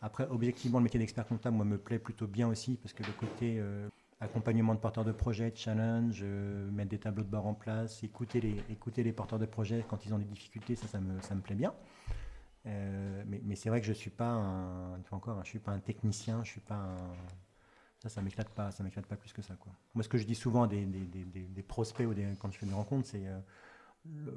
Après, 0.00 0.26
objectivement, 0.28 0.78
le 0.78 0.84
métier 0.84 1.00
d'expert 1.00 1.26
comptable, 1.26 1.56
moi, 1.56 1.64
me 1.64 1.78
plaît 1.78 1.98
plutôt 1.98 2.26
bien 2.26 2.48
aussi, 2.48 2.76
parce 2.76 2.92
que 2.92 3.02
le 3.02 3.12
côté 3.12 3.56
euh, 3.58 3.88
accompagnement 4.20 4.74
de 4.74 4.80
porteurs 4.80 5.04
de 5.04 5.12
projets, 5.12 5.52
challenge, 5.54 6.24
mettre 6.72 6.90
des 6.90 6.98
tableaux 6.98 7.24
de 7.24 7.28
bord 7.28 7.46
en 7.46 7.54
place, 7.54 8.02
écouter 8.02 8.40
les, 8.40 8.62
écouter 8.70 9.02
les 9.02 9.12
porteurs 9.12 9.38
de 9.38 9.46
projets 9.46 9.84
quand 9.88 10.06
ils 10.06 10.14
ont 10.14 10.18
des 10.18 10.24
difficultés, 10.24 10.74
ça, 10.74 10.86
ça 10.86 11.00
me, 11.00 11.20
ça 11.20 11.34
me 11.34 11.40
plaît 11.40 11.54
bien. 11.54 11.74
mais, 12.64 13.40
mais 13.44 13.56
c'est 13.56 13.68
vrai 13.68 13.80
que 13.80 13.86
je 13.86 13.92
suis 13.92 14.10
pas 14.10 14.34
encore, 15.10 15.44
je 15.44 15.50
suis 15.50 15.58
pas 15.58 15.72
un 15.72 15.80
technicien, 15.80 16.42
je 16.44 16.50
suis 16.50 16.60
pas 16.60 16.96
ça, 17.98 18.08
ça 18.08 18.22
m'éclate 18.22 18.50
pas, 18.50 18.70
ça 18.70 18.82
m'éclate 18.84 19.06
pas 19.06 19.16
plus 19.16 19.32
que 19.32 19.42
ça, 19.42 19.54
quoi. 19.54 19.72
Moi, 19.94 20.02
ce 20.02 20.08
que 20.08 20.18
je 20.18 20.26
dis 20.26 20.34
souvent 20.34 20.64
à 20.64 20.68
des, 20.68 20.84
des, 20.84 21.24
des, 21.24 21.62
prospects 21.62 22.06
ou 22.06 22.14
quand 22.38 22.50
je 22.50 22.58
fais 22.58 22.66
des 22.66 22.74
rencontres, 22.74 23.08
c'est 23.08 23.24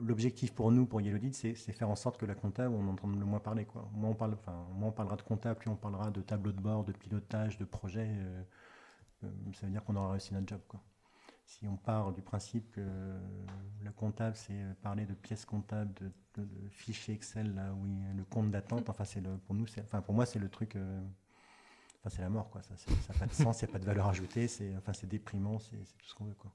l'objectif 0.01 0.53
pour 0.53 0.71
nous, 0.71 0.85
pour 0.85 1.01
Yellowdit, 1.01 1.33
c'est 1.33 1.55
faire 1.55 1.89
en 1.89 1.95
sorte 1.95 2.17
que 2.17 2.25
la 2.25 2.35
comptable, 2.35 2.73
on 2.73 2.87
entende 2.87 3.19
le 3.19 3.25
moins 3.25 3.39
parler. 3.39 3.65
Quoi. 3.65 3.89
Moins, 3.93 4.11
on 4.11 4.15
parle, 4.15 4.33
enfin, 4.33 4.65
moins 4.73 4.89
on 4.89 4.91
parlera 4.91 5.17
de 5.17 5.21
comptable, 5.21 5.59
plus 5.59 5.69
on 5.69 5.75
parlera 5.75 6.09
de 6.09 6.21
tableau 6.21 6.51
de 6.51 6.59
bord, 6.59 6.83
de 6.83 6.93
pilotage, 6.93 7.57
de 7.57 7.65
projet. 7.65 8.09
Euh, 9.23 9.27
euh, 9.27 9.53
ça 9.53 9.65
veut 9.65 9.71
dire 9.71 9.83
qu'on 9.83 9.95
aura 9.95 10.11
réussi 10.11 10.33
notre 10.33 10.47
job. 10.47 10.61
Quoi. 10.67 10.81
Si 11.45 11.67
on 11.67 11.77
part 11.77 12.11
du 12.11 12.21
principe 12.21 12.71
que 12.71 12.85
le 13.83 13.91
comptable, 13.91 14.35
c'est 14.35 14.59
parler 14.83 15.05
de 15.05 15.15
pièces 15.15 15.45
comptables, 15.45 15.93
de, 15.95 16.45
fichiers 16.69 17.15
Excel, 17.15 17.53
là, 17.55 17.73
oui, 17.81 17.89
le 18.15 18.23
compte 18.23 18.51
d'attente, 18.51 18.87
enfin, 18.89 19.03
le, 19.19 19.37
pour, 19.37 19.55
nous, 19.55 19.65
enfin, 19.79 20.01
pour 20.01 20.13
moi, 20.13 20.25
c'est 20.25 20.39
le 20.39 20.47
truc. 20.47 20.75
Euh, 20.75 21.01
enfin, 21.99 22.15
c'est 22.15 22.21
la 22.21 22.29
mort, 22.29 22.49
quoi. 22.49 22.61
Ça 22.61 22.75
n'a 23.11 23.19
pas 23.19 23.25
de 23.25 23.33
sens, 23.33 23.61
il 23.61 23.65
n'y 23.65 23.71
a 23.71 23.73
pas 23.73 23.79
de 23.79 23.85
valeur 23.85 24.07
ajoutée, 24.07 24.47
c'est 24.47 24.75
enfin, 24.77 24.91
déprimant, 25.07 25.57
c'est 25.59 25.77
tout 25.77 26.05
ce 26.05 26.13
qu'on 26.13 26.25
veut. 26.25 26.35
Quoi 26.35 26.53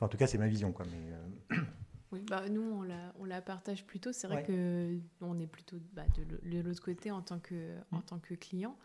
en 0.00 0.08
tout 0.08 0.16
cas, 0.16 0.26
c'est 0.26 0.38
ma 0.38 0.48
vision. 0.48 0.72
Quoi, 0.72 0.86
mais, 0.90 1.12
euh, 1.12 1.62
oui, 2.12 2.24
bah, 2.28 2.48
nous, 2.48 2.62
on 2.62 2.82
la, 2.82 3.14
on 3.18 3.24
la 3.24 3.40
partage 3.40 3.84
plutôt. 3.86 4.12
C'est 4.12 4.26
vrai 4.26 4.42
que 4.42 4.98
on 5.20 5.38
est 5.38 5.46
plutôt 5.46 5.76
bah, 5.92 6.04
de 6.16 6.60
l'autre 6.60 6.82
côté 6.82 7.10
en 7.10 7.22
tant, 7.22 7.38
que, 7.38 7.76
en 7.90 7.98
mm. 7.98 8.02
tant 8.02 8.18
que 8.18 8.34
client. 8.34 8.76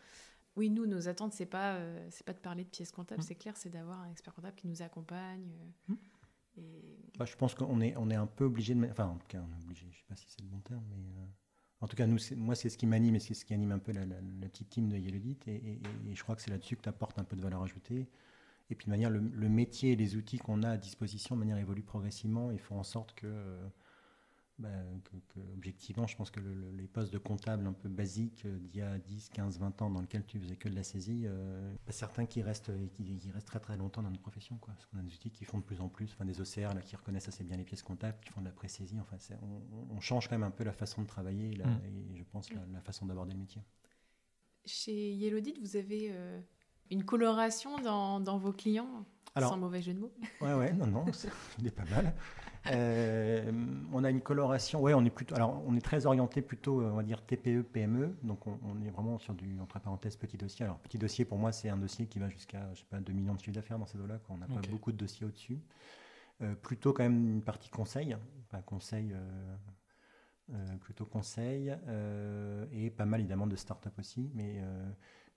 Oui, 0.59 0.69
nous, 0.69 0.85
nos 0.85 1.07
attentes, 1.07 1.31
c'est 1.31 1.45
pas, 1.45 1.75
euh, 1.75 2.05
c'est 2.11 2.25
pas 2.25 2.33
de 2.33 2.39
parler 2.39 2.65
de 2.65 2.69
pièces 2.69 2.91
comptables, 2.91 3.21
mm. 3.21 3.25
c'est 3.25 3.35
clair, 3.35 3.55
c'est 3.55 3.69
d'avoir 3.69 4.01
un 4.01 4.11
expert 4.11 4.33
comptable 4.33 4.57
qui 4.57 4.67
nous 4.67 4.81
accompagne. 4.81 5.47
Euh, 5.87 5.93
mm. 5.93 5.97
bah, 7.17 7.23
je 7.23 7.37
pense 7.37 7.55
qu'on 7.55 7.79
est, 7.79 7.95
on 7.95 8.09
est 8.09 8.15
un 8.15 8.27
peu 8.27 8.43
obligé 8.43 8.75
de. 8.75 8.85
Enfin, 8.87 9.05
en 9.05 9.15
tout 9.15 9.27
cas, 9.27 9.39
on 9.39 9.57
est 9.57 9.63
obligé, 9.63 9.87
je 9.89 9.97
sais 9.97 10.03
pas 10.09 10.17
si 10.17 10.25
c'est 10.27 10.41
le 10.41 10.49
bon 10.49 10.59
terme, 10.59 10.83
mais. 10.89 10.97
En 11.81 11.87
tout 11.87 11.95
cas, 11.95 12.05
nous, 12.05 12.17
moi, 12.35 12.55
c'est 12.55 12.67
ce 12.67 12.77
qui 12.77 12.85
m'anime 12.85 13.15
et 13.15 13.19
c'est 13.21 13.33
ce 13.33 13.45
qui 13.45 13.53
anime 13.53 13.71
un 13.71 13.79
peu 13.79 13.93
la, 13.93 14.03
la, 14.05 14.49
petite 14.49 14.69
team 14.69 14.89
de 14.89 14.97
Yellowdit. 14.97 15.37
Et, 15.47 15.55
et, 15.55 15.81
et, 16.09 16.13
je 16.13 16.21
crois 16.23 16.35
que 16.35 16.41
c'est 16.41 16.51
là-dessus 16.51 16.75
que 16.75 16.81
tu 16.81 16.89
apportes 16.89 17.17
un 17.19 17.23
peu 17.23 17.37
de 17.37 17.41
valeur 17.41 17.63
ajoutée. 17.63 18.09
Et 18.69 18.75
puis 18.75 18.87
de 18.87 18.89
manière, 18.89 19.09
le, 19.09 19.21
métier 19.49 19.93
et 19.93 19.95
les 19.95 20.17
outils 20.17 20.39
qu'on 20.39 20.61
a 20.63 20.71
à 20.71 20.77
disposition, 20.77 21.35
de 21.35 21.39
manière 21.39 21.57
évolue 21.57 21.81
progressivement 21.81 22.51
et 22.51 22.57
font 22.57 22.77
en 22.77 22.83
sorte 22.83 23.13
que, 23.13 23.57
euh, 24.63 24.97
bah, 25.35 25.41
objectivement, 25.53 26.07
je 26.07 26.15
pense 26.15 26.31
que 26.31 26.39
les 26.39 26.87
postes 26.87 27.13
de 27.13 27.17
comptable 27.17 27.65
un 27.67 27.73
peu 27.73 27.89
basiques 27.89 28.43
euh, 28.45 28.57
d'il 28.59 28.77
y 28.77 28.81
a 28.81 28.97
10, 28.97 29.29
15, 29.29 29.59
20 29.59 29.81
ans 29.81 29.89
dans 29.89 30.01
lesquels 30.01 30.25
tu 30.25 30.39
faisais 30.39 30.55
que 30.55 30.69
de 30.69 30.75
la 30.75 30.83
saisie, 30.83 31.23
euh, 31.25 31.73
pas 31.85 31.91
certains 31.91 32.25
qui 32.25 32.41
restent, 32.41 32.71
qui, 32.93 33.31
restent 33.31 33.47
très 33.47 33.59
très 33.59 33.77
longtemps 33.77 34.01
dans 34.01 34.09
notre 34.09 34.21
profession. 34.21 34.57
Quoi. 34.57 34.73
Parce 34.73 34.85
qu'on 34.87 34.97
a 34.97 35.01
des 35.01 35.13
outils 35.13 35.31
qui 35.31 35.45
font 35.45 35.59
de 35.59 35.63
plus 35.63 35.81
en 35.81 35.89
plus, 35.89 36.11
enfin, 36.13 36.25
des 36.25 36.41
OCR 36.41 36.73
là, 36.73 36.81
qui 36.81 36.95
reconnaissent 36.95 37.27
assez 37.27 37.43
bien 37.43 37.57
les 37.57 37.63
pièces 37.63 37.83
comptables, 37.83 38.17
qui 38.21 38.29
font 38.29 38.41
de 38.41 38.45
la 38.45 38.51
pré-saisie. 38.51 38.99
Enfin, 38.99 39.17
on, 39.91 39.99
change 39.99 40.27
quand 40.27 40.35
même 40.35 40.47
un 40.47 40.51
peu 40.51 40.63
la 40.63 40.73
façon 40.73 41.01
de 41.01 41.07
travailler 41.07 41.51
et, 41.51 41.57
mmh. 41.57 42.15
je 42.15 42.23
pense 42.23 42.51
la, 42.53 42.61
la 42.71 42.81
façon 42.81 43.05
d'aborder 43.05 43.33
le 43.33 43.39
métier. 43.39 43.61
Chez 44.65 45.11
Yellowdit, 45.11 45.55
vous 45.61 45.75
avez 45.75 46.13
une 46.89 47.03
coloration 47.03 47.79
dans, 47.79 48.19
dans 48.19 48.37
vos 48.37 48.53
clients 48.53 49.05
sans 49.37 49.57
mauvais 49.57 49.81
jeu 49.81 49.93
de 49.93 49.99
mots. 49.99 50.13
Ouais, 50.41 50.53
ouais, 50.53 50.73
non, 50.73 50.87
non, 50.87 51.05
c'est 51.13 51.71
pas 51.71 51.85
mal. 51.85 52.13
Euh, 52.67 53.51
on 53.93 54.03
a 54.03 54.09
une 54.09 54.21
coloration, 54.21 54.81
ouais, 54.81 54.93
on 54.93 55.03
est 55.05 55.09
plutôt, 55.09 55.35
alors 55.35 55.63
on 55.65 55.75
est 55.75 55.81
très 55.81 56.05
orienté 56.05 56.41
plutôt, 56.41 56.81
on 56.81 56.95
va 56.95 57.03
dire 57.03 57.25
TPE, 57.25 57.63
PME, 57.63 58.15
donc 58.23 58.45
on, 58.47 58.81
est 58.85 58.89
vraiment 58.89 59.17
sur 59.17 59.33
du, 59.33 59.59
entre 59.59 59.79
parenthèses, 59.79 60.15
petit 60.15 60.37
dossier. 60.37 60.65
Alors 60.65 60.77
petit 60.79 60.97
dossier 60.97 61.25
pour 61.25 61.37
moi, 61.37 61.51
c'est 61.51 61.69
un 61.69 61.77
dossier 61.77 62.07
qui 62.07 62.19
va 62.19 62.29
jusqu'à, 62.29 62.69
je 62.73 62.79
sais 62.79 62.85
pas, 62.89 62.99
2 62.99 63.13
millions 63.13 63.33
de 63.33 63.39
chiffres 63.39 63.55
d'affaires 63.55 63.79
dans 63.79 63.85
ces 63.85 63.99
eaux-là, 63.99 64.19
on 64.29 64.37
n'a 64.37 64.47
pas 64.47 64.61
beaucoup 64.69 64.91
de 64.91 64.97
dossiers 64.97 65.25
au-dessus. 65.25 65.59
Euh, 66.41 66.55
plutôt 66.55 66.93
quand 66.93 67.03
même 67.03 67.29
une 67.29 67.41
partie 67.41 67.69
conseil, 67.69 68.15
pas 68.49 68.61
conseil, 68.61 69.13
euh, 70.51 70.77
plutôt 70.81 71.05
conseil, 71.05 71.75
et 72.73 72.89
pas 72.89 73.05
mal 73.05 73.21
évidemment 73.21 73.47
de 73.47 73.55
start-up 73.55 73.93
aussi, 73.99 74.29
mais 74.33 74.61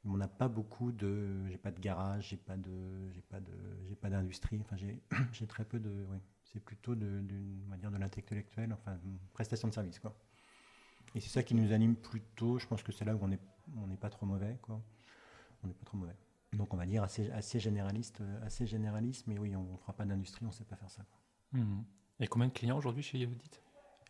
on 0.04 0.16
n'a 0.16 0.28
pas 0.28 0.48
beaucoup 0.48 0.90
de 0.90 1.46
j'ai 1.48 1.58
pas 1.58 1.70
de 1.70 1.78
garage 1.78 2.30
j'ai 2.30 2.36
pas 2.36 2.56
de 2.56 3.10
j'ai 3.12 3.22
pas 3.22 3.38
de 3.38 3.52
j'ai 3.86 3.94
pas 3.94 4.10
d'industrie. 4.10 4.60
Enfin 4.60 4.76
j'ai 4.76 5.46
très 5.46 5.64
peu 5.64 5.78
de 5.78 6.04
c'est 6.52 6.60
plutôt 6.60 6.94
de 6.94 7.20
d'une 7.20 7.76
dire 7.78 7.90
de 7.90 7.96
l'intellectuel 7.96 8.72
enfin 8.72 8.98
prestation 9.32 9.68
de 9.68 9.74
service 9.74 9.98
quoi 9.98 10.14
et 11.14 11.20
c'est 11.20 11.28
ça 11.28 11.42
qui 11.42 11.54
nous 11.54 11.72
anime 11.72 11.96
plutôt 11.96 12.58
je 12.58 12.66
pense 12.66 12.82
que 12.82 12.92
c'est 12.92 13.04
là 13.04 13.14
où 13.14 13.18
on 13.22 13.30
est 13.30 13.40
on 13.76 13.86
n'est 13.86 13.96
pas 13.96 14.10
trop 14.10 14.26
mauvais 14.26 14.58
quoi 14.62 14.80
on 15.62 15.66
n'est 15.66 15.74
pas 15.74 15.84
trop 15.84 15.96
mauvais 15.96 16.16
donc 16.52 16.72
on 16.74 16.76
va 16.76 16.86
dire 16.86 17.02
assez 17.02 17.30
assez 17.30 17.60
généraliste 17.60 18.22
assez 18.42 18.66
généraliste 18.66 19.26
mais 19.26 19.38
oui 19.38 19.56
on, 19.56 19.72
ne 19.72 19.76
fera 19.78 19.92
pas 19.92 20.04
d'industrie 20.04 20.44
on 20.46 20.52
sait 20.52 20.64
pas 20.64 20.76
faire 20.76 20.90
ça 20.90 21.04
quoi. 21.04 21.60
Mmh. 21.60 21.84
et 22.20 22.26
combien 22.28 22.48
de 22.48 22.52
clients 22.52 22.78
aujourd'hui 22.78 23.02
chez 23.02 23.18
Yaudit 23.18 23.60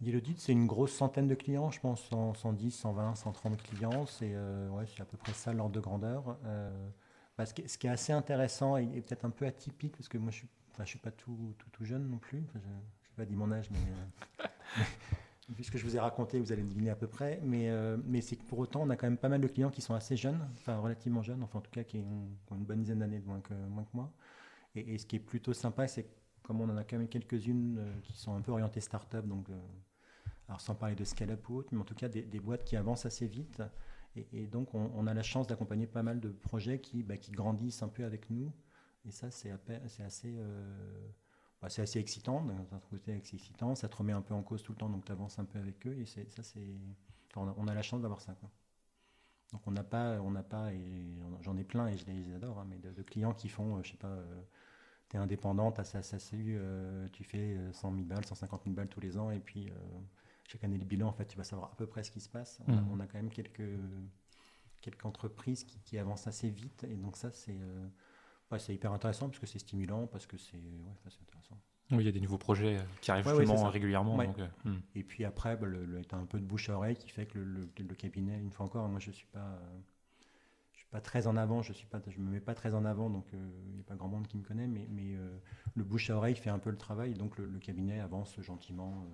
Yellowdit, 0.02 0.34
c'est 0.38 0.52
une 0.52 0.66
grosse 0.66 0.92
centaine 0.92 1.28
de 1.28 1.34
clients, 1.36 1.70
je 1.70 1.78
pense 1.78 2.10
110, 2.10 2.72
120, 2.72 3.14
130 3.14 3.62
clients. 3.62 4.06
C'est 4.06 4.32
euh, 4.34 4.68
ouais, 4.70 4.84
à 4.98 5.04
peu 5.04 5.16
près 5.16 5.32
ça 5.32 5.52
l'ordre 5.52 5.72
de 5.72 5.80
grandeur. 5.80 6.38
Euh, 6.44 6.90
bah, 7.38 7.46
ce, 7.46 7.54
qui 7.54 7.62
est, 7.62 7.90
assez 7.90 8.12
intéressant 8.12 8.76
et, 8.76 8.86
peut-être 9.00 9.24
un 9.24 9.30
peu 9.30 9.46
atypique, 9.46 9.96
parce 9.96 10.08
que 10.08 10.18
moi 10.18 10.32
je 10.32 10.42
ne 10.78 10.84
suis, 10.84 10.98
pas 10.98 11.10
tout, 11.10 11.54
tout, 11.72 11.84
jeune 11.84 12.08
non 12.08 12.18
plus. 12.18 12.44
je 12.54 12.58
n'ai 12.58 13.16
pas 13.16 13.24
dit 13.24 13.36
mon 13.36 13.50
âge, 13.52 13.70
mais, 13.70 13.78
euh, 14.44 14.84
vu 15.56 15.64
ce 15.64 15.70
que 15.70 15.78
je 15.78 15.84
vous 15.84 15.96
ai 15.96 16.00
raconté, 16.00 16.38
vous 16.40 16.52
allez 16.52 16.62
deviner 16.62 16.90
à 16.90 16.96
peu 16.96 17.06
près. 17.06 17.40
Mais, 17.42 17.70
mais 18.04 18.20
c'est 18.20 18.36
que 18.36 18.44
pour 18.44 18.58
autant, 18.58 18.82
on 18.82 18.90
a 18.90 18.96
quand 18.96 19.06
même 19.06 19.18
pas 19.18 19.28
mal 19.28 19.40
de 19.40 19.48
clients 19.48 19.70
qui 19.70 19.82
sont 19.82 19.94
assez 19.94 20.16
jeunes, 20.16 20.40
enfin 20.52 20.78
relativement 20.78 21.22
jeunes, 21.22 21.42
enfin 21.42 21.58
en 21.58 21.62
tout 21.62 21.70
cas 21.70 21.84
qui 21.84 21.98
ont, 21.98 22.54
une 22.56 22.64
bonne 22.64 22.80
dizaine 22.80 23.00
d'années 23.00 23.20
de 23.20 23.26
moins 23.26 23.40
que, 23.40 23.54
moins 23.54 23.84
que 23.84 23.90
moi. 23.94 24.12
Et, 24.74 24.98
ce 24.98 25.06
qui 25.06 25.16
est 25.16 25.20
plutôt 25.20 25.52
sympa, 25.52 25.86
c'est 25.88 26.06
comme 26.42 26.60
on 26.60 26.68
en 26.68 26.76
a 26.76 26.84
quand 26.84 26.96
même 26.96 27.08
quelques-unes 27.08 27.84
qui 28.02 28.14
sont 28.14 28.34
un 28.34 28.40
peu 28.40 28.52
orientées 28.52 28.80
start-up, 28.80 29.26
donc 29.26 29.48
alors 30.48 30.60
sans 30.60 30.74
parler 30.74 30.94
de 30.94 31.04
scale-up 31.04 31.46
mais 31.70 31.78
en 31.78 31.84
tout 31.84 31.94
cas 31.94 32.08
des, 32.08 32.40
boîtes 32.40 32.64
qui 32.64 32.76
avancent 32.76 33.06
assez 33.06 33.26
vite. 33.26 33.62
Et, 34.14 34.46
donc 34.46 34.74
on, 34.74 35.06
a 35.06 35.14
la 35.14 35.22
chance 35.22 35.46
d'accompagner 35.46 35.86
pas 35.86 36.02
mal 36.02 36.20
de 36.20 36.28
projets 36.28 36.78
qui, 36.80 37.02
bah, 37.02 37.16
qui 37.16 37.32
grandissent 37.32 37.82
un 37.82 37.88
peu 37.88 38.04
avec 38.04 38.28
nous. 38.28 38.52
Et 39.04 39.10
ça, 39.10 39.30
c'est 39.30 39.50
assez, 39.50 40.34
euh, 40.36 41.08
bah, 41.60 41.68
assez 41.68 41.98
excitant. 41.98 42.44
D'un 42.44 42.78
côté, 42.90 43.14
excitant. 43.14 43.74
Ça 43.74 43.88
te 43.88 43.96
remet 43.96 44.12
un 44.12 44.22
peu 44.22 44.34
en 44.34 44.42
cause 44.42 44.62
tout 44.62 44.72
le 44.72 44.78
temps, 44.78 44.88
donc 44.88 45.04
tu 45.04 45.12
avances 45.12 45.38
un 45.38 45.44
peu 45.44 45.58
avec 45.58 45.86
eux. 45.86 45.98
Et 45.98 46.06
ça, 46.06 46.42
c'est, 46.42 46.66
on, 47.36 47.66
a, 47.66 47.74
la 47.74 47.82
chance 47.82 48.02
d'avoir 48.02 48.20
ça. 48.20 48.34
Quoi. 48.34 48.50
Donc 49.52 49.62
on 49.66 49.70
n'a 49.70 49.84
pas, 49.84 50.20
on 50.20 50.30
n'a 50.30 50.42
pas, 50.42 50.72
et 50.72 51.18
j'en 51.42 51.56
ai 51.56 51.64
plein 51.64 51.88
et 51.88 51.96
je 51.96 52.06
les 52.06 52.32
adore, 52.32 52.58
hein, 52.58 52.66
mais 52.68 52.78
de, 52.78 53.02
clients 53.02 53.34
qui 53.34 53.48
font, 53.48 53.76
euh, 53.76 53.82
je 53.82 53.90
sais 53.90 53.98
pas, 53.98 54.08
euh, 54.08 54.42
tu 55.10 55.16
es 55.16 55.20
indépendant, 55.20 55.74
ça, 55.84 56.02
ça, 56.02 56.16
tu 56.18 57.24
fais 57.24 57.58
100 57.72 57.92
000 57.92 58.04
balles, 58.04 58.24
150 58.24 58.64
000 58.64 58.74
balles 58.74 58.88
tous 58.88 59.00
les 59.00 59.18
ans, 59.18 59.30
et 59.30 59.40
puis 59.40 59.70
chaque 60.48 60.64
année 60.64 60.78
le 60.78 60.86
bilan, 60.86 61.08
en 61.08 61.12
fait, 61.12 61.26
tu 61.26 61.36
vas 61.36 61.44
savoir 61.44 61.72
à 61.72 61.76
peu 61.76 61.86
près 61.86 62.02
ce 62.02 62.10
qui 62.10 62.20
se 62.20 62.30
passe. 62.30 62.60
On, 62.66 62.72
a, 62.72 62.80
mmh. 62.80 63.08
quand 63.08 63.14
même 63.14 63.30
quelques, 63.30 63.78
quelques 64.80 65.04
entreprises 65.04 65.64
qui, 65.64 65.98
avancent 65.98 66.26
assez 66.26 66.48
vite. 66.48 66.84
Et 66.84 66.96
donc 66.96 67.18
ça, 67.18 67.30
c'est 67.30 67.58
euh, 68.56 68.58
c'est 68.58 68.74
hyper 68.74 68.92
intéressant 68.92 69.28
parce 69.28 69.38
que 69.38 69.46
c'est 69.46 69.58
stimulant, 69.58 70.06
parce 70.06 70.26
que 70.26 70.36
c'est 70.36 70.56
ouais, 70.56 71.12
intéressant. 71.22 71.58
Oui, 71.90 71.98
il 72.04 72.06
y 72.06 72.08
a 72.08 72.12
des 72.12 72.20
nouveaux 72.20 72.38
projets 72.38 72.78
euh, 72.78 72.82
qui 73.00 73.10
arrivent 73.10 73.28
justement 73.28 73.68
régulièrement. 73.68 74.18
Euh, 74.20 74.46
mmh. 74.64 74.76
Et 74.94 75.02
puis 75.02 75.24
après, 75.24 75.56
bah, 75.56 75.66
tu 76.08 76.14
as 76.14 76.18
un 76.18 76.24
peu 76.24 76.38
de 76.38 76.44
bouche 76.44 76.70
à 76.70 76.76
oreille 76.76 76.96
qui 76.96 77.10
fait 77.10 77.26
que 77.26 77.38
le, 77.38 77.68
le, 77.78 77.94
cabinet, 77.94 78.38
une 78.38 78.50
fois 78.50 78.66
encore, 78.66 78.88
moi 78.88 79.00
je 79.00 79.10
ne 79.10 79.14
suis 79.14 79.26
pas... 79.26 79.60
je 80.72 80.78
suis 80.78 80.88
pas 80.90 81.00
très 81.00 81.26
en 81.26 81.36
avant, 81.36 81.62
je 81.62 81.72
ne 81.72 82.24
me 82.24 82.30
mets 82.30 82.40
pas 82.40 82.54
très 82.54 82.74
en 82.74 82.84
avant, 82.84 83.10
donc 83.10 83.26
il 83.32 83.74
n'y 83.74 83.80
a 83.80 83.84
pas 83.84 83.96
grand 83.96 84.08
monde 84.08 84.26
qui 84.26 84.38
me 84.38 84.42
connaît, 84.42 84.66
mais, 84.66 84.86
mais 84.90 85.16
le 85.74 85.84
bouche 85.84 86.08
à 86.10 86.16
oreille 86.16 86.36
fait 86.36 86.50
un 86.50 86.58
peu 86.58 86.70
le 86.70 86.78
travail, 86.78 87.14
donc 87.14 87.36
le, 87.36 87.58
cabinet 87.58 88.00
avance 88.00 88.40
gentiment 88.40 89.06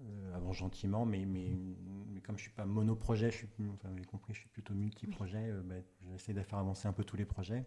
euh, 0.00 0.36
avant 0.36 0.52
gentiment, 0.52 1.04
mais, 1.04 1.24
mais, 1.24 1.50
mais, 2.12 2.20
comme 2.20 2.36
je 2.36 2.42
suis 2.42 2.52
pas 2.52 2.64
monoprojet, 2.64 3.32
je 3.32 3.38
suis, 3.38 3.48
enfin, 3.72 3.88
vous 3.88 3.96
avez 3.96 4.04
compris, 4.04 4.32
je 4.32 4.38
suis 4.38 4.48
plutôt 4.48 4.72
multi-projet, 4.72 5.50
euh, 5.50 5.60
bah, 5.64 5.74
j'essaie 6.12 6.32
de 6.32 6.42
faire 6.42 6.60
avancer 6.60 6.86
un 6.86 6.92
peu 6.92 7.02
tous 7.02 7.16
les 7.16 7.24
projets. 7.24 7.66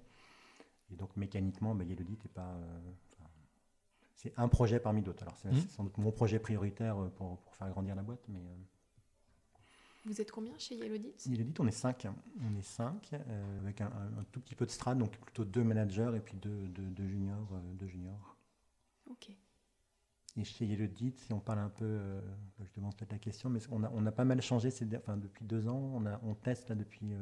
Et 0.91 0.95
donc 0.95 1.15
mécaniquement, 1.15 1.75
bah, 1.75 1.83
Yellow 1.83 2.03
est 2.03 2.27
pas. 2.29 2.53
Euh, 2.55 2.91
c'est 4.15 4.33
un 4.37 4.47
projet 4.47 4.79
parmi 4.79 5.01
d'autres. 5.01 5.23
Alors 5.23 5.37
c'est 5.37 5.51
mmh. 5.51 5.67
sans 5.69 5.83
doute 5.83 5.97
mon 5.97 6.11
projet 6.11 6.39
prioritaire 6.39 6.95
pour, 7.15 7.37
pour, 7.39 7.55
faire 7.55 7.69
grandir 7.69 7.95
la 7.95 8.03
boîte, 8.03 8.23
mais. 8.27 8.41
Vous 10.05 10.19
êtes 10.19 10.31
combien 10.31 10.57
chez 10.57 10.75
Yellowdit 10.75 11.13
Yellowdit, 11.27 11.53
on 11.59 11.67
est 11.67 11.71
cinq. 11.71 12.07
On 12.41 12.55
est 12.57 12.63
cinq, 12.63 13.11
avec 13.61 13.81
un, 13.81 13.91
tout 14.31 14.39
petit 14.39 14.55
peu 14.55 14.65
de 14.65 14.71
strat, 14.71 14.95
donc 14.95 15.15
plutôt 15.15 15.45
deux 15.45 15.63
managers 15.63 16.11
et 16.15 16.19
puis 16.19 16.35
deux, 16.37 16.67
deux, 16.69 17.07
juniors, 17.07 17.47
deux 17.75 17.85
juniors. 17.85 18.35
Ok. 19.11 19.31
Et 20.37 20.43
chez 20.43 20.65
Yellowdit, 20.65 21.13
si 21.17 21.33
on 21.33 21.39
parle 21.39 21.59
un 21.59 21.69
peu, 21.69 21.85
euh, 21.85 22.21
je 22.61 22.71
demande 22.73 22.95
peut-être 22.95 23.11
la 23.11 23.19
question, 23.19 23.49
mais 23.49 23.59
on 23.69 23.83
a, 23.83 23.91
on 23.93 24.05
a 24.05 24.11
pas 24.11 24.23
mal 24.23 24.41
changé 24.41 24.71
ces, 24.71 24.87
enfin, 24.95 25.17
depuis 25.17 25.45
deux 25.45 25.67
ans. 25.67 25.91
On, 25.93 26.05
a, 26.05 26.19
on 26.23 26.35
teste 26.35 26.69
là 26.69 26.75
depuis. 26.75 27.13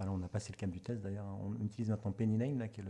Euh, 0.00 0.02
enfin, 0.02 0.10
là, 0.10 0.12
on 0.12 0.22
a 0.22 0.28
passé 0.28 0.52
le 0.52 0.58
cap 0.58 0.70
du 0.70 0.80
test 0.80 1.02
d'ailleurs. 1.02 1.26
On 1.42 1.54
utilise 1.60 1.90
maintenant 1.90 2.12
Penny 2.12 2.36
Lane, 2.36 2.58
là, 2.58 2.68
qui 2.68 2.80
est 2.80 2.84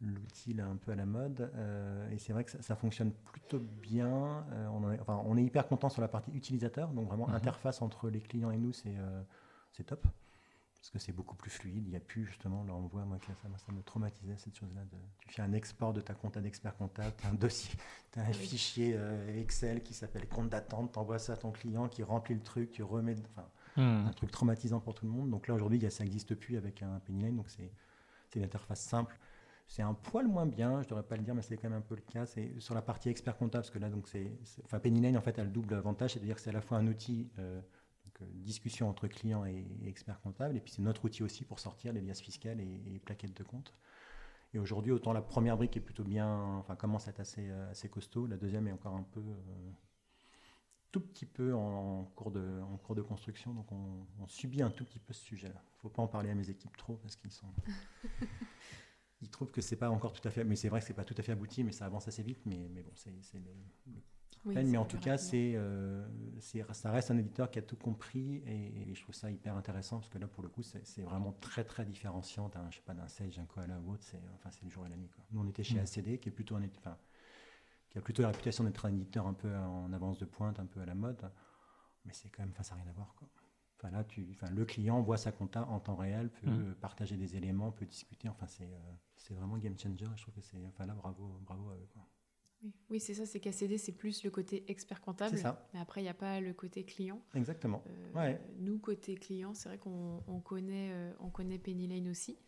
l'outil 0.00 0.60
un 0.60 0.76
peu 0.76 0.92
à 0.92 0.96
la 0.96 1.06
mode. 1.06 1.50
Euh, 1.54 2.10
et 2.10 2.18
c'est 2.18 2.32
vrai 2.32 2.44
que 2.44 2.50
ça, 2.50 2.76
fonctionne 2.76 3.12
plutôt 3.12 3.58
bien. 3.58 4.44
on, 4.72 4.92
est, 4.92 5.00
enfin, 5.00 5.22
on 5.24 5.36
est 5.36 5.44
hyper 5.44 5.66
content 5.66 5.88
sur 5.88 6.02
la 6.02 6.08
partie 6.08 6.30
utilisateur, 6.32 6.90
donc 6.90 7.08
vraiment 7.08 7.28
mhm. 7.28 7.34
interface 7.34 7.82
entre 7.82 8.10
les 8.10 8.20
clients 8.20 8.50
et 8.50 8.58
nous, 8.58 8.72
c'est 8.72 8.94
c'est 9.72 9.84
top. 9.84 10.06
parce 10.76 10.90
que 10.90 10.98
c'est 10.98 11.12
beaucoup 11.12 11.34
plus 11.34 11.50
fluide. 11.50 11.84
Il 11.86 11.90
n'y 11.90 11.96
a 11.96 12.00
plus 12.00 12.26
justement, 12.26 12.64
là 12.64 12.74
on 12.74 12.86
voit, 12.86 13.04
moi, 13.04 13.18
ça, 13.26 13.32
ça 13.42 13.72
me 13.72 13.82
traumatisait 13.82 14.36
cette 14.36 14.56
chose-là. 14.56 14.82
Tu 15.18 15.34
fais 15.34 15.42
un 15.42 15.52
export 15.52 15.92
de 15.92 16.00
ta 16.00 16.14
compte 16.14 16.38
d'expert 16.38 16.76
comptable, 16.76 17.12
tu 17.18 17.26
as 17.26 17.30
un 17.30 17.34
dossier, 17.34 17.74
tu 18.12 18.20
as 18.20 18.22
un 18.22 18.32
fichier 18.32 18.94
euh, 18.96 19.40
Excel 19.40 19.82
qui 19.82 19.94
s'appelle 19.94 20.28
compte 20.28 20.48
d'attente, 20.48 20.92
tu 20.92 20.98
envoies 20.98 21.18
ça 21.18 21.32
à 21.34 21.36
ton 21.36 21.50
client 21.50 21.88
qui 21.88 22.02
remplit 22.02 22.34
le 22.34 22.42
truc, 22.42 22.70
tu 22.70 22.82
remets, 22.82 23.16
enfin, 23.30 23.48
hmm. 23.76 24.06
un 24.08 24.12
truc 24.12 24.30
traumatisant 24.30 24.80
pour 24.80 24.94
tout 24.94 25.04
le 25.06 25.12
monde. 25.12 25.30
Donc 25.30 25.48
là 25.48 25.54
aujourd'hui, 25.54 25.80
ça 25.90 26.04
n'existe 26.04 26.34
plus 26.34 26.56
avec 26.56 26.82
un 26.82 27.00
Pennyline, 27.00 27.36
donc 27.36 27.48
c'est 27.50 27.70
une 28.34 28.44
interface 28.44 28.80
simple. 28.80 29.18
C'est 29.66 29.82
un 29.82 29.94
poil 29.94 30.26
moins 30.26 30.46
bien, 30.46 30.82
je 30.82 30.86
ne 30.86 30.90
devrais 30.90 31.04
pas 31.04 31.16
le 31.16 31.22
dire, 31.22 31.34
mais 31.34 31.40
c'est 31.42 31.56
quand 31.56 31.70
même 31.70 31.78
un 31.78 31.82
peu 31.82 31.94
le 31.94 32.02
cas. 32.02 32.26
C'est 32.26 32.60
sur 32.60 32.74
la 32.74 32.82
partie 32.82 33.08
expert 33.08 33.36
comptable, 33.36 33.62
parce 33.62 33.70
que 33.70 33.78
là, 33.78 33.88
donc 33.88 34.08
c'est, 34.08 34.30
enfin, 34.64 34.78
Pennyline 34.78 35.16
en 35.16 35.22
fait 35.22 35.38
a 35.38 35.44
le 35.44 35.50
double 35.50 35.74
avantage, 35.74 36.14
c'est-à-dire 36.14 36.34
que 36.34 36.40
c'est 36.40 36.50
à 36.50 36.52
la 36.52 36.60
fois 36.60 36.78
un 36.78 36.86
outil 36.86 37.30
euh, 37.38 37.60
euh, 38.22 38.26
discussion 38.32 38.88
entre 38.88 39.08
clients 39.08 39.44
et, 39.44 39.66
experts 39.86 40.20
comptables. 40.20 40.56
Et 40.56 40.60
puis 40.60 40.72
c'est 40.72 40.82
notre 40.82 41.04
outil 41.04 41.22
aussi 41.22 41.44
pour 41.44 41.58
sortir 41.58 41.92
les 41.92 42.00
liasses 42.00 42.20
fiscales 42.20 42.60
et, 42.60 43.00
plaquettes 43.04 43.36
de 43.36 43.42
compte. 43.42 43.74
Et 44.52 44.58
aujourd'hui, 44.58 44.92
autant 44.92 45.12
la 45.12 45.22
première 45.22 45.56
brique 45.56 45.76
est 45.76 45.80
plutôt 45.80 46.04
bien, 46.04 46.28
enfin 46.58 46.76
commence 46.76 47.08
à 47.08 47.10
être 47.10 47.20
assez, 47.20 47.48
euh, 47.50 47.70
assez 47.70 47.88
costaud, 47.88 48.26
la 48.26 48.36
deuxième 48.36 48.68
est 48.68 48.72
encore 48.72 48.94
un 48.94 49.02
peu, 49.02 49.20
euh, 49.20 49.70
tout 50.94 51.00
petit 51.00 51.26
peu 51.26 51.52
en, 51.52 52.04
cours 52.14 52.30
de, 52.30 52.60
en 52.62 52.76
cours 52.76 52.94
de 52.94 53.02
construction. 53.02 53.52
Donc 53.52 53.66
on, 53.72 54.28
subit 54.28 54.62
un 54.62 54.70
tout 54.70 54.84
petit 54.84 55.00
peu 55.00 55.12
ce 55.12 55.24
sujet-là. 55.24 55.60
Il 55.60 55.76
ne 55.76 55.80
faut 55.80 55.88
pas 55.88 56.02
en 56.02 56.06
parler 56.06 56.30
à 56.30 56.36
mes 56.36 56.48
équipes 56.48 56.76
trop 56.76 56.94
parce 56.98 57.16
qu'ils 57.16 57.32
sont, 57.32 57.48
ils 59.20 59.28
trouvent 59.28 59.50
que 59.50 59.60
c'est 59.60 59.74
pas 59.74 59.90
encore 59.90 60.12
tout 60.12 60.26
à 60.26 60.30
fait, 60.30 60.44
mais 60.44 60.54
c'est 60.54 60.68
vrai 60.68 60.78
que 60.78 60.86
c'est 60.86 60.94
pas 60.94 61.02
tout 61.04 61.16
à 61.18 61.22
fait 61.22 61.32
abouti, 61.32 61.64
mais 61.64 61.72
ça 61.72 61.86
avance 61.86 62.06
assez 62.06 62.22
vite. 62.22 62.38
Mais, 62.46 62.70
mais 62.72 62.82
bon, 62.82 62.92
c'est 62.94 63.10
le, 63.10 63.40
mais 64.44 64.76
en 64.76 64.84
tout 64.84 64.98
cas, 64.98 65.16
euh, 65.34 66.06
c'est, 66.38 66.64
ça 66.74 66.92
reste 66.92 67.10
un 67.10 67.18
éditeur 67.18 67.50
qui 67.50 67.58
a 67.58 67.62
tout 67.62 67.76
compris 67.76 68.42
et, 68.46 68.94
je 68.94 69.02
trouve 69.02 69.16
ça 69.16 69.32
hyper 69.32 69.56
intéressant 69.56 69.98
parce 69.98 70.10
que 70.10 70.18
là, 70.18 70.28
pour 70.28 70.44
le 70.44 70.48
coup, 70.48 70.62
c'est, 70.62 71.02
vraiment 71.02 71.32
très 71.40 71.64
très 71.64 71.84
différenciant 71.84 72.48
d'un, 72.50 72.70
je 72.70 72.76
sais 72.76 72.82
pas, 72.84 72.94
d'un 72.94 73.08
Sage, 73.08 73.36
d'un 73.36 73.46
Koala 73.46 73.80
ou 73.80 73.94
autre. 73.94 74.04
C'est, 74.04 74.20
enfin, 74.36 74.50
c'est 74.52 74.62
le 74.62 74.70
jour 74.70 74.86
et 74.86 74.90
la 74.90 74.96
nuit. 74.96 75.08
Quoi. 75.08 75.24
Nous, 75.32 75.40
on 75.40 75.48
était 75.48 75.64
chez 75.64 75.80
mm. 75.80 75.80
ACD, 75.80 76.20
qui 76.20 76.28
est 76.28 76.32
plutôt 76.32 76.54
un, 76.54 76.62
enfin, 76.76 76.96
qui 77.94 77.98
a 77.98 78.02
plutôt 78.02 78.22
la 78.22 78.28
réputation 78.30 78.64
d'être 78.64 78.86
un 78.86 78.92
éditeur 78.92 79.24
un 79.24 79.34
peu 79.34 79.54
en 79.54 79.92
avance 79.92 80.18
de 80.18 80.24
pointe, 80.24 80.58
un 80.58 80.66
peu 80.66 80.80
à 80.80 80.84
la 80.84 80.96
mode, 80.96 81.30
mais 82.04 82.12
c'est 82.12 82.28
quand 82.28 82.42
même, 82.42 82.50
enfin, 82.50 82.64
ça 82.64 82.74
n'a 82.74 82.82
rien 82.82 82.90
à 82.90 82.92
voir. 82.92 83.14
Quoi. 83.14 83.28
Enfin, 83.78 83.92
là, 83.92 84.02
tu, 84.02 84.26
enfin, 84.32 84.50
le 84.50 84.64
client 84.64 85.00
voit 85.00 85.16
sa 85.16 85.30
compta 85.30 85.64
en 85.68 85.78
temps 85.78 85.94
réel, 85.94 86.28
peut 86.28 86.50
mm. 86.50 86.74
partager 86.80 87.16
des 87.16 87.36
éléments, 87.36 87.70
peut 87.70 87.86
discuter. 87.86 88.28
Enfin, 88.28 88.48
c'est, 88.48 88.64
euh, 88.64 88.92
c'est 89.16 89.34
vraiment 89.34 89.58
game 89.58 89.78
changer. 89.78 90.06
Je 90.16 90.22
trouve 90.22 90.34
que 90.34 90.40
c'est, 90.40 90.66
enfin, 90.66 90.86
là, 90.86 90.94
bravo, 90.94 91.38
bravo 91.44 91.70
à 91.70 91.74
eux. 91.74 91.88
Quoi. 91.92 92.04
Oui, 92.90 93.00
c'est 93.00 93.14
ça, 93.14 93.26
c'est 93.26 93.40
qu'ACD, 93.40 93.78
c'est 93.78 93.92
plus 93.92 94.24
le 94.24 94.30
côté 94.30 94.64
expert 94.68 95.00
comptable. 95.00 95.36
Mais 95.72 95.80
après, 95.80 96.00
il 96.00 96.04
n'y 96.04 96.10
a 96.10 96.14
pas 96.14 96.40
le 96.40 96.52
côté 96.52 96.84
client. 96.84 97.20
Exactement. 97.34 97.82
Euh, 98.16 98.36
nous, 98.58 98.78
côté 98.78 99.16
client, 99.16 99.54
c'est 99.54 99.68
vrai 99.68 99.78
qu'on 99.78 100.40
connaît, 100.44 100.90
euh, 100.92 101.12
on 101.20 101.28
connaît 101.28 101.58
Penny 101.58 101.86
Lane 101.86 102.08
aussi. 102.08 102.38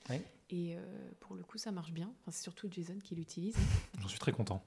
Et 0.49 0.77
euh, 0.77 1.11
pour 1.21 1.35
le 1.35 1.43
coup, 1.43 1.59
ça 1.59 1.73
marche 1.73 1.93
bien. 1.93 2.13
c'est 2.29 2.43
surtout 2.43 2.69
Jason 2.71 2.99
qui 3.03 3.15
l'utilise. 3.15 3.57
J'en 3.99 4.09
suis 4.09 4.19
très 4.19 4.33
content. 4.33 4.63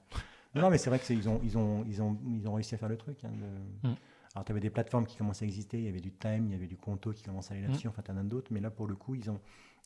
Non, 0.54 0.70
mais 0.70 0.78
c'est 0.78 0.90
vrai 0.90 0.98
qu'ils 0.98 1.28
ont, 1.28 1.40
ils 1.42 1.56
ont, 1.56 1.84
ils 1.86 2.02
ont, 2.02 2.18
ils 2.26 2.48
ont 2.48 2.54
réussi 2.54 2.74
à 2.74 2.78
faire 2.78 2.88
le 2.88 2.96
truc. 2.96 3.24
Hein, 3.24 3.30
mm. 3.82 3.94
Alors, 4.34 4.44
tu 4.44 4.52
avais 4.52 4.60
des 4.60 4.70
plateformes 4.70 5.06
qui 5.06 5.16
commençaient 5.16 5.44
à 5.44 5.48
exister, 5.48 5.78
il 5.78 5.84
y 5.84 5.88
avait 5.88 6.00
du 6.00 6.12
Time, 6.12 6.46
il 6.46 6.52
y 6.52 6.54
avait 6.54 6.66
du 6.66 6.76
Conto 6.76 7.12
qui 7.12 7.22
commençait 7.22 7.54
à 7.54 7.56
aller 7.56 7.66
là-dessus, 7.66 7.86
mm. 7.86 7.90
enfin, 7.90 8.02
tu 8.02 8.10
en 8.10 8.16
as 8.16 8.22
d'autres, 8.22 8.52
mais 8.52 8.60
là, 8.60 8.70
pour 8.70 8.86
le 8.86 8.94
coup, 8.94 9.14
ils 9.14 9.30
ont, 9.30 9.40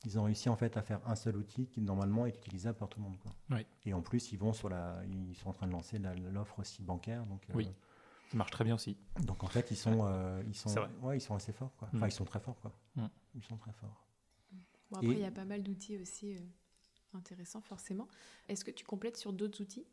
ils 0.05 0.19
ont 0.19 0.25
réussi 0.25 0.49
en 0.49 0.57
fait 0.57 0.77
à 0.77 0.83
faire 0.83 1.01
un 1.07 1.17
seul 1.17 1.37
outil 1.37 1.67
qui 1.67 1.81
normalement 1.81 2.27
est 2.27 2.37
utilisable 2.37 2.79
par 2.79 2.89
tout 2.89 2.99
le 3.01 3.05
monde. 3.05 3.19
Quoi. 3.19 3.59
Et 3.87 3.95
en 3.95 4.03
plus, 4.03 4.33
ils 4.33 4.39
vont 4.39 4.53
sur 4.53 4.69
la, 4.69 5.01
ils 5.07 5.35
sont 5.37 5.49
en 5.49 5.53
train 5.53 5.67
de 5.67 5.73
lancer 5.73 5.99
l'offre 6.33 6.59
aussi 6.59 6.83
bancaire. 6.83 7.25
Donc, 7.27 7.43
euh, 7.49 7.55
oui, 7.55 7.69
ça 8.29 8.37
marche 8.37 8.51
très 8.51 8.65
bien 8.65 8.75
aussi. 8.75 8.97
Donc 9.21 9.45
en 9.45 9.47
fait, 9.47 9.71
ils 9.71 9.77
sont, 9.77 10.01
euh, 10.05 10.43
ils 10.47 10.55
sont, 10.55 10.75
ouais, 11.03 11.17
ils 11.17 11.21
sont 11.21 11.35
assez 11.35 11.53
forts. 11.53 11.75
Quoi. 11.77 11.89
Enfin, 11.95 12.07
mm. 12.07 12.09
ils 12.09 12.13
sont 12.13 12.25
très 12.25 12.41
forts. 12.41 12.61
Quoi. 12.61 12.73
Mm. 12.97 13.07
Ils 13.37 13.45
sont 13.45 13.57
très 13.57 13.73
forts. 13.73 14.07
Bon, 14.91 14.99
après, 14.99 15.13
il 15.13 15.21
y 15.21 15.25
a 15.25 15.31
pas 15.31 15.45
mal 15.45 15.63
d'outils 15.63 15.97
aussi 15.97 16.35
euh, 16.35 16.41
intéressants, 17.15 17.63
forcément. 17.63 18.07
Est-ce 18.49 18.65
que 18.65 18.71
tu 18.71 18.85
complètes 18.85 19.17
sur 19.17 19.33
d'autres 19.33 19.63
outils? 19.63 19.87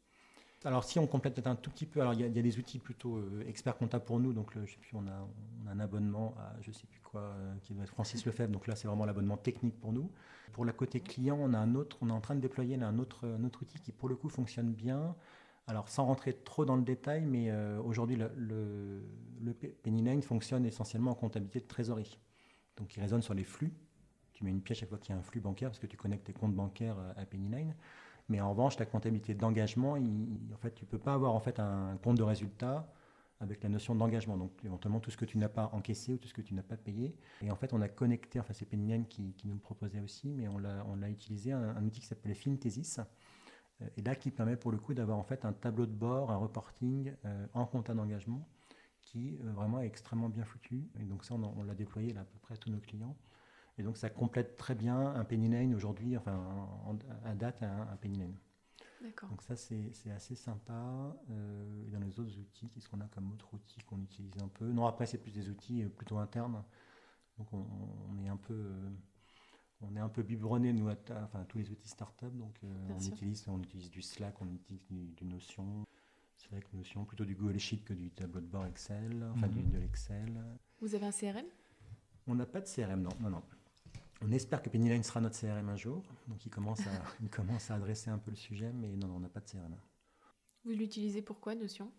Alors 0.64 0.84
si 0.84 0.99
on 0.99 1.07
complète 1.07 1.34
peut-être 1.34 1.47
un 1.47 1.55
tout 1.55 1.72
petit 1.72 1.86
peu, 1.86 2.01
alors 2.01 2.14
il 2.14 2.22
y, 2.22 2.24
a 2.24 2.30
des 2.30 2.57
outils 2.59 2.80
plutôt 2.80 3.18
euh, 3.18 3.43
experts 3.47 3.78
comptables 3.78 4.05
pour 4.05 4.20
nous, 4.20 4.32
donc 4.32 4.51
je 4.53 4.72
sais 4.72 4.78
plus, 4.78 4.95
on 4.95 5.07
a, 5.07 5.28
un 5.72 5.80
abonnement 5.80 6.36
à 6.38 6.53
je 6.62 6.72
sais 6.72 6.86
plus 6.86 6.99
quoi, 6.99 7.22
euh, 7.22 7.55
qui 7.64 7.74
doit 7.74 7.84
être 7.84 7.89
Francis 7.89 8.26
Lefebvre, 8.26 8.51
donc 8.51 8.68
là 8.68 8.76
c'est 8.76 8.88
vraiment 8.88 9.05
l'abonnement 9.05 9.38
technique 9.38 9.80
pour 9.80 9.91
nous. 9.91 10.12
Pour 10.53 10.66
la 10.66 10.74
côté 10.74 10.99
client, 10.99 11.38
on 11.39 11.53
a 11.53 11.57
un 11.57 11.76
autre, 11.76 11.97
on 12.01 12.09
est 12.09 12.14
en 12.14 12.22
train 12.22 12.36
de 12.36 12.41
déployer 12.41 12.76
un 12.76 12.99
autre, 12.99 13.28
un 13.28 13.43
autre 13.43 13.62
outil 13.62 13.80
qui 13.80 13.91
pour 13.91 14.09
le 14.09 14.16
coup 14.16 14.30
fonctionne 14.30 14.74
bien. 14.74 15.16
Alors 15.68 15.88
sans 15.89 16.05
rentrer 16.05 16.34
trop 16.34 16.66
dans 16.66 16.76
le 16.76 16.82
détail, 16.82 17.26
mais 17.26 17.49
euh, 17.49 17.80
aujourd'hui 17.82 18.18
le, 18.18 18.30
le, 18.36 19.03
le 19.39 19.53
Penny 19.53 20.22
fonctionne 20.22 20.66
essentiellement 20.66 21.12
en 21.12 21.16
comptabilité 21.16 21.59
de 21.59 21.68
trésorerie. 21.68 22.20
Donc 22.78 22.95
il 22.95 22.99
résonne 22.99 23.22
sur 23.22 23.34
les 23.34 23.43
flux. 23.43 23.74
Tu 24.34 24.43
mets 24.43 24.49
une 24.49 24.62
pièce 24.62 24.80
chaque 24.80 24.89
fois 24.89 24.97
qu'il 24.97 25.14
y 25.14 25.18
a 25.18 25.20
un 25.20 25.24
flux 25.24 25.39
bancaire 25.39 25.70
parce 25.70 25.80
que 25.80 25.88
tu 25.88 25.97
connectes 25.97 26.26
tes 26.26 26.34
comptes 26.34 26.55
bancaires 26.55 26.97
à 27.16 27.26
Penny 27.26 27.47
mais 28.32 28.40
en 28.40 28.50
revanche, 28.52 28.80
la 28.80 28.86
comptabilité 28.86 29.36
d'engagement, 29.36 29.94
en 29.94 30.58
fait, 30.58 30.74
tu 30.74 30.86
ne 30.86 30.90
peux 30.90 30.98
pas 30.98 31.14
avoir 31.14 31.34
en 31.34 31.42
fait, 31.42 31.60
un 31.60 31.98
compte 32.02 32.18
de 32.18 32.24
résultat 32.24 32.88
avec 33.42 33.62
la 33.62 33.70
notion 33.70 33.94
d'engagement. 33.94 34.38
Donc, 34.38 34.52
éventuellement, 34.64 35.02
tout 35.02 35.12
ce 35.12 35.18
que 35.18 35.26
tu 35.26 35.38
n'as 35.38 35.50
pas 35.50 35.70
encaissé 35.74 36.14
ou 36.14 36.18
tout 36.18 36.30
ce 36.30 36.34
que 36.34 36.42
tu 36.42 36.54
n'as 36.54 36.64
pas 36.64 36.78
payé. 36.78 37.14
Et 37.42 37.52
en 37.52 37.56
fait, 37.58 37.74
on 37.74 37.82
a 37.82 37.90
connecté, 37.90 38.40
enfin, 38.40 38.54
c'est 38.54 38.66
Penny 38.66 39.06
qui, 39.10 39.36
nous 39.44 39.54
le 39.54 39.60
proposait 39.60 40.00
aussi, 40.00 40.32
mais 40.32 40.48
on 40.48 40.58
l'a, 40.58 41.10
utilisé, 41.10 41.52
un, 41.52 41.84
outil 41.86 42.00
qui 42.00 42.06
s'appelle 42.06 42.36
Finthesis. 42.36 43.00
Euh, 43.82 43.88
et 43.98 44.02
là, 44.02 44.16
qui 44.16 44.32
permet 44.32 44.56
pour 44.56 44.72
le 44.72 44.78
coup 44.78 44.94
d'avoir 44.94 45.18
en 45.18 45.24
fait 45.24 45.44
un 45.44 45.52
tableau 45.52 45.86
de 45.86 45.94
bord, 45.94 46.32
un 46.32 46.38
reporting 46.38 47.14
euh, 47.26 47.48
en 47.54 47.66
compte 47.66 47.92
d'engagement 47.92 48.48
qui 49.02 49.40
euh, 49.44 49.52
vraiment 49.52 49.82
est 49.82 49.88
extrêmement 49.88 50.30
bien 50.30 50.46
foutu. 50.46 50.88
Et 51.00 51.04
donc 51.04 51.26
ça, 51.26 51.36
on, 51.36 51.64
l'a 51.64 51.76
déployé 51.76 52.14
là, 52.14 52.22
à 52.22 52.26
peu 52.26 52.40
près 52.40 52.54
à 52.54 52.58
tous 52.58 52.70
nos 52.70 52.80
clients. 52.80 53.18
Et 53.82 53.84
donc 53.84 53.98
ça 53.98 54.12
complète 54.12 54.58
très 54.58 54.76
bien 54.76 55.16
un 55.16 55.24
penny 55.24 55.50
lane 55.50 55.74
aujourd'hui, 55.74 56.16
enfin 56.16 56.70
à 57.26 57.34
date 57.34 57.64
un, 57.64 57.88
un 57.92 57.96
penny 57.96 58.20
lane. 58.20 58.36
Donc 59.28 59.42
ça 59.42 59.56
c'est 59.56 60.12
assez 60.16 60.36
sympa. 60.36 61.18
Euh, 61.32 61.88
et 61.88 61.90
dans 61.90 62.00
les 62.00 62.20
autres 62.20 62.38
outils, 62.38 62.70
qu'est-ce 62.70 62.88
qu'on 62.88 63.02
a 63.02 63.08
comme 63.08 63.32
autre 63.32 63.52
outil 63.56 63.80
qu'on 63.86 64.00
utilise 64.00 64.38
un 64.40 64.50
peu? 64.50 64.72
Non 64.72 64.86
après 64.86 65.08
c'est 65.08 65.18
plus 65.18 65.32
des 65.32 65.50
outils 65.50 65.82
euh, 65.82 65.90
plutôt 65.90 66.20
internes. 66.20 66.64
Donc 67.40 67.48
on, 67.54 68.20
est 68.24 68.28
un 68.28 68.38
peu 68.38 68.54
euh, 68.54 68.90
on 69.82 69.96
est 69.96 70.00
un 70.00 70.10
peu 70.10 70.22
biberonné 70.22 70.74
nous, 70.74 70.90
enfin 70.92 71.44
tous 71.46 71.58
les 71.58 71.72
outils 71.72 71.90
startup. 71.90 72.32
Donc 72.38 72.60
on 72.64 73.00
utilise 73.00 73.44
on 73.48 73.60
utilise 73.60 73.90
du 73.90 74.04
Slack, 74.04 74.40
on 74.44 74.54
utilise 74.54 74.86
du, 74.86 75.26
Notion. 75.26 75.84
Slack, 76.36 76.72
Notion, 76.74 77.04
plutôt 77.04 77.26
du 77.26 77.34
Google 77.34 77.58
Sheet 77.58 77.84
que 77.84 77.94
du 77.94 78.12
tableau 78.12 78.42
de 78.42 78.46
bord 78.46 78.68
Excel, 78.68 79.26
enfin 79.34 79.48
du, 79.48 79.64
mhm. 79.64 79.72
de 79.72 79.78
l'Excel. 79.80 80.44
Vous 80.80 80.94
avez 80.94 81.08
un 81.08 81.12
CRM 81.12 81.46
On 82.28 82.36
n'a 82.36 82.46
pas 82.46 82.62
de 82.62 82.68
CRM, 82.68 83.02
non, 83.02 83.10
non, 83.20 83.32
non. 83.32 83.44
On 84.24 84.32
espère 84.32 84.61
que 84.61 84.69
Pennyline 84.69 85.03
sera 85.03 85.19
notre 85.19 85.39
CRM 85.39 85.67
un 85.69 85.76
jour. 85.76 86.03
Donc, 86.28 86.45
il 86.45 86.49
commence 86.49 86.82
à, 86.82 86.91
il 87.22 87.30
commence 87.30 87.72
à 87.72 87.76
adresser 87.76 88.11
un 88.11 88.19
peu 88.19 88.30
le 88.30 88.38
sujet, 88.38 88.72
mais 88.72 88.95
non, 88.95 89.07
non 89.07 89.15
on 89.15 89.19
n'a 89.19 89.30
pas 89.30 89.39
de 89.39 89.49
CRM. 89.49 89.76
Vous 90.63 90.72
l'utilisez 90.72 91.24
pour 91.24 91.39
quoi, 91.39 91.55
Notion? 91.55 91.91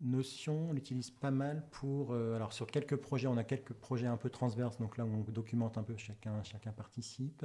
Notion, 0.00 0.70
on 0.70 0.72
l'utilise 0.72 1.10
pas 1.10 1.30
mal 1.30 1.68
pour. 1.70 2.12
Euh, 2.12 2.34
alors, 2.34 2.52
sur 2.52 2.66
quelques 2.66 2.96
projets, 2.96 3.28
on 3.28 3.36
a 3.36 3.44
quelques 3.44 3.74
projets 3.74 4.06
un 4.06 4.16
peu 4.16 4.30
transverses. 4.30 4.78
Donc 4.78 4.96
là, 4.96 5.04
on 5.04 5.20
documente 5.30 5.76
un 5.76 5.82
peu, 5.82 5.96
chacun, 5.96 6.42
chacun 6.42 6.72
participe. 6.72 7.44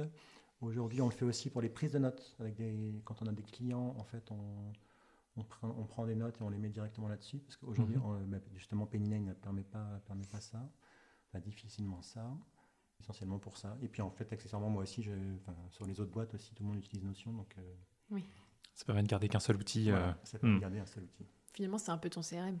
Aujourd'hui, 0.60 1.00
on 1.02 1.08
le 1.08 1.14
fait 1.14 1.24
aussi 1.24 1.50
pour 1.50 1.60
les 1.60 1.68
prises 1.68 1.92
de 1.92 1.98
notes. 1.98 2.34
Avec 2.40 2.54
des, 2.54 3.02
quand 3.04 3.20
on 3.20 3.26
a 3.26 3.32
des 3.32 3.42
clients, 3.42 3.94
en 3.98 4.04
fait, 4.04 4.30
on, 4.30 4.72
on, 5.36 5.44
prend, 5.44 5.74
on 5.78 5.84
prend 5.84 6.06
des 6.06 6.14
notes 6.14 6.40
et 6.40 6.42
on 6.42 6.50
les 6.50 6.58
met 6.58 6.70
directement 6.70 7.08
là-dessus. 7.08 7.38
Parce 7.38 7.56
qu'aujourd'hui, 7.56 7.96
mhm. 7.96 8.30
bah, 8.30 8.38
justement, 8.54 8.86
Pennyline 8.86 9.26
ne 9.26 9.34
permet 9.34 9.64
pas, 9.64 10.00
permet 10.06 10.26
pas 10.26 10.40
ça. 10.40 10.70
Pas 11.32 11.40
difficilement 11.40 12.00
ça 12.02 12.30
essentiellement 13.02 13.38
pour 13.38 13.56
ça. 13.56 13.76
Et 13.82 13.88
puis 13.88 14.00
en 14.02 14.10
fait, 14.10 14.32
accessoirement, 14.32 14.70
moi 14.70 14.82
aussi, 14.82 15.02
je, 15.02 15.12
sur 15.70 15.86
les 15.86 16.00
autres 16.00 16.10
boîtes 16.10 16.34
aussi, 16.34 16.54
tout 16.54 16.62
le 16.62 16.70
monde 16.70 16.78
utilise 16.78 17.04
Notion. 17.04 17.32
Donc, 17.32 17.54
euh, 17.58 17.74
oui. 18.10 18.24
Ça 18.74 18.84
permet 18.84 19.02
de 19.02 19.08
garder 19.08 19.28
qu'un 19.28 19.40
seul 19.40 19.56
outil. 19.56 19.90
Euh, 19.90 20.12
ça 20.22 20.38
permet 20.38 20.54
de 20.54 20.58
hmm. 20.58 20.62
garder 20.62 20.78
un 20.78 20.86
seul 20.86 21.04
outil. 21.04 21.26
Finalement, 21.52 21.78
c'est 21.78 21.90
un 21.90 21.98
peu 21.98 22.08
ton 22.08 22.22
CRM. 22.22 22.58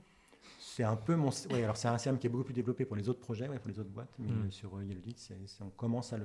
C'est 0.58 0.82
un 0.82 0.96
peu 0.96 1.16
mon. 1.16 1.30
Oui, 1.50 1.62
alors 1.62 1.76
c'est 1.76 1.88
un 1.88 1.96
CRM 1.96 2.18
qui 2.18 2.26
est 2.26 2.30
beaucoup 2.30 2.44
plus 2.44 2.54
développé 2.54 2.84
pour 2.84 2.96
les 2.96 3.08
autres 3.08 3.20
projets, 3.20 3.46
pour 3.46 3.68
les 3.68 3.78
autres 3.78 3.90
boîtes, 3.90 4.12
mais 4.18 4.28
hmm. 4.28 4.50
sur 4.50 4.76
euh, 4.76 4.84
Yellow 4.84 5.00
on 5.62 5.70
commence 5.70 6.12
à 6.12 6.18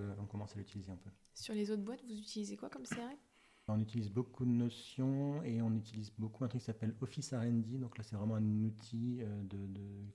l'utiliser 0.55 0.91
un 0.91 0.97
peu. 0.97 1.09
Sur 1.33 1.53
les 1.53 1.71
autres 1.71 1.83
boîtes, 1.83 2.03
vous 2.03 2.17
utilisez 2.17 2.57
quoi 2.57 2.69
comme 2.69 2.83
CRM 2.83 3.17
on 3.69 3.81
utilise 3.81 4.09
beaucoup 4.09 4.45
de 4.45 4.49
notions 4.49 5.43
et 5.43 5.61
on 5.61 5.75
utilise 5.75 6.09
beaucoup 6.17 6.45
un 6.45 6.47
truc 6.47 6.61
qui 6.61 6.67
s'appelle 6.67 6.95
Office 7.01 7.33
R&D. 7.33 7.79
Donc 7.79 7.97
là, 7.97 8.03
c'est 8.05 8.15
vraiment 8.15 8.35
un 8.35 8.63
outil 8.63 9.19
de, 9.43 9.57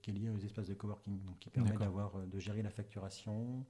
qui 0.01 0.09
est 0.11 0.15
lié 0.15 0.31
aux 0.31 0.39
espaces 0.39 0.69
de 0.69 0.73
coworking, 0.73 1.23
donc 1.23 1.39
qui 1.39 1.51
permet 1.51 1.77
d'avoir, 1.77 2.17
de 2.27 2.39
gérer 2.39 2.63
la 2.63 2.71
facturation, 2.71 3.67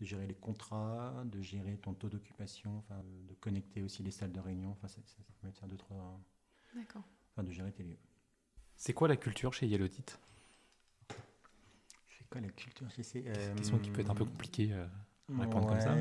de 0.00 0.04
gérer 0.04 0.26
les 0.26 0.34
contrats, 0.34 1.22
de 1.26 1.40
gérer 1.40 1.76
ton 1.78 1.94
taux 1.94 2.08
d'occupation, 2.08 2.78
enfin, 2.78 3.00
de 3.28 3.34
connecter 3.34 3.82
aussi 3.82 4.02
les 4.02 4.10
salles 4.10 4.32
de 4.32 4.40
réunion. 4.40 4.70
Enfin, 4.70 4.88
ça, 4.88 5.00
ça, 5.04 5.22
peut 5.40 5.48
être 5.48 5.66
deux 5.66 5.76
trois. 5.76 6.20
D'accord. 6.74 7.02
Enfin, 7.32 7.44
de 7.44 7.50
gérer 7.50 7.72
tes 7.72 7.84
lieux. 7.84 7.98
C'est 8.76 8.92
quoi 8.92 9.08
la 9.08 9.16
culture 9.16 9.52
chez 9.52 9.66
Yellowtit 9.66 10.04
C'est 11.08 12.28
quoi 12.28 12.40
la 12.40 12.48
culture 12.48 12.90
chez 12.90 13.02
C'est 13.02 13.20
une 13.20 13.56
question 13.56 13.78
qui 13.78 13.90
peut 13.90 14.00
être 14.00 14.10
un 14.10 14.14
peu 14.14 14.24
compliquée 14.24 14.72
euh, 14.72 14.86
à 15.36 15.42
répondre 15.42 15.68
comme 15.68 15.80
ça. 15.80 15.94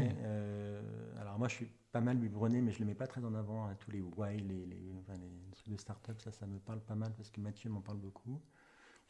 alors 1.19 1.37
moi, 1.37 1.47
je 1.47 1.55
suis 1.55 1.69
pas 1.91 2.01
mal 2.01 2.17
biberonné, 2.17 2.61
mais 2.61 2.71
je 2.71 2.77
ne 2.77 2.85
le 2.85 2.87
mets 2.87 2.95
pas 2.95 3.07
très 3.07 3.23
en 3.23 3.35
avant. 3.35 3.67
à 3.67 3.69
hein, 3.69 3.75
tous 3.79 3.91
les 3.91 4.01
why, 4.01 4.37
les, 4.37 4.65
les, 4.65 4.79
les, 4.79 5.51
trucs 5.51 5.69
de 5.69 5.77
start-up, 5.77 6.19
ça, 6.19 6.31
ça 6.31 6.47
me 6.47 6.57
parle 6.59 6.81
pas 6.81 6.95
mal 6.95 7.13
parce 7.15 7.29
que 7.29 7.39
Mathieu 7.39 7.69
m'en 7.69 7.81
parle 7.81 7.99
beaucoup. 7.99 8.41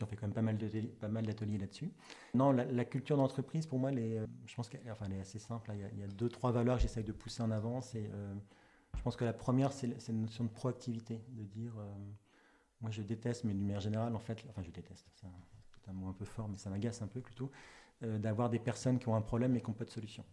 On 0.01 0.05
fait 0.05 0.15
quand 0.15 0.27
même 0.27 0.33
pas 0.33 0.41
mal 0.41 0.57
pas 0.99 1.07
mal 1.07 1.25
d'ateliers 1.25 1.57
là-dessus. 1.57 1.91
Non, 2.33 2.51
la, 2.51 2.85
culture 2.85 3.17
d'entreprise, 3.17 3.65
pour 3.65 3.79
moi, 3.79 3.91
les, 3.91 4.21
je 4.45 4.55
pense 4.55 4.67
qu'elle 4.69 4.81
enfin, 4.91 5.09
est 5.11 5.19
assez 5.19 5.39
simple. 5.39 5.71
Il 5.73 5.99
y, 5.99 6.03
a, 6.03 6.07
deux, 6.07 6.29
trois 6.29 6.51
valeurs 6.51 6.77
que 6.77 6.81
j'essaye 6.81 7.03
de 7.03 7.11
pousser 7.11 7.41
en 7.41 7.51
avant. 7.51 7.81
C'est, 7.81 8.09
je 8.97 9.01
pense 9.01 9.15
que 9.15 9.23
la 9.23 9.33
première, 9.33 9.71
c'est, 9.71 9.87
la 9.87 10.13
notion 10.13 10.43
de 10.43 10.49
proactivité, 10.49 11.21
de 11.29 11.43
dire, 11.43 11.73
moi 12.81 12.91
je 12.91 13.01
déteste, 13.01 13.43
mais 13.45 13.53
d'une 13.53 13.65
manière 13.65 13.81
générale, 13.81 14.15
en 14.15 14.19
fait, 14.19 14.43
enfin 14.49 14.61
je 14.63 14.71
déteste, 14.71 15.07
c'est 15.15 15.27
un, 15.27 15.91
un, 15.91 15.93
mot 15.93 16.07
un 16.07 16.13
peu 16.13 16.25
fort, 16.25 16.49
mais 16.49 16.57
ça 16.57 16.69
m'agace 16.69 17.01
un 17.01 17.07
peu 17.07 17.21
plutôt, 17.21 17.49
d'avoir 18.01 18.49
des 18.49 18.59
personnes 18.59 18.99
qui 18.99 19.07
ont 19.07 19.15
un 19.15 19.21
problème 19.21 19.55
et 19.55 19.61
qui 19.61 19.67
n'ont 19.69 19.77
pas 19.77 19.85
de 19.85 19.91
solution. 19.91 20.25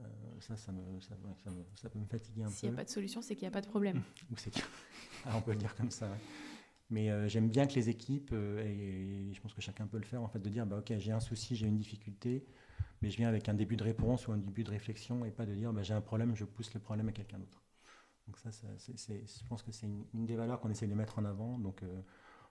Euh, 0.00 0.06
ça, 0.40 0.56
ça, 0.56 0.72
me, 0.72 1.00
ça, 1.00 1.14
me, 1.16 1.64
ça, 1.74 1.88
peut 1.88 1.98
me 1.98 2.06
fatiguer 2.06 2.42
un 2.42 2.48
peu. 2.48 2.54
S'il 2.54 2.68
n'y 2.68 2.74
a 2.74 2.76
pas 2.76 2.84
de 2.84 2.90
solution, 2.90 3.20
c'est 3.20 3.34
qu'il 3.34 3.42
n'y 3.44 3.48
a 3.48 3.52
pas 3.52 3.60
de 3.60 3.66
problème. 3.66 4.02
Ou 4.30 4.36
c'est 4.36 4.52
ah, 5.26 5.36
on 5.36 5.40
peut 5.40 5.52
le 5.52 5.58
dire 5.58 5.74
comme 5.74 5.90
ça. 5.90 6.08
Mais 6.90 7.10
euh, 7.10 7.28
j'aime 7.28 7.50
bien 7.50 7.66
que 7.66 7.74
les 7.74 7.90
équipes, 7.90 8.30
euh, 8.32 8.64
et, 8.64 9.34
je 9.34 9.40
pense 9.40 9.52
que 9.52 9.60
chacun 9.60 9.86
peut 9.86 9.98
le 9.98 10.04
faire, 10.04 10.22
en 10.22 10.28
fait, 10.28 10.38
de 10.38 10.48
dire, 10.48 10.66
bah, 10.66 10.78
ok, 10.78 10.92
j'ai 10.98 11.12
un 11.12 11.20
souci, 11.20 11.54
j'ai 11.54 11.66
une 11.66 11.76
difficulté, 11.76 12.46
mais 13.02 13.10
je 13.10 13.16
viens 13.18 13.28
avec 13.28 13.48
un 13.48 13.54
début 13.54 13.76
de 13.76 13.84
réponse 13.84 14.26
ou 14.26 14.32
un 14.32 14.38
début 14.38 14.64
de 14.64 14.70
réflexion, 14.70 15.24
et 15.24 15.30
pas 15.30 15.46
de 15.46 15.54
dire, 15.54 15.72
bah, 15.72 15.82
j'ai 15.82 15.94
un 15.94 16.00
problème, 16.00 16.34
je 16.34 16.44
pousse 16.44 16.72
le 16.74 16.80
problème 16.80 17.08
à 17.08 17.12
quelqu'un 17.12 17.38
d'autre. 17.38 17.62
Donc 18.26 18.38
ça, 18.38 18.50
je 18.50 19.44
pense 19.48 19.62
que 19.62 19.72
c'est 19.72 19.86
une, 19.86 20.26
des 20.26 20.36
valeurs 20.36 20.60
qu'on 20.60 20.70
essaie 20.70 20.86
de 20.86 20.94
mettre 20.94 21.18
en 21.18 21.24
avant. 21.24 21.58
Donc 21.58 21.82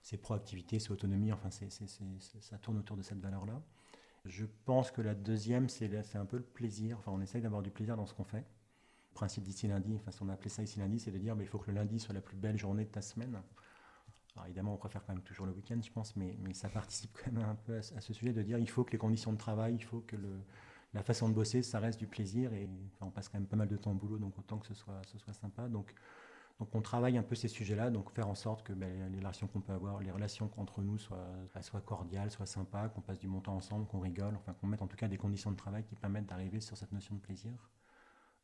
c'est 0.02 0.18
proactivité, 0.18 0.80
c'est 0.80 0.90
autonomie, 0.90 1.32
enfin, 1.32 1.50
ça 1.52 2.58
tourne 2.58 2.80
autour 2.80 2.98
de 2.98 3.04
cette 3.04 3.20
valeur-là. 3.20 3.62
Je 4.26 4.46
pense 4.66 4.92
que 4.92 5.02
la 5.02 5.14
deuxième, 5.14 5.70
c'est 5.70 6.16
un 6.16 6.26
peu 6.26 6.38
le 6.38 6.44
plaisir. 6.44 6.98
Enfin, 6.98 7.12
on 7.14 7.22
essaye 7.22 7.42
d'avoir 7.42 7.62
du 7.62 7.70
plaisir 7.70 7.96
dans 7.96 8.08
ce 8.08 8.14
qu'on 8.14 8.24
fait. 8.24 8.46
Le 9.12 9.14
principe 9.14 9.44
d'ici 9.44 9.68
lundi, 9.68 9.96
enfin, 9.96 10.12
on 10.22 10.30
a 10.30 10.34
appelé 10.34 10.50
ça 10.50 10.64
ici 10.64 10.80
lundi, 10.80 11.00
c'est 11.00 11.12
de 11.12 11.18
dire 11.18 11.34
qu'il 11.34 11.44
il 11.44 11.48
faut 11.48 11.60
que 11.60 11.70
le 11.70 11.76
lundi 11.76 12.00
soit 12.00 12.14
la 12.14 12.22
plus 12.22 12.38
belle 12.38 12.58
journée 12.58 12.86
de 12.86 12.90
ta 12.90 13.02
semaine. 13.02 13.40
Évidemment, 14.46 14.74
on 14.74 14.78
préfère 14.78 15.06
quand 15.06 15.14
même 15.14 15.24
toujours 15.24 15.46
le 15.46 15.54
week-end, 15.54 15.80
je 15.82 15.92
pense, 15.92 16.16
mais, 16.16 16.38
ça 16.54 16.70
participe 16.70 17.12
quand 17.24 17.32
même 17.32 17.50
un 17.50 17.56
peu 17.56 17.78
à, 17.78 17.82
ce 17.82 18.14
sujet 18.14 18.34
de 18.34 18.42
dire 18.42 18.58
il 18.58 18.70
faut 18.70 18.84
que 18.84 18.92
les 18.92 18.98
conditions 18.98 19.32
de 19.34 19.38
travail, 19.38 19.76
il 19.76 19.84
faut 19.84 20.02
que 20.02 20.16
la 20.94 21.04
façon 21.04 21.30
de 21.30 21.34
bosser, 21.34 21.62
ça 21.62 21.80
reste 21.80 22.00
du 22.00 22.08
plaisir. 22.08 22.54
Et 22.54 22.70
on 23.02 23.10
passe 23.10 23.30
quand 23.30 23.38
même 23.40 23.48
pas 23.48 23.58
mal 23.58 23.68
de 23.68 23.78
temps 23.78 23.92
au 23.92 23.96
boulot, 23.96 24.18
donc 24.18 24.38
autant 24.38 24.58
que 24.58 24.68
ce 24.68 24.74
soit, 24.74 25.02
sympa. 25.34 25.68
Donc 25.68 25.94
on 26.74 26.82
travaille 26.82 27.18
un 27.18 27.24
peu 27.24 27.36
ces 27.36 27.48
sujets-là, 27.48 27.92
donc 27.92 28.12
faire 28.12 28.28
en 28.28 28.36
sorte 28.36 28.64
que 28.64 28.74
ben, 28.74 29.12
les 29.12 29.20
relations 29.20 29.48
qu'on 29.48 29.62
peut 29.62 29.74
avoir, 29.74 30.02
les 30.02 30.12
relations 30.12 30.50
entre 30.58 30.82
nous 30.82 30.98
soient, 30.98 31.28
soient 31.62 31.82
cordiales, 31.82 32.32
soient 32.32 32.48
sympas, 32.48 32.90
qu'on 32.90 33.02
passe 33.02 33.20
du 33.20 33.28
bon 33.28 33.42
temps 33.42 33.56
ensemble, 33.56 33.86
qu'on 33.88 34.00
rigole, 34.00 34.36
enfin 34.36 34.54
qu'on 34.54 34.68
mette 34.68 34.82
en 34.82 34.88
tout 34.88 34.98
cas 34.98 35.08
des 35.08 35.18
conditions 35.18 35.52
de 35.52 35.56
travail 35.56 35.84
qui 35.84 35.96
permettent 35.96 36.26
d'arriver 36.26 36.60
sur 36.60 36.76
cette 36.76 36.92
notion 36.92 37.16
de 37.16 37.20
plaisir. 37.20 37.52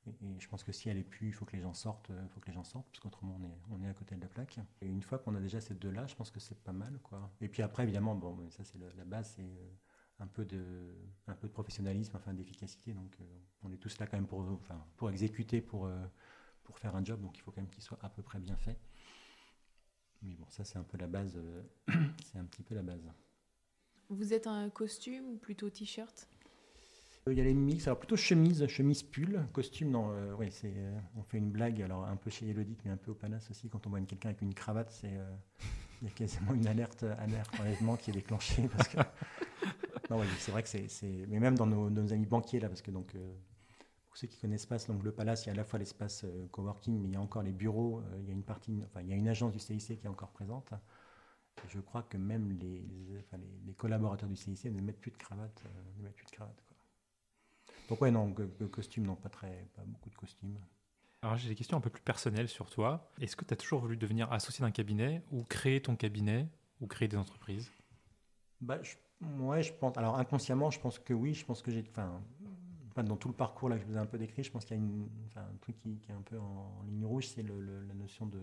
Et, 0.08 0.40
je 0.40 0.48
pense 0.50 0.64
que 0.64 0.72
si 0.72 0.90
elle 0.90 0.98
est 0.98 1.04
plus, 1.04 1.28
il 1.28 1.34
faut 1.34 1.46
que 1.46 1.56
les 1.56 1.62
gens 1.62 1.74
sortent, 1.74 2.10
il 2.10 2.30
faut 2.30 2.40
que 2.40 2.48
les 2.48 2.54
gens 2.54 2.64
sortent, 2.64 2.88
parce 2.88 3.00
qu'autrement 3.00 3.38
on 3.40 3.46
est, 3.46 3.58
on 3.72 3.84
est 3.84 3.90
à 3.90 3.94
côté 3.94 4.16
de 4.16 4.22
la 4.22 4.28
plaque. 4.28 4.60
Et 4.82 4.88
une 4.88 5.02
fois 5.02 5.18
qu'on 5.18 5.36
a 5.36 5.40
déjà 5.40 5.62
ces 5.62 5.76
deux-là, 5.76 6.08
je 6.08 6.16
pense 6.16 6.32
que 6.32 6.40
c'est 6.40 6.62
pas 6.64 6.74
mal, 6.74 7.00
quoi. 7.04 7.32
Et 7.42 7.48
puis 7.48 7.62
après, 7.62 7.84
évidemment, 7.84 8.16
bon, 8.16 8.50
ça 8.50 8.64
c'est 8.64 8.78
la 8.98 9.06
base, 9.06 9.34
c'est 9.36 9.44
euh, 9.44 9.72
un 10.20 10.28
peu 10.28 10.46
de, 10.46 10.96
un 11.28 11.36
peu 11.36 11.48
de 11.48 11.54
professionnalisme, 11.54 12.16
enfin 12.18 12.34
d'efficacité. 12.34 12.94
Donc 12.94 13.16
euh, 13.20 13.24
on 13.64 13.72
est 13.72 13.78
tous 13.78 13.98
là 14.00 14.08
quand 14.08 14.18
même 14.18 14.28
pour, 14.28 14.40
enfin, 14.40 14.86
pour 14.98 15.10
exécuter, 15.10 15.62
pour 15.62 15.86
euh, 15.86 16.06
pour 16.64 16.80
faire 16.80 16.96
un 16.96 17.04
job, 17.04 17.22
donc 17.22 17.38
il 17.38 17.42
faut 17.42 17.52
quand 17.52 17.62
même 17.62 17.70
qu'il 17.70 17.84
soit 17.84 18.00
à 18.02 18.10
peu 18.10 18.22
près 18.22 18.40
bien 18.40 18.56
fait. 18.56 18.80
Mais 20.22 20.34
bon, 20.36 20.46
ça 20.50 20.64
c'est 20.64 20.78
un 20.78 20.84
peu 20.84 20.98
la 20.98 21.08
base, 21.08 21.36
euh, 21.36 21.64
c'est 22.24 22.38
un 22.38 22.46
petit 22.46 22.64
peu 22.64 22.76
la 22.76 22.84
base. 22.84 23.04
Vous 24.10 24.34
êtes 24.34 24.48
un 24.48 24.70
costume 24.70 25.26
ou 25.28 25.38
plutôt 25.38 25.70
t-shirt? 25.70 26.28
euh, 26.32 26.33
il 27.28 27.38
y 27.38 27.42
a 27.42 27.44
les 27.44 27.54
mix, 27.54 27.88
alors 27.88 28.00
plutôt 28.00 28.16
chemise, 28.16 28.66
chemise 28.68 29.04
pull, 29.04 29.46
costume, 29.54 29.92
non, 29.92 30.12
euh, 30.12 30.34
oui, 30.38 30.48
c'est, 30.52 30.74
on 31.16 31.24
fait 31.24 31.38
une 31.38 31.52
blague, 31.52 31.82
alors 31.82 32.06
un 32.06 32.16
peu 32.16 32.30
chez 32.30 32.50
Elodie, 32.50 32.78
mais 32.84 32.92
un 32.92 32.98
peu 32.98 33.12
au 33.12 33.16
Palace 33.16 33.50
aussi, 33.50 33.70
quand 33.70 33.88
on 33.88 33.90
voit 33.90 34.02
quelqu'un 34.02 34.30
avec 34.30 34.42
une 34.42 34.54
cravate, 34.54 34.92
c'est, 34.92 35.14
il 36.02 36.08
y 36.08 36.12
a 36.12 36.14
quasiment 36.14 36.54
une 36.54 36.68
alerte, 36.68 37.04
alerte 37.20 37.60
enlèvement 37.60 37.96
qui 37.96 38.12
est 38.12 38.14
déclenchée, 38.14 38.68
parce 38.78 38.90
que, 38.90 38.98
non, 40.10 40.22
c'est 40.40 40.52
vrai 40.52 40.64
que 40.64 40.70
c'est, 40.70 41.26
mais 41.30 41.40
même 41.40 41.56
dans 41.56 41.66
nos, 41.66 42.14
amis 42.14 42.26
banquiers, 42.26 42.60
là, 42.60 42.68
parce 42.68 42.82
que 42.82 42.92
donc, 42.92 43.16
pour 44.14 44.20
ceux 44.20 44.28
qui 44.28 44.40
connaissent 44.40 44.68
pas, 44.68 44.78
le 45.04 45.12
Palace, 45.12 45.46
il 45.46 45.48
y 45.48 45.50
a 45.50 45.54
à 45.54 45.56
la 45.56 45.64
fois 45.64 45.80
l'espace 45.80 46.24
euh, 46.24 46.48
coworking, 46.52 47.02
mais 47.02 47.08
il 47.08 47.14
y 47.16 47.18
a 47.18 47.20
encore 47.20 47.42
les 47.42 47.52
bureaux. 47.52 48.00
Euh, 48.00 48.20
il 48.20 48.28
y 48.28 48.30
a 48.30 48.32
une 48.32 48.44
partie, 48.44 48.80
enfin, 48.86 49.02
il 49.02 49.08
y 49.10 49.12
a 49.12 49.16
une 49.16 49.28
agence 49.28 49.52
du 49.52 49.58
CIC 49.58 50.00
qui 50.00 50.06
est 50.06 50.08
encore 50.08 50.30
présente. 50.30 50.72
Je 51.68 51.80
crois 51.80 52.04
que 52.04 52.18
même 52.18 52.52
les, 52.52 52.86
les, 53.66 53.74
collaborateurs 53.74 54.30
du 54.30 54.36
CIC 54.36 54.66
ne 54.66 54.82
mettent 54.82 55.02
plus 55.02 55.10
de 55.10 55.18
cravate. 55.18 55.64
Euh. 55.66 56.10
Donc 57.90 58.02
ouais, 58.02 58.12
non, 58.12 58.34
costume, 58.72 59.06
non, 59.06 59.16
pas 59.16 59.30
très, 59.30 59.68
pas 59.76 59.84
beaucoup 59.86 60.10
de 60.10 60.16
costumes? 60.16 60.58
Alors 61.22 61.38
j'ai 61.38 61.50
des 61.50 61.56
questions 61.56 61.78
un 61.78 61.82
peu 61.82 61.90
plus 61.90 62.02
personnelles 62.02 62.50
sur 62.50 62.70
toi. 62.70 63.10
Est-ce 63.22 63.36
que 63.36 63.46
tu 63.46 63.54
as 63.54 63.58
toujours 63.58 63.80
voulu 63.80 63.96
devenir 63.96 64.32
associé 64.34 64.64
d'un 64.64 64.72
cabinet 64.72 65.24
ou 65.32 65.44
créer 65.44 65.82
ton 65.82 65.96
cabinet 65.96 66.48
ou 66.82 66.88
créer 66.88 67.08
des 67.08 67.18
entreprises? 67.18 67.72
Bah, 68.60 68.80
je, 68.82 68.96
ouais, 69.40 69.64
je 69.64 69.74
pense. 69.74 69.98
Alors 69.98 70.18
inconsciemment, 70.18 70.70
je 70.70 70.80
pense 70.80 71.00
que 71.00 71.14
oui. 71.14 71.34
Je 71.34 71.46
pense 71.46 71.62
que 71.62 71.72
j'ai. 71.72 71.84
Enfin, 71.90 73.04
dans 73.04 73.16
tout 73.16 73.30
le 73.30 73.34
parcours 73.34 73.70
là 73.70 73.78
que 73.78 73.84
je 73.84 73.88
vous 73.88 73.96
ai 73.96 74.00
un 74.00 74.06
peu 74.06 74.18
décrit, 74.18 74.44
je 74.44 74.52
pense 74.52 74.66
qu'il 74.66 74.78
y 74.78 74.80
a 74.80 74.84
une, 74.84 75.10
un 75.36 75.58
truc 75.62 75.78
qui, 75.80 75.98
est 76.10 76.14
un 76.14 76.22
peu 76.22 76.38
en, 76.38 76.84
ligne 76.88 77.06
rouge, 77.06 77.28
c'est 77.28 77.44
la 77.44 77.94
notion 77.94 78.26
de 78.26 78.40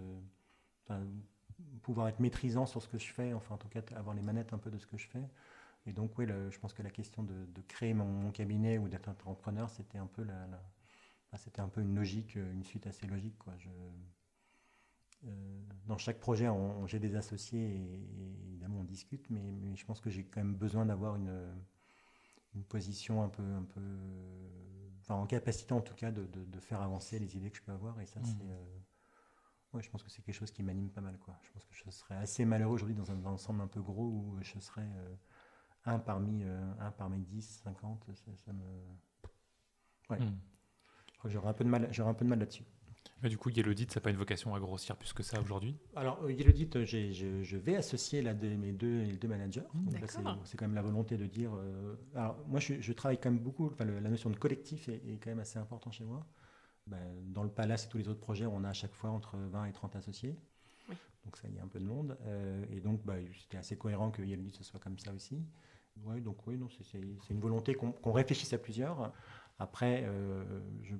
pouvoir 1.82 2.09
être 2.09 2.20
maîtrisant 2.20 2.66
sur 2.66 2.82
ce 2.82 2.88
que 2.88 2.99
je 2.99 3.12
fais, 3.12 3.32
enfin 3.32 3.55
en 3.55 3.59
tout 3.59 3.68
cas 3.68 3.80
avoir 3.95 4.14
les 4.14 4.22
manettes 4.22 4.53
un 4.53 4.59
peu 4.59 4.70
de 4.70 4.78
ce 4.78 4.86
que 4.86 4.97
je 4.97 5.07
fais. 5.07 5.22
Et 5.86 5.92
donc 5.92 6.18
oui, 6.18 6.26
je 6.26 6.58
pense 6.58 6.74
que 6.74 6.82
la 6.82 6.90
question 6.90 7.22
de, 7.22 7.62
créer 7.68 7.94
mon, 7.94 8.30
cabinet 8.30 8.78
ou 8.78 8.88
d'être 8.88 9.08
entrepreneur, 9.08 9.70
c'était 9.70 9.98
un 9.98 10.06
peu 10.06 10.22
la, 10.22 10.46
c'était 11.36 11.60
un 11.60 11.68
peu 11.68 11.80
une 11.80 11.94
logique, 11.94 12.34
une 12.34 12.64
suite 12.64 12.86
assez 12.86 13.06
logique 13.06 13.38
quoi. 13.38 13.54
Je, 13.58 13.68
euh, 15.26 15.62
dans 15.86 15.98
chaque 15.98 16.18
projet, 16.18 16.48
j'ai 16.86 16.98
des 16.98 17.16
associés 17.16 17.76
et, 17.76 18.46
évidemment 18.48 18.80
on 18.80 18.84
discute, 18.84 19.28
mais, 19.30 19.58
mais 19.62 19.76
je 19.76 19.84
pense 19.84 20.00
que 20.00 20.10
j'ai 20.10 20.24
quand 20.24 20.40
même 20.40 20.54
besoin 20.54 20.86
d'avoir 20.86 21.16
une 21.16 21.50
une 22.54 22.64
position 22.64 23.22
un 23.22 23.28
peu, 23.28 23.42
un 23.42 23.62
peu, 23.62 23.80
enfin 25.00 25.14
en 25.14 25.26
capacité 25.26 25.72
en 25.72 25.80
tout 25.80 25.94
cas 25.94 26.10
de, 26.10 26.26
de, 26.26 26.60
faire 26.60 26.80
avancer 26.80 27.18
les 27.18 27.36
idées 27.36 27.50
que 27.50 27.56
je 27.56 27.62
peux 27.62 27.72
avoir. 27.72 28.00
Et 28.00 28.06
ça, 28.06 28.20
mmh. 28.20 28.24
c'est, 28.24 28.50
euh, 28.50 28.78
ouais, 29.74 29.82
je 29.82 29.90
pense 29.90 30.02
que 30.02 30.10
c'est 30.10 30.22
quelque 30.22 30.34
chose 30.34 30.50
qui 30.50 30.62
m'anime 30.62 30.90
pas 30.90 31.00
mal. 31.00 31.18
Quoi. 31.18 31.38
Je 31.42 31.50
pense 31.52 31.64
que 31.64 31.74
je 31.74 31.90
serais 31.90 32.16
assez 32.16 32.44
malheureux 32.44 32.74
aujourd'hui 32.74 32.94
dans 32.94 33.10
un 33.10 33.24
ensemble 33.26 33.60
un 33.60 33.68
peu 33.68 33.80
gros 33.80 34.08
où 34.08 34.38
je 34.40 34.58
serais 34.58 34.88
euh, 34.96 35.14
un 35.84 35.98
parmi 35.98 36.42
euh, 36.44 36.72
un 36.80 36.90
parmi 36.90 37.20
10, 37.20 37.62
50. 37.64 38.10
Ça, 38.14 38.52
me, 38.52 38.62
ouais. 40.10 40.18
Mmh. 40.18 40.38
Je 41.12 41.18
crois 41.18 41.28
que 41.28 41.34
j'aurais 41.34 41.48
un 41.48 41.54
peu 41.54 41.64
de 41.64 41.68
mal, 41.68 41.88
j'aurais 41.90 42.10
un 42.10 42.14
peu 42.14 42.24
de 42.24 42.30
mal 42.30 42.38
là-dessus. 42.38 42.64
Mais 43.22 43.28
du 43.28 43.36
coup, 43.36 43.50
Yellowdit, 43.50 43.86
ça 43.90 44.00
n'a 44.00 44.04
pas 44.04 44.10
une 44.10 44.16
vocation 44.16 44.54
à 44.54 44.60
grossir 44.60 44.96
plus 44.96 45.12
que 45.12 45.22
ça 45.22 45.40
aujourd'hui? 45.40 45.76
Alors, 45.94 46.22
euh, 46.24 46.32
Yellowdit, 46.32 46.70
euh, 46.76 46.84
je, 46.86 47.42
je, 47.42 47.56
vais 47.56 47.76
associer 47.76 48.22
là, 48.22 48.32
mes 48.32 48.72
deux, 48.72 49.06
deux 49.12 49.28
managers. 49.28 49.62
C'est 50.44 50.56
quand 50.56 50.66
même 50.66 50.74
la 50.74 50.82
volonté 50.82 51.18
de 51.18 51.26
dire. 51.26 51.54
Euh, 51.54 51.96
alors, 52.14 52.38
moi, 52.48 52.60
je, 52.60 52.92
travaille 52.92 53.20
quand 53.20 53.30
même 53.30 53.40
beaucoup. 53.40 53.70
la 53.78 54.08
notion 54.08 54.30
de 54.30 54.36
collectif 54.36 54.88
est, 54.88 55.18
quand 55.22 55.30
même 55.30 55.40
assez 55.40 55.58
important 55.58 55.90
chez 55.90 56.04
moi. 56.04 56.26
Ben, 56.86 56.98
dans 57.26 57.42
le 57.42 57.50
Palace 57.50 57.84
et 57.84 57.88
tous 57.88 57.98
les 57.98 58.08
autres 58.08 58.20
projets, 58.20 58.46
on 58.46 58.64
a 58.64 58.70
à 58.70 58.72
chaque 58.72 58.94
fois 58.94 59.10
entre 59.10 59.36
20 59.36 59.66
et 59.66 59.72
30 59.72 59.96
associés. 59.96 60.38
Donc, 61.24 61.36
ça, 61.36 61.46
il 61.48 61.54
y 61.54 61.58
a 61.58 61.62
un 61.62 61.68
peu 61.68 61.78
de 61.78 61.84
monde. 61.84 62.16
et 62.70 62.80
donc, 62.80 63.04
bah, 63.04 63.16
c'était 63.38 63.58
assez 63.58 63.76
cohérent 63.76 64.10
que 64.10 64.22
Yellowdit, 64.22 64.52
ce 64.52 64.64
soit 64.64 64.80
comme 64.80 64.98
ça 64.98 65.12
aussi. 65.12 65.44
Ouais, 66.05 66.20
donc, 66.20 66.46
oui, 66.46 66.59
c'est 66.82 67.32
une 67.34 67.40
volonté 67.40 67.74
qu'on 67.74 68.12
réfléchisse 68.12 68.53
à 68.53 68.59
plusieurs. 68.59 69.12
Après, 69.59 70.07
je 70.82 70.96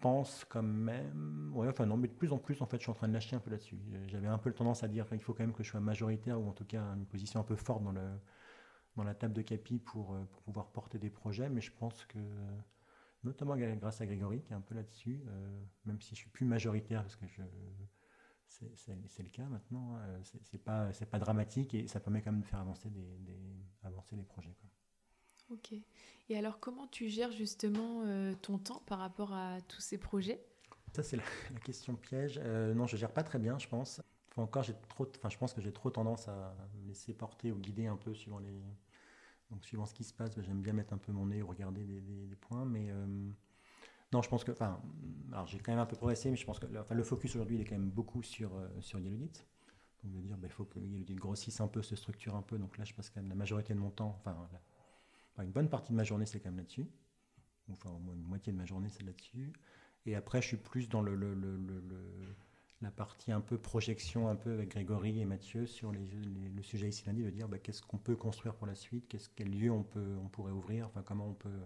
pense 0.00 0.44
quand 0.48 0.62
même. 0.62 1.52
Ouais, 1.54 1.68
enfin 1.68 1.86
non, 1.86 1.96
mais 1.96 2.08
de 2.08 2.12
plus 2.12 2.32
en 2.32 2.38
plus, 2.38 2.60
en 2.62 2.66
fait, 2.66 2.78
je 2.78 2.82
suis 2.82 2.90
en 2.90 2.94
train 2.94 3.08
de 3.08 3.12
lâcher 3.12 3.36
un 3.36 3.40
peu 3.40 3.50
là-dessus. 3.50 3.78
J'avais 4.08 4.26
un 4.26 4.38
peu 4.38 4.48
le 4.48 4.54
tendance 4.54 4.82
à 4.82 4.88
dire 4.88 5.08
qu'il 5.08 5.20
faut 5.20 5.34
quand 5.34 5.44
même 5.44 5.52
que 5.52 5.62
je 5.62 5.70
sois 5.70 5.80
majoritaire 5.80 6.40
ou 6.40 6.48
en 6.48 6.52
tout 6.52 6.64
cas 6.64 6.82
une 6.96 7.06
position 7.06 7.40
un 7.40 7.44
peu 7.44 7.56
forte 7.56 7.82
dans, 7.84 9.04
la 9.04 9.14
table 9.14 9.34
de 9.34 9.42
capi 9.42 9.78
pour, 9.78 10.14
euh, 10.14 10.24
pour 10.30 10.42
pouvoir 10.42 10.66
porter 10.72 10.98
des 10.98 11.10
projets, 11.10 11.48
mais 11.48 11.60
je 11.60 11.72
pense 11.72 12.04
que, 12.06 12.18
notamment 13.24 13.56
grâce 13.56 14.00
à 14.00 14.06
Grégory, 14.06 14.42
qui 14.42 14.52
est 14.52 14.56
un 14.56 14.60
peu 14.60 14.74
là-dessus, 14.74 15.22
euh, 15.26 15.62
même 15.86 16.00
si 16.00 16.14
je 16.14 16.20
suis 16.20 16.30
plus 16.30 16.44
majoritaire, 16.44 17.02
parce 17.02 17.16
que 17.16 17.26
je. 17.26 17.42
C'est 18.50 19.22
le 19.22 19.28
cas 19.28 19.44
maintenant, 19.44 19.96
euh, 19.96 20.20
c'est 20.24 20.62
pas, 20.62 20.90
pas 21.10 21.18
dramatique 21.18 21.72
et 21.74 21.86
ça 21.86 22.00
permet 22.00 22.20
quand 22.20 22.32
même 22.32 22.40
de 22.40 22.46
faire 22.46 22.60
avancer, 22.60 22.90
des, 22.90 23.18
des 23.18 23.38
avancer 23.84 24.16
les 24.16 24.24
projets. 24.24 24.54
Quoi. 24.60 24.70
Ok. 25.50 25.74
Et 26.28 26.36
alors, 26.36 26.60
comment 26.60 26.86
tu 26.86 27.08
gères 27.08 27.32
justement 27.32 28.02
euh, 28.04 28.34
ton 28.42 28.58
temps 28.58 28.82
par 28.86 28.98
rapport 28.98 29.32
à 29.32 29.60
tous 29.62 29.80
ces 29.80 29.98
projets? 29.98 30.44
Ça, 30.92 31.02
c'est 31.02 31.16
la, 31.16 31.22
question 31.64 31.94
piège. 31.94 32.40
Euh, 32.42 32.74
non, 32.74 32.86
je 32.86 32.96
gère 32.96 33.12
pas 33.12 33.22
très 33.22 33.38
bien, 33.38 33.58
je 33.58 33.68
pense. 33.68 34.00
Enfin, 34.30 34.42
encore, 34.42 34.62
j'ai 34.62 34.74
trop, 34.88 35.06
enfin, 35.16 35.28
je 35.28 35.38
pense 35.38 35.52
que 35.52 35.60
j'ai 35.60 35.72
trop 35.72 35.90
tendance 35.90 36.28
à 36.28 36.54
me 36.82 36.88
laisser 36.88 37.14
porter 37.14 37.50
ou 37.52 37.58
guider 37.58 37.86
un 37.86 37.96
peu 37.96 38.14
suivant 38.14 38.38
les, 38.38 38.62
donc 39.50 39.64
suivant 39.64 39.86
ce 39.86 39.94
qui 39.94 40.04
se 40.04 40.14
passe. 40.14 40.40
J'aime 40.40 40.62
bien 40.62 40.72
mettre 40.72 40.92
un 40.92 40.98
peu 40.98 41.12
mon 41.12 41.26
nez 41.26 41.42
ou 41.42 41.48
regarder 41.48 41.84
des, 41.84 42.36
points, 42.36 42.64
mais 42.64 42.90
euh, 42.90 43.30
non, 44.12 44.22
je 44.22 44.28
pense 44.28 44.44
que, 44.44 44.52
enfin, 44.52 44.80
alors 45.32 45.46
j'ai 45.46 45.58
quand 45.58 45.72
même 45.72 45.78
un 45.80 45.86
peu 45.86 45.96
progressé, 45.96 46.30
mais 46.30 46.36
je 46.36 46.44
pense 46.44 46.58
que, 46.58 46.66
enfin, 46.78 46.94
le 46.94 47.02
focus 47.04 47.36
aujourd'hui, 47.36 47.56
il 47.56 47.62
est 47.62 47.64
quand 47.64 47.76
même 47.76 47.90
beaucoup 47.90 48.22
sur 48.22 48.50
sur 48.80 48.98
Yellowdit. 48.98 49.44
Donc 50.02 50.12
de 50.12 50.20
dire, 50.20 50.36
bah, 50.38 50.48
il 50.48 50.52
faut 50.52 50.64
que 50.64 50.78
Yellowdit 50.80 51.14
grossisse 51.16 51.60
un 51.60 51.68
peu, 51.68 51.82
se 51.82 51.94
structure 51.96 52.34
un 52.34 52.42
peu. 52.42 52.58
Donc 52.58 52.78
là, 52.78 52.84
je 52.84 52.94
passe 52.94 53.10
quand 53.10 53.20
même 53.20 53.28
la 53.28 53.34
majorité 53.34 53.74
de 53.74 53.78
mon 53.78 53.90
temps, 53.90 54.16
enfin 54.18 54.34
une 55.42 55.52
bonne 55.52 55.68
partie 55.68 55.92
de 55.92 55.96
ma 55.96 56.04
journée, 56.04 56.26
c'est 56.26 56.40
quand 56.40 56.50
même 56.50 56.58
là-dessus. 56.58 56.86
Enfin, 57.70 57.90
au 57.90 57.98
moins 57.98 58.14
une 58.14 58.22
moitié 58.22 58.52
de 58.52 58.58
ma 58.58 58.66
journée, 58.66 58.88
c'est 58.88 59.04
là-dessus. 59.04 59.52
Et 60.06 60.14
après, 60.14 60.42
je 60.42 60.48
suis 60.48 60.56
plus 60.56 60.88
dans 60.88 61.02
le, 61.02 61.14
la 62.80 62.90
partie 62.90 63.32
un 63.32 63.40
peu 63.40 63.58
projection, 63.58 64.28
un 64.28 64.36
peu 64.36 64.52
avec 64.52 64.70
Grégory 64.70 65.20
et 65.20 65.24
Mathieu 65.24 65.66
sur 65.66 65.92
le 65.92 66.62
sujet 66.62 66.88
ici 66.88 67.04
lundi, 67.06 67.22
de 67.22 67.30
dire 67.30 67.48
bah, 67.48 67.58
qu'est-ce 67.58 67.82
qu'on 67.82 67.98
peut 67.98 68.16
construire 68.16 68.54
pour 68.54 68.66
la 68.66 68.74
suite, 68.74 69.08
qu'est-ce, 69.08 69.28
quel 69.36 69.50
lieu 69.50 69.70
on, 69.70 69.82
peut, 69.82 70.16
on 70.22 70.28
pourrait 70.28 70.52
ouvrir, 70.52 70.86
enfin, 70.86 71.02
comment 71.02 71.28
on 71.28 71.34
peut, 71.34 71.60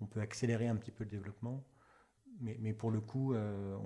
on 0.00 0.06
peut 0.06 0.20
accélérer 0.20 0.68
un 0.68 0.76
petit 0.76 0.90
peu 0.90 1.04
le 1.04 1.10
développement. 1.10 1.64
Mais, 2.40 2.72
pour 2.72 2.90
le 2.90 3.00
coup, 3.00 3.32
euh, 3.32 3.76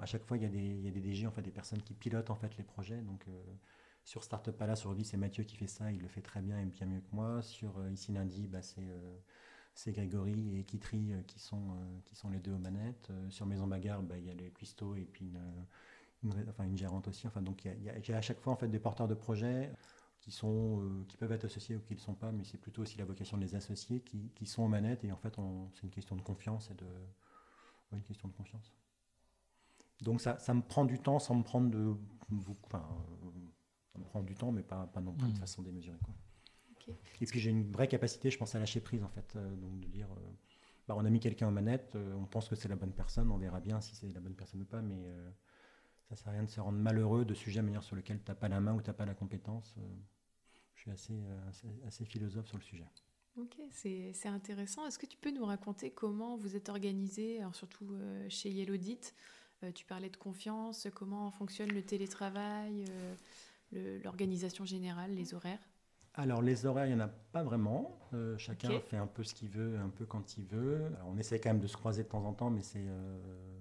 à 0.00 0.06
chaque 0.06 0.24
fois, 0.24 0.36
il 0.38 0.42
y, 0.42 0.46
a 0.46 0.48
des, 0.48 0.58
il 0.58 1.02
DG, 1.02 1.26
en 1.26 1.30
fait, 1.30 1.42
des 1.42 1.50
personnes 1.50 1.82
qui 1.82 1.94
pilotent 1.94 2.30
en 2.30 2.34
fait, 2.36 2.56
les 2.56 2.64
projets. 2.64 3.00
Donc, 3.02 3.24
euh, 3.28 3.42
sur 4.04 4.24
Startup 4.24 4.56
Palace, 4.56 4.80
aujourd'hui, 4.80 5.04
c'est 5.04 5.18
Mathieu 5.18 5.44
qui 5.44 5.56
fait 5.56 5.66
ça, 5.66 5.92
il 5.92 6.00
le 6.00 6.08
fait 6.08 6.22
très 6.22 6.40
bien 6.40 6.58
et 6.58 6.64
bien 6.64 6.86
mieux 6.86 7.00
que 7.00 7.14
moi. 7.14 7.42
Sur 7.42 7.78
euh, 7.78 7.90
Ici 7.90 8.12
Lundi, 8.12 8.46
bah, 8.48 8.60
c'est 8.62 9.92
Grégory 9.92 10.58
et 10.58 10.64
Kitri 10.64 11.12
qui, 11.26 11.38
sont, 11.38 11.76
les 12.32 12.38
deux 12.38 12.52
aux 12.52 12.58
manettes. 12.58 13.12
sur 13.28 13.46
Maison 13.46 13.66
Bagarre, 13.66 14.02
bah, 14.02 14.16
il 14.16 14.24
y 14.24 14.30
a 14.30 14.34
les 14.34 14.50
cuistots 14.50 14.96
et 14.96 15.04
puis 15.04 15.34
une, 16.22 16.76
gérante 16.76 17.08
aussi. 17.08 17.26
Enfin, 17.26 17.42
donc 17.42 17.64
il 17.66 17.82
y, 17.82 18.12
a, 18.12 18.16
à 18.16 18.22
chaque 18.22 18.40
fois 18.40 18.56
fait, 18.56 18.68
des 18.68 18.80
porteurs 18.80 19.06
de 19.06 19.14
projets 19.14 19.70
qui, 20.28 20.36
sont, 20.36 21.04
qui 21.08 21.16
peuvent 21.16 21.32
être 21.32 21.46
associés 21.46 21.76
ou 21.76 21.80
qui 21.80 21.94
ne 21.94 21.98
le 21.98 22.02
sont 22.02 22.14
pas, 22.14 22.30
mais 22.32 22.44
c'est 22.44 22.58
plutôt 22.58 22.82
aussi 22.82 22.98
la 22.98 23.06
vocation 23.06 23.38
de 23.38 23.42
les 23.42 23.54
associer 23.54 24.00
qui, 24.00 24.30
qui 24.34 24.44
sont 24.44 24.62
aux 24.62 24.68
manettes. 24.68 25.02
Et 25.04 25.10
en 25.10 25.16
fait, 25.16 25.34
c'est 25.72 25.82
une 25.84 25.90
question 25.90 26.16
de 26.16 26.20
confiance 26.20 26.70
et 26.70 26.74
de, 26.74 26.86
une 27.92 28.02
question 28.02 28.28
de 28.28 28.34
confiance. 28.34 28.74
Donc 30.02 30.20
ça, 30.20 30.38
ça 30.38 30.52
me 30.52 30.60
prend 30.60 30.84
du 30.84 30.98
temps 30.98 31.18
sans 31.18 31.34
me 31.34 31.42
prendre 31.42 31.70
de... 31.70 31.96
Enfin, 32.66 32.86
ça 33.90 33.98
me 33.98 34.04
prend 34.04 34.22
du 34.22 34.34
temps, 34.34 34.52
mais 34.52 34.62
pas, 34.62 34.86
pas 34.88 35.00
non 35.00 35.14
plus 35.14 35.28
de 35.28 35.32
mmh. 35.32 35.40
façon 35.40 35.62
démesurée. 35.62 35.98
Quoi. 36.04 36.14
Et 37.20 37.26
puis 37.26 37.40
j'ai 37.40 37.50
une 37.50 37.70
vraie 37.72 37.88
capacité, 37.88 38.30
je 38.30 38.36
pense, 38.36 38.54
à 38.54 38.58
lâcher 38.58 38.80
prise, 38.80 39.02
en 39.02 39.08
fait. 39.08 39.34
Euh, 39.36 39.56
donc 39.56 39.80
de 39.80 39.88
dire, 39.88 40.08
euh, 40.10 40.30
bah, 40.86 40.94
on 40.96 41.06
a 41.06 41.10
mis 41.10 41.20
quelqu'un 41.20 41.48
aux 41.48 41.52
manettes, 41.52 41.94
euh, 41.96 42.14
on 42.16 42.26
pense 42.26 42.50
que 42.50 42.54
c'est 42.54 42.68
la 42.68 42.76
bonne 42.76 42.92
personne, 42.92 43.30
on 43.30 43.38
verra 43.38 43.60
bien 43.60 43.80
si 43.80 43.96
c'est 43.96 44.12
la 44.12 44.20
bonne 44.20 44.34
personne 44.34 44.60
ou 44.60 44.66
pas, 44.66 44.82
mais 44.82 45.02
ça 46.10 46.16
sert 46.16 46.28
à 46.28 46.32
rien 46.32 46.44
de 46.44 46.50
se 46.50 46.60
rendre 46.60 46.78
malheureux 46.78 47.24
de 47.24 47.34
sujets 47.34 47.62
sur 47.80 47.96
lesquels 47.96 48.22
tu 48.22 48.30
n'as 48.30 48.34
pas 48.34 48.48
la 48.48 48.60
main 48.60 48.74
ou 48.74 48.82
tu 48.82 48.88
n'as 48.90 48.94
pas 48.94 49.06
la 49.06 49.14
compétence. 49.14 49.74
Suis 50.96 51.14
assez, 51.48 51.68
assez, 51.86 52.04
philosophe 52.04 52.46
sur 52.46 52.58
le 52.58 52.62
sujet. 52.62 52.86
Ok, 53.36 53.56
c'est 53.70 54.28
intéressant. 54.28 54.86
Est-ce 54.86 54.98
que 54.98 55.06
tu 55.06 55.16
peux 55.16 55.30
nous 55.30 55.44
raconter 55.44 55.90
comment 55.90 56.36
vous 56.36 56.56
êtes 56.56 56.68
organisé, 56.68 57.40
surtout 57.52 57.88
chez 58.28 58.50
Yellowdit 58.50 59.12
Tu 59.74 59.84
parlais 59.84 60.10
de 60.10 60.16
confiance, 60.16 60.88
comment 60.94 61.30
fonctionne 61.30 61.70
le 61.70 61.82
télétravail, 61.82 62.84
l'organisation 63.72 64.64
générale, 64.64 65.14
les 65.14 65.34
horaires? 65.34 65.60
Alors 66.18 66.42
les 66.42 66.66
horaires, 66.66 66.86
il 66.86 66.96
n'y 66.96 67.00
en 67.00 67.04
a 67.04 67.08
pas 67.08 67.44
vraiment. 67.44 67.96
Euh, 68.12 68.36
chacun 68.38 68.80
fait 68.80 68.96
un 68.96 69.06
peu 69.06 69.22
ce 69.22 69.34
qu'il 69.34 69.50
veut, 69.50 69.78
un 69.78 69.88
peu 69.88 70.04
quand 70.04 70.36
il 70.36 70.46
veut. 70.46 70.82
on 71.06 71.16
essaie 71.16 71.38
quand 71.38 71.50
même 71.50 71.60
de 71.60 71.68
se 71.68 71.76
croiser 71.76 72.02
de 72.02 72.08
temps 72.08 72.24
en 72.24 72.32
temps, 72.32 72.50
mais 72.50 72.62
c'est... 72.62 72.84
Euh, 72.84 73.57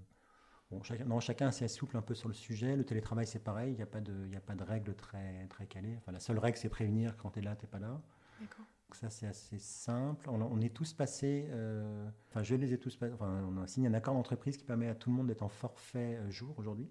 bon, 0.71 0.81
chacun, 0.83 1.05
non, 1.05 1.19
chacun 1.19 1.47
assez 1.47 1.67
souple 1.67 1.97
un 1.97 2.01
peu 2.01 2.15
sur 2.15 2.27
le 2.27 2.33
sujet. 2.33 2.75
Le 2.75 2.85
télétravail, 2.85 3.27
c'est 3.27 3.43
pareil, 3.43 3.73
il 3.73 3.75
n'y 3.77 3.81
a, 3.81 3.87
pas 3.87 4.01
de, 4.01 4.35
a 4.35 4.39
pas 4.39 4.55
de 4.55 4.63
règle 4.63 4.95
très, 4.95 5.47
très 5.47 5.65
calée. 5.65 5.95
Enfin, 5.97 6.11
la 6.11 6.19
seule 6.19 6.39
règle, 6.39 6.57
c'est 6.57 6.69
prévenir 6.69 7.17
quand 7.17 7.31
tu 7.31 7.39
es 7.39 7.41
là, 7.41 7.55
tu 7.55 7.65
n'es 7.65 7.69
pas 7.69 7.79
là. 7.79 8.01
Donc 8.39 8.95
ça, 8.95 9.09
c'est 9.09 9.27
assez 9.27 9.59
simple. 9.59 10.29
On, 10.29 10.61
est 10.61 10.73
tous 10.73 10.93
passés... 10.93 11.47
Euh, 11.49 12.09
enfin, 12.29 12.43
je 12.43 12.55
les 12.55 12.73
ai 12.73 12.77
tous 12.77 12.95
passés... 12.95 13.13
Enfin, 13.13 13.43
on 13.49 13.61
a 13.61 13.67
signé 13.67 13.87
un 13.87 13.93
accord 13.93 14.13
d'entreprise 14.13 14.55
qui 14.55 14.63
permet 14.63 14.87
à 14.87 14.95
tout 14.95 15.09
le 15.09 15.15
monde 15.15 15.27
d'être 15.27 15.43
en 15.43 15.49
forfait 15.49 16.19
jour 16.29 16.57
aujourd'hui. 16.57 16.89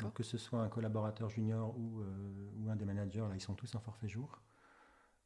Donc 0.00 0.12
que 0.12 0.22
ce 0.22 0.36
soit 0.36 0.60
un 0.60 0.68
collaborateur 0.68 1.30
junior 1.30 1.74
ou, 1.78 2.02
ou 2.58 2.68
un 2.68 2.76
des 2.76 2.84
managers, 2.84 3.20
là, 3.20 3.34
ils 3.34 3.40
sont 3.40 3.54
tous 3.54 3.74
en 3.74 3.80
forfait 3.80 4.08
jour 4.08 4.42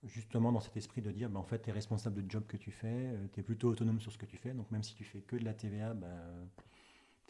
justement 0.04 0.52
dans 0.52 0.60
cet 0.60 0.76
esprit 0.76 1.00
de 1.00 1.10
dire, 1.10 1.30
bah, 1.30 1.38
en 1.38 1.44
fait, 1.44 1.62
tu 1.62 1.70
es 1.70 1.72
responsable 1.72 2.22
de 2.22 2.30
job 2.30 2.44
que 2.46 2.56
tu 2.56 2.70
fais, 2.70 2.88
euh, 2.88 3.26
tu 3.32 3.40
es 3.40 3.42
plutôt 3.42 3.68
autonome 3.68 4.00
sur 4.00 4.12
ce 4.12 4.18
que 4.18 4.26
tu 4.26 4.36
fais, 4.36 4.52
donc 4.52 4.70
même 4.70 4.82
si 4.82 4.94
tu 4.94 5.04
fais 5.04 5.20
que 5.20 5.36
de 5.36 5.44
la 5.44 5.54
TVA, 5.54 5.94
bah, 5.94 6.08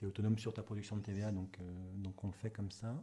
tu 0.03 0.07
es 0.07 0.09
autonome 0.09 0.39
sur 0.39 0.53
ta 0.53 0.63
production 0.63 0.97
de 0.97 1.03
TVA, 1.03 1.31
donc, 1.31 1.59
euh, 1.61 1.95
donc 1.95 2.23
on 2.25 2.27
le 2.27 2.33
fait 2.33 2.51
comme 2.51 2.71
ça. 2.71 3.03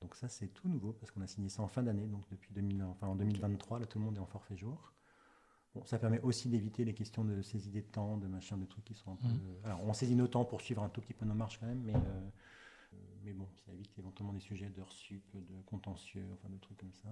Donc 0.00 0.14
ça, 0.14 0.28
c'est 0.28 0.48
tout 0.48 0.68
nouveau, 0.68 0.92
parce 0.92 1.10
qu'on 1.10 1.22
a 1.22 1.26
signé 1.26 1.48
ça 1.48 1.62
en 1.62 1.68
fin 1.68 1.82
d'année, 1.82 2.06
donc 2.06 2.22
depuis 2.30 2.52
2000, 2.52 2.82
enfin, 2.84 3.08
en 3.08 3.16
2023, 3.16 3.80
là, 3.80 3.86
tout 3.86 3.98
le 3.98 4.04
monde 4.04 4.16
est 4.16 4.20
en 4.20 4.26
forfait 4.26 4.56
jour. 4.56 4.92
Bon, 5.74 5.84
ça 5.84 5.98
permet 5.98 6.20
aussi 6.20 6.48
d'éviter 6.48 6.84
les 6.84 6.94
questions 6.94 7.24
de 7.24 7.42
saisie 7.42 7.70
des 7.70 7.82
temps, 7.82 8.16
de 8.16 8.26
machin, 8.26 8.56
de 8.56 8.64
trucs 8.64 8.84
qui 8.84 8.94
sont 8.94 9.12
un 9.12 9.16
peu... 9.16 9.28
Mmh. 9.28 9.64
Alors, 9.64 9.82
on 9.84 9.92
saisit 9.92 10.14
nos 10.14 10.28
temps 10.28 10.44
pour 10.44 10.60
suivre 10.60 10.82
un 10.82 10.88
tout 10.88 11.00
petit 11.00 11.14
peu 11.14 11.26
nos 11.26 11.34
marches 11.34 11.58
quand 11.58 11.66
même, 11.66 11.82
mais, 11.82 11.94
euh, 11.96 12.28
mais 13.24 13.32
bon, 13.32 13.48
ça 13.66 13.72
évite 13.72 13.98
éventuellement 13.98 14.32
des 14.32 14.40
sujets 14.40 14.68
d'heures 14.70 14.92
sup, 14.92 15.24
de 15.34 15.60
contentieux, 15.66 16.26
enfin, 16.34 16.48
de 16.48 16.58
trucs 16.58 16.78
comme 16.78 16.94
ça 16.94 17.10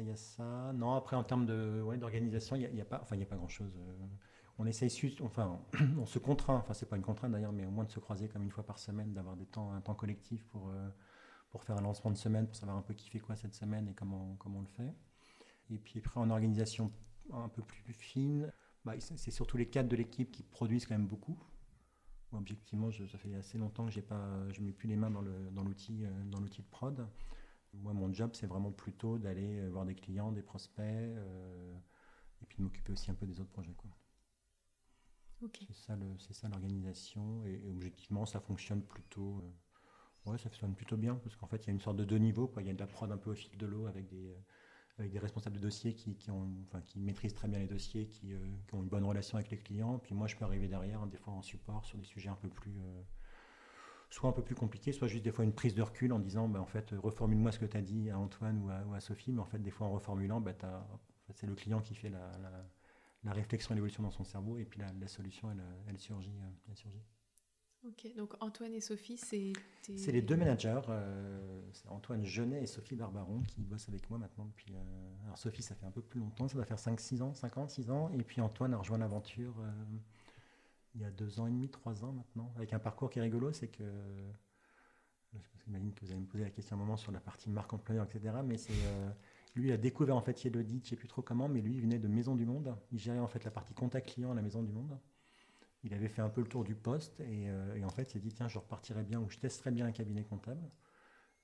il 0.00 0.08
y 0.08 0.10
a 0.10 0.16
ça. 0.16 0.72
Non, 0.74 0.94
après, 0.94 1.16
en 1.16 1.24
termes 1.24 1.48
ouais, 1.84 1.96
d'organisation, 1.96 2.56
il 2.56 2.70
n'y 2.72 2.80
a, 2.80 2.82
a, 2.82 2.86
pas, 2.86 3.00
enfin, 3.02 3.16
il 3.16 3.22
a 3.22 3.26
pas 3.26 3.36
grand-chose. 3.36 3.72
Euh. 3.76 4.06
On 4.58 4.66
essaye, 4.66 4.90
enfin, 5.22 5.60
on 5.98 6.06
se 6.06 6.18
contraint, 6.18 6.56
enfin, 6.56 6.74
c'est 6.74 6.88
pas 6.88 6.96
une 6.96 7.02
contrainte 7.02 7.32
d'ailleurs, 7.32 7.52
mais 7.52 7.64
au 7.64 7.70
moins 7.70 7.84
de 7.84 7.90
se 7.90 8.00
croiser 8.00 8.28
comme 8.28 8.42
une 8.42 8.50
fois 8.50 8.64
par 8.64 8.78
semaine, 8.78 9.14
d'avoir 9.14 9.36
des 9.36 9.46
temps, 9.46 9.72
un 9.72 9.80
temps 9.80 9.94
collectif 9.94 10.44
pour, 10.46 10.68
euh, 10.68 10.88
pour 11.50 11.62
faire 11.62 11.76
un 11.76 11.80
lancement 11.80 12.10
de 12.10 12.16
semaine, 12.16 12.46
pour 12.46 12.56
savoir 12.56 12.76
un 12.76 12.82
peu 12.82 12.94
qui 12.94 13.08
fait 13.08 13.20
quoi 13.20 13.36
cette 13.36 13.54
semaine 13.54 13.88
et 13.88 13.94
comment, 13.94 14.34
comment 14.38 14.58
on 14.58 14.62
le 14.62 14.66
fait. 14.66 14.94
Et 15.70 15.78
puis 15.78 16.00
après, 16.00 16.18
en 16.18 16.30
organisation 16.30 16.92
un 17.32 17.48
peu 17.48 17.62
plus 17.62 17.92
fine, 17.92 18.52
bah, 18.84 18.94
c'est 18.98 19.30
surtout 19.30 19.56
les 19.58 19.68
cadres 19.68 19.88
de 19.88 19.96
l'équipe 19.96 20.30
qui 20.32 20.42
produisent 20.42 20.86
quand 20.86 20.96
même 20.96 21.06
beaucoup. 21.06 21.38
objectivement, 22.32 22.90
ça 22.90 23.18
fait 23.18 23.34
assez 23.34 23.58
longtemps 23.58 23.86
que 23.86 23.92
je 23.92 24.60
mets 24.60 24.72
plus 24.72 24.88
les 24.88 24.96
mains 24.96 25.12
euh, 25.22 25.50
dans 25.50 25.62
l'outil 25.62 26.02
de 26.02 26.68
prod. 26.70 27.06
Moi, 27.74 27.92
mon 27.92 28.12
job, 28.12 28.30
c'est 28.34 28.46
vraiment 28.46 28.72
plutôt 28.72 29.18
d'aller 29.18 29.60
euh, 29.60 29.68
voir 29.68 29.84
des 29.84 29.94
clients, 29.94 30.32
des 30.32 30.42
prospects, 30.42 30.84
et 30.84 32.46
puis 32.46 32.58
de 32.58 32.62
m'occuper 32.64 32.92
aussi 32.92 33.10
un 33.10 33.14
peu 33.14 33.26
des 33.26 33.40
autres 33.40 33.50
projets. 33.50 33.74
C'est 36.18 36.34
ça, 36.34 36.48
l'organisation. 36.48 37.44
Et, 37.44 37.70
objectivement, 37.70 38.26
ça 38.26 38.40
fonctionne 38.40 38.82
plutôt. 38.82 39.42
Euh, 39.42 40.30
ouais, 40.30 40.38
ça 40.38 40.50
fonctionne 40.50 40.74
plutôt 40.74 40.96
bien 40.96 41.14
parce 41.16 41.36
qu'en 41.36 41.46
fait, 41.46 41.64
il 41.64 41.66
y 41.68 41.70
a 41.70 41.72
une 41.72 41.80
sorte 41.80 41.96
de 41.96 42.04
deux 42.04 42.18
niveaux. 42.18 42.48
Quoi. 42.48 42.62
Il 42.62 42.68
y 42.68 42.70
a 42.70 42.74
de 42.74 42.80
la 42.80 42.86
prod 42.86 43.10
un 43.10 43.18
peu 43.18 43.30
au 43.30 43.34
fil 43.34 43.56
de 43.56 43.66
l'eau 43.66 43.86
avec 43.86 44.08
des, 44.08 44.34
avec 44.98 45.12
des 45.12 45.18
responsables 45.18 45.56
de 45.56 45.62
dossiers 45.62 45.94
qui, 45.94 46.16
qui, 46.16 46.30
enfin, 46.30 46.80
qui 46.82 47.00
maîtrisent 47.00 47.34
très 47.34 47.48
bien 47.48 47.58
les 47.58 47.66
dossiers, 47.66 48.08
qui, 48.08 48.34
qui, 48.66 48.74
ont 48.74 48.82
une 48.82 48.88
bonne 48.88 49.04
relation 49.04 49.38
avec 49.38 49.50
les 49.50 49.58
clients. 49.58 49.98
Puis 49.98 50.14
moi, 50.14 50.26
je 50.26 50.36
peux 50.36 50.44
arriver 50.44 50.68
derrière, 50.68 51.06
des 51.06 51.18
fois 51.18 51.34
en 51.34 51.42
support, 51.42 51.84
sur 51.84 51.98
des 51.98 52.04
sujets 52.04 52.30
un 52.30 52.36
peu 52.36 52.48
plus 52.48 52.74
soit 54.10 54.30
un 54.30 54.32
peu 54.32 54.42
plus 54.42 54.54
compliqué, 54.54 54.92
soit 54.92 55.08
juste 55.08 55.24
des 55.24 55.32
fois 55.32 55.44
une 55.44 55.52
prise 55.52 55.74
de 55.74 55.82
recul 55.82 56.12
en 56.12 56.18
disant 56.18 56.48
bah, 56.48 56.60
en 56.60 56.66
fait, 56.66 56.94
reformule-moi 57.02 57.52
ce 57.52 57.58
que 57.58 57.66
tu 57.66 57.76
as 57.76 57.82
dit 57.82 58.10
à 58.10 58.18
Antoine 58.18 58.62
ou 58.62 58.94
à, 58.94 59.00
Sophie, 59.00 59.32
mais 59.32 59.40
en 59.40 59.44
fait, 59.44 59.58
des 59.58 59.70
fois 59.70 59.86
en 59.86 59.92
reformulant, 59.92 60.40
bah, 60.40 60.52
c'est 61.34 61.46
le 61.46 61.54
client 61.54 61.80
qui 61.80 61.94
fait 61.94 62.10
la, 62.10 62.30
réflexion 63.26 63.72
et 63.72 63.76
l'évolution 63.76 64.02
dans 64.02 64.10
son 64.10 64.24
cerveau, 64.24 64.58
et 64.58 64.64
puis 64.64 64.80
la, 64.80 65.08
solution, 65.08 65.50
elle, 65.50 65.62
elle, 65.88 65.98
surgit, 65.98 66.30
euh, 66.30 66.50
elle 66.68 66.76
surgit. 66.76 67.02
Ok, 67.86 68.12
donc 68.16 68.34
Antoine 68.40 68.74
et 68.74 68.80
Sophie, 68.80 69.16
c'est. 69.16 69.52
C'est 69.82 70.12
les 70.12 70.22
deux 70.22 70.36
managers, 70.36 70.80
euh, 70.88 71.62
Antoine 71.88 72.24
Genet 72.24 72.62
et 72.62 72.66
Sophie 72.66 72.96
Barbaron 72.96 73.42
qui 73.42 73.62
bossent 73.62 73.88
avec 73.88 74.10
moi 74.10 74.18
maintenant 74.18 74.46
depuis. 74.46 74.74
Euh, 74.74 75.24
alors 75.24 75.38
Sophie, 75.38 75.62
ça 75.62 75.74
fait 75.74 75.86
un 75.86 75.90
peu 75.90 76.02
plus 76.02 76.20
longtemps, 76.20 76.48
ça 76.48 76.58
va 76.58 76.64
faire 76.64 76.78
5-6 76.78 77.22
ans, 77.22 77.34
5 77.34 77.56
ans, 77.58 77.68
6 77.68 77.90
ans, 77.90 78.10
et 78.10 78.22
puis 78.22 78.40
Antoine 78.40 78.74
a 78.74 78.78
rejoint 78.78 78.98
l'aventure 78.98 79.54
il 80.94 81.02
y 81.02 81.04
a 81.04 81.10
deux 81.10 81.38
ans 81.40 81.46
et 81.46 81.50
demi, 81.50 81.68
trois 81.68 82.04
ans 82.04 82.12
maintenant, 82.12 82.52
avec 82.56 82.72
un 82.72 82.78
parcours 82.78 83.10
qui 83.10 83.18
est 83.18 83.22
rigolo, 83.22 83.52
c'est 83.52 83.68
que 83.68 83.84
j'imagine 85.64 85.92
que 85.92 86.04
vous 86.04 86.10
allez 86.10 86.20
me 86.20 86.26
poser 86.26 86.44
la 86.44 86.50
question 86.50 86.76
un 86.76 86.78
moment 86.78 86.96
sur 86.96 87.12
la 87.12 87.20
partie 87.20 87.50
marque 87.50 87.72
employeur, 87.72 88.04
etc. 88.04 88.34
Mais 88.44 88.56
c'est 88.56 88.72
euh, 88.72 89.10
lui 89.58 89.72
a 89.72 89.76
découvert 89.76 90.16
en 90.16 90.20
fait 90.20 90.42
Yellow-Dit, 90.44 90.80
je 90.84 90.90
sais 90.90 90.96
plus 90.96 91.08
trop 91.08 91.22
comment, 91.22 91.48
mais 91.48 91.60
lui 91.60 91.74
il 91.74 91.80
venait 91.80 91.98
de 91.98 92.08
Maison 92.08 92.34
du 92.34 92.46
Monde. 92.46 92.76
Il 92.92 92.98
gérait 92.98 93.18
en 93.18 93.28
fait 93.28 93.44
la 93.44 93.50
partie 93.50 93.74
contact 93.74 94.08
client 94.10 94.32
à 94.32 94.34
la 94.34 94.42
Maison 94.42 94.62
du 94.62 94.72
Monde. 94.72 94.98
Il 95.84 95.94
avait 95.94 96.08
fait 96.08 96.22
un 96.22 96.28
peu 96.28 96.40
le 96.40 96.48
tour 96.48 96.64
du 96.64 96.74
poste 96.74 97.20
et, 97.20 97.48
euh, 97.48 97.84
en 97.84 97.90
fait 97.90 98.02
il 98.02 98.10
s'est 98.10 98.18
dit 98.18 98.32
tiens 98.32 98.48
je 98.48 98.58
repartirais 98.58 99.04
bien 99.04 99.20
ou 99.20 99.28
je 99.28 99.38
testerais 99.38 99.70
bien 99.70 99.86
un 99.86 99.92
cabinet 99.92 100.24
comptable. 100.24 100.70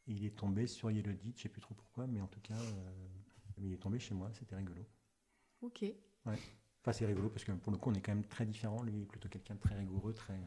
Et 0.06 0.12
il 0.12 0.24
est 0.24 0.36
tombé 0.36 0.66
sur 0.66 0.90
Yellow-Dit, 0.90 1.34
je 1.36 1.42
sais 1.42 1.48
plus 1.48 1.62
trop 1.62 1.74
pourquoi, 1.74 2.06
mais 2.06 2.20
en 2.20 2.26
tout 2.26 2.40
cas 2.40 2.54
euh, 2.54 3.06
il 3.58 3.72
est 3.72 3.78
tombé 3.78 3.98
chez 3.98 4.14
moi, 4.14 4.30
c'était 4.32 4.56
rigolo. 4.56 4.84
Ok. 5.62 5.82
Ouais. 5.82 6.38
Enfin, 6.84 6.92
c'est 6.92 7.06
rigolo 7.06 7.30
parce 7.30 7.44
que 7.44 7.52
pour 7.52 7.72
le 7.72 7.78
coup, 7.78 7.90
on 7.90 7.94
est 7.94 8.00
quand 8.00 8.14
même 8.14 8.26
très 8.26 8.44
différents. 8.44 8.82
Lui 8.82 9.02
est 9.02 9.06
plutôt 9.06 9.28
quelqu'un 9.30 9.54
de 9.54 9.60
très 9.60 9.74
rigoureux, 9.74 10.12
très. 10.12 10.38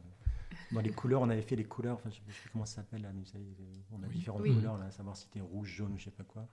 Dans 0.71 0.81
les 0.81 0.91
couleurs, 0.91 1.21
on 1.21 1.29
avait 1.29 1.41
fait 1.41 1.55
les 1.55 1.63
couleurs. 1.63 1.95
Enfin, 1.95 2.09
je 2.09 2.15
sais 2.15 2.21
plus 2.21 2.49
comment 2.51 2.65
ça 2.65 2.77
s'appelle 2.77 3.01
là, 3.01 3.11
mais 3.13 3.21
vous 3.21 3.27
savez, 3.27 3.45
euh, 3.45 3.75
on 3.91 4.03
a 4.03 4.07
différentes 4.07 4.43
couleurs 4.43 4.77
là, 4.77 4.85
à 4.85 4.91
savoir 4.91 5.15
si 5.15 5.23
c'était 5.23 5.39
rouge, 5.39 5.69
jaune 5.69 5.93
ou 5.93 5.97
je 5.97 6.05
sais 6.05 6.11
pas 6.11 6.23
quoi. 6.23 6.47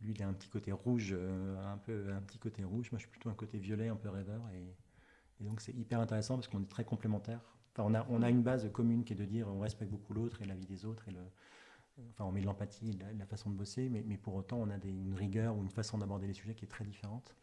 Lui, 0.00 0.14
il 0.14 0.22
a 0.22 0.28
un 0.28 0.32
petit 0.32 0.48
côté 0.48 0.72
rouge, 0.72 1.10
euh, 1.12 1.72
un 1.72 1.78
peu 1.78 2.12
un 2.12 2.20
petit 2.22 2.38
côté 2.38 2.64
rouge. 2.64 2.90
Moi, 2.92 2.98
je 2.98 3.04
suis 3.04 3.10
plutôt 3.10 3.28
un 3.28 3.34
côté 3.34 3.58
violet, 3.58 3.88
un 3.88 3.96
peu 3.96 4.08
rêveur, 4.08 4.42
et, 4.50 5.44
donc 5.44 5.62
c'est 5.62 5.72
hyper 5.72 6.00
intéressant 6.00 6.34
parce 6.34 6.48
qu'on 6.48 6.62
est 6.62 6.68
très 6.68 6.84
complémentaires. 6.84 7.40
Enfin, 7.72 7.84
on 7.90 7.94
a 7.94 8.06
on 8.10 8.22
a 8.22 8.28
une 8.28 8.42
base 8.42 8.70
commune 8.72 9.04
qui 9.04 9.14
est 9.14 9.16
de 9.16 9.24
dire 9.24 9.48
on 9.48 9.60
respecte 9.60 9.90
beaucoup 9.90 10.12
l'autre 10.12 10.42
et 10.42 10.44
la 10.44 10.54
vie 10.54 10.66
des 10.66 10.84
autres 10.84 11.08
et 11.08 11.12
le. 11.12 11.20
Enfin, 12.10 12.24
on 12.24 12.32
met 12.32 12.40
de 12.40 12.46
l'empathie, 12.46 12.92
la, 12.92 13.12
la 13.12 13.26
façon 13.26 13.50
de 13.50 13.56
bosser, 13.56 13.88
mais, 13.90 14.02
mais 14.06 14.16
pour 14.16 14.34
autant, 14.34 14.58
on 14.58 14.70
a 14.70 14.78
des, 14.78 14.90
une 14.90 15.14
rigueur 15.14 15.56
ou 15.56 15.62
une 15.62 15.70
façon 15.70 15.98
d'aborder 15.98 16.26
les 16.26 16.32
sujets 16.34 16.54
qui 16.54 16.64
est 16.64 16.68
très 16.68 16.84
différente. 16.84 17.34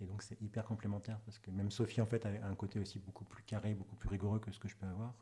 Et 0.00 0.06
donc 0.06 0.22
c'est 0.22 0.40
hyper 0.40 0.64
complémentaire 0.64 1.20
parce 1.20 1.38
que 1.38 1.50
même 1.50 1.70
Sophie 1.70 2.00
en 2.00 2.06
fait 2.06 2.24
a 2.24 2.30
un 2.46 2.54
côté 2.54 2.78
aussi 2.80 2.98
beaucoup 2.98 3.24
plus 3.24 3.42
carré, 3.42 3.74
beaucoup 3.74 3.96
plus 3.96 4.08
rigoureux 4.08 4.38
que 4.38 4.50
ce 4.50 4.58
que 4.58 4.68
je 4.68 4.76
peux 4.76 4.86
avoir. 4.86 5.14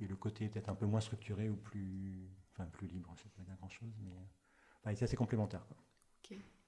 Et 0.00 0.06
le 0.06 0.16
côté 0.16 0.48
peut-être 0.48 0.68
un 0.68 0.74
peu 0.74 0.86
moins 0.86 1.00
structuré 1.00 1.48
ou 1.48 1.56
plus, 1.56 2.28
enfin 2.52 2.66
plus 2.66 2.88
libre, 2.88 3.12
je 3.16 3.22
sais 3.22 3.28
pas 3.28 3.42
dire 3.42 3.56
grand 3.56 3.68
chose, 3.68 3.94
mais 4.02 4.12
enfin, 4.80 4.94
c'est 4.94 5.04
assez 5.04 5.16
complémentaire. 5.16 5.64
Quoi. 5.66 5.76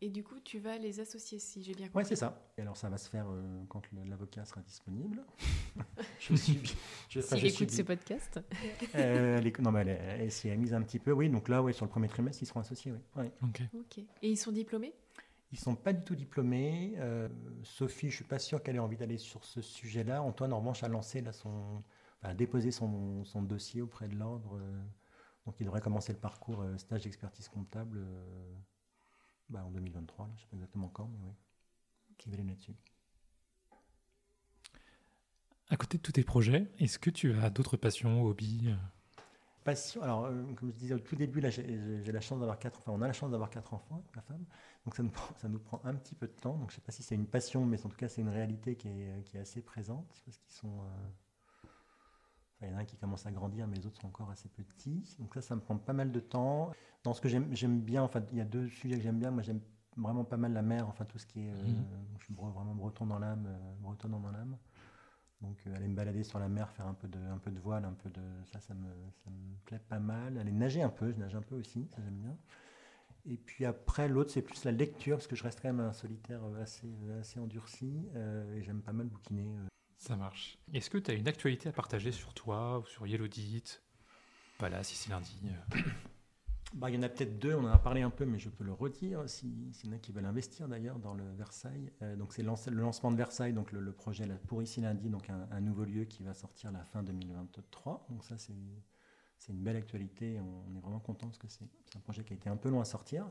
Et 0.03 0.11
du 0.11 0.23
coup, 0.23 0.39
tu 0.41 0.59
vas 0.59 0.77
les 0.77 1.01
associer 1.01 1.39
si 1.39 1.63
j'ai 1.63 1.73
bien 1.73 1.87
compris. 1.87 2.03
Oui, 2.03 2.09
c'est 2.09 2.17
ça. 2.17 2.51
Et 2.59 2.61
alors 2.61 2.77
ça 2.77 2.91
va 2.91 2.99
se 2.99 3.09
faire 3.09 3.27
euh, 3.31 3.65
quand 3.71 3.81
l'avocat 4.05 4.45
sera 4.45 4.61
disponible. 4.61 5.25
je 6.19 6.35
je 6.35 6.35
suis. 6.35 6.77
Je, 7.09 7.21
S'il 7.21 7.47
écoute 7.47 7.71
ce 7.71 7.81
podcast. 7.81 8.39
Euh, 8.95 9.41
non, 9.61 9.73
mais 9.73 9.87
elle, 9.87 10.31
s'y 10.31 10.49
est 10.49 10.57
mise 10.57 10.75
un 10.75 10.83
petit 10.83 10.99
peu. 10.99 11.13
Oui, 11.13 11.31
donc 11.31 11.49
là, 11.49 11.63
oui, 11.63 11.73
sur 11.73 11.87
le 11.87 11.91
premier 11.91 12.09
trimestre, 12.09 12.43
ils 12.43 12.47
seront 12.47 12.61
associés. 12.61 12.93
Oui. 13.17 13.31
ok. 13.43 13.99
Et 14.21 14.31
ils 14.31 14.37
sont 14.37 14.53
diplômés? 14.53 14.93
Ils 15.53 15.57
ne 15.57 15.61
sont 15.61 15.77
pas 15.77 15.95
du 15.95 16.05
tout 16.05 16.15
diplômés. 16.15 16.95
Euh, 16.99 17.29
Sophie, 17.63 18.09
je 18.09 18.13
ne 18.13 18.17
suis 18.17 18.25
pas 18.25 18.39
sûr 18.39 18.63
qu'elle 18.63 18.77
ait 18.77 18.81
envie 18.81 18.99
d'aller 18.99 19.17
sur 19.17 19.45
ce 19.45 19.63
sujet-là. 19.63 20.21
Antoine, 20.21 20.53
en 20.53 20.59
revanche, 20.59 20.83
a 20.83 20.89
lancé 20.89 21.23
là, 21.23 21.33
son, 21.33 21.83
a 22.31 22.35
déposé 22.35 22.71
son, 22.71 23.25
son, 23.25 23.43
dossier 23.43 23.83
auprès 23.83 24.09
de 24.09 24.17
l'ordre. 24.17 24.57
Euh, 24.57 24.83
donc, 25.47 25.61
il 25.61 25.65
devrait 25.65 25.81
commencer 25.81 26.13
le 26.13 26.19
parcours 26.19 26.65
stage 26.77 27.05
d'expertise 27.05 27.49
comptable 27.49 28.05
bah, 29.49 29.65
en 29.65 29.71
2023. 29.71 30.27
Là, 30.27 30.33
je 30.35 30.39
ne 30.39 30.41
sais 30.41 30.47
pas 30.51 30.57
exactement 30.57 30.89
quand, 30.89 31.09
mais 31.09 31.19
oui. 31.25 31.33
Qui 32.19 32.31
va 32.31 32.35
aller 32.35 32.45
là-dessus. 32.45 32.75
À 35.69 35.77
côté 35.77 35.99
de 35.99 36.03
tous 36.03 36.13
tes 36.13 36.25
projets, 36.25 36.69
est-ce 36.79 36.99
que 36.99 37.11
tu 37.11 37.33
as 37.35 37.51
d'autres 37.51 37.77
passions, 37.77 38.23
hobbies 38.25 38.69
euh? 38.69 38.77
Passion. 39.65 40.01
Alors, 40.03 40.27
euh, 40.27 40.45
comme 40.55 40.71
je 40.71 40.77
disais 40.77 40.95
au 40.95 41.01
tout 41.01 41.17
début, 41.17 41.41
là, 41.41 41.51
j'ai 41.51 42.13
la 42.13 42.21
chance 42.21 42.39
d'avoir 42.39 42.57
quatre. 42.57 42.79
Enfin, 42.79 42.93
on 42.93 43.03
a 43.03 43.09
la 43.09 43.13
chance 43.13 43.33
d'avoir 43.33 43.51
quatre 43.51 43.75
enfants 43.75 43.97
avec 43.97 44.15
ma 44.15 44.23
femme. 44.23 44.45
Donc, 44.85 44.95
ça 44.95 45.03
nous, 45.03 45.11
prend, 45.11 45.35
ça 45.37 45.49
nous 45.49 45.59
prend 45.59 45.81
un 45.83 45.95
petit 45.97 46.15
peu 46.15 46.29
de 46.29 46.33
temps. 46.33 46.57
Donc, 46.57 46.71
je 46.71 46.77
ne 46.77 46.81
sais 46.81 46.85
pas 46.87 46.93
si 46.93 47.03
c'est 47.03 47.17
une 47.17 47.27
passion, 47.27 47.67
mais 47.67 47.85
en 47.85 47.89
tout 47.89 47.97
cas, 47.97 48.09
c'est 48.09 48.21
une 48.21 48.29
réalité 48.29 48.77
qui 48.77 48.87
est, 48.87 49.25
qui 49.25 49.37
est, 49.37 49.41
assez 49.41 49.63
présente 49.63 50.07
parce 50.07 50.39
qu'ils 50.39 50.55
sont. 50.55 50.83
Euh, 50.83 51.09
il 52.61 52.69
y 52.69 52.73
en 52.73 52.77
a 52.77 52.81
un 52.81 52.85
qui 52.85 52.97
commence 52.97 53.27
à 53.27 53.33
grandir, 53.33 53.67
mais 53.67 53.77
les 53.77 53.87
autres 53.87 54.01
sont 54.01 54.09
encore 54.09 54.31
assez 54.31 54.49
petits. 54.49 55.17
Donc, 55.19 55.35
ça, 55.35 55.43
ça 55.43 55.55
me 55.55 55.61
prend 55.61 55.77
pas 55.77 55.93
mal 55.93 56.11
de 56.11 56.21
temps. 56.21 56.73
Dans 57.05 57.15
ce 57.15 57.21
que 57.21 57.29
j'aime 57.29 57.81
bien, 57.81 58.03
enfin, 58.03 58.23
il 58.33 58.39
y 58.39 58.41
a 58.41 58.45
deux 58.45 58.69
sujets 58.69 58.97
que 58.97 59.03
j'aime 59.03 59.19
bien. 59.19 59.31
Moi, 59.31 59.43
j'aime 59.43 59.61
vraiment 59.97 60.25
pas 60.25 60.37
mal 60.37 60.53
la 60.53 60.63
mer, 60.63 60.89
enfin, 60.89 61.05
tout 61.05 61.19
ce 61.19 61.27
qui 61.27 61.41
est. 61.41 61.53
Mmh. 61.53 61.85
Je 62.19 62.25
suis 62.25 62.35
vraiment 62.35 62.75
breton 62.75 63.07
dans 63.07 63.19
l'âme, 63.19 63.49
breton 63.81 64.09
dans 64.09 64.31
l'âme. 64.31 64.57
Donc 65.41 65.59
euh, 65.67 65.77
aller 65.77 65.89
me 65.89 65.95
balader 65.95 66.25
sur 66.25 66.39
la 66.39 66.49
mer, 66.49 66.71
faire 66.71 66.87
un 66.87 66.95
peu 66.95 67.09
de, 67.09 67.19
un 67.19 67.39
peu 67.39 67.51
de 67.51 67.61
voile, 67.61 67.85
un 67.85 67.93
peu 67.93 68.09
de 68.09 68.23
ça, 68.53 68.61
ça 68.61 68.75
me, 68.75 68.89
ça 69.23 69.31
me 69.31 69.57
plaît 69.65 69.81
pas 69.89 69.99
mal. 69.99 70.39
Aller 70.39 70.53
nager 70.53 70.83
un 70.83 70.89
peu, 70.89 71.13
je 71.13 71.19
nage 71.19 71.35
un 71.35 71.43
peu 71.43 71.57
aussi, 71.57 71.87
ça 71.91 72.03
j'aime 72.03 72.19
bien. 72.19 72.37
Et 73.27 73.37
puis 73.37 73.65
après, 73.65 74.09
l'autre, 74.09 74.31
c'est 74.31 74.43
plus 74.43 74.65
la 74.65 74.73
lecture, 74.73 75.17
parce 75.17 75.27
que 75.27 75.37
je 75.37 75.43
reste 75.43 75.61
quand 75.61 75.69
même 75.69 75.81
un 75.81 75.93
solitaire 75.93 76.43
euh, 76.45 76.63
assez, 76.63 76.87
euh, 76.87 77.21
assez 77.21 77.41
endurci, 77.41 78.09
et 78.55 78.63
j'aime 78.63 78.83
pas 78.83 78.93
mal 78.93 79.09
bouquiner. 79.09 79.53
Ça 79.99 80.17
marche. 80.17 80.59
Est-ce 80.73 80.91
que 80.91 80.99
tu 80.99 81.11
as 81.11 81.15
une 81.15 81.29
actualité 81.29 81.69
à 81.69 81.73
partager 81.73 82.13
sur 82.13 82.35
toi, 82.35 82.79
ou 82.79 82.87
sur 82.87 83.07
Yellowdit 83.07 83.81
Voilà, 84.59 84.83
si 84.83 84.95
c'est 84.95 85.11
lundi. 85.11 85.41
Bah, 86.75 86.91
il 86.91 86.97
y 86.97 86.99
en 86.99 87.03
a 87.03 87.09
peut-être 87.09 87.39
deux, 87.39 87.55
on 87.55 87.65
en 87.65 87.69
a 87.69 87.79
parlé 87.79 88.03
un 88.03 88.11
peu, 88.11 88.25
mais 88.27 88.39
je 88.39 88.49
peux 88.49 88.65
le 88.65 88.73
redire, 88.73 89.29
s'il 89.31 89.73
si 89.73 89.87
y 89.87 89.91
en 89.91 89.93
a 89.93 89.99
qui 89.99 90.11
veulent 90.13 90.27
investir 90.27 90.69
d'ailleurs 90.69 90.99
dans 90.99 91.15
le 91.15 91.25
Versailles. 91.35 91.93
Euh, 92.03 92.17
donc 92.17 92.33
c'est 92.33 92.43
le 92.43 92.81
lancement 92.81 93.13
de 93.13 93.17
Versailles, 93.17 93.53
donc 93.53 93.71
le, 93.73 93.93
projet 93.93 94.27
pour 94.49 94.63
ici 94.63 94.81
lundi, 94.81 95.09
donc 95.09 95.31
un, 95.31 95.61
nouveau 95.61 95.85
lieu 95.85 96.05
qui 96.05 96.25
va 96.25 96.35
sortir 96.35 96.73
la 96.73 96.85
fin 96.85 97.03
2023. 97.03 98.07
Donc 98.11 98.25
ça 98.25 98.37
c'est 98.37 98.53
une 98.53 99.63
belle 99.63 99.77
actualité, 99.77 100.41
on, 100.41 100.77
est 100.77 100.81
vraiment 100.81 100.99
content 100.99 101.29
parce 101.29 101.39
que 101.39 101.49
c'est 101.49 101.65
un 101.97 102.01
projet 102.01 102.25
qui 102.25 102.33
a 102.33 102.37
été 102.37 102.51
un 102.51 102.57
peu 102.57 102.69
long 102.69 102.81
à 102.81 102.85
sortir. 102.85 103.31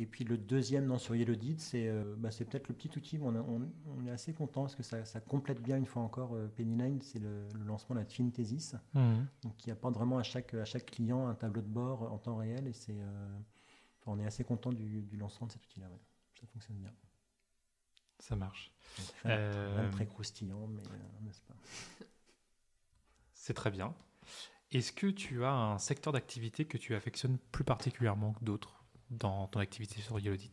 Et 0.00 0.06
puis 0.06 0.22
le 0.22 0.38
deuxième 0.38 0.86
dans 0.86 0.98
sur 0.98 1.16
Yellowdit, 1.16 1.56
c'est 1.58 1.88
euh, 1.88 2.14
bah, 2.16 2.28
peut-être 2.30 2.68
le 2.68 2.74
petit 2.74 2.90
outil, 2.96 3.18
on, 3.20 3.34
on, 3.34 4.06
est 4.06 4.10
assez 4.10 4.32
content 4.32 4.62
parce 4.62 4.76
que 4.76 4.84
ça, 4.84 5.04
ça, 5.04 5.20
complète 5.20 5.60
bien 5.60 5.76
une 5.76 5.86
fois 5.86 6.02
encore 6.02 6.34
euh, 6.34 6.46
Penny 6.46 6.76
Line, 6.76 7.02
c'est 7.02 7.18
le, 7.18 7.48
lancement 7.66 7.96
de 7.96 8.00
la 8.00 8.06
Finthesis, 8.06 8.76
mmh. 8.94 9.14
donc 9.42 9.56
qui 9.56 9.72
apporte 9.72 9.94
vraiment 9.94 10.18
à 10.18 10.22
chaque, 10.22 10.54
à 10.54 10.64
chaque 10.64 10.86
client 10.86 11.26
un 11.26 11.34
tableau 11.34 11.62
de 11.62 11.66
bord 11.66 12.12
en 12.12 12.18
temps 12.18 12.36
réel 12.36 12.68
et 12.68 12.72
c'est, 12.72 12.96
euh, 12.96 13.38
on 14.06 14.20
est 14.20 14.24
assez 14.24 14.44
content 14.44 14.72
du, 14.72 15.02
du 15.02 15.16
lancement 15.16 15.48
de 15.48 15.52
cet 15.52 15.64
outil-là, 15.64 15.88
ça 16.40 16.46
fonctionne 16.46 16.76
bien. 16.76 16.92
Ça 18.20 18.36
marche. 18.36 18.72
Très, 19.22 19.90
très 19.90 20.06
croustillant, 20.06 20.68
mais 20.68 20.82
n'est-ce 21.22 21.42
pas? 21.42 21.54
C'est 23.34 23.54
très 23.54 23.70
bien. 23.70 23.94
Est-ce 24.70 24.92
que 24.92 25.06
tu 25.06 25.44
as 25.44 25.52
un 25.52 25.78
secteur 25.78 26.12
d'activité 26.12 26.66
que 26.66 26.76
tu 26.78 26.94
affectionnes 26.94 27.38
plus 27.52 27.64
particulièrement 27.64 28.32
que 28.34 28.44
d'autres? 28.44 28.77
Dans 29.10 29.48
ton 29.48 29.60
activité 29.60 30.00
sur 30.00 30.18
Yellowdit 30.18 30.50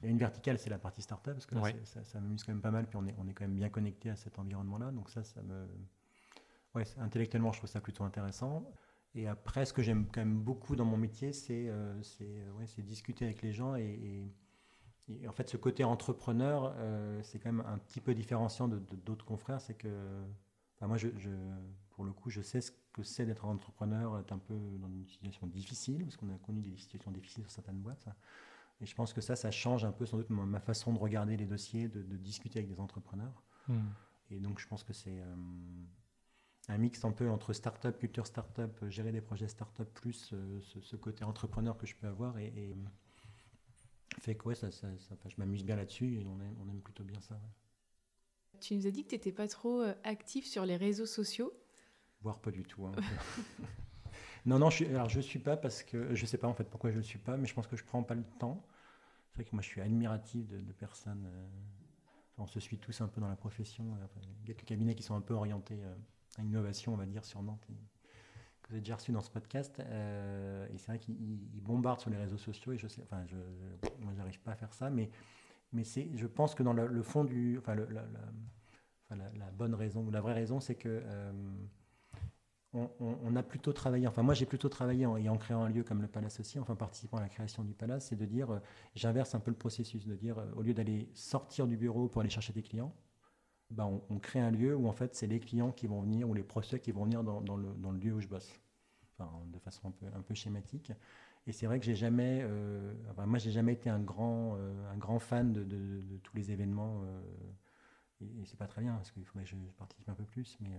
Il 0.00 0.06
y 0.06 0.08
a 0.08 0.10
une 0.10 0.18
verticale, 0.18 0.58
c'est 0.58 0.70
la 0.70 0.78
partie 0.78 1.02
startup, 1.02 1.32
parce 1.32 1.46
que 1.46 1.56
ça, 1.84 2.04
ça 2.04 2.20
m'amuse 2.20 2.44
quand 2.44 2.52
même 2.52 2.62
pas 2.62 2.70
mal, 2.70 2.86
puis 2.86 2.96
on 2.96 3.06
est, 3.06 3.14
on 3.18 3.26
est 3.28 3.34
quand 3.34 3.44
même 3.44 3.56
bien 3.56 3.68
connecté 3.68 4.10
à 4.10 4.16
cet 4.16 4.38
environnement-là. 4.38 4.90
Donc 4.90 5.10
ça, 5.10 5.24
ça 5.24 5.42
me... 5.42 5.66
Ouais, 6.74 6.84
intellectuellement, 6.98 7.52
je 7.52 7.58
trouve 7.58 7.70
ça 7.70 7.80
plutôt 7.80 8.04
intéressant. 8.04 8.64
Et 9.14 9.26
après, 9.26 9.64
ce 9.64 9.72
que 9.72 9.82
j'aime 9.82 10.06
quand 10.06 10.20
même 10.20 10.38
beaucoup 10.38 10.76
dans 10.76 10.84
mon 10.84 10.96
métier, 10.96 11.32
c'est 11.32 11.68
euh, 11.68 12.00
euh, 12.20 12.52
ouais, 12.52 12.66
discuter 12.82 13.24
avec 13.24 13.42
les 13.42 13.52
gens. 13.52 13.74
Et, 13.74 14.30
en 15.26 15.32
fait, 15.32 15.48
ce 15.48 15.56
côté 15.56 15.84
entrepreneur, 15.84 16.74
euh, 16.76 17.20
c'est 17.22 17.38
quand 17.38 17.50
même 17.50 17.64
un 17.66 17.78
petit 17.78 18.00
peu 18.00 18.14
différenciant 18.14 18.68
de 18.68 18.78
d'autres 18.78 19.24
confrères. 19.24 19.60
C'est 19.60 19.74
que, 19.74 19.88
moi, 20.82 20.98
je, 20.98 21.08
pour 21.90 22.04
le 22.04 22.12
coup, 22.12 22.30
je 22.30 22.42
sais 22.42 22.60
ce 22.60 22.70
que 22.98 23.04
c'est 23.04 23.24
d'être 23.24 23.44
entrepreneur, 23.44 24.18
être 24.18 24.32
un 24.32 24.38
peu 24.38 24.58
dans 24.80 24.88
une 24.88 25.06
situation 25.06 25.46
difficile, 25.46 26.04
parce 26.04 26.16
qu'on 26.16 26.28
a 26.30 26.38
connu 26.38 26.60
des 26.60 26.76
situations 26.76 27.12
difficiles 27.12 27.44
sur 27.44 27.52
certaines 27.52 27.80
boîtes. 27.80 28.06
Et 28.80 28.86
je 28.86 28.94
pense 28.94 29.12
que 29.12 29.20
ça, 29.20 29.36
ça 29.36 29.50
change 29.50 29.84
un 29.84 29.92
peu 29.92 30.04
sans 30.04 30.18
doute 30.18 30.30
ma 30.30 30.60
façon 30.60 30.92
de 30.92 30.98
regarder 30.98 31.36
les 31.36 31.46
dossiers, 31.46 31.88
de, 31.88 32.16
discuter 32.16 32.58
avec 32.58 32.70
des 32.70 32.80
entrepreneurs. 32.80 33.42
Hmm. 33.68 33.88
Et 34.30 34.40
donc, 34.40 34.58
je 34.58 34.66
pense 34.66 34.82
que 34.82 34.92
c'est 34.92 35.20
euh, 35.20 35.34
un 36.68 36.78
mix 36.78 37.04
un 37.04 37.12
peu 37.12 37.30
entre 37.30 37.52
start-up, 37.52 37.98
culture 37.98 38.26
start-up, 38.26 38.84
gérer 38.88 39.12
des 39.12 39.20
projets 39.20 39.48
start-up, 39.48 39.88
plus 39.94 40.30
euh, 40.32 40.60
ce, 40.60 40.96
côté 40.96 41.24
entrepreneur 41.24 41.76
que 41.78 41.86
je 41.86 41.94
peux 41.94 42.06
avoir. 42.06 42.38
Et, 42.38 42.74
fait 44.20 44.34
que 44.34 44.48
ouais, 44.48 44.54
ça, 44.54 44.70
ça, 44.72 44.88
je 45.26 45.34
m'amuse 45.38 45.64
bien 45.64 45.76
là-dessus 45.76 46.18
et 46.18 46.26
on 46.26 46.40
aime, 46.40 46.56
on 46.60 46.68
aime, 46.68 46.80
plutôt 46.80 47.04
bien 47.04 47.20
ça. 47.20 47.40
Tu 48.60 48.74
nous 48.74 48.86
as 48.86 48.90
dit 48.90 49.04
que 49.04 49.10
tu 49.10 49.14
n'étais 49.14 49.32
pas 49.32 49.46
trop 49.46 49.80
euh, 49.82 49.94
actif 50.02 50.44
sur 50.44 50.64
les 50.64 50.76
réseaux 50.76 51.06
sociaux 51.06 51.52
voire 52.22 52.38
pas 52.38 52.50
du 52.50 52.62
tout. 52.62 52.86
Hein. 52.86 52.92
non, 54.46 54.58
non, 54.58 54.70
je 54.70 54.84
alors 54.86 55.08
je 55.08 55.20
suis 55.20 55.38
pas 55.38 55.56
parce 55.56 55.82
que 55.82 56.14
je 56.14 56.26
sais 56.26 56.38
pas 56.38 56.48
en 56.48 56.54
fait 56.54 56.64
pourquoi 56.64 56.90
je 56.90 56.98
ne 56.98 57.02
suis 57.02 57.18
pas, 57.18 57.36
mais 57.36 57.46
je 57.46 57.54
pense 57.54 57.66
que 57.66 57.76
je 57.76 57.84
prends 57.84 58.02
pas 58.02 58.14
le 58.14 58.24
temps. 58.38 58.64
C'est 59.30 59.36
vrai 59.36 59.44
que 59.44 59.54
moi 59.54 59.62
je 59.62 59.68
suis 59.68 59.80
admiratif 59.80 60.48
de, 60.48 60.72
personnes. 60.72 61.26
Euh, 61.26 61.46
on 62.38 62.46
se 62.46 62.60
suit 62.60 62.78
tous 62.78 63.00
un 63.00 63.08
peu 63.08 63.20
dans 63.20 63.28
la 63.28 63.36
profession. 63.36 63.84
Euh, 63.84 64.06
il 64.42 64.48
y 64.48 64.52
a 64.52 64.54
quelques 64.54 64.64
cabinets 64.64 64.94
qui 64.94 65.02
sont 65.02 65.14
un 65.14 65.20
peu 65.20 65.34
orientés 65.34 65.78
euh, 65.82 65.94
à 66.38 66.42
l'innovation, 66.42 66.94
on 66.94 66.96
va 66.96 67.06
dire, 67.06 67.24
sur 67.24 67.42
Nantes. 67.42 67.64
que 68.62 68.68
vous 68.68 68.74
avez 68.74 68.80
déjà 68.80 68.96
reçu 68.96 69.12
dans 69.12 69.20
ce 69.20 69.30
podcast. 69.30 69.80
et 69.80 70.78
c'est 70.78 70.86
vrai 70.86 70.98
qu'ils 70.98 71.60
bombardent 71.62 72.00
sur 72.00 72.10
les 72.10 72.16
réseaux 72.16 72.38
sociaux. 72.38 72.72
Et 72.72 72.78
je 72.78 72.86
sais, 72.86 73.02
enfin, 73.02 73.24
je, 73.26 73.36
moi, 74.00 74.12
j'arrive 74.16 74.40
pas 74.40 74.52
à 74.52 74.56
faire 74.56 74.72
ça, 74.72 74.90
mais, 74.90 75.10
mais 75.72 75.84
c'est, 75.84 76.08
je 76.14 76.26
pense 76.26 76.54
que 76.54 76.62
dans 76.62 76.72
le, 76.72 77.02
fond 77.02 77.24
du, 77.24 77.58
enfin, 77.58 77.74
la, 77.74 79.50
bonne 79.52 79.74
raison 79.74 80.06
ou 80.06 80.10
la 80.10 80.20
vraie 80.20 80.34
raison, 80.34 80.60
c'est 80.60 80.76
que 80.76 81.02
on, 82.74 83.36
a 83.36 83.42
plutôt 83.42 83.72
travaillé, 83.72 84.06
enfin 84.06 84.22
moi 84.22 84.34
j'ai 84.34 84.44
plutôt 84.44 84.68
travaillé 84.68 85.06
en, 85.06 85.16
et 85.16 85.28
en 85.28 85.38
créant 85.38 85.62
un 85.64 85.70
lieu 85.70 85.82
comme 85.82 86.02
le 86.02 86.08
Palace 86.08 86.38
aussi, 86.40 86.58
enfin 86.58 86.74
participant 86.74 87.16
à 87.16 87.22
la 87.22 87.28
création 87.28 87.64
du 87.64 87.72
Palace, 87.72 88.08
c'est 88.08 88.16
de 88.16 88.26
dire, 88.26 88.50
euh, 88.50 88.58
j'inverse 88.94 89.34
un 89.34 89.40
peu 89.40 89.50
le 89.50 89.56
processus, 89.56 90.06
de 90.06 90.14
dire, 90.14 90.38
euh, 90.38 90.50
au 90.54 90.62
lieu 90.62 90.74
d'aller 90.74 91.08
sortir 91.14 91.66
du 91.66 91.76
bureau 91.76 92.08
pour 92.08 92.20
aller 92.20 92.30
chercher 92.30 92.52
des 92.52 92.62
clients, 92.62 92.94
bah, 93.70 93.86
on, 93.86 94.18
crée 94.18 94.40
un 94.40 94.50
lieu 94.50 94.74
où 94.74 94.86
en 94.88 94.92
fait 94.92 95.14
c'est 95.14 95.26
les 95.26 95.40
clients 95.40 95.72
qui 95.72 95.86
vont 95.86 96.00
venir 96.00 96.28
ou 96.28 96.34
les 96.34 96.42
prospects 96.42 96.80
qui 96.80 96.92
vont 96.92 97.04
venir 97.04 97.22
dans, 97.22 97.56
le, 97.56 97.98
lieu 97.98 98.14
où 98.14 98.20
je 98.20 98.28
bosse, 98.28 98.50
enfin, 99.18 99.30
de 99.52 99.58
façon 99.58 99.92
un 100.14 100.22
peu, 100.22 100.34
schématique. 100.34 100.92
Et 101.46 101.52
c'est 101.52 101.66
vrai 101.66 101.78
que 101.78 101.86
j'ai 101.86 101.94
jamais, 101.94 102.40
euh, 102.42 102.92
moi 103.26 103.38
j'ai 103.38 103.50
jamais 103.50 103.72
été 103.72 103.88
un 103.88 104.00
grand, 104.00 104.56
un 104.90 104.96
grand 104.96 105.18
fan 105.18 105.52
de, 105.52 106.18
tous 106.22 106.36
les 106.36 106.50
événements, 106.50 107.02
et, 108.20 108.24
et 108.24 108.44
c'est 108.44 108.58
pas 108.58 108.66
très 108.66 108.82
bien 108.82 108.94
parce 108.94 109.10
qu'il 109.10 109.24
faudrait 109.24 109.44
que 109.44 109.50
je, 109.50 109.56
participe 109.78 110.08
un 110.08 110.14
peu 110.14 110.24
plus, 110.24 110.56
mais 110.60 110.72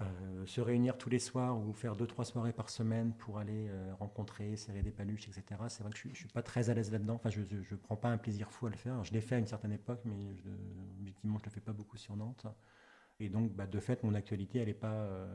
euh, 0.00 0.46
se 0.46 0.60
réunir 0.60 0.98
tous 0.98 1.08
les 1.08 1.18
soirs 1.18 1.58
ou 1.58 1.72
faire 1.72 1.94
deux, 1.94 2.06
trois 2.06 2.24
soirées 2.24 2.52
par 2.52 2.68
semaine 2.68 3.12
pour 3.12 3.38
aller 3.38 3.68
euh, 3.68 3.94
rencontrer, 3.94 4.56
serrer 4.56 4.82
des 4.82 4.90
paluches, 4.90 5.28
etc. 5.28 5.44
C'est 5.68 5.82
vrai 5.82 5.92
que 5.92 5.98
je 5.98 6.08
ne 6.08 6.14
suis 6.14 6.28
pas 6.28 6.42
très 6.42 6.68
à 6.70 6.74
l'aise 6.74 6.90
là-dedans. 6.90 7.14
Enfin, 7.14 7.30
je 7.30 7.40
ne 7.40 7.76
prends 7.76 7.96
pas 7.96 8.08
un 8.08 8.18
plaisir 8.18 8.50
fou 8.50 8.66
à 8.66 8.70
le 8.70 8.76
faire. 8.76 9.04
je 9.04 9.12
l'ai 9.12 9.20
fait 9.20 9.36
à 9.36 9.38
une 9.38 9.46
certaine 9.46 9.72
époque, 9.72 10.00
mais 10.04 10.34
je, 10.36 10.48
je 11.04 11.12
ne 11.28 11.32
le 11.32 11.50
fais 11.50 11.60
pas 11.60 11.72
beaucoup 11.72 11.96
sur 11.96 12.16
Nantes. 12.16 12.46
Et 13.20 13.28
donc, 13.28 13.52
bah, 13.52 13.66
de 13.66 13.78
fait, 13.78 14.02
mon 14.02 14.14
actualité, 14.14 14.58
elle 14.58 14.68
est 14.68 14.74
pas. 14.74 14.92
Euh, 14.92 15.32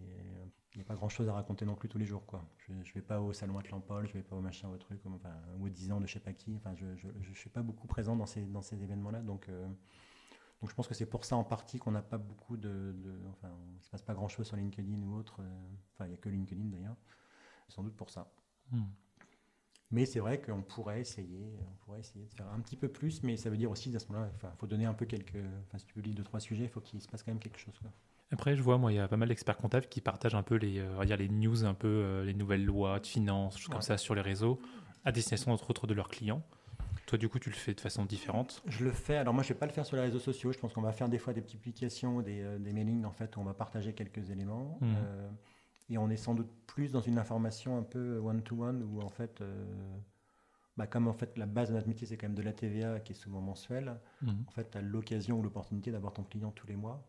il 0.73 0.77
n'y 0.77 0.81
a 0.83 0.85
pas 0.85 0.95
grand 0.95 1.09
chose 1.09 1.27
à 1.29 1.33
raconter 1.33 1.65
non 1.65 1.75
plus 1.75 1.89
tous 1.89 1.97
les 1.97 2.05
jours. 2.05 2.25
Quoi. 2.25 2.45
Je 2.67 2.73
ne 2.73 2.83
vais 2.93 3.01
pas 3.01 3.21
au 3.21 3.33
salon 3.33 3.57
Atlampol, 3.57 4.05
je 4.05 4.11
ne 4.11 4.17
vais 4.21 4.23
pas 4.23 4.35
au 4.35 4.41
machin, 4.41 4.69
au 4.69 4.77
truc, 4.77 4.99
enfin, 5.05 5.33
ou 5.57 5.65
aux 5.65 5.69
10 5.69 5.91
ans 5.93 5.99
de 5.99 6.05
je 6.05 6.13
sais 6.13 6.19
pas 6.19 6.33
qui. 6.33 6.55
Enfin, 6.57 6.75
je 6.75 6.85
ne 6.85 7.33
suis 7.33 7.49
pas 7.49 7.63
beaucoup 7.63 7.87
présent 7.87 8.15
dans 8.15 8.27
ces, 8.27 8.41
dans 8.41 8.61
ces 8.61 8.83
événements-là. 8.83 9.21
Donc, 9.21 9.49
donc 10.61 10.69
je 10.69 10.75
pense 10.75 10.87
que 10.87 10.93
c'est 10.93 11.05
pour 11.05 11.23
ça 11.23 11.35
en 11.37 11.43
partie 11.43 11.79
qu'on 11.79 11.91
n'a 11.91 12.01
pas 12.01 12.17
beaucoup 12.17 12.57
de, 12.57 12.93
Enfin, 13.31 13.53
il 13.71 13.77
ne 13.77 13.81
se 13.81 13.89
passe 13.89 14.01
pas 14.01 14.13
grand-chose 14.13 14.47
sur 14.47 14.57
LinkedIn 14.57 15.01
ou 15.03 15.15
autre. 15.15 15.37
Euh, 15.39 15.67
enfin, 15.93 16.05
il 16.05 16.09
n'y 16.09 16.15
a 16.15 16.17
que 16.17 16.29
LinkedIn 16.29 16.65
d'ailleurs. 16.65 16.97
Sans 17.69 17.83
doute 17.83 17.95
pour 17.95 18.09
ça. 18.09 18.31
Hmm. 18.71 18.85
Mais 19.91 20.05
c'est 20.05 20.19
vrai 20.19 20.39
qu'on 20.39 20.61
pourrait 20.61 21.01
essayer, 21.01 21.57
on 21.61 21.75
pourrait 21.85 22.01
essayer 22.01 22.25
de 22.25 22.33
faire 22.33 22.47
un 22.49 22.59
petit 22.59 22.75
peu 22.75 22.89
plus, 22.89 23.23
mais 23.23 23.37
ça 23.37 23.49
veut 23.49 23.57
dire 23.57 23.71
aussi 23.71 23.95
à 23.95 23.99
ce 23.99 24.07
moment-là, 24.09 24.31
il 24.43 24.57
faut 24.57 24.67
donner 24.67 24.85
un 24.85 24.93
peu 24.93 25.05
quelques. 25.05 25.43
Enfin, 25.67 25.79
si 25.79 25.85
tu 25.85 25.93
publies 25.93 26.13
deux 26.13 26.23
trois 26.23 26.39
sujets, 26.39 26.65
il 26.65 26.69
faut 26.69 26.81
qu'il 26.81 27.01
se 27.01 27.07
passe 27.07 27.23
quand 27.23 27.31
même 27.31 27.39
quelque 27.39 27.57
chose. 27.57 27.73
Après, 28.31 28.55
je 28.55 28.61
vois, 28.61 28.77
moi, 28.77 28.91
il 28.91 28.95
y 28.95 28.99
a 28.99 29.07
pas 29.07 29.17
mal 29.17 29.29
d'experts 29.29 29.57
comptables 29.57 29.87
qui 29.87 30.01
partagent 30.01 30.35
un 30.35 30.43
peu 30.43 30.55
les, 30.55 30.79
euh, 30.79 31.05
dire 31.05 31.17
les 31.17 31.29
news, 31.29 31.65
un 31.65 31.73
peu 31.73 31.87
euh, 31.87 32.23
les 32.23 32.35
nouvelles 32.35 32.63
lois 32.63 32.99
de 32.99 33.07
finances, 33.07 33.57
choses 33.57 33.69
comme 33.69 33.81
ça 33.81 33.97
sur 33.97 34.13
les 34.13 34.21
réseaux, 34.21 34.59
à 35.05 35.11
destination 35.11 35.51
entre 35.51 35.71
autres 35.71 35.87
de 35.87 35.95
leurs 35.95 36.09
clients. 36.09 36.43
Toi, 37.09 37.17
du 37.17 37.27
coup, 37.27 37.39
tu 37.39 37.49
le 37.49 37.55
fais 37.55 37.73
de 37.73 37.81
façon 37.81 38.05
différente 38.05 38.61
Je 38.67 38.83
le 38.83 38.91
fais. 38.91 39.15
Alors, 39.17 39.33
moi, 39.33 39.41
je 39.41 39.49
ne 39.49 39.53
vais 39.55 39.59
pas 39.59 39.65
le 39.65 39.71
faire 39.71 39.83
sur 39.83 39.95
les 39.95 40.03
réseaux 40.03 40.19
sociaux. 40.19 40.51
Je 40.51 40.59
pense 40.59 40.73
qu'on 40.73 40.81
va 40.83 40.91
faire 40.91 41.09
des 41.09 41.17
fois 41.17 41.33
des 41.33 41.41
petites 41.41 41.59
publications, 41.59 42.21
des, 42.21 42.41
euh, 42.43 42.59
des 42.59 42.71
mailings, 42.71 43.03
en 43.03 43.11
fait, 43.11 43.35
où 43.35 43.39
on 43.39 43.43
va 43.43 43.55
partager 43.55 43.93
quelques 43.93 44.29
éléments. 44.29 44.77
Mhm. 44.79 44.93
Euh, 44.95 45.29
et 45.89 45.97
on 45.97 46.07
est 46.11 46.17
sans 46.17 46.35
doute 46.35 46.51
plus 46.67 46.91
dans 46.91 47.01
une 47.01 47.17
information 47.17 47.79
un 47.79 47.81
peu 47.81 48.19
one-to-one, 48.19 48.83
où, 48.83 49.01
en 49.01 49.09
fait, 49.09 49.41
euh, 49.41 49.65
bah, 50.77 50.85
comme 50.85 51.07
en 51.07 51.13
fait, 51.13 51.35
la 51.39 51.47
base 51.47 51.69
de 51.69 51.73
notre 51.73 51.87
métier, 51.87 52.05
c'est 52.05 52.15
quand 52.15 52.27
même 52.27 52.37
de 52.37 52.43
la 52.43 52.53
TVA, 52.53 52.99
qui 52.99 53.13
est 53.13 53.15
souvent 53.15 53.41
mensuelle, 53.41 53.99
Mhm. 54.21 54.43
en 54.47 54.51
fait, 54.51 54.69
tu 54.69 54.77
as 54.77 54.81
l'occasion 54.81 55.39
ou 55.39 55.41
l'opportunité 55.41 55.89
d'avoir 55.91 56.13
ton 56.13 56.21
client 56.23 56.51
tous 56.51 56.67
les 56.67 56.75
mois. 56.75 57.08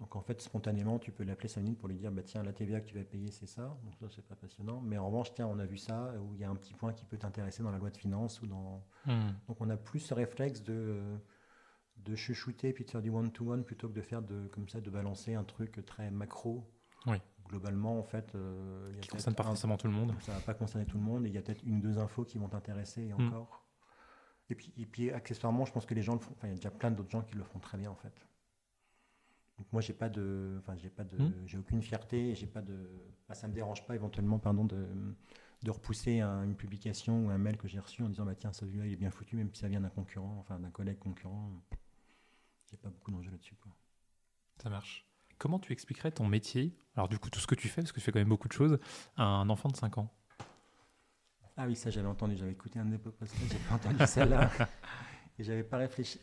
Donc, 0.00 0.14
en 0.14 0.20
fait, 0.22 0.40
spontanément, 0.40 0.98
tu 1.00 1.10
peux 1.10 1.24
l'appeler 1.24 1.48
5 1.48 1.60
minutes 1.62 1.78
pour 1.80 1.88
lui 1.88 1.96
dire 1.96 2.12
bah, 2.12 2.22
tiens, 2.22 2.42
la 2.44 2.52
TVA 2.52 2.80
que 2.80 2.86
tu 2.86 2.94
vas 2.96 3.02
payer, 3.04 3.30
c'est 3.32 3.46
ça. 3.48 3.76
Donc, 3.82 3.94
ça, 3.98 4.06
c'est 4.14 4.24
pas 4.24 4.36
passionnant. 4.36 4.80
Mais 4.80 4.96
en 4.96 5.06
revanche, 5.06 5.32
tiens, 5.34 5.48
on 5.48 5.58
a 5.58 5.66
vu 5.66 5.76
ça, 5.76 6.12
où 6.20 6.34
il 6.34 6.40
y 6.40 6.44
a 6.44 6.50
un 6.50 6.54
petit 6.54 6.72
point 6.74 6.92
qui 6.92 7.04
peut 7.04 7.18
t'intéresser 7.18 7.62
dans 7.64 7.72
la 7.72 7.78
loi 7.78 7.90
de 7.90 7.96
finances 7.96 8.40
ou 8.40 8.46
dans. 8.46 8.84
Mhm. 9.06 9.34
Donc, 9.48 9.60
on 9.60 9.68
a 9.70 9.76
plus 9.76 9.98
ce 10.00 10.14
réflexe 10.14 10.62
de, 10.62 10.72
euh, 10.72 11.18
de 11.96 12.14
chuchoter 12.14 12.72
puis 12.72 12.84
de 12.84 12.90
faire 12.90 13.02
du 13.02 13.10
one-to-one 13.10 13.64
plutôt 13.64 13.88
que 13.88 13.94
de 13.94 14.00
faire 14.02 14.22
de, 14.22 14.46
comme 14.48 14.68
ça, 14.68 14.80
de 14.80 14.88
balancer 14.88 15.34
un 15.34 15.42
truc 15.44 15.84
très 15.84 16.12
macro. 16.12 16.70
Oui. 17.06 17.16
Globalement, 17.48 17.98
en 17.98 18.04
fait, 18.04 18.32
euh, 18.36 18.86
il 18.90 18.94
y 18.96 18.98
a 18.98 19.00
Qui 19.00 19.08
concerne 19.08 19.34
pas 19.34 19.42
un- 19.42 19.46
forcément 19.46 19.76
tout 19.78 19.88
le 19.88 19.94
monde. 19.94 20.14
ça 20.20 20.32
va 20.32 20.40
pas 20.40 20.54
concerner 20.54 20.86
tout 20.86 20.98
le 20.98 21.02
monde. 21.02 21.24
Et 21.26 21.28
il 21.28 21.34
y 21.34 21.38
a 21.38 21.42
peut-être 21.42 21.64
une 21.64 21.78
ou 21.78 21.80
deux 21.80 21.98
infos 21.98 22.24
qui 22.24 22.38
vont 22.38 22.48
t'intéresser 22.48 23.02
et 23.02 23.12
Mm. 23.14 23.26
encore. 23.28 23.64
Et, 24.50 24.54
puis, 24.54 24.72
et 24.76 24.86
puis, 24.86 25.10
accessoirement, 25.10 25.64
je 25.64 25.72
pense 25.72 25.86
que 25.86 25.94
les 25.94 26.02
gens 26.02 26.12
le 26.14 26.20
font. 26.20 26.32
Enfin, 26.36 26.46
il 26.46 26.50
y 26.50 26.52
a 26.52 26.56
déjà 26.56 26.70
plein 26.70 26.90
d'autres 26.92 27.10
gens 27.10 27.22
qui 27.22 27.34
le 27.34 27.42
font 27.42 27.58
très 27.58 27.76
bien, 27.78 27.90
en 27.90 27.96
fait. 27.96 28.12
Donc 29.58 29.66
moi, 29.72 29.82
j'ai 29.82 29.92
pas 29.92 30.08
de, 30.08 30.56
enfin, 30.60 30.76
j'ai 30.76 30.88
pas 30.90 31.04
de, 31.04 31.16
Mm. 31.18 31.32
j'ai 31.46 31.58
aucune 31.58 31.82
fierté. 31.82 32.34
J'ai 32.34 32.46
pas 32.46 32.62
de, 32.62 32.76
bah, 33.28 33.34
ça 33.34 33.48
me 33.48 33.52
dérange 33.52 33.84
pas 33.86 33.94
éventuellement, 33.94 34.38
pardon, 34.38 34.64
de, 34.64 34.86
de 35.64 35.70
repousser 35.70 36.20
un- 36.20 36.44
une 36.44 36.54
publication 36.54 37.26
ou 37.26 37.30
un 37.30 37.38
mail 37.38 37.56
que 37.56 37.66
j'ai 37.66 37.80
reçu 37.80 38.02
en 38.02 38.08
disant 38.08 38.24
bah 38.24 38.36
tiens, 38.36 38.52
celui-là, 38.52 38.86
il 38.86 38.92
est 38.92 38.96
bien 38.96 39.10
foutu, 39.10 39.34
même 39.36 39.52
si 39.52 39.60
ça 39.60 39.68
vient 39.68 39.80
d'un 39.80 39.88
concurrent, 39.90 40.36
enfin 40.38 40.58
d'un 40.60 40.70
collègue 40.70 40.98
concurrent. 40.98 41.50
J'ai 42.70 42.76
pas 42.76 42.88
beaucoup 42.90 43.10
d'enjeux 43.10 43.30
là-dessus. 43.32 43.56
Ça 44.62 44.70
marche. 44.70 45.04
Comment 45.38 45.58
tu 45.58 45.72
expliquerais 45.72 46.10
ton 46.12 46.26
métier, 46.26 46.76
alors 46.96 47.08
du 47.08 47.18
coup 47.18 47.30
tout 47.30 47.38
ce 47.40 47.46
que 47.46 47.54
tu 47.54 47.68
fais, 47.68 47.80
parce 47.82 47.92
que 47.92 48.00
tu 48.00 48.04
fais 48.04 48.12
quand 48.12 48.18
même 48.18 48.28
beaucoup 48.28 48.48
de 48.48 48.52
choses, 48.52 48.78
à 49.16 49.24
un 49.24 49.48
enfant 49.48 49.68
de 49.68 49.76
5 49.76 49.98
ans? 49.98 50.12
Ah 51.56 51.66
oui, 51.66 51.74
ça 51.74 51.90
j'avais 51.90 52.06
entendu, 52.08 52.36
j'avais 52.36 52.52
écouté 52.52 52.78
un 52.78 52.84
de 52.84 52.96
pas 52.96 53.10
entendu 53.74 54.06
celle-là. 54.06 54.50
et 55.38 55.44
j'avais 55.44 55.64
pas 55.64 55.76
réfléchi. 55.78 56.20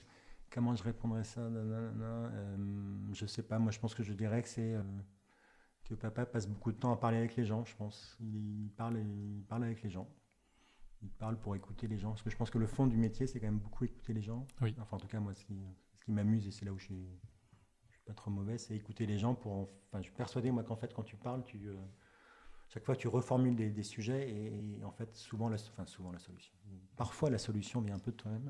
Comment 0.56 0.74
je 0.74 0.84
répondrais 0.84 1.26
ça 1.26 1.42
nanana, 1.50 2.32
euh, 2.34 2.58
Je 3.12 3.26
sais 3.26 3.44
pas, 3.44 3.60
moi 3.60 3.74
je 3.74 3.80
pense 3.80 3.94
que 3.94 4.04
je 4.04 4.14
dirais 4.14 4.42
que 4.42 4.48
c'est 4.48 4.74
euh, 4.76 4.82
que 5.84 5.96
papa 5.96 6.26
passe 6.26 6.48
beaucoup 6.48 6.72
de 6.72 6.78
temps 6.78 6.94
à 6.94 6.98
parler 6.98 7.18
avec 7.18 7.36
les 7.36 7.44
gens, 7.44 7.66
je 7.66 7.76
pense. 7.76 8.18
Il 8.22 8.72
parle, 8.78 8.98
il 9.00 9.44
parle 9.50 9.66
avec 9.66 9.84
les 9.84 9.90
gens. 9.90 10.08
Il 11.02 11.10
parle 11.10 11.38
pour 11.38 11.58
écouter 11.58 11.88
les 11.90 11.98
gens. 11.98 12.12
Parce 12.12 12.24
que 12.24 12.30
je 12.30 12.38
pense 12.38 12.50
que 12.50 12.58
le 12.58 12.68
fond 12.68 12.88
du 12.88 12.96
métier, 12.96 13.28
c'est 13.28 13.42
quand 13.42 13.48
même 13.48 13.60
beaucoup 13.60 13.84
écouter 13.84 14.14
les 14.14 14.22
gens. 14.22 14.48
Oui. 14.62 14.74
Enfin, 14.80 14.96
en 14.96 15.00
tout 15.02 15.08
cas, 15.08 15.20
moi, 15.20 15.34
ce 15.34 15.44
qui, 15.44 15.60
ce 16.00 16.06
qui 16.06 16.12
m'amuse, 16.14 16.48
et 16.48 16.52
c'est 16.52 16.64
là 16.64 16.72
où 16.72 16.80
je 16.80 16.86
suis, 16.86 17.06
je 17.90 17.96
suis 17.98 18.04
pas 18.06 18.14
trop 18.14 18.32
mauvais, 18.32 18.58
c'est 18.58 18.76
écouter 18.78 19.06
les 19.06 19.18
gens 19.20 19.36
pour. 19.36 19.52
en- 19.52 19.70
Enfin, 19.92 19.98
je 20.00 20.04
suis 20.08 20.14
persuadé, 20.16 20.52
moi, 20.52 20.64
qu'en 20.64 20.78
fait, 20.78 20.94
quand 20.94 21.04
tu 21.04 21.18
parles, 21.18 21.44
tu. 21.44 21.68
euh, 21.68 21.76
chaque 22.70 22.86
fois, 22.86 22.96
tu 22.96 23.10
reformules 23.10 23.56
des, 23.58 23.70
des 23.70 23.84
sujets 23.84 24.30
et, 24.30 24.80
et 24.80 24.84
en 24.86 24.92
fait, 24.92 25.14
souvent 25.16 25.50
la, 25.50 25.58
enfin, 25.58 25.86
souvent 25.86 26.12
la 26.14 26.20
solution. 26.20 26.56
Parfois, 26.96 27.30
la 27.30 27.38
solution 27.38 27.82
vient 27.82 27.96
un 27.96 28.00
peu 28.00 28.12
de 28.12 28.18
toi-même. 28.18 28.50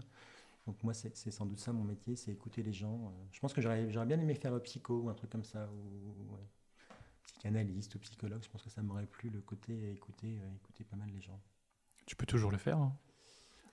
Donc 0.68 0.84
moi, 0.84 0.94
c'est 0.94 1.16
sans 1.32 1.46
doute 1.46 1.60
ça 1.60 1.74
mon 1.74 1.84
métier, 1.84 2.16
c'est 2.16 2.32
écouter 2.32 2.64
les 2.64 2.74
gens. 2.74 3.08
Euh, 3.08 3.26
Je 3.32 3.40
pense 3.40 3.54
que 3.54 3.62
j'aurais 3.62 3.86
bien 3.86 4.20
aimé 4.20 4.36
faire 4.36 4.54
euh, 4.54 4.60
psycho 4.60 5.02
ou 5.02 5.10
un 5.10 5.14
truc 5.14 5.30
comme 5.32 5.44
ça, 5.44 5.70
ou 5.72 6.34
ouais, 6.34 6.48
psychanalyste 7.28 7.96
ou 7.96 8.00
psychologue. 8.00 8.44
Je 8.44 8.50
pense 8.50 8.64
que 8.64 8.70
ça 8.70 8.82
m'aurait 8.82 9.08
plu 9.08 9.30
le 9.30 9.42
côté 9.42 9.92
écouter, 9.92 10.40
euh, 10.42 10.56
écouter 10.56 10.84
pas 10.84 10.96
mal 10.98 11.10
les 11.12 11.22
gens. 11.22 11.40
Tu 12.06 12.16
peux 12.16 12.26
toujours 12.26 12.52
le 12.52 12.58
faire. 12.58 12.78
hein. 12.78 12.94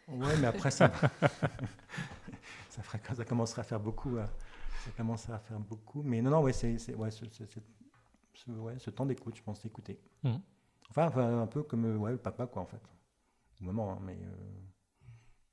Ouais, 0.08 0.36
mais 0.40 0.46
après 0.48 0.70
ça, 0.70 0.92
ça, 2.68 2.82
fera, 2.82 2.98
ça 3.14 3.24
commencera 3.24 3.60
à 3.60 3.64
faire 3.64 3.80
beaucoup. 3.80 4.16
euh, 4.16 4.26
Ça 4.84 4.90
commencera 4.96 5.36
à 5.36 5.38
faire 5.38 5.60
beaucoup. 5.60 6.02
Mais 6.02 6.20
non, 6.22 6.30
non, 6.30 6.42
ouais, 6.42 6.52
c'est 6.52 6.94
ouais, 6.94 7.10
ce, 7.10 7.24
ouais, 8.50 8.78
ce 8.78 8.90
temps 8.90 9.06
d'écoute, 9.06 9.36
je 9.36 9.42
pense, 9.42 9.64
écouter. 9.64 10.00
Mhm. 10.22 10.40
Enfin, 10.90 11.06
enfin, 11.06 11.42
un 11.42 11.46
peu 11.46 11.62
comme 11.62 11.84
ouais, 11.96 12.12
le 12.12 12.18
papa, 12.18 12.46
quoi, 12.46 12.62
en 12.62 12.66
fait. 12.66 12.82
Au 13.60 13.64
moment, 13.64 13.92
hein, 13.92 13.98
mais 14.02 14.18
euh, 14.22 14.60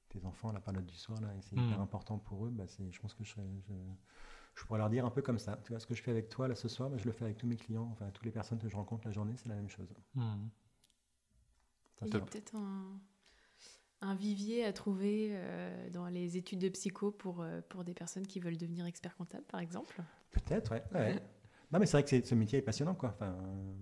tes 0.10 0.26
enfants, 0.26 0.52
la 0.52 0.60
période 0.60 0.86
du 0.86 0.96
soir, 0.96 1.20
là, 1.22 1.34
et 1.36 1.42
c'est 1.42 1.56
hyper 1.56 1.80
important 1.82 2.18
pour 2.20 2.46
eux. 2.46 2.50
Bah, 2.52 2.68
c'est- 2.68 2.92
je 2.92 3.00
pense 3.00 3.14
que 3.14 3.24
je, 3.24 3.30
serais- 3.32 3.44
je, 3.68 3.74
je 4.56 4.66
pourrais 4.66 4.80
leur 4.80 4.90
dire 4.90 5.06
un 5.06 5.12
peu 5.12 5.22
comme 5.22 5.40
ça. 5.40 5.58
Tu 5.64 5.72
vois, 5.72 5.80
ce 5.80 5.86
que 5.88 5.94
je 5.96 6.02
fais 6.04 6.12
avec 6.12 6.30
toi, 6.30 6.48
là, 6.48 6.56
ce 6.56 6.68
soir, 6.68 6.90
bah, 6.90 6.98
je 6.98 7.06
le 7.06 7.12
fais 7.12 7.26
avec 7.26 7.38
tous 7.38 7.48
mes 7.48 7.56
clients, 7.58 7.88
enfin, 7.92 8.10
toutes 8.12 8.26
les 8.26 8.32
personnes 8.32 8.60
que 8.60 8.68
je 8.70 8.76
rencontre 8.76 9.08
la 9.08 9.12
journée, 9.14 9.36
c'est 9.38 9.50
la 9.50 9.56
même 9.56 9.70
chose. 9.70 9.88
Il 12.02 12.08
y 12.08 12.08
a 12.08 12.20
Top. 12.20 12.30
peut-être 12.30 12.56
un, 12.56 13.00
un 14.02 14.16
vivier 14.16 14.64
à 14.66 14.72
trouver 14.74 15.30
euh, 15.32 15.90
dans 15.90 16.08
les 16.08 16.38
études 16.38 16.60
de 16.60 16.70
psycho 16.70 17.12
pour, 17.12 17.42
euh, 17.42 17.62
pour 17.70 17.84
des 17.84 17.94
personnes 17.94 18.26
qui 18.26 18.40
veulent 18.40 18.58
devenir 18.58 18.86
expert 18.86 19.16
comptable, 19.18 19.44
par 19.46 19.60
exemple. 19.60 20.02
Peut-être, 20.32 20.72
ouais. 20.72 20.84
ouais. 20.94 21.22
non, 21.72 21.80
mais 21.80 21.86
c'est 21.86 21.94
vrai 21.98 22.04
que 22.04 22.10
c'est- 22.10 22.26
ce 22.26 22.36
métier 22.36 22.60
est 22.60 22.64
passionnant, 22.64 22.96
quoi. 22.96 23.10
Enfin, 23.10 23.34
euh, 23.34 23.74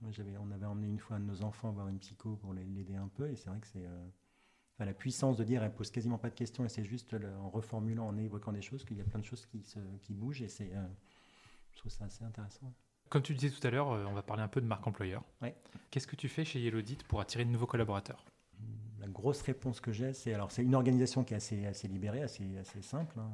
moi, 0.00 0.10
j'avais, 0.12 0.36
on 0.38 0.50
avait 0.50 0.66
emmené 0.66 0.88
une 0.88 0.98
fois 0.98 1.16
un 1.16 1.20
de 1.20 1.26
nos 1.26 1.42
enfants 1.42 1.70
voir 1.72 1.88
une 1.88 1.98
psycho 1.98 2.36
pour 2.36 2.54
les- 2.54 2.64
l'aider 2.64 2.96
un 2.96 3.08
peu, 3.08 3.30
et 3.30 3.36
c'est 3.36 3.50
vrai 3.50 3.60
que 3.60 3.66
c'est 3.66 3.84
enfin, 4.80 4.86
la 4.86 4.94
puissance 4.94 5.36
de 5.36 5.44
dire, 5.44 5.62
elle 5.62 5.74
pose 5.74 5.90
quasiment 5.90 6.16
pas 6.16 6.30
de 6.30 6.34
questions, 6.34 6.64
et 6.64 6.70
c'est 6.70 6.84
juste 6.84 7.12
le- 7.12 7.36
en 7.36 7.50
reformulant, 7.50 8.06
en 8.06 8.16
évoquant 8.16 8.50
des 8.50 8.62
choses, 8.62 8.82
qu'il 8.84 8.96
y 8.96 9.00
a 9.02 9.04
plein 9.04 9.20
de 9.20 9.24
choses 9.26 9.44
qui, 9.44 9.62
se, 9.62 9.78
qui 10.00 10.14
bougent, 10.14 10.40
et 10.40 10.48
c'est, 10.48 10.70
euh, 10.74 10.86
je 11.72 11.78
trouve 11.80 11.92
ça 11.92 12.06
assez 12.06 12.24
intéressant. 12.24 12.72
Comme 13.10 13.20
tu 13.22 13.34
disais 13.34 13.54
tout 13.54 13.66
à 13.66 13.70
l'heure, 13.70 13.90
euh, 13.92 14.06
on 14.08 14.14
va 14.14 14.22
parler 14.22 14.42
un 14.42 14.48
peu 14.48 14.62
de 14.62 14.66
marque 14.66 14.86
employeur. 14.86 15.22
Ouais. 15.42 15.54
Qu'est-ce 15.90 16.06
que 16.06 16.16
tu 16.16 16.28
fais 16.28 16.46
chez 16.46 16.60
Yellowdit 16.60 16.98
pour 17.08 17.20
attirer 17.20 17.44
de 17.44 17.50
nouveaux 17.50 17.66
collaborateurs? 17.66 18.24
La 19.00 19.08
grosse 19.08 19.42
réponse 19.42 19.80
que 19.80 19.92
j'ai, 19.92 20.12
c'est 20.14 20.32
alors 20.32 20.50
c'est 20.50 20.62
une 20.62 20.74
organisation 20.74 21.24
qui 21.24 21.34
est 21.34 21.38
assez, 21.38 21.66
assez 21.66 21.88
libérée, 21.88 22.22
assez, 22.22 22.56
assez 22.58 22.80
simple. 22.82 23.18
hein, 23.18 23.30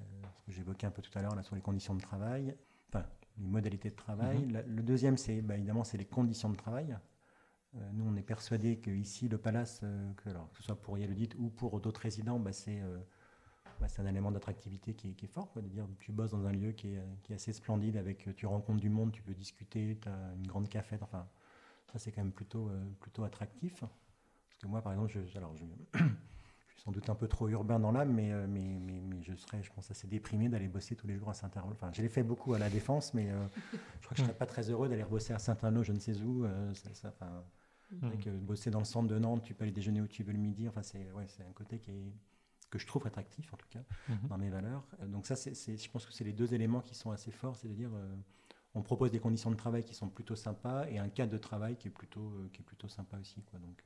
euh, 0.00 0.04
ce 0.38 0.46
que 0.46 0.52
j'évoquais 0.52 0.86
un 0.86 0.90
peu 0.90 1.02
tout 1.02 1.16
à 1.18 1.22
l'heure 1.22 1.34
là 1.34 1.42
sur 1.42 1.54
les 1.56 1.62
conditions 1.62 1.94
de 1.94 2.00
travail, 2.00 2.54
enfin 2.90 3.04
les 3.38 3.46
modalités 3.46 3.90
de 3.90 3.96
travail. 3.96 4.38
Mhm. 4.38 4.52
La- 4.52 4.62
le 4.62 4.82
deuxième, 4.82 5.16
c'est 5.16 5.40
bah, 5.42 5.56
évidemment 5.56 5.84
c'est 5.84 5.98
les 5.98 6.04
conditions 6.04 6.50
de 6.50 6.56
travail. 6.56 6.96
Euh, 7.74 7.78
nous, 7.92 8.04
on 8.06 8.16
est 8.16 8.22
persuadé 8.22 8.78
que 8.78 8.90
ici 8.90 9.28
le 9.28 9.38
Palace, 9.38 9.80
euh, 9.82 10.12
que, 10.14 10.30
alors, 10.30 10.50
que 10.52 10.58
ce 10.58 10.64
soit 10.64 10.80
pour 10.80 10.98
Yellowdit 10.98 11.30
ou 11.38 11.48
pour 11.48 11.80
d'autres 11.80 12.00
résidents, 12.00 12.38
bah, 12.38 12.52
c'est 12.52 12.80
euh, 12.80 12.98
bah, 13.80 13.86
un 13.98 14.06
élément 14.06 14.30
d'attractivité 14.30 14.94
qui 14.94 15.08
est, 15.08 15.26
fort. 15.26 15.52
De 15.56 15.68
dire 15.68 15.86
tu 15.98 16.12
bosses 16.12 16.30
dans 16.30 16.46
un 16.46 16.52
lieu 16.52 16.72
qui 16.72 16.94
est, 16.94 17.02
qui 17.22 17.32
est 17.32 17.36
assez 17.36 17.52
splendide, 17.52 17.96
avec 17.96 18.34
tu 18.36 18.46
rencontres 18.46 18.80
du 18.80 18.88
monde, 18.88 19.12
tu 19.12 19.22
peux 19.22 19.34
discuter, 19.34 19.98
tu 20.00 20.08
as 20.08 20.34
une 20.34 20.46
grande 20.46 20.68
cafette. 20.68 21.02
Enfin, 21.02 21.28
ça 21.92 21.98
c'est 21.98 22.12
quand 22.12 22.22
même 22.22 22.32
plutôt, 22.32 22.70
plutôt 23.00 23.24
attractif. 23.24 23.80
Parce 23.80 24.58
que 24.62 24.66
moi, 24.66 24.80
par 24.80 24.92
exemple, 24.92 25.12
alors, 25.34 25.54
je 25.56 25.64
suis 26.76 26.82
sans 26.84 26.92
doute 26.92 27.08
un 27.10 27.14
peu 27.14 27.26
trop 27.28 27.48
urbain 27.48 27.78
dans 27.80 27.92
l'âme, 27.92 28.12
mais, 28.12 28.32
euh, 28.32 28.46
mais, 28.48 28.78
mais, 28.80 29.00
mais 29.00 29.22
je 29.22 29.34
serais, 29.34 29.62
je 29.62 29.72
pense, 29.72 29.90
assez 29.90 30.06
déprimé 30.06 30.48
d'aller 30.48 30.68
bosser 30.68 30.94
tous 30.96 31.06
les 31.06 31.16
jours 31.16 31.30
à 31.30 31.34
Saint-Arnaud. 31.34 31.72
Enfin, 31.72 31.90
je 31.92 32.02
l'ai 32.02 32.08
fait 32.08 32.22
beaucoup 32.22 32.54
à 32.54 32.58
la 32.58 32.70
Défense, 32.70 33.14
mais 33.14 33.30
euh, 33.30 33.46
je 34.00 34.04
crois 34.06 34.10
que 34.10 34.16
je 34.16 34.22
ne 34.22 34.26
serais 34.28 34.38
pas 34.38 34.46
très 34.46 34.70
heureux 34.70 34.88
d'aller 34.88 35.04
bosser 35.04 35.32
à 35.32 35.38
Saint-Arnaud, 35.38 35.82
je 35.82 35.92
ne 35.92 35.98
sais 35.98 36.20
où. 36.22 36.44
euh, 36.44 36.72
ça, 36.74 36.92
ça, 36.94 37.08
enfin, 37.08 37.44
avec, 38.02 38.26
euh, 38.26 38.36
bosser 38.38 38.70
dans 38.70 38.80
le 38.80 38.84
centre 38.84 39.08
de 39.08 39.18
Nantes, 39.18 39.42
tu 39.42 39.54
peux 39.54 39.62
aller 39.64 39.72
déjeuner 39.72 40.00
où 40.00 40.06
tu 40.06 40.22
veux 40.22 40.32
le 40.32 40.38
midi. 40.38 40.68
Enfin, 40.68 40.82
c'est 40.82 41.10
ouais, 41.12 41.26
un 41.48 41.52
côté 41.52 41.78
qui 41.78 41.90
est, 41.90 42.12
que 42.70 42.78
je 42.78 42.86
trouve 42.86 43.06
attractif, 43.06 43.52
en 43.54 43.56
tout 43.56 43.68
cas 43.70 43.82
Mhm. 44.08 44.28
dans 44.28 44.38
mes 44.38 44.50
valeurs. 44.50 44.84
Donc 45.06 45.26
ça, 45.26 45.36
c'est, 45.36 45.54
je 45.76 45.90
pense 45.90 46.04
que 46.04 46.12
c'est 46.12 46.24
les 46.24 46.32
deux 46.32 46.52
éléments 46.52 46.80
qui 46.80 46.94
sont 46.94 47.10
assez 47.12 47.30
forts, 47.30 47.56
c'est 47.56 47.68
de 47.68 47.74
dire, 47.74 47.90
euh, 47.94 48.14
on 48.74 48.82
propose 48.82 49.10
des 49.12 49.20
conditions 49.20 49.50
de 49.50 49.56
travail 49.56 49.84
qui 49.84 49.94
sont 49.94 50.08
plutôt 50.08 50.34
sympas 50.36 50.86
et 50.88 50.98
un 50.98 51.08
cadre 51.08 51.32
de 51.32 51.38
travail 51.38 51.76
qui 51.76 51.88
est 51.88 51.90
plutôt, 51.92 52.32
qui 52.52 52.60
est 52.60 52.64
plutôt 52.64 52.88
sympa 52.88 53.16
aussi. 53.18 53.42
Quoi. 53.44 53.58
Donc, 53.60 53.82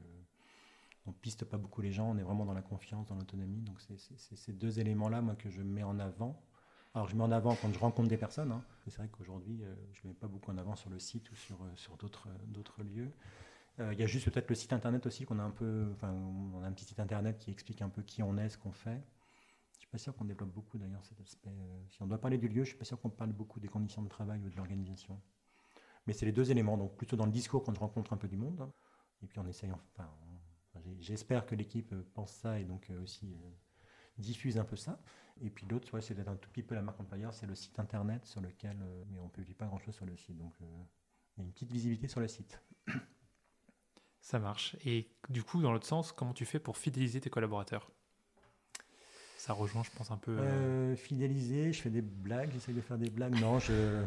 on 1.06 1.12
piste 1.12 1.44
pas 1.44 1.58
beaucoup 1.58 1.80
les 1.82 1.92
gens, 1.92 2.10
on 2.10 2.16
est 2.18 2.22
vraiment 2.22 2.44
dans 2.44 2.52
la 2.54 2.62
confiance, 2.62 3.06
dans 3.08 3.14
l'autonomie. 3.16 3.62
Donc 3.62 3.80
c'est, 3.80 3.98
ces 4.36 4.52
deux 4.52 4.80
éléments-là, 4.80 5.20
moi, 5.22 5.34
que 5.34 5.50
je 5.50 5.62
mets 5.62 5.82
en 5.82 5.98
avant. 5.98 6.40
Alors 6.94 7.08
je 7.08 7.16
mets 7.16 7.22
en 7.24 7.32
avant 7.32 7.54
quand 7.56 7.72
je 7.72 7.78
rencontre 7.78 8.08
des 8.08 8.16
personnes. 8.16 8.52
hein. 8.52 8.62
C'est 8.86 8.96
vrai 8.98 9.08
qu'aujourd'hui, 9.10 9.62
euh, 9.62 9.74
je 9.92 10.00
ne 10.04 10.08
mets 10.08 10.14
pas 10.18 10.28
beaucoup 10.28 10.50
en 10.50 10.58
avant 10.58 10.76
sur 10.76 10.90
le 10.90 10.98
site 10.98 11.30
ou 11.30 11.34
sur, 11.36 11.56
euh, 11.62 11.68
euh, 12.26 12.30
d'autres 12.48 12.82
lieux. 12.82 13.10
Il 13.92 13.98
y 13.98 14.02
a 14.02 14.06
juste 14.06 14.30
peut-être 14.30 14.48
le 14.50 14.54
site 14.54 14.74
internet 14.74 15.06
aussi 15.06 15.24
qu'on 15.24 15.38
a 15.38 15.42
un 15.42 15.50
peu, 15.50 15.88
enfin, 15.94 16.12
on 16.12 16.62
a 16.62 16.66
un 16.66 16.72
petit 16.72 16.84
site 16.84 17.00
internet 17.00 17.38
qui 17.38 17.50
explique 17.50 17.80
un 17.80 17.88
peu 17.88 18.02
qui 18.02 18.22
on 18.22 18.36
est, 18.36 18.50
ce 18.50 18.58
qu'on 18.58 18.72
fait. 18.72 19.02
Je 19.74 19.80
suis 19.80 19.88
pas 19.88 19.98
sûr 19.98 20.14
qu'on 20.16 20.26
développe 20.26 20.52
beaucoup 20.52 20.78
d'ailleurs 20.78 21.04
cet 21.06 21.20
aspect. 21.20 21.50
si 21.88 22.02
on 22.02 22.06
doit 22.06 22.18
parler 22.20 22.38
du 22.38 22.48
lieu, 22.48 22.64
je 22.64 22.70
suis 22.70 22.78
pas 22.78 22.84
sûr 22.84 23.00
qu'on 23.00 23.10
parle 23.10 23.32
beaucoup 23.32 23.60
des 23.60 23.68
conditions 23.68 24.02
de 24.02 24.08
travail 24.08 24.40
ou 24.44 24.50
de 24.50 24.56
l'organisation. 24.56 25.20
Mais 26.06 26.12
c'est 26.12 26.26
les 26.26 26.32
deux 26.32 26.50
éléments, 26.50 26.76
donc 26.78 26.96
plutôt 26.96 27.16
dans 27.16 27.26
le 27.26 27.32
discours 27.32 27.62
quand 27.64 27.74
je 27.74 27.80
rencontre 27.80 28.12
un 28.12 28.16
peu 28.16 28.28
du 28.28 28.36
monde, 28.36 28.60
hein. 28.60 28.72
et 29.22 29.26
puis 29.26 29.38
enfin, 29.40 29.50
on- 29.64 29.72
enfin, 29.72 30.10
j'ai- 30.28 30.29
j'espère 31.00 31.46
que 31.46 31.54
l'équipe 31.54 31.92
euh, 31.92 32.02
pense 32.14 32.32
ça 32.32 32.58
et 32.58 32.64
donc 32.64 32.88
euh, 32.90 33.02
aussi 33.02 33.34
euh, 33.34 33.50
diffuse 34.18 34.58
un 34.58 34.64
peu 34.64 34.76
ça. 34.76 35.00
Et 35.42 35.50
puis 35.50 35.66
l'autre, 35.66 35.92
ouais, 35.94 36.02
c'est 36.02 36.14
d'être 36.14 36.28
un 36.28 36.36
tout 36.36 36.50
petit 36.50 36.62
peu 36.62 36.74
la 36.74 36.82
marque 36.82 37.00
employeur, 37.00 37.32
c'est 37.32 37.46
le 37.46 37.54
site 37.54 37.78
internet 37.78 38.24
sur 38.26 38.40
lequel, 38.42 38.76
mais 39.10 39.18
on 39.20 39.24
ne 39.24 39.30
publie 39.30 39.54
pas 39.54 39.66
grand-chose 39.66 39.94
sur 39.94 40.04
le 40.04 40.14
site, 40.16 40.36
donc 40.36 40.52
il 40.60 40.66
y 41.38 41.40
a 41.40 41.44
une 41.44 41.52
petite 41.52 41.72
visibilité 41.72 42.08
sur 42.08 42.20
le 42.20 42.28
site. 42.28 42.60
Ça 44.20 44.38
marche. 44.38 44.76
Et 44.84 45.08
du 45.30 45.42
coup, 45.42 45.62
dans 45.62 45.72
l'autre 45.72 45.86
sens, 45.86 46.12
comment 46.12 46.34
tu 46.34 46.44
fais 46.44 46.58
pour 46.58 46.76
fidéliser 46.76 47.20
tes 47.20 47.30
collaborateurs? 47.30 47.90
Ça 49.38 49.54
rejoint, 49.54 49.82
je 49.82 49.90
pense, 49.96 50.10
un 50.10 50.18
peu. 50.18 50.36
euh, 50.38 50.92
Euh, 50.92 50.96
fidéliser, 50.96 51.72
je 51.72 51.80
fais 51.80 51.90
des 51.90 52.02
blagues, 52.02 52.50
j'essaie 52.52 52.74
de 52.74 52.80
faire 52.82 52.98
des 52.98 53.08
blagues. 53.08 53.40
Non, 53.40 53.58
je. 53.58 54.04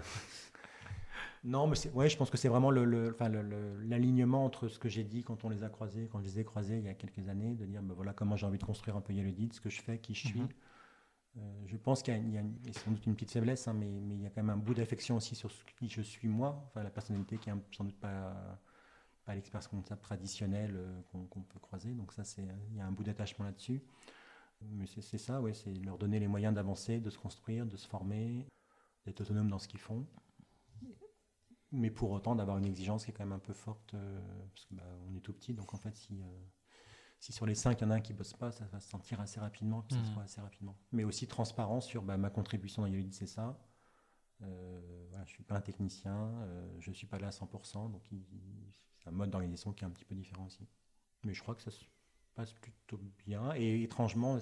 Non, 1.44 1.68
mais 1.68 1.76
ouais, 1.94 2.10
je 2.10 2.16
pense 2.16 2.30
que 2.30 2.38
c'est 2.38 2.48
vraiment 2.48 2.72
l'alignement 2.72 4.40
le, 4.40 4.46
entre 4.46 4.70
ce 4.70 4.80
que 4.80 4.88
j'ai 4.88 5.04
dit 5.04 5.24
quand 5.24 5.44
on 5.44 5.50
les 5.50 5.64
a 5.64 5.70
croisés, 5.70 6.08
quand 6.10 6.20
je 6.20 6.26
les 6.26 6.40
ai 6.40 6.46
croisés 6.46 6.78
il 6.78 6.86
y 6.86 6.90
a 6.90 6.94
quelques 6.94 7.28
années, 7.28 7.54
de 7.54 7.66
dire 7.66 7.82
ben 7.82 7.94
voilà 7.94 8.14
comment 8.14 8.38
j'ai 8.38 8.46
envie 8.46 8.58
de 8.58 8.64
construire 8.64 8.96
un 8.96 9.02
peu 9.02 9.12
Yellow 9.12 9.52
ce 9.52 9.60
que 9.60 9.70
je 9.70 9.82
fais, 9.82 10.00
qui 10.00 10.14
je 10.14 10.28
suis. 10.28 10.40
Mhm. 10.40 10.50
Euh, 11.38 11.64
je 11.66 11.76
pense 11.78 12.02
qu'il 12.02 12.32
y 12.32 12.38
a, 12.38 12.44
sans 12.72 12.92
doute 12.92 13.06
une 13.08 13.16
petite 13.16 13.32
faiblesse, 13.32 13.68
hein, 13.68 13.74
mais, 13.74 13.88
mais, 13.88 14.16
il 14.16 14.22
y 14.22 14.26
a 14.26 14.30
quand 14.30 14.42
même 14.44 14.52
un 14.52 14.58
bout 14.58 14.74
d'affection 14.74 15.18
aussi 15.18 15.36
sur 15.36 15.52
ce 15.52 15.64
qui 15.78 15.90
je 15.90 16.02
suis 16.02 16.28
moi, 16.28 16.64
enfin 16.68 16.84
la 16.84 16.92
personnalité 16.92 17.38
qui 17.38 17.50
est 17.50 17.54
sans 17.76 17.84
doute 17.84 18.00
pas, 18.00 18.62
pas 19.26 19.36
l'expérience 19.36 19.68
comptable 19.68 20.02
traditionnelle 20.02 20.76
euh, 20.78 21.02
qu'on 21.12 21.42
peut 21.42 21.60
croiser. 21.60 21.90
Donc 21.90 22.14
ça, 22.14 22.24
c'est 22.24 22.48
il 22.72 22.78
y 22.78 22.82
a 22.82 22.86
un 22.86 22.92
bout 22.92 23.04
d'attachement 23.04 23.46
là-dessus. 23.46 23.82
Mais 24.62 24.86
c'est 24.86 25.18
ça, 25.18 25.42
ouais, 25.42 25.54
c'est 25.54 25.74
leur 25.74 25.98
donner 25.98 26.20
les 26.20 26.28
moyens 26.30 26.54
d'avancer, 26.54 27.02
de 27.02 27.10
se 27.10 27.18
construire, 27.18 27.66
de 27.66 27.76
se 27.76 27.86
former, 27.86 28.48
d'être 29.06 29.20
autonome 29.20 29.50
dans 29.50 29.60
ce 29.60 29.68
qu'ils 29.68 29.82
font 29.82 30.06
mais 31.74 31.90
pour 31.90 32.12
autant 32.12 32.36
d'avoir 32.36 32.58
une 32.58 32.66
exigence 32.66 33.04
qui 33.04 33.12
est 33.12 33.14
quand 33.14 33.26
même 33.26 33.34
un 33.34 33.40
peu 33.40 33.54
forte, 33.54 33.94
euh, 33.96 34.20
parce 34.54 34.66
qu'on 34.66 34.76
bah, 34.76 34.84
est 35.18 35.20
tout 35.22 35.34
petit, 35.34 35.54
donc 35.54 35.74
en 35.74 35.78
fait, 35.78 35.96
si, 35.96 36.22
euh, 36.22 36.26
si 37.20 37.34
sur 37.34 37.46
les 37.46 37.56
cinq, 37.56 37.82
il 37.82 37.84
y 37.84 37.88
en 37.88 37.90
a 37.90 37.96
un 37.96 38.02
qui 38.02 38.14
ne 38.14 38.18
bosse 38.18 38.34
pas, 38.34 38.52
ça 38.52 38.66
va 38.66 38.80
se 38.80 38.90
sentir 38.90 39.20
assez 39.20 39.40
rapidement, 39.40 39.82
puis 39.82 39.98
ça 39.98 40.06
se 40.06 40.12
mmh. 40.12 40.20
assez 40.20 40.42
rapidement. 40.42 40.78
Mais 40.92 41.04
aussi 41.04 41.28
transparent 41.28 41.82
sur 41.82 42.04
bah, 42.04 42.16
ma 42.16 42.30
contribution 42.30 42.84
dans 42.84 42.88
Yolid, 42.88 43.14
c'est 43.14 43.28
ça. 43.28 43.60
Euh, 44.44 45.10
je 45.16 45.20
ne 45.20 45.26
suis 45.26 45.44
pas 45.44 45.56
un 45.56 45.62
technicien, 45.62 46.32
je 46.80 46.90
ne 46.90 46.96
suis 46.96 47.08
pas 47.08 47.18
là 47.18 47.28
à 47.28 47.32
100%, 47.32 47.92
donc 47.92 48.04
c'est 49.00 49.08
un 49.10 49.12
mode 49.12 49.32
d'organisation 49.32 49.74
qui 49.74 49.84
est 49.84 49.88
un 49.88 49.92
petit 49.92 50.06
peu 50.06 50.16
différent 50.16 50.46
aussi. 50.46 50.68
Mais 51.24 51.34
je 51.34 51.42
crois 51.42 51.56
que 51.56 51.62
ça 51.62 51.72
se 51.72 51.86
passe 52.36 52.54
plutôt 52.54 53.00
bien. 53.26 53.54
Et 53.56 53.84
étrangement, 53.84 54.38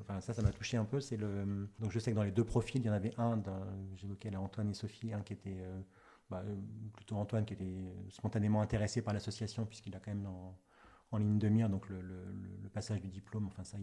enfin, 0.00 0.20
ça, 0.20 0.32
ça 0.32 0.42
m'a 0.42 0.52
touché 0.52 0.76
un 0.76 0.84
peu. 0.84 1.00
C'est 1.00 1.16
le, 1.16 1.68
donc 1.80 1.90
je 1.90 1.98
sais 1.98 2.12
que 2.12 2.16
dans 2.16 2.22
les 2.22 2.30
deux 2.30 2.44
profils, 2.44 2.80
il 2.80 2.86
y 2.86 2.90
en 2.90 2.92
avait 2.92 3.12
un, 3.18 3.42
j'évoquais 3.96 4.34
Antoine 4.36 4.70
et 4.70 4.74
Sophie, 4.74 5.12
un 5.12 5.22
qui 5.22 5.32
était 5.32 5.58
bah, 6.32 6.42
euh, 6.46 6.56
plutôt 6.94 7.16
Antoine 7.16 7.44
qui 7.44 7.52
était 7.52 7.94
spontanément 8.08 8.62
intéressé 8.62 9.02
par 9.02 9.12
l'association 9.12 9.66
puisqu'il 9.66 9.94
a 9.94 10.00
quand 10.00 10.14
même 10.14 10.26
en, 10.26 11.18
ligne 11.18 11.38
de 11.38 11.48
mire 11.50 11.68
donc 11.68 11.90
le, 11.90 12.00
passage 12.72 13.02
du 13.02 13.08
diplôme. 13.08 13.46
Enfin 13.48 13.64
ça, 13.64 13.76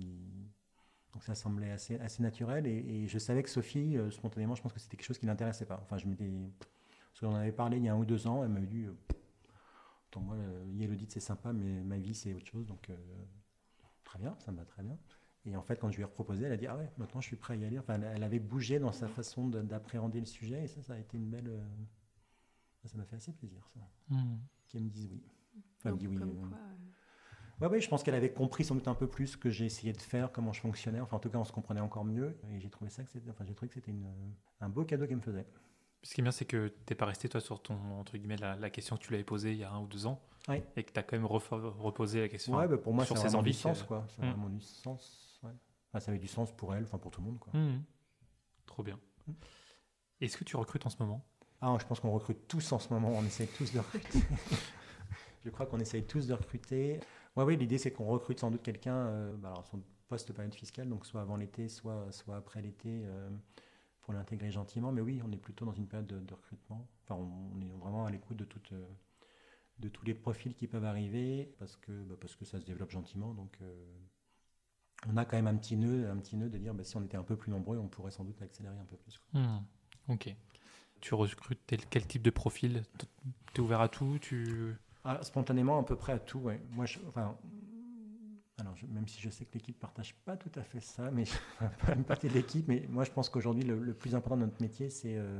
donc 1.13 1.23
ça 1.23 1.35
semblait 1.35 1.69
assez, 1.69 1.99
assez 1.99 2.23
naturel 2.23 2.65
et, 2.65 3.07
je 3.07 3.19
savais 3.19 3.43
que 3.43 3.49
Sophie 3.49 3.97
euh, 3.97 4.09
spontanément, 4.09 4.55
je 4.55 4.63
pense 4.63 4.73
que 4.73 4.79
c'était 4.79 4.97
quelque 4.97 5.05
chose 5.05 5.19
qui 5.19 5.27
l'intéressait 5.27 5.65
pas. 5.65 5.79
Enfin 5.83 5.97
je 5.99 6.07
parce 6.07 7.19
qu'on 7.19 7.27
en 7.27 7.35
avait 7.35 7.51
parlé 7.51 7.77
il 7.77 7.83
y 7.83 7.89
a 7.89 7.93
un 7.93 7.97
ou 7.97 8.05
deux 8.05 8.25
ans, 8.25 8.43
elle 8.43 8.49
m'avait 8.49 8.65
dit 8.65 8.85
euh, 8.85 8.95
Attends, 10.07 10.21
moi, 10.21 10.37
Yelodite, 10.73 11.11
c'est 11.11 11.19
sympa, 11.19 11.53
mais 11.53 11.83
ma 11.83 11.99
vie, 11.99 12.15
c'est 12.15 12.33
autre 12.33 12.47
chose. 12.47 12.65
Donc, 12.65 12.89
très 14.03 14.17
bien, 14.17 14.35
ça 14.39 14.51
me 14.51 14.57
va 14.57 14.65
très 14.65 14.81
bien. 14.81 14.97
Et 15.45 15.55
en 15.55 15.61
fait, 15.61 15.79
quand 15.79 15.91
je 15.91 15.97
lui 15.97 16.03
ai 16.03 16.07
proposé, 16.07 16.45
elle 16.45 16.51
a 16.51 16.57
dit 16.57 16.65
Ah 16.65 16.75
ouais, 16.75 16.91
maintenant 16.97 17.21
je 17.21 17.27
suis 17.27 17.35
prêt 17.35 17.53
à 17.53 17.57
y 17.57 17.65
aller. 17.65 17.77
Enfin, 17.77 18.01
elle 18.01 18.23
avait 18.23 18.39
bougé 18.39 18.79
dans 18.79 18.91
sa 18.91 19.07
façon 19.07 19.47
d'appréhender 19.47 20.19
le 20.19 20.25
sujet, 20.25 20.63
et 20.63 20.67
ça, 20.67 20.81
ça 20.81 20.93
a 20.93 20.97
été 20.97 21.15
une 21.17 21.29
belle, 21.29 21.61
ça 22.87 22.97
m'a 22.97 23.05
fait 23.05 23.17
assez 23.17 23.33
plaisir, 23.33 23.67
ça. 23.73 23.79
Mmh. 24.09 24.37
Qu'elle 24.67 24.83
me 24.83 24.89
dise 24.89 25.07
oui. 25.11 25.21
Enfin, 25.77 25.95
dit 25.95 26.07
oui. 26.07 26.17
Euh. 26.17 26.25
Euh. 27.61 27.69
Ouais, 27.69 27.81
je 27.81 27.89
pense 27.89 28.03
qu'elle 28.03 28.15
avait 28.15 28.31
compris 28.31 28.63
sans 28.63 28.75
doute 28.75 28.87
un 28.87 28.95
peu 28.95 29.07
plus 29.07 29.27
ce 29.27 29.37
que 29.37 29.49
j'ai 29.49 29.65
essayé 29.65 29.91
de 29.91 30.01
faire, 30.01 30.31
comment 30.31 30.53
je 30.53 30.61
fonctionnais. 30.61 31.01
Enfin, 31.01 31.17
en 31.17 31.19
tout 31.19 31.29
cas, 31.29 31.37
on 31.37 31.43
se 31.43 31.51
comprenait 31.51 31.81
encore 31.81 32.05
mieux. 32.05 32.37
Et 32.49 32.59
j'ai 32.59 32.69
trouvé 32.69 32.89
ça 32.89 33.03
que 33.03 33.11
c'était, 33.11 33.29
enfin, 33.29 33.43
j'ai 33.45 33.53
trouvé 33.53 33.67
que 33.67 33.75
c'était 33.75 33.93
un 34.61 34.69
beau 34.69 34.85
cadeau 34.85 35.07
qu'elle 35.07 35.17
me 35.17 35.21
faisait. 35.21 35.45
Ce 36.03 36.13
qui 36.13 36.21
est 36.21 36.23
bien, 36.23 36.31
c'est 36.31 36.45
que 36.45 36.69
tu 36.69 36.75
n'es 36.89 36.95
pas 36.95 37.05
resté, 37.05 37.27
toi, 37.27 37.41
sur 37.41 37.61
ton, 37.61 37.75
entre 37.99 38.17
guillemets, 38.17 38.37
la, 38.37 38.69
question 38.69 38.95
que 38.95 39.01
tu 39.01 39.11
l'avais 39.11 39.25
posée 39.25 39.51
il 39.51 39.57
y 39.57 39.65
a 39.65 39.71
un 39.71 39.81
ou 39.81 39.87
deux 39.87 40.05
ans. 40.05 40.21
Et 40.75 40.83
que 40.83 40.91
tu 40.91 40.99
as 40.99 41.03
quand 41.03 41.17
même 41.17 41.25
reposé 41.25 42.21
la 42.21 42.29
question. 42.29 42.55
Ouais, 42.55 42.67
bah, 42.67 42.77
pour 42.77 42.93
moi, 42.93 43.05
sur 43.05 43.17
ses 43.17 43.35
envies. 43.35 43.51
Du 43.51 43.57
sens, 43.57 43.83
quoi. 43.83 44.05
Ça 44.07 44.23
a 44.23 44.25
mmh. 44.25 44.29
vraiment 44.29 44.49
du 44.49 44.61
sens. 44.61 45.41
ça 45.97 46.11
avait 46.11 46.17
du 46.17 46.27
sens 46.27 46.55
pour 46.55 46.73
elle, 46.73 46.83
enfin, 46.83 46.97
pour 46.97 47.11
tout 47.11 47.21
le 47.21 47.27
monde, 47.27 47.39
quoi. 47.39 47.51
Mmh. 47.53 47.83
Trop 48.65 48.83
bien. 48.83 48.99
Est-ce 50.21 50.37
que 50.37 50.43
tu 50.43 50.55
recrutes 50.55 50.85
en 50.85 50.89
ce 50.89 50.97
moment? 51.01 51.25
Ah, 51.61 51.75
je 51.79 51.85
pense 51.85 51.99
qu'on 51.99 52.11
recrute 52.11 52.47
tous 52.47 52.71
en 52.71 52.79
ce 52.79 52.93
moment, 52.93 53.11
on 53.11 53.23
essaye 53.25 53.47
tous 53.47 53.73
de 53.73 53.79
recruter. 53.79 54.19
je 55.45 55.49
crois 55.49 55.65
qu'on 55.65 55.79
essaye 55.79 56.03
tous 56.03 56.27
de 56.27 56.33
recruter. 56.33 56.99
Ouais, 57.35 57.43
oui, 57.43 57.57
l'idée 57.57 57.77
c'est 57.77 57.91
qu'on 57.91 58.05
recrute 58.05 58.39
sans 58.39 58.49
doute 58.49 58.63
quelqu'un, 58.63 58.95
euh, 58.95 59.35
bah, 59.35 59.49
alors 59.49 59.65
son 59.65 59.81
post-période 60.07 60.53
fiscale, 60.53 60.87
donc 60.87 61.05
soit 61.05 61.21
avant 61.21 61.35
l'été, 61.35 61.67
soit, 61.67 62.11
soit 62.11 62.37
après 62.37 62.61
l'été, 62.61 63.01
euh, 63.05 63.29
pour 64.01 64.13
l'intégrer 64.13 64.51
gentiment. 64.51 64.91
Mais 64.91 65.01
oui, 65.01 65.21
on 65.25 65.31
est 65.31 65.37
plutôt 65.37 65.65
dans 65.65 65.73
une 65.73 65.87
période 65.87 66.07
de, 66.07 66.33
recrutement. 66.33 66.87
Enfin, 67.03 67.15
on, 67.15 67.61
est 67.61 67.69
vraiment 67.79 68.05
à 68.05 68.11
l'écoute 68.11 68.37
de, 68.37 68.47
euh, 68.71 68.87
de 69.79 69.89
tous 69.89 70.05
les 70.05 70.13
profils 70.13 70.55
qui 70.55 70.67
peuvent 70.67 70.85
arriver, 70.85 71.53
parce 71.59 71.75
que, 71.75 71.91
bah, 72.03 72.15
parce 72.19 72.37
que 72.37 72.45
ça 72.45 72.59
se 72.59 72.65
développe 72.65 72.91
gentiment. 72.91 73.33
Donc, 73.33 73.59
on 75.07 75.17
a 75.17 75.25
quand 75.25 75.35
même 75.35 75.47
un 75.47 75.55
petit 75.55 75.75
nœud, 75.75 76.09
un 76.09 76.17
petit 76.17 76.37
nœud 76.37 76.49
de 76.49 76.57
dire, 76.57 76.73
bah, 76.73 76.85
si 76.85 76.95
on 76.95 77.03
était 77.03 77.17
un 77.17 77.23
peu 77.23 77.35
plus 77.35 77.51
nombreux, 77.51 77.77
on 77.77 77.89
pourrait 77.89 78.11
sans 78.11 78.23
doute 78.23 78.41
accélérer 78.41 78.77
un 78.77 78.85
peu 78.85 78.95
plus. 78.95 79.21
Mmh. 79.33 79.57
ok. 80.07 80.35
Tu 81.01 81.13
recrutes 81.13 81.59
quel 81.89 82.07
type 82.07 82.21
de 82.21 82.29
profil? 82.29 82.83
Tu 83.53 83.61
es 83.61 83.63
ouvert 83.63 83.81
à 83.81 83.89
tout 83.89 84.17
tu... 84.19 84.75
Ah, 85.03 85.19
spontanément, 85.23 85.79
à 85.79 85.83
peu 85.83 85.95
près 85.95 86.13
à 86.13 86.19
tout, 86.19 86.39
ouais. 86.39 86.61
Moi, 86.71 86.85
je, 86.85 86.99
enfin, 87.07 87.37
alors, 88.59 88.75
même 88.89 89.07
si 89.07 89.21
je 89.21 89.29
sais 89.29 89.45
que 89.45 89.53
l'équipe 89.53 89.75
ne 89.75 89.81
partage 89.81 90.15
pas 90.25 90.35
tout 90.35 90.51
à 90.55 90.63
fait 90.63 90.81
ça, 90.81 91.09
mais 91.11 91.23
pas 91.85 91.93
une 91.95 92.03
partie 92.03 92.27
de 92.27 92.33
l'équipe, 92.33 92.67
mais 92.67 92.85
moi, 92.89 93.03
je 93.03 93.11
pense 93.11 93.29
qu'aujourd'hui, 93.29 93.63
le, 93.63 93.93
plus 93.93 94.15
important 94.15 94.37
de 94.37 94.45
notre 94.45 94.61
métier, 94.61 94.89
c'est 94.89 95.15
euh, 95.15 95.39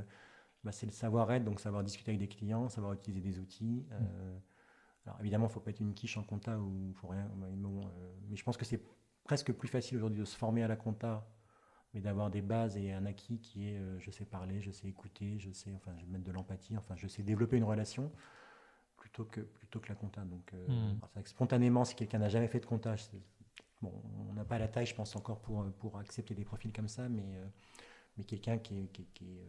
bah, 0.63 0.71
le 0.81 0.91
savoir-être, 0.91 1.43
donc 1.43 1.59
savoir 1.59 1.83
discuter 1.83 2.11
avec 2.11 2.19
des 2.19 2.27
clients, 2.27 2.69
savoir 2.69 2.93
utiliser 2.93 3.21
des 3.21 3.39
outils. 3.39 3.85
Euh, 3.91 3.99
mm. 3.99 4.41
alors, 5.05 5.19
évidemment, 5.19 5.45
il 5.45 5.49
ne 5.49 5.53
faut 5.53 5.59
pas 5.59 5.71
être 5.71 5.81
une 5.81 5.93
quiche 5.93 6.17
en 6.17 6.23
compta 6.23 6.57
ou 6.57 6.93
faut 6.95 7.07
rien. 7.07 7.29
mais 7.37 7.47
euh, 7.47 8.35
je 8.35 8.43
pense 8.43 8.57
que 8.57 8.65
c'est 8.65 8.81
presque 9.23 9.51
plus 9.51 9.67
facile 9.67 9.97
aujourd'hui 9.97 10.19
de 10.19 10.25
se 10.25 10.37
former 10.37 10.63
à 10.63 10.67
la 10.67 10.75
compta 10.75 11.27
mais 11.93 12.01
d'avoir 12.01 12.29
des 12.29 12.41
bases 12.41 12.77
et 12.77 12.91
un 12.91 13.05
acquis 13.05 13.39
qui 13.39 13.69
est 13.69 13.77
euh, 13.77 13.99
je 13.99 14.11
sais 14.11 14.25
parler, 14.25 14.61
je 14.61 14.71
sais 14.71 14.87
écouter, 14.87 15.39
je 15.39 15.51
sais 15.51 15.73
enfin 15.75 15.91
je 15.97 16.05
vais 16.05 16.11
mettre 16.11 16.23
de 16.23 16.31
l'empathie, 16.31 16.77
enfin 16.77 16.95
je 16.95 17.07
sais 17.07 17.23
développer 17.23 17.57
une 17.57 17.63
relation 17.63 18.11
plutôt 18.97 19.25
que 19.25 19.41
plutôt 19.41 19.79
que 19.79 19.89
la 19.89 19.95
compta. 19.95 20.21
Donc 20.21 20.53
euh, 20.53 20.67
hmm. 20.67 21.25
spontanément, 21.25 21.85
si 21.85 21.95
quelqu'un 21.95 22.19
n'a 22.19 22.29
jamais 22.29 22.47
fait 22.47 22.59
de 22.59 22.65
comptage, 22.65 23.09
bon, 23.81 23.91
on 24.29 24.33
n'a 24.33 24.45
pas 24.45 24.59
la 24.59 24.67
taille, 24.67 24.85
je 24.85 24.95
pense 24.95 25.15
encore 25.15 25.39
pour 25.41 25.65
pour 25.79 25.97
accepter 25.97 26.35
des 26.35 26.45
profils 26.45 26.71
comme 26.71 26.87
ça, 26.87 27.09
mais 27.09 27.35
euh, 27.35 27.45
mais 28.17 28.23
quelqu'un 28.23 28.57
qui, 28.57 28.87
qui, 28.89 29.05
qui, 29.13 29.39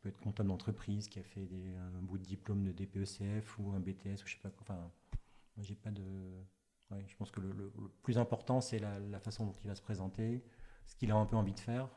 peut 0.00 0.08
être 0.08 0.20
comptable 0.20 0.48
d'entreprise, 0.48 1.08
qui 1.08 1.18
a 1.18 1.24
fait 1.24 1.44
des, 1.46 1.74
un 1.74 2.00
bout 2.02 2.18
de 2.18 2.22
diplôme 2.22 2.62
de 2.62 2.70
DPECF 2.70 3.58
ou 3.58 3.72
un 3.72 3.80
BTS 3.80 4.22
ou 4.22 4.26
je 4.26 4.34
sais 4.34 4.40
pas 4.40 4.50
quoi. 4.50 4.60
Enfin, 4.60 4.90
moi 5.56 5.64
j'ai 5.64 5.74
pas 5.74 5.90
de. 5.90 6.04
je 7.08 7.16
pense 7.16 7.32
que 7.32 7.40
le, 7.40 7.72
plus 8.02 8.16
important 8.16 8.60
c'est 8.60 8.78
la, 8.78 9.00
la, 9.00 9.18
façon 9.18 9.46
dont 9.46 9.54
il 9.64 9.66
va 9.66 9.74
se 9.74 9.82
présenter, 9.82 10.44
ce 10.88 10.96
qu'il 10.96 11.10
a 11.12 11.14
un 11.14 11.26
peu 11.26 11.36
envie 11.36 11.52
de 11.52 11.60
faire. 11.60 11.88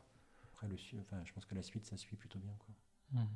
Après, 0.53 0.67
le, 0.67 0.75
enfin, 0.99 1.17
je 1.25 1.33
pense 1.33 1.45
que 1.45 1.55
la 1.55 1.63
suite, 1.63 1.85
ça 1.85 1.97
suit 1.97 2.15
plutôt 2.15 2.37
bien. 2.37 2.53
Quoi. 2.59 3.21
Mmh. 3.21 3.27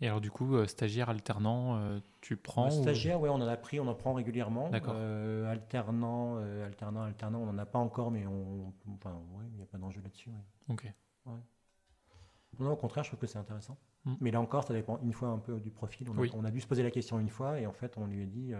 Et 0.00 0.06
alors 0.06 0.20
du 0.20 0.30
coup, 0.30 0.54
euh, 0.54 0.66
stagiaire, 0.66 1.10
alternant, 1.10 1.76
euh, 1.76 1.98
tu 2.20 2.36
prends 2.36 2.66
bah, 2.66 2.70
Stagiaire, 2.70 3.20
oui, 3.20 3.28
on 3.28 3.34
en 3.34 3.48
a 3.48 3.56
pris, 3.56 3.80
on 3.80 3.88
en 3.88 3.94
prend 3.94 4.14
régulièrement. 4.14 4.70
D'accord. 4.70 4.94
Euh, 4.96 5.50
alternant, 5.50 6.36
alternant, 6.64 7.02
alternant, 7.02 7.40
on 7.40 7.46
n'en 7.46 7.58
a 7.58 7.66
pas 7.66 7.80
encore, 7.80 8.12
mais 8.12 8.24
on, 8.26 8.72
enfin, 8.94 9.20
ouais, 9.32 9.44
il 9.50 9.56
n'y 9.56 9.62
a 9.62 9.66
pas 9.66 9.78
d'enjeu 9.78 10.00
là-dessus. 10.00 10.30
Ok. 10.68 10.84
Ouais. 11.26 11.32
Non, 12.60 12.72
au 12.72 12.76
contraire, 12.76 13.02
je 13.04 13.10
trouve 13.10 13.20
que 13.20 13.26
c'est 13.26 13.38
intéressant. 13.38 13.76
Mmh. 14.04 14.14
Mais 14.20 14.30
là 14.30 14.40
encore, 14.40 14.62
ça 14.62 14.72
dépend 14.72 15.00
une 15.02 15.12
fois 15.12 15.28
un 15.28 15.38
peu 15.38 15.58
du 15.58 15.70
profil. 15.70 16.08
On 16.10 16.22
a, 16.22 16.26
on 16.34 16.44
a, 16.44 16.50
dû 16.52 16.60
se 16.60 16.66
poser 16.68 16.84
la 16.84 16.92
question 16.92 17.18
une 17.18 17.28
fois, 17.28 17.58
et 17.60 17.66
en 17.66 17.72
fait, 17.72 17.98
on 17.98 18.06
lui 18.06 18.22
a 18.22 18.26
dit, 18.26 18.52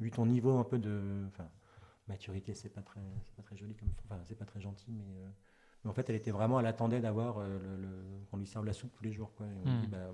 vu 0.00 0.10
ton 0.10 0.26
niveau 0.26 0.58
un 0.58 0.64
peu 0.64 0.78
de, 0.78 1.24
enfin, 1.28 1.48
maturité, 2.08 2.54
c'est 2.54 2.68
pas 2.68 2.82
très, 2.82 3.00
pas 3.36 3.42
très 3.42 3.56
joli, 3.56 3.74
comme, 3.74 3.88
enfin, 4.04 4.20
c'est 4.24 4.38
pas 4.38 4.44
très 4.44 4.60
gentil, 4.60 4.90
mais, 4.90 5.04
euh, 5.16 5.28
mais, 5.84 5.90
en 5.90 5.94
fait, 5.94 6.08
elle 6.10 6.16
était 6.16 6.30
vraiment, 6.30 6.60
elle 6.60 6.66
attendait 6.66 7.00
d'avoir 7.00 7.38
euh, 7.38 7.58
le, 7.76 8.26
qu'on 8.30 8.36
lui 8.36 8.46
serve 8.46 8.64
la 8.64 8.72
soupe 8.72 8.92
tous 8.92 9.04
les 9.04 9.12
jours, 9.12 9.32
quoi. 9.34 9.46
on 9.46 9.80
dit, 9.80 9.86
hmm. 9.86 9.90
bah, 9.90 10.12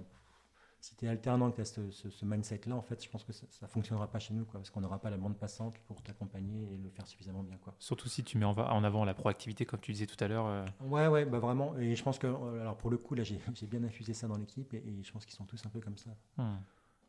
si 0.81 0.95
tu 0.95 1.07
es 1.07 1.09
alternant, 1.09 1.51
que 1.51 1.57
tu 1.57 1.61
as 1.63 1.65
ce, 1.65 1.91
ce, 1.91 2.25
mindset-là, 2.25 2.77
en 2.77 2.83
fait, 2.83 3.03
je 3.03 3.11
pense 3.11 3.25
que 3.25 3.33
ça 3.33 3.47
ne 3.63 3.67
fonctionnera 3.67 4.07
pas 4.09 4.21
chez 4.21 4.33
nous, 4.33 4.45
quoi, 4.45 4.61
parce 4.61 4.71
qu'on 4.71 4.81
n'aura 4.81 5.01
pas 5.01 5.11
la 5.11 5.17
bande 5.17 5.37
passante 5.37 5.77
pour 5.87 6.03
t'accompagner 6.03 6.73
et 6.73 6.77
le 6.77 6.89
faire 6.89 7.07
suffisamment 7.07 7.43
bien. 7.43 7.57
Quoi. 7.57 7.75
Surtout 7.79 8.09
si 8.09 8.23
tu 8.23 8.39
mets 8.39 8.45
en, 8.45 8.85
avant 8.85 9.05
la 9.05 9.15
proactivité, 9.15 9.67
comme 9.67 9.81
tu 9.81 9.93
disais 9.93 10.07
tout 10.07 10.23
à 10.23 10.29
l'heure. 10.29 10.47
Euh. 10.47 10.65
Ouais, 10.83 11.09
ouais, 11.09 11.25
bah 11.25 11.41
vraiment. 11.41 11.77
Et 11.79 11.97
je 11.97 12.03
pense 12.03 12.19
que, 12.19 12.27
alors 12.61 12.77
pour 12.77 12.91
le 12.91 12.99
coup, 12.99 13.15
là, 13.15 13.25
j'ai, 13.25 13.41
bien 13.67 13.83
infusé 13.83 14.15
ça 14.15 14.29
dans 14.29 14.37
l'équipe 14.37 14.73
et, 14.73 15.03
je 15.03 15.13
pense 15.13 15.27
qu'ils 15.27 15.35
sont 15.35 15.47
tous 15.47 15.65
un 15.67 15.71
peu 15.71 15.81
comme 15.81 15.99
ça. 15.99 16.11
Hmm. 16.37 16.59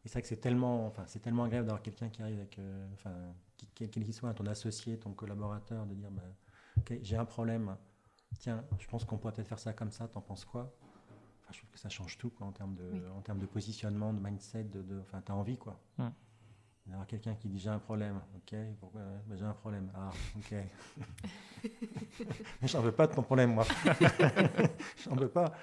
C'est 0.10 0.14
vrai 0.14 0.22
que 0.24 0.28
c'est 0.28 0.38
tellement, 0.38 0.88
enfin, 0.88 1.04
c'est 1.06 1.20
tellement 1.20 1.44
agréable 1.44 1.68
d'avoir 1.68 1.84
quelqu'un 1.84 2.10
qui 2.10 2.24
arrive 2.24 2.40
avec, 2.40 2.58
euh, 2.58 2.88
enfin, 2.96 3.12
quel 3.76 3.92
qu'il 3.92 4.12
soit, 4.12 4.34
ton 4.34 4.48
associé, 4.48 4.98
ton 4.98 5.12
collaborateur, 5.12 5.86
de 5.86 5.94
dire, 5.94 6.10
bah, 6.10 6.24
j'ai 7.04 7.16
un 7.16 7.26
problème, 7.26 7.78
tiens, 8.40 8.66
je 8.80 8.88
pense 8.88 9.06
qu'on 9.06 9.20
pourrait 9.20 9.34
peut-être 9.34 9.50
faire 9.50 9.60
ça 9.60 9.72
comme 9.72 9.92
ça, 9.92 10.08
t'en 10.08 10.22
penses 10.22 10.46
quoi? 10.46 10.74
Enfin, 11.44 11.52
je 11.52 11.60
trouve 11.60 11.70
que 11.70 11.78
ça 11.78 11.90
change 11.90 12.18
tout, 12.18 12.32
quoi, 12.32 12.48
en 12.48 12.52
termes 12.52 12.74
de, 12.74 13.08
en 13.16 13.22
termes 13.22 13.38
de 13.38 13.46
positionnement, 13.46 14.12
de 14.12 14.20
mindset, 14.20 14.64
de, 14.64 14.82
de 14.82 15.00
enfin, 15.00 15.22
t'as 15.22 15.34
envie, 15.34 15.60
quoi. 15.60 15.80
Hum. 16.00 16.12
D'avoir 16.88 17.06
quelqu'un 17.06 17.36
qui 17.36 17.48
dit 17.48 17.60
j'ai 17.60 17.70
un 17.70 17.78
problème, 17.78 18.20
ok, 18.36 18.58
pourquoi? 18.80 19.02
Bah, 19.28 19.36
J'ai 19.38 19.46
un 19.46 19.54
problème, 19.54 19.92
ah, 19.94 20.10
ok. 20.38 20.56
J'en 22.64 22.82
veux 22.82 22.94
pas 22.94 23.06
de 23.06 23.14
ton 23.14 23.22
problème, 23.22 23.54
moi. 23.54 23.66
J'en 25.06 25.16
veux 25.16 25.30
pas. 25.30 25.54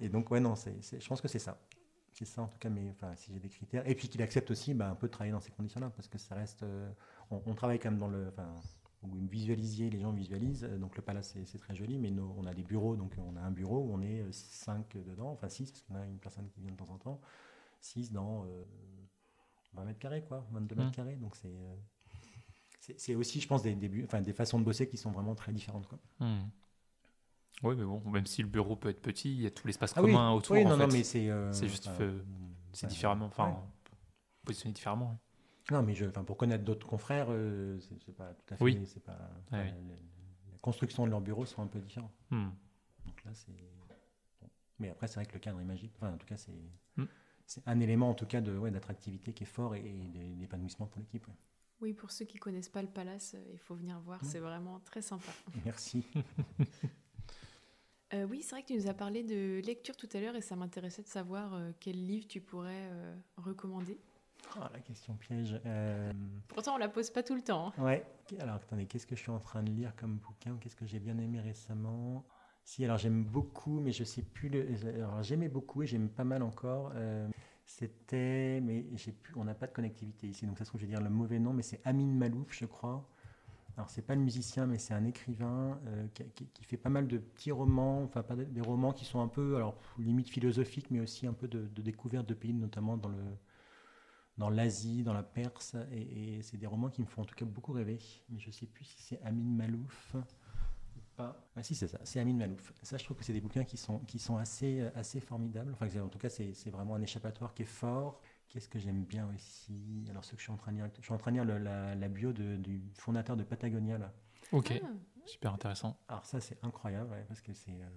Et 0.00 0.08
donc, 0.08 0.30
ouais, 0.30 0.40
non, 0.40 0.54
c'est, 0.56 0.74
je 0.98 1.06
pense 1.06 1.20
que 1.20 1.28
c'est 1.28 1.38
ça. 1.38 1.58
C'est 2.14 2.24
ça 2.24 2.42
en 2.42 2.46
tout 2.46 2.58
cas, 2.58 2.68
mais 2.68 2.88
enfin, 2.90 3.12
si 3.16 3.32
j'ai 3.32 3.40
des 3.40 3.48
critères. 3.48 3.86
Et 3.88 3.96
puis 3.96 4.08
qu'il 4.08 4.22
accepte 4.22 4.48
aussi 4.52 4.72
bah, 4.72 4.88
un 4.88 4.94
peu 4.94 5.08
de 5.08 5.12
travailler 5.12 5.32
dans 5.32 5.40
ces 5.40 5.50
conditions-là, 5.50 5.90
parce 5.90 6.06
que 6.06 6.16
ça 6.16 6.36
reste. 6.36 6.62
Euh, 6.62 6.88
on, 7.30 7.54
travaille 7.54 7.80
quand 7.80 7.90
même 7.90 7.98
dans 7.98 8.08
le. 8.08 8.28
Enfin, 8.28 8.48
vous 9.02 9.26
visualisiez, 9.26 9.90
les 9.90 10.00
gens 10.00 10.12
visualisent. 10.12 10.62
Euh, 10.62 10.78
donc 10.78 10.96
le 10.96 11.02
palace, 11.02 11.36
c'est 11.44 11.58
très 11.58 11.74
joli, 11.74 11.98
mais 11.98 12.12
on 12.12 12.46
a 12.46 12.54
des 12.54 12.62
bureaux, 12.62 12.94
donc 12.94 13.12
on 13.18 13.36
a 13.36 13.40
un 13.40 13.50
bureau 13.50 13.80
où 13.80 13.92
on 13.92 14.00
est 14.00 14.24
5 14.30 14.96
dedans, 14.98 15.32
enfin 15.32 15.48
6, 15.48 15.72
parce 15.72 15.82
qu'on 15.82 15.96
a 15.96 16.06
une 16.06 16.18
personne 16.18 16.48
qui 16.50 16.60
vient 16.60 16.70
de 16.70 16.76
temps 16.76 16.90
en 16.90 16.98
temps. 16.98 17.20
6 17.80 18.12
dans 18.12 18.46
20 19.74 19.84
mètres 19.84 19.98
carrés, 19.98 20.22
quoi, 20.22 20.46
22 20.52 20.76
mètres 20.76 20.88
mmh. 20.88 20.92
carrés. 20.92 21.16
Donc 21.16 21.34
c'est 21.34 21.52
c'est 22.96 23.14
aussi, 23.14 23.40
je 23.40 23.48
pense, 23.48 23.62
des, 23.62 23.74
des, 23.74 24.04
enfin, 24.04 24.20
des 24.20 24.32
façons 24.32 24.58
de 24.58 24.64
bosser 24.64 24.86
qui 24.86 24.96
sont 24.96 25.10
vraiment 25.10 25.34
très 25.34 25.52
différentes. 25.52 25.86
Quoi. 25.86 25.98
Mmh. 26.20 26.42
Oui, 27.62 27.76
mais 27.76 27.84
bon, 27.84 28.02
même 28.10 28.26
si 28.26 28.42
le 28.42 28.48
bureau 28.48 28.76
peut 28.76 28.90
être 28.90 29.00
petit, 29.00 29.32
il 29.32 29.42
y 29.42 29.46
a 29.46 29.50
tout 29.50 29.66
l'espace 29.66 29.94
ah 29.96 30.00
commun 30.00 30.32
autour. 30.32 30.56
Oui, 30.56 30.64
non, 30.64 30.76
non, 30.76 30.86
mais 30.86 31.02
c'est. 31.02 31.30
c'est 31.52 31.68
juste. 31.68 31.88
c'est 32.72 32.86
différemment. 32.88 33.26
Enfin, 33.26 33.56
positionné 34.44 34.74
différemment. 34.74 35.12
Hein. 35.14 35.18
Non, 35.70 35.82
mais 35.82 35.94
je, 35.94 36.04
pour 36.06 36.36
connaître 36.36 36.64
d'autres 36.64 36.86
confrères, 36.86 37.26
euh, 37.30 37.78
c'est 37.80 38.14
pas 38.14 38.34
tout 38.34 38.54
à 38.54 38.56
fait. 38.56 38.64
Oui. 38.64 38.86
Pas, 39.04 39.18
la, 39.50 39.64
construction 40.60 41.04
de 41.04 41.10
leurs 41.10 41.20
bureaux 41.20 41.44
sont 41.44 41.62
un 41.62 41.66
peu 41.66 41.78
différents. 41.80 42.12
Hmm. 42.30 42.48
Donc 43.06 43.24
là, 43.24 43.32
c'est. 43.34 43.52
Mais 44.78 44.90
après, 44.90 45.06
c'est 45.06 45.14
vrai 45.14 45.26
que 45.26 45.34
le 45.34 45.38
cadre 45.38 45.60
est 45.60 45.64
magique. 45.64 45.92
Enfin, 45.96 46.12
en 46.12 46.16
tout 46.16 46.26
cas, 46.26 46.36
c'est 46.36 46.52
hmm. 46.96 47.06
c'est 47.46 47.66
un 47.66 47.80
élément, 47.80 48.10
en 48.10 48.14
tout 48.14 48.26
cas, 48.26 48.40
de 48.40 48.56
ouais, 48.56 48.70
d'attractivité 48.70 49.32
qui 49.32 49.44
est 49.44 49.46
fort 49.46 49.74
et, 49.74 49.82
d'épanouissement 50.36 50.86
pour 50.86 51.00
l'équipe. 51.00 51.26
Oui, 51.80 51.92
pour 51.92 52.10
ceux 52.10 52.24
qui 52.24 52.38
connaissent 52.38 52.68
pas 52.68 52.82
le 52.82 52.88
palace, 52.88 53.34
euh, 53.34 53.52
il 53.52 53.58
faut 53.58 53.74
venir 53.74 53.98
voir. 54.00 54.20
C'est 54.24 54.38
vraiment 54.38 54.80
très 54.80 55.02
sympa. 55.02 55.32
Merci. 55.64 56.04
Euh, 58.14 58.26
oui, 58.30 58.42
c'est 58.42 58.50
vrai 58.52 58.62
que 58.62 58.68
tu 58.68 58.76
nous 58.76 58.88
as 58.88 58.94
parlé 58.94 59.22
de 59.24 59.60
lecture 59.66 59.96
tout 59.96 60.08
à 60.14 60.20
l'heure 60.20 60.36
et 60.36 60.40
ça 60.40 60.56
m'intéressait 60.56 61.02
de 61.02 61.08
savoir 61.08 61.58
quel 61.80 62.06
livre 62.06 62.26
tu 62.28 62.40
pourrais 62.40 62.88
recommander. 63.36 63.98
Oh, 64.56 64.60
la 64.72 64.80
question 64.80 65.14
piège. 65.14 65.60
Euh, 65.66 66.12
Pourtant, 66.48 66.74
on 66.74 66.78
la 66.78 66.88
pose 66.88 67.10
pas 67.10 67.22
tout 67.22 67.34
le 67.34 67.42
temps. 67.42 67.72
Hein. 67.76 67.82
Ouais. 67.82 68.06
Alors, 68.38 68.56
attendez, 68.56 68.86
qu'est-ce 68.86 69.06
que 69.06 69.16
je 69.16 69.20
suis 69.20 69.30
en 69.30 69.40
train 69.40 69.62
de 69.62 69.70
lire 69.70 69.94
comme 69.96 70.16
bouquin 70.16 70.56
Qu'est-ce 70.60 70.76
que 70.76 70.86
j'ai 70.86 71.00
bien 71.00 71.18
aimé 71.18 71.40
récemment? 71.40 72.24
Si, 72.62 72.84
alors 72.84 72.96
j'aime 72.96 73.24
beaucoup, 73.24 73.80
mais 73.80 73.92
je 73.92 74.04
sais 74.04 74.22
plus. 74.22 74.48
Le... 74.48 74.66
Alors, 74.94 75.22
j'aimais 75.22 75.48
beaucoup 75.48 75.82
et 75.82 75.86
j'aime 75.86 76.08
pas 76.08 76.24
mal 76.24 76.42
encore. 76.42 76.92
Euh, 76.94 77.28
c'était, 77.66 78.60
mais 78.62 78.86
j'ai 78.94 79.12
plus. 79.12 79.34
On 79.36 79.44
n'a 79.44 79.54
pas 79.54 79.66
de 79.66 79.72
connectivité 79.72 80.28
ici, 80.28 80.46
donc 80.46 80.58
ça 80.58 80.64
se 80.64 80.70
trouve, 80.70 80.80
je 80.80 80.86
vais 80.86 80.92
dire 80.92 81.02
le 81.02 81.10
mauvais 81.10 81.38
nom, 81.38 81.52
mais 81.52 81.62
c'est 81.62 81.80
Amin 81.84 82.06
Malouf, 82.06 82.52
je 82.52 82.66
crois. 82.66 83.08
Alors, 83.76 83.90
c'est 83.90 84.02
pas 84.02 84.14
le 84.14 84.20
musicien, 84.20 84.66
mais 84.66 84.78
c'est 84.78 84.94
un 84.94 85.04
écrivain 85.04 85.80
euh, 85.86 86.06
qui, 86.34 86.64
fait 86.64 86.76
pas 86.76 86.90
mal 86.90 87.08
de 87.08 87.18
petits 87.18 87.50
romans, 87.50 88.04
enfin, 88.04 88.22
pas 88.22 88.36
des 88.36 88.60
romans 88.60 88.92
qui 88.92 89.04
sont 89.04 89.20
un 89.20 89.28
peu, 89.28 89.56
alors, 89.56 89.76
limite 89.98 90.30
philosophiques, 90.30 90.90
mais 90.90 91.00
aussi 91.00 91.26
un 91.26 91.32
peu 91.32 91.48
de, 91.48 91.66
de 91.66 91.82
découverte 91.82 92.28
de 92.28 92.34
pays, 92.34 92.52
notamment 92.52 92.96
dans 92.96 93.08
le 93.08 93.18
dans 94.38 94.50
l'Asie, 94.50 95.02
dans 95.02 95.14
la 95.14 95.22
Perse, 95.22 95.76
et, 95.92 96.42
c'est 96.42 96.56
des 96.56 96.66
romans 96.66 96.90
qui 96.90 97.00
me 97.02 97.06
font 97.06 97.22
en 97.22 97.24
tout 97.24 97.34
cas 97.34 97.44
beaucoup 97.44 97.72
rêver. 97.72 97.98
Mais 98.30 98.38
je 98.38 98.50
sais 98.50 98.66
plus 98.66 98.84
si 98.84 99.02
c'est 99.02 99.20
Amin 99.22 99.56
Malouf 99.56 100.14
ou 100.14 101.00
pas. 101.16 101.46
Ah 101.56 101.62
si, 101.62 101.74
c'est 101.74 101.88
ça, 101.88 101.98
c'est 102.04 102.20
Amin 102.20 102.34
Malouf. 102.34 102.72
Ça, 102.82 102.96
je 102.96 103.04
trouve 103.04 103.16
que 103.16 103.24
c'est 103.24 103.32
des 103.32 103.40
bouquins 103.40 103.64
qui 103.64 103.76
sont, 103.76 104.00
qui 104.00 104.18
sont 104.18 104.36
assez, 104.36 104.80
assez 104.94 105.20
formidables. 105.20 105.72
Enfin, 105.80 106.00
en 106.00 106.08
tout 106.08 106.18
cas, 106.18 106.28
c'est, 106.28 106.70
vraiment 106.70 106.96
un 106.96 107.02
échappatoire 107.02 107.54
qui 107.54 107.62
est 107.62 107.66
fort. 107.66 108.20
Qu'est-ce 108.54 108.68
que 108.68 108.78
j'aime 108.78 109.02
bien 109.02 109.28
aussi 109.34 110.06
Alors, 110.08 110.24
ce 110.24 110.30
que 110.30 110.36
je 110.36 110.42
suis 110.42 110.52
en 110.52 110.56
train 110.56 110.70
de 110.70 110.76
lire, 110.76 110.88
je 110.96 111.02
suis 111.02 111.12
en 111.12 111.18
train 111.18 111.32
de 111.32 111.42
lire 111.42 111.58
la, 111.58 111.96
la, 111.96 112.08
bio 112.08 112.32
du 112.32 112.80
fondateur 112.94 113.36
de 113.36 113.42
Patagonia, 113.42 113.98
là. 113.98 114.12
Ok, 114.52 114.80
ah. 114.80 114.86
super 115.26 115.52
intéressant. 115.54 115.98
Alors 116.06 116.24
ça, 116.24 116.40
c'est 116.40 116.62
incroyable, 116.62 117.16
parce 117.26 117.40
que 117.40 117.52
c'est... 117.52 117.72
Euh, 117.72 117.88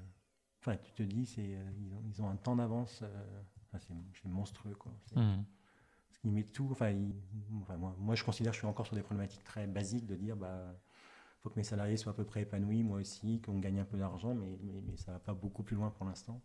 enfin, 0.60 0.76
tu 0.78 0.92
te 0.94 1.04
dis, 1.04 1.28
c'est, 1.28 1.56
euh, 1.58 1.72
ils, 2.08 2.24
ont, 2.24 2.28
un 2.28 2.38
temps 2.38 2.56
d'avance, 2.56 3.02
euh, 3.04 3.42
c'est, 3.78 4.26
monstrueux, 4.26 4.74
quoi. 4.74 4.92
Mmh 5.16 5.44
met 6.24 6.44
tout. 6.44 6.68
Enfin, 6.72 6.92
moi, 7.78 7.96
moi, 8.00 8.16
je 8.16 8.24
considère 8.24 8.52
que 8.52 8.56
je 8.56 8.60
suis 8.62 8.68
encore 8.68 8.86
sur 8.86 8.98
des 8.98 9.02
problématiques 9.02 9.46
très 9.46 9.66
basiques 9.66 10.06
de 10.06 10.16
dire 10.16 10.36
bah 10.36 10.76
faut 11.40 11.50
que 11.50 11.56
mes 11.56 11.64
salariés 11.64 11.96
soient 11.96 12.12
à 12.12 12.16
peu 12.16 12.26
près 12.26 12.42
épanouis, 12.42 12.84
moi 12.84 13.00
aussi, 13.00 13.40
qu'on 13.42 13.60
gagne 13.60 13.80
un 13.80 13.86
peu 13.86 13.98
d'argent, 13.98 14.34
mais, 14.34 14.60
mais, 14.62 14.82
mais, 14.82 14.98
ça 14.98 15.14
va 15.14 15.20
pas 15.20 15.34
beaucoup 15.34 15.64
plus 15.64 15.78
loin 15.78 15.92
pour 15.92 16.06
l'instant. 16.06 16.42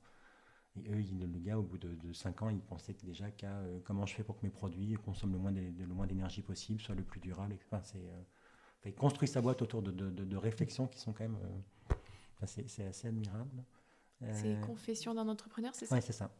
Et 0.77 0.90
eux, 0.90 1.05
le 1.20 1.39
gars, 1.39 1.59
au 1.59 1.62
bout 1.62 1.77
de, 1.77 1.94
de 1.94 2.12
5 2.12 2.43
ans, 2.43 2.49
il 2.49 2.61
pensait 2.61 2.94
déjà 3.05 3.31
qu'à 3.31 3.59
euh, 3.59 3.78
comment 3.85 4.07
je 4.07 4.15
fais 4.15 4.24
pour 4.24 4.36
que 4.36 4.47
mes 4.47 4.51
produits 4.51 4.94
consomment 4.94 5.32
le 5.32 5.94
moins, 5.94 6.07
d'énergie 6.07 6.40
possible, 6.40 6.81
soient 6.81 6.94
le 6.94 7.03
plus 7.03 7.20
durable. 7.20 7.57
Enfin, 7.66 7.82
c'est, 7.82 7.99
euh, 7.99 8.23
il 8.86 8.94
construit 8.94 9.28
sa 9.28 9.43
boîte 9.43 9.61
autour 9.61 9.82
de, 9.82 10.36
réflexions 10.36 10.86
qui 10.86 10.99
sont 10.99 11.12
quand 11.12 11.24
même. 11.24 11.36
Euh, 11.36 11.94
enfin, 12.36 12.47
c'est, 12.47 12.86
assez 12.86 13.09
admirable. 13.09 13.65
C'est 14.32 14.61
Confession 14.61 15.15
d'un 15.15 15.28
entrepreneur, 15.28 15.74
c'est 15.74 15.86
ça? 15.86 15.94
Oui, 15.94 16.03
c'est 16.03 16.12
ça 16.12 16.31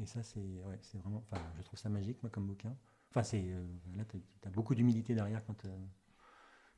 et 0.00 0.06
ça, 0.06 0.22
c'est 0.22 0.38
ouais, 0.38 0.78
vraiment. 0.94 1.24
Enfin, 1.28 1.42
je 1.56 1.62
trouve 1.62 1.76
ça 1.76 1.88
magique, 1.88 2.22
moi, 2.22 2.30
comme 2.30 2.46
bouquin. 2.46 2.72
Enfin, 3.10 3.24
c'est 3.24 3.42
là, 3.96 4.04
tu 4.04 4.22
as, 4.44 4.50
beaucoup 4.50 4.76
d'humilité 4.76 5.12
derrière 5.12 5.44
quand, 5.44 5.60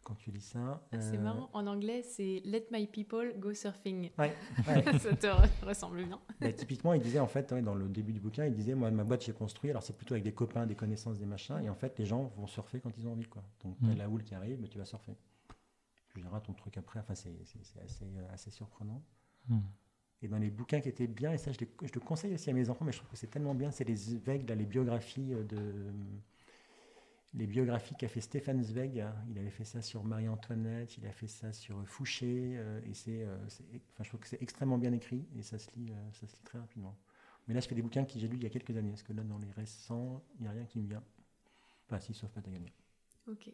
quand 0.09 0.15
tu 0.15 0.31
lis 0.31 0.41
ça. 0.41 0.83
Ah, 0.91 1.01
c'est 1.01 1.19
euh, 1.19 1.21
marrant. 1.21 1.51
En 1.53 1.67
anglais, 1.67 2.03
c'est 2.03 2.41
Let 2.45 2.67
my 2.73 2.87
people 2.87 3.35
go 3.39 3.53
surfing. 3.53 4.11
Ouais, 4.19 4.35
ça 4.99 5.15
te 5.15 5.27
ressemble 5.65 6.05
bien. 6.05 6.19
Mais 6.41 6.55
typiquement, 6.55 6.95
il 6.95 7.03
disait, 7.03 7.21
en 7.21 7.27
fait, 7.27 7.53
dans 7.53 7.75
le 7.75 7.89
début 7.89 8.15
du 8.15 8.21
bouquin, 8.21 8.47
il 8.47 8.55
disait 8.55 8.75
Moi, 8.75 8.91
ma 8.91 9.05
boîte, 9.05 9.25
j'ai 9.25 9.33
construit. 9.33 9.71
Alors, 9.71 9.83
c'est 9.83 9.97
plutôt 9.97 10.15
avec 10.15 10.25
des 10.25 10.33
copains, 10.33 10.67
des 10.67 10.75
connaissances, 10.75 11.19
des 11.19 11.27
machins. 11.27 11.61
Et 11.63 11.69
en 11.69 11.75
fait, 11.75 11.99
les 11.99 12.07
gens 12.07 12.33
vont 12.37 12.47
surfer 12.47 12.81
quand 12.81 12.97
ils 12.97 13.07
ont 13.07 13.13
envie. 13.13 13.27
Quoi. 13.27 13.43
Donc, 13.63 13.77
mmh. 13.81 13.95
la 13.95 14.09
houle 14.09 14.25
qui 14.25 14.35
arrive, 14.35 14.59
mais 14.61 14.69
tu 14.69 14.79
vas 14.79 14.87
surfer. 14.87 15.13
Tu 16.09 16.21
verras 16.21 16.41
ton 16.41 16.55
truc 16.55 16.79
après. 16.79 17.01
Enfin, 17.01 17.15
c'est 17.15 17.37
assez, 17.85 18.07
assez 18.33 18.51
surprenant. 18.51 19.03
Mmh. 19.49 19.59
Et 20.23 20.29
dans 20.29 20.39
les 20.39 20.51
bouquins 20.51 20.81
qui 20.81 20.89
étaient 20.89 21.07
bien, 21.07 21.33
et 21.33 21.39
ça 21.39 21.53
je, 21.53 21.59
le 21.61 22.01
conseille 22.01 22.35
aussi 22.35 22.51
à 22.51 22.53
mes 22.53 22.69
enfants, 22.71 22.85
mais 22.85 22.91
je 22.91 22.99
trouve 22.99 23.11
que 23.11 23.17
c'est 23.17 23.29
tellement 23.29 23.55
bien, 23.55 23.71
c'est 23.71 23.85
les 23.85 23.95
Zweig, 23.95 24.51
les 24.51 24.67
biographies 24.67 25.33
euh, 25.33 25.45
de 25.45 25.93
les 27.35 27.47
biographies 27.47 27.95
qu'a 27.95 28.09
fait 28.09 28.21
Stéphane 28.21 28.63
Zweig. 28.63 29.01
Hein. 29.01 29.15
Il 29.31 29.39
avait 29.39 29.51
fait 29.51 29.65
ça 29.65 29.83
sur 29.83 30.05
Marie-Antoinette, 30.05 30.97
il 30.99 31.07
a 31.07 31.13
fait 31.13 31.27
ça 31.27 31.53
sur 31.53 31.87
Fouché, 31.87 32.55
euh, 32.57 32.81
et 32.87 32.95
c'est, 32.95 33.23
euh, 33.23 33.37
enfin, 33.47 34.03
je 34.03 34.09
trouve 34.09 34.21
que 34.21 34.29
c'est 34.29 34.43
extrêmement 34.43 34.79
bien 34.79 34.93
écrit 34.93 35.27
et 35.37 35.43
ça 35.43 35.59
se 35.59 35.71
lit, 35.77 35.93
ça 36.13 36.27
se 36.27 36.33
lit 36.33 36.43
très 36.45 36.59
rapidement. 36.59 36.97
Mais 37.47 37.55
là, 37.55 37.61
je 37.61 37.69
fais 37.69 37.75
des 37.75 37.83
bouquins 37.83 38.05
que 38.05 38.19
j'ai 38.19 38.29
lus 38.29 38.37
il 38.37 38.43
y 38.43 38.47
a 38.47 38.51
quelques 38.51 38.77
années, 38.77 38.91
parce 38.91 39.03
que 39.03 39.13
là, 39.13 39.23
dans 39.23 39.39
les 39.39 39.51
récents, 39.51 40.23
il 40.39 40.43
n'y 40.43 40.49
a 40.49 40.51
rien 40.51 40.67
qui 40.67 40.79
me 40.79 40.87
vient. 40.87 41.03
Enfin, 41.87 41.99
si, 41.99 42.13
sauf 42.13 42.31
Patagonia. 42.31 42.69
Ok. 43.27 43.51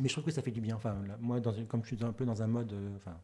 Mais 0.00 0.08
je 0.08 0.14
trouve 0.14 0.24
que 0.24 0.32
ça 0.32 0.42
fait 0.42 0.50
du 0.50 0.60
bien. 0.60 0.74
Enfin, 0.74 1.04
moi, 1.20 1.38
dans 1.38 1.52
comme 1.66 1.84
je 1.84 1.94
suis 1.94 2.04
un 2.04 2.12
peu 2.12 2.24
dans 2.24 2.42
un 2.42 2.48
mode, 2.48 2.74
enfin, 2.96 3.20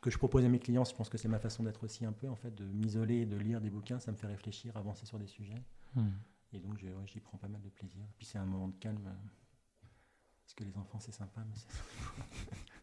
que 0.00 0.10
je 0.10 0.16
propose 0.16 0.44
à 0.46 0.48
mes 0.48 0.58
clients, 0.58 0.84
je 0.84 0.94
pense 0.94 1.10
que 1.10 1.18
c'est 1.18 1.28
ma 1.28 1.38
façon 1.38 1.62
d'être 1.62 1.84
aussi 1.84 2.06
un 2.06 2.12
peu, 2.12 2.28
en 2.28 2.36
fait, 2.36 2.54
de 2.54 2.64
m'isoler, 2.64 3.26
de 3.26 3.36
lire 3.36 3.60
des 3.60 3.68
bouquins, 3.68 3.98
ça 3.98 4.12
me 4.12 4.16
fait 4.16 4.26
réfléchir, 4.26 4.74
avancer 4.76 5.04
sur 5.04 5.18
des 5.18 5.26
sujets. 5.26 5.62
Hmm. 5.94 6.08
Et 6.52 6.58
donc, 6.58 6.78
j'y 7.06 7.20
prends 7.20 7.38
pas 7.38 7.48
mal 7.48 7.60
de 7.60 7.68
plaisir. 7.68 8.02
Puis 8.18 8.26
c'est 8.26 8.38
un 8.38 8.44
moment 8.44 8.68
de 8.68 8.76
calme. 8.76 9.14
Parce 10.44 10.54
que 10.54 10.64
les 10.64 10.76
enfants, 10.76 10.98
c'est 10.98 11.12
sympa, 11.12 11.42
mais 11.46 11.54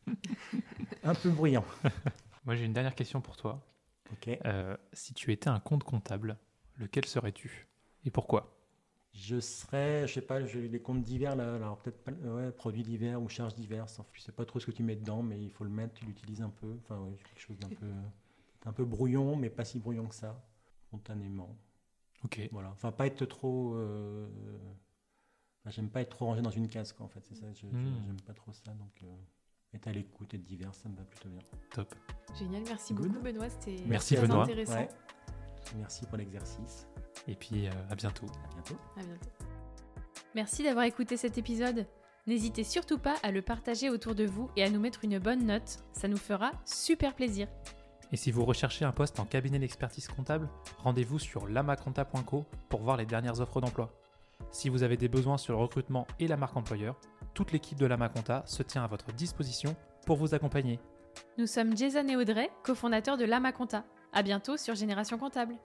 c'est 0.08 1.04
un 1.04 1.14
peu 1.14 1.30
bruyant. 1.30 1.66
Moi, 2.46 2.56
j'ai 2.56 2.64
une 2.64 2.74
dernière 2.74 2.96
question 2.96 3.20
pour 3.20 3.36
toi. 3.36 3.62
Ok. 4.12 4.30
Euh, 4.46 4.78
si 4.94 5.14
tu 5.14 5.34
étais 5.34 5.50
un 5.50 5.60
compte 5.60 5.84
comptable, 5.84 6.38
lequel 6.78 7.06
serais-tu 7.06 7.68
Et 8.06 8.12
pourquoi? 8.12 8.54
Je 9.14 9.40
serais, 9.40 10.08
je 10.08 10.14
sais 10.14 10.22
pas, 10.22 10.46
j'ai 10.46 10.70
des 10.70 10.80
comptes 10.80 11.04
divers 11.04 11.36
là, 11.36 11.56
alors 11.56 11.80
peut-être 11.80 12.04
pas, 12.04 12.12
ouais, 12.12 12.52
produits 12.52 12.84
divers 12.84 13.22
ou 13.22 13.28
charges 13.28 13.56
diverses. 13.56 14.00
Je 14.14 14.22
sais 14.22 14.32
pas 14.32 14.46
trop 14.46 14.60
ce 14.60 14.68
que 14.68 14.72
tu 14.72 14.84
mets 14.84 14.96
dedans, 14.96 15.24
mais 15.24 15.42
il 15.42 15.50
faut 15.50 15.64
le 15.64 15.70
mettre, 15.72 15.96
tu 15.96 16.06
l'utilises 16.06 16.42
un 16.42 16.50
peu. 16.50 16.78
Enfin, 16.84 17.00
ouais, 17.00 17.16
quelque 17.18 17.42
chose 17.42 17.58
d'un 17.58 17.70
peu, 17.70 17.88
un 18.66 18.74
peu 18.74 18.86
brouillon, 18.86 19.36
mais 19.36 19.50
pas 19.50 19.66
si 19.66 19.80
brouillon 19.80 20.08
que 20.08 20.16
ça, 20.16 20.40
spontanément. 20.88 21.58
Ok. 22.24 22.50
Voilà. 22.52 22.70
Enfin, 22.72 22.92
pas 22.92 23.08
être 23.08 23.26
trop. 23.26 23.74
Euh... 23.76 24.28
Enfin, 25.62 25.72
j'aime 25.72 25.90
pas 25.90 26.02
être 26.02 26.10
trop 26.10 26.26
rangé 26.26 26.42
dans 26.42 26.50
une 26.50 26.68
case, 26.68 26.94
quoi, 26.94 27.06
en 27.06 27.10
fait. 27.10 27.24
C'est 27.26 27.36
ça. 27.36 27.52
Je, 27.54 27.66
hmm. 27.66 28.02
J'aime 28.06 28.22
pas 28.22 28.34
trop 28.34 28.54
ça, 28.54 28.72
donc. 28.74 29.04
Euh, 29.04 29.08
être 29.74 29.88
à 29.88 29.92
l'écoute, 29.92 30.34
être 30.34 30.44
divers, 30.44 30.74
ça 30.74 30.90
me 30.90 30.96
va 30.96 31.04
plutôt 31.04 31.30
bien. 31.30 31.42
Top. 31.72 31.94
Génial, 32.38 32.64
merci 32.66 32.94
beaucoup 32.94 33.20
Benoît, 33.20 33.50
c'était 33.50 33.84
merci, 33.86 34.16
Benoît. 34.16 34.44
intéressant. 34.44 34.88
Merci 35.76 36.06
pour 36.06 36.18
l'exercice. 36.18 36.88
Et 37.28 37.36
puis 37.36 37.68
euh, 37.68 37.72
à 37.90 37.96
bientôt. 37.96 38.26
À 38.26 38.54
bientôt. 38.54 38.78
À 38.96 39.04
bientôt. 39.04 39.30
Merci 40.36 40.64
d'avoir 40.64 40.86
écouté 40.86 41.18
cet 41.18 41.38
épisode. 41.38 41.86
N'hésitez 42.26 42.64
surtout 42.64 42.98
pas 42.98 43.16
à 43.24 43.32
le 43.32 43.42
partager 43.42 43.90
autour 43.90 44.16
de 44.16 44.26
vous 44.26 44.50
et 44.56 44.64
à 44.64 44.70
nous 44.70 44.80
mettre 44.80 45.04
une 45.04 45.20
bonne 45.20 45.46
note. 45.46 45.80
Ça 45.94 46.08
nous 46.08 46.18
fera 46.18 46.52
super 46.66 47.16
plaisir. 47.16 47.48
Et 48.12 48.18
si 48.18 48.32
vous 48.32 48.46
recherchez 48.46 48.86
un 48.86 48.92
poste 48.92 49.20
en 49.20 49.26
cabinet 49.26 49.60
d'expertise 49.60 50.08
comptable, 50.08 50.50
rendez-vous 50.78 51.20
sur 51.20 51.48
lamaconta.co 51.48 52.46
pour 52.70 52.82
voir 52.82 52.98
les 52.98 53.06
dernières 53.06 53.42
offres 53.42 53.62
d'emploi. 53.62 53.92
Si 54.52 54.70
vous 54.70 54.84
avez 54.84 54.98
des 54.98 55.08
besoins 55.08 55.38
sur 55.38 55.54
le 55.54 55.60
recrutement 55.60 56.08
et 56.20 56.28
la 56.28 56.38
marque 56.38 56.56
employeur, 56.56 57.00
toute 57.34 57.52
l'équipe 57.52 57.78
de 57.78 57.86
Lamaconta 57.86 58.44
se 58.46 58.64
tient 58.64 58.84
à 58.84 58.88
votre 58.88 59.12
disposition 59.12 59.76
pour 60.06 60.18
vous 60.18 60.34
accompagner. 60.34 60.80
Nous 61.38 61.48
sommes 61.48 61.76
Jason 61.76 62.08
et 62.08 62.16
Audrey, 62.16 62.50
cofondateurs 62.64 63.18
de 63.18 63.26
Lamaconta. 63.26 63.84
À 64.14 64.24
bientôt 64.24 64.58
sur 64.58 64.76
Génération 64.76 65.18
Comptable. 65.18 65.56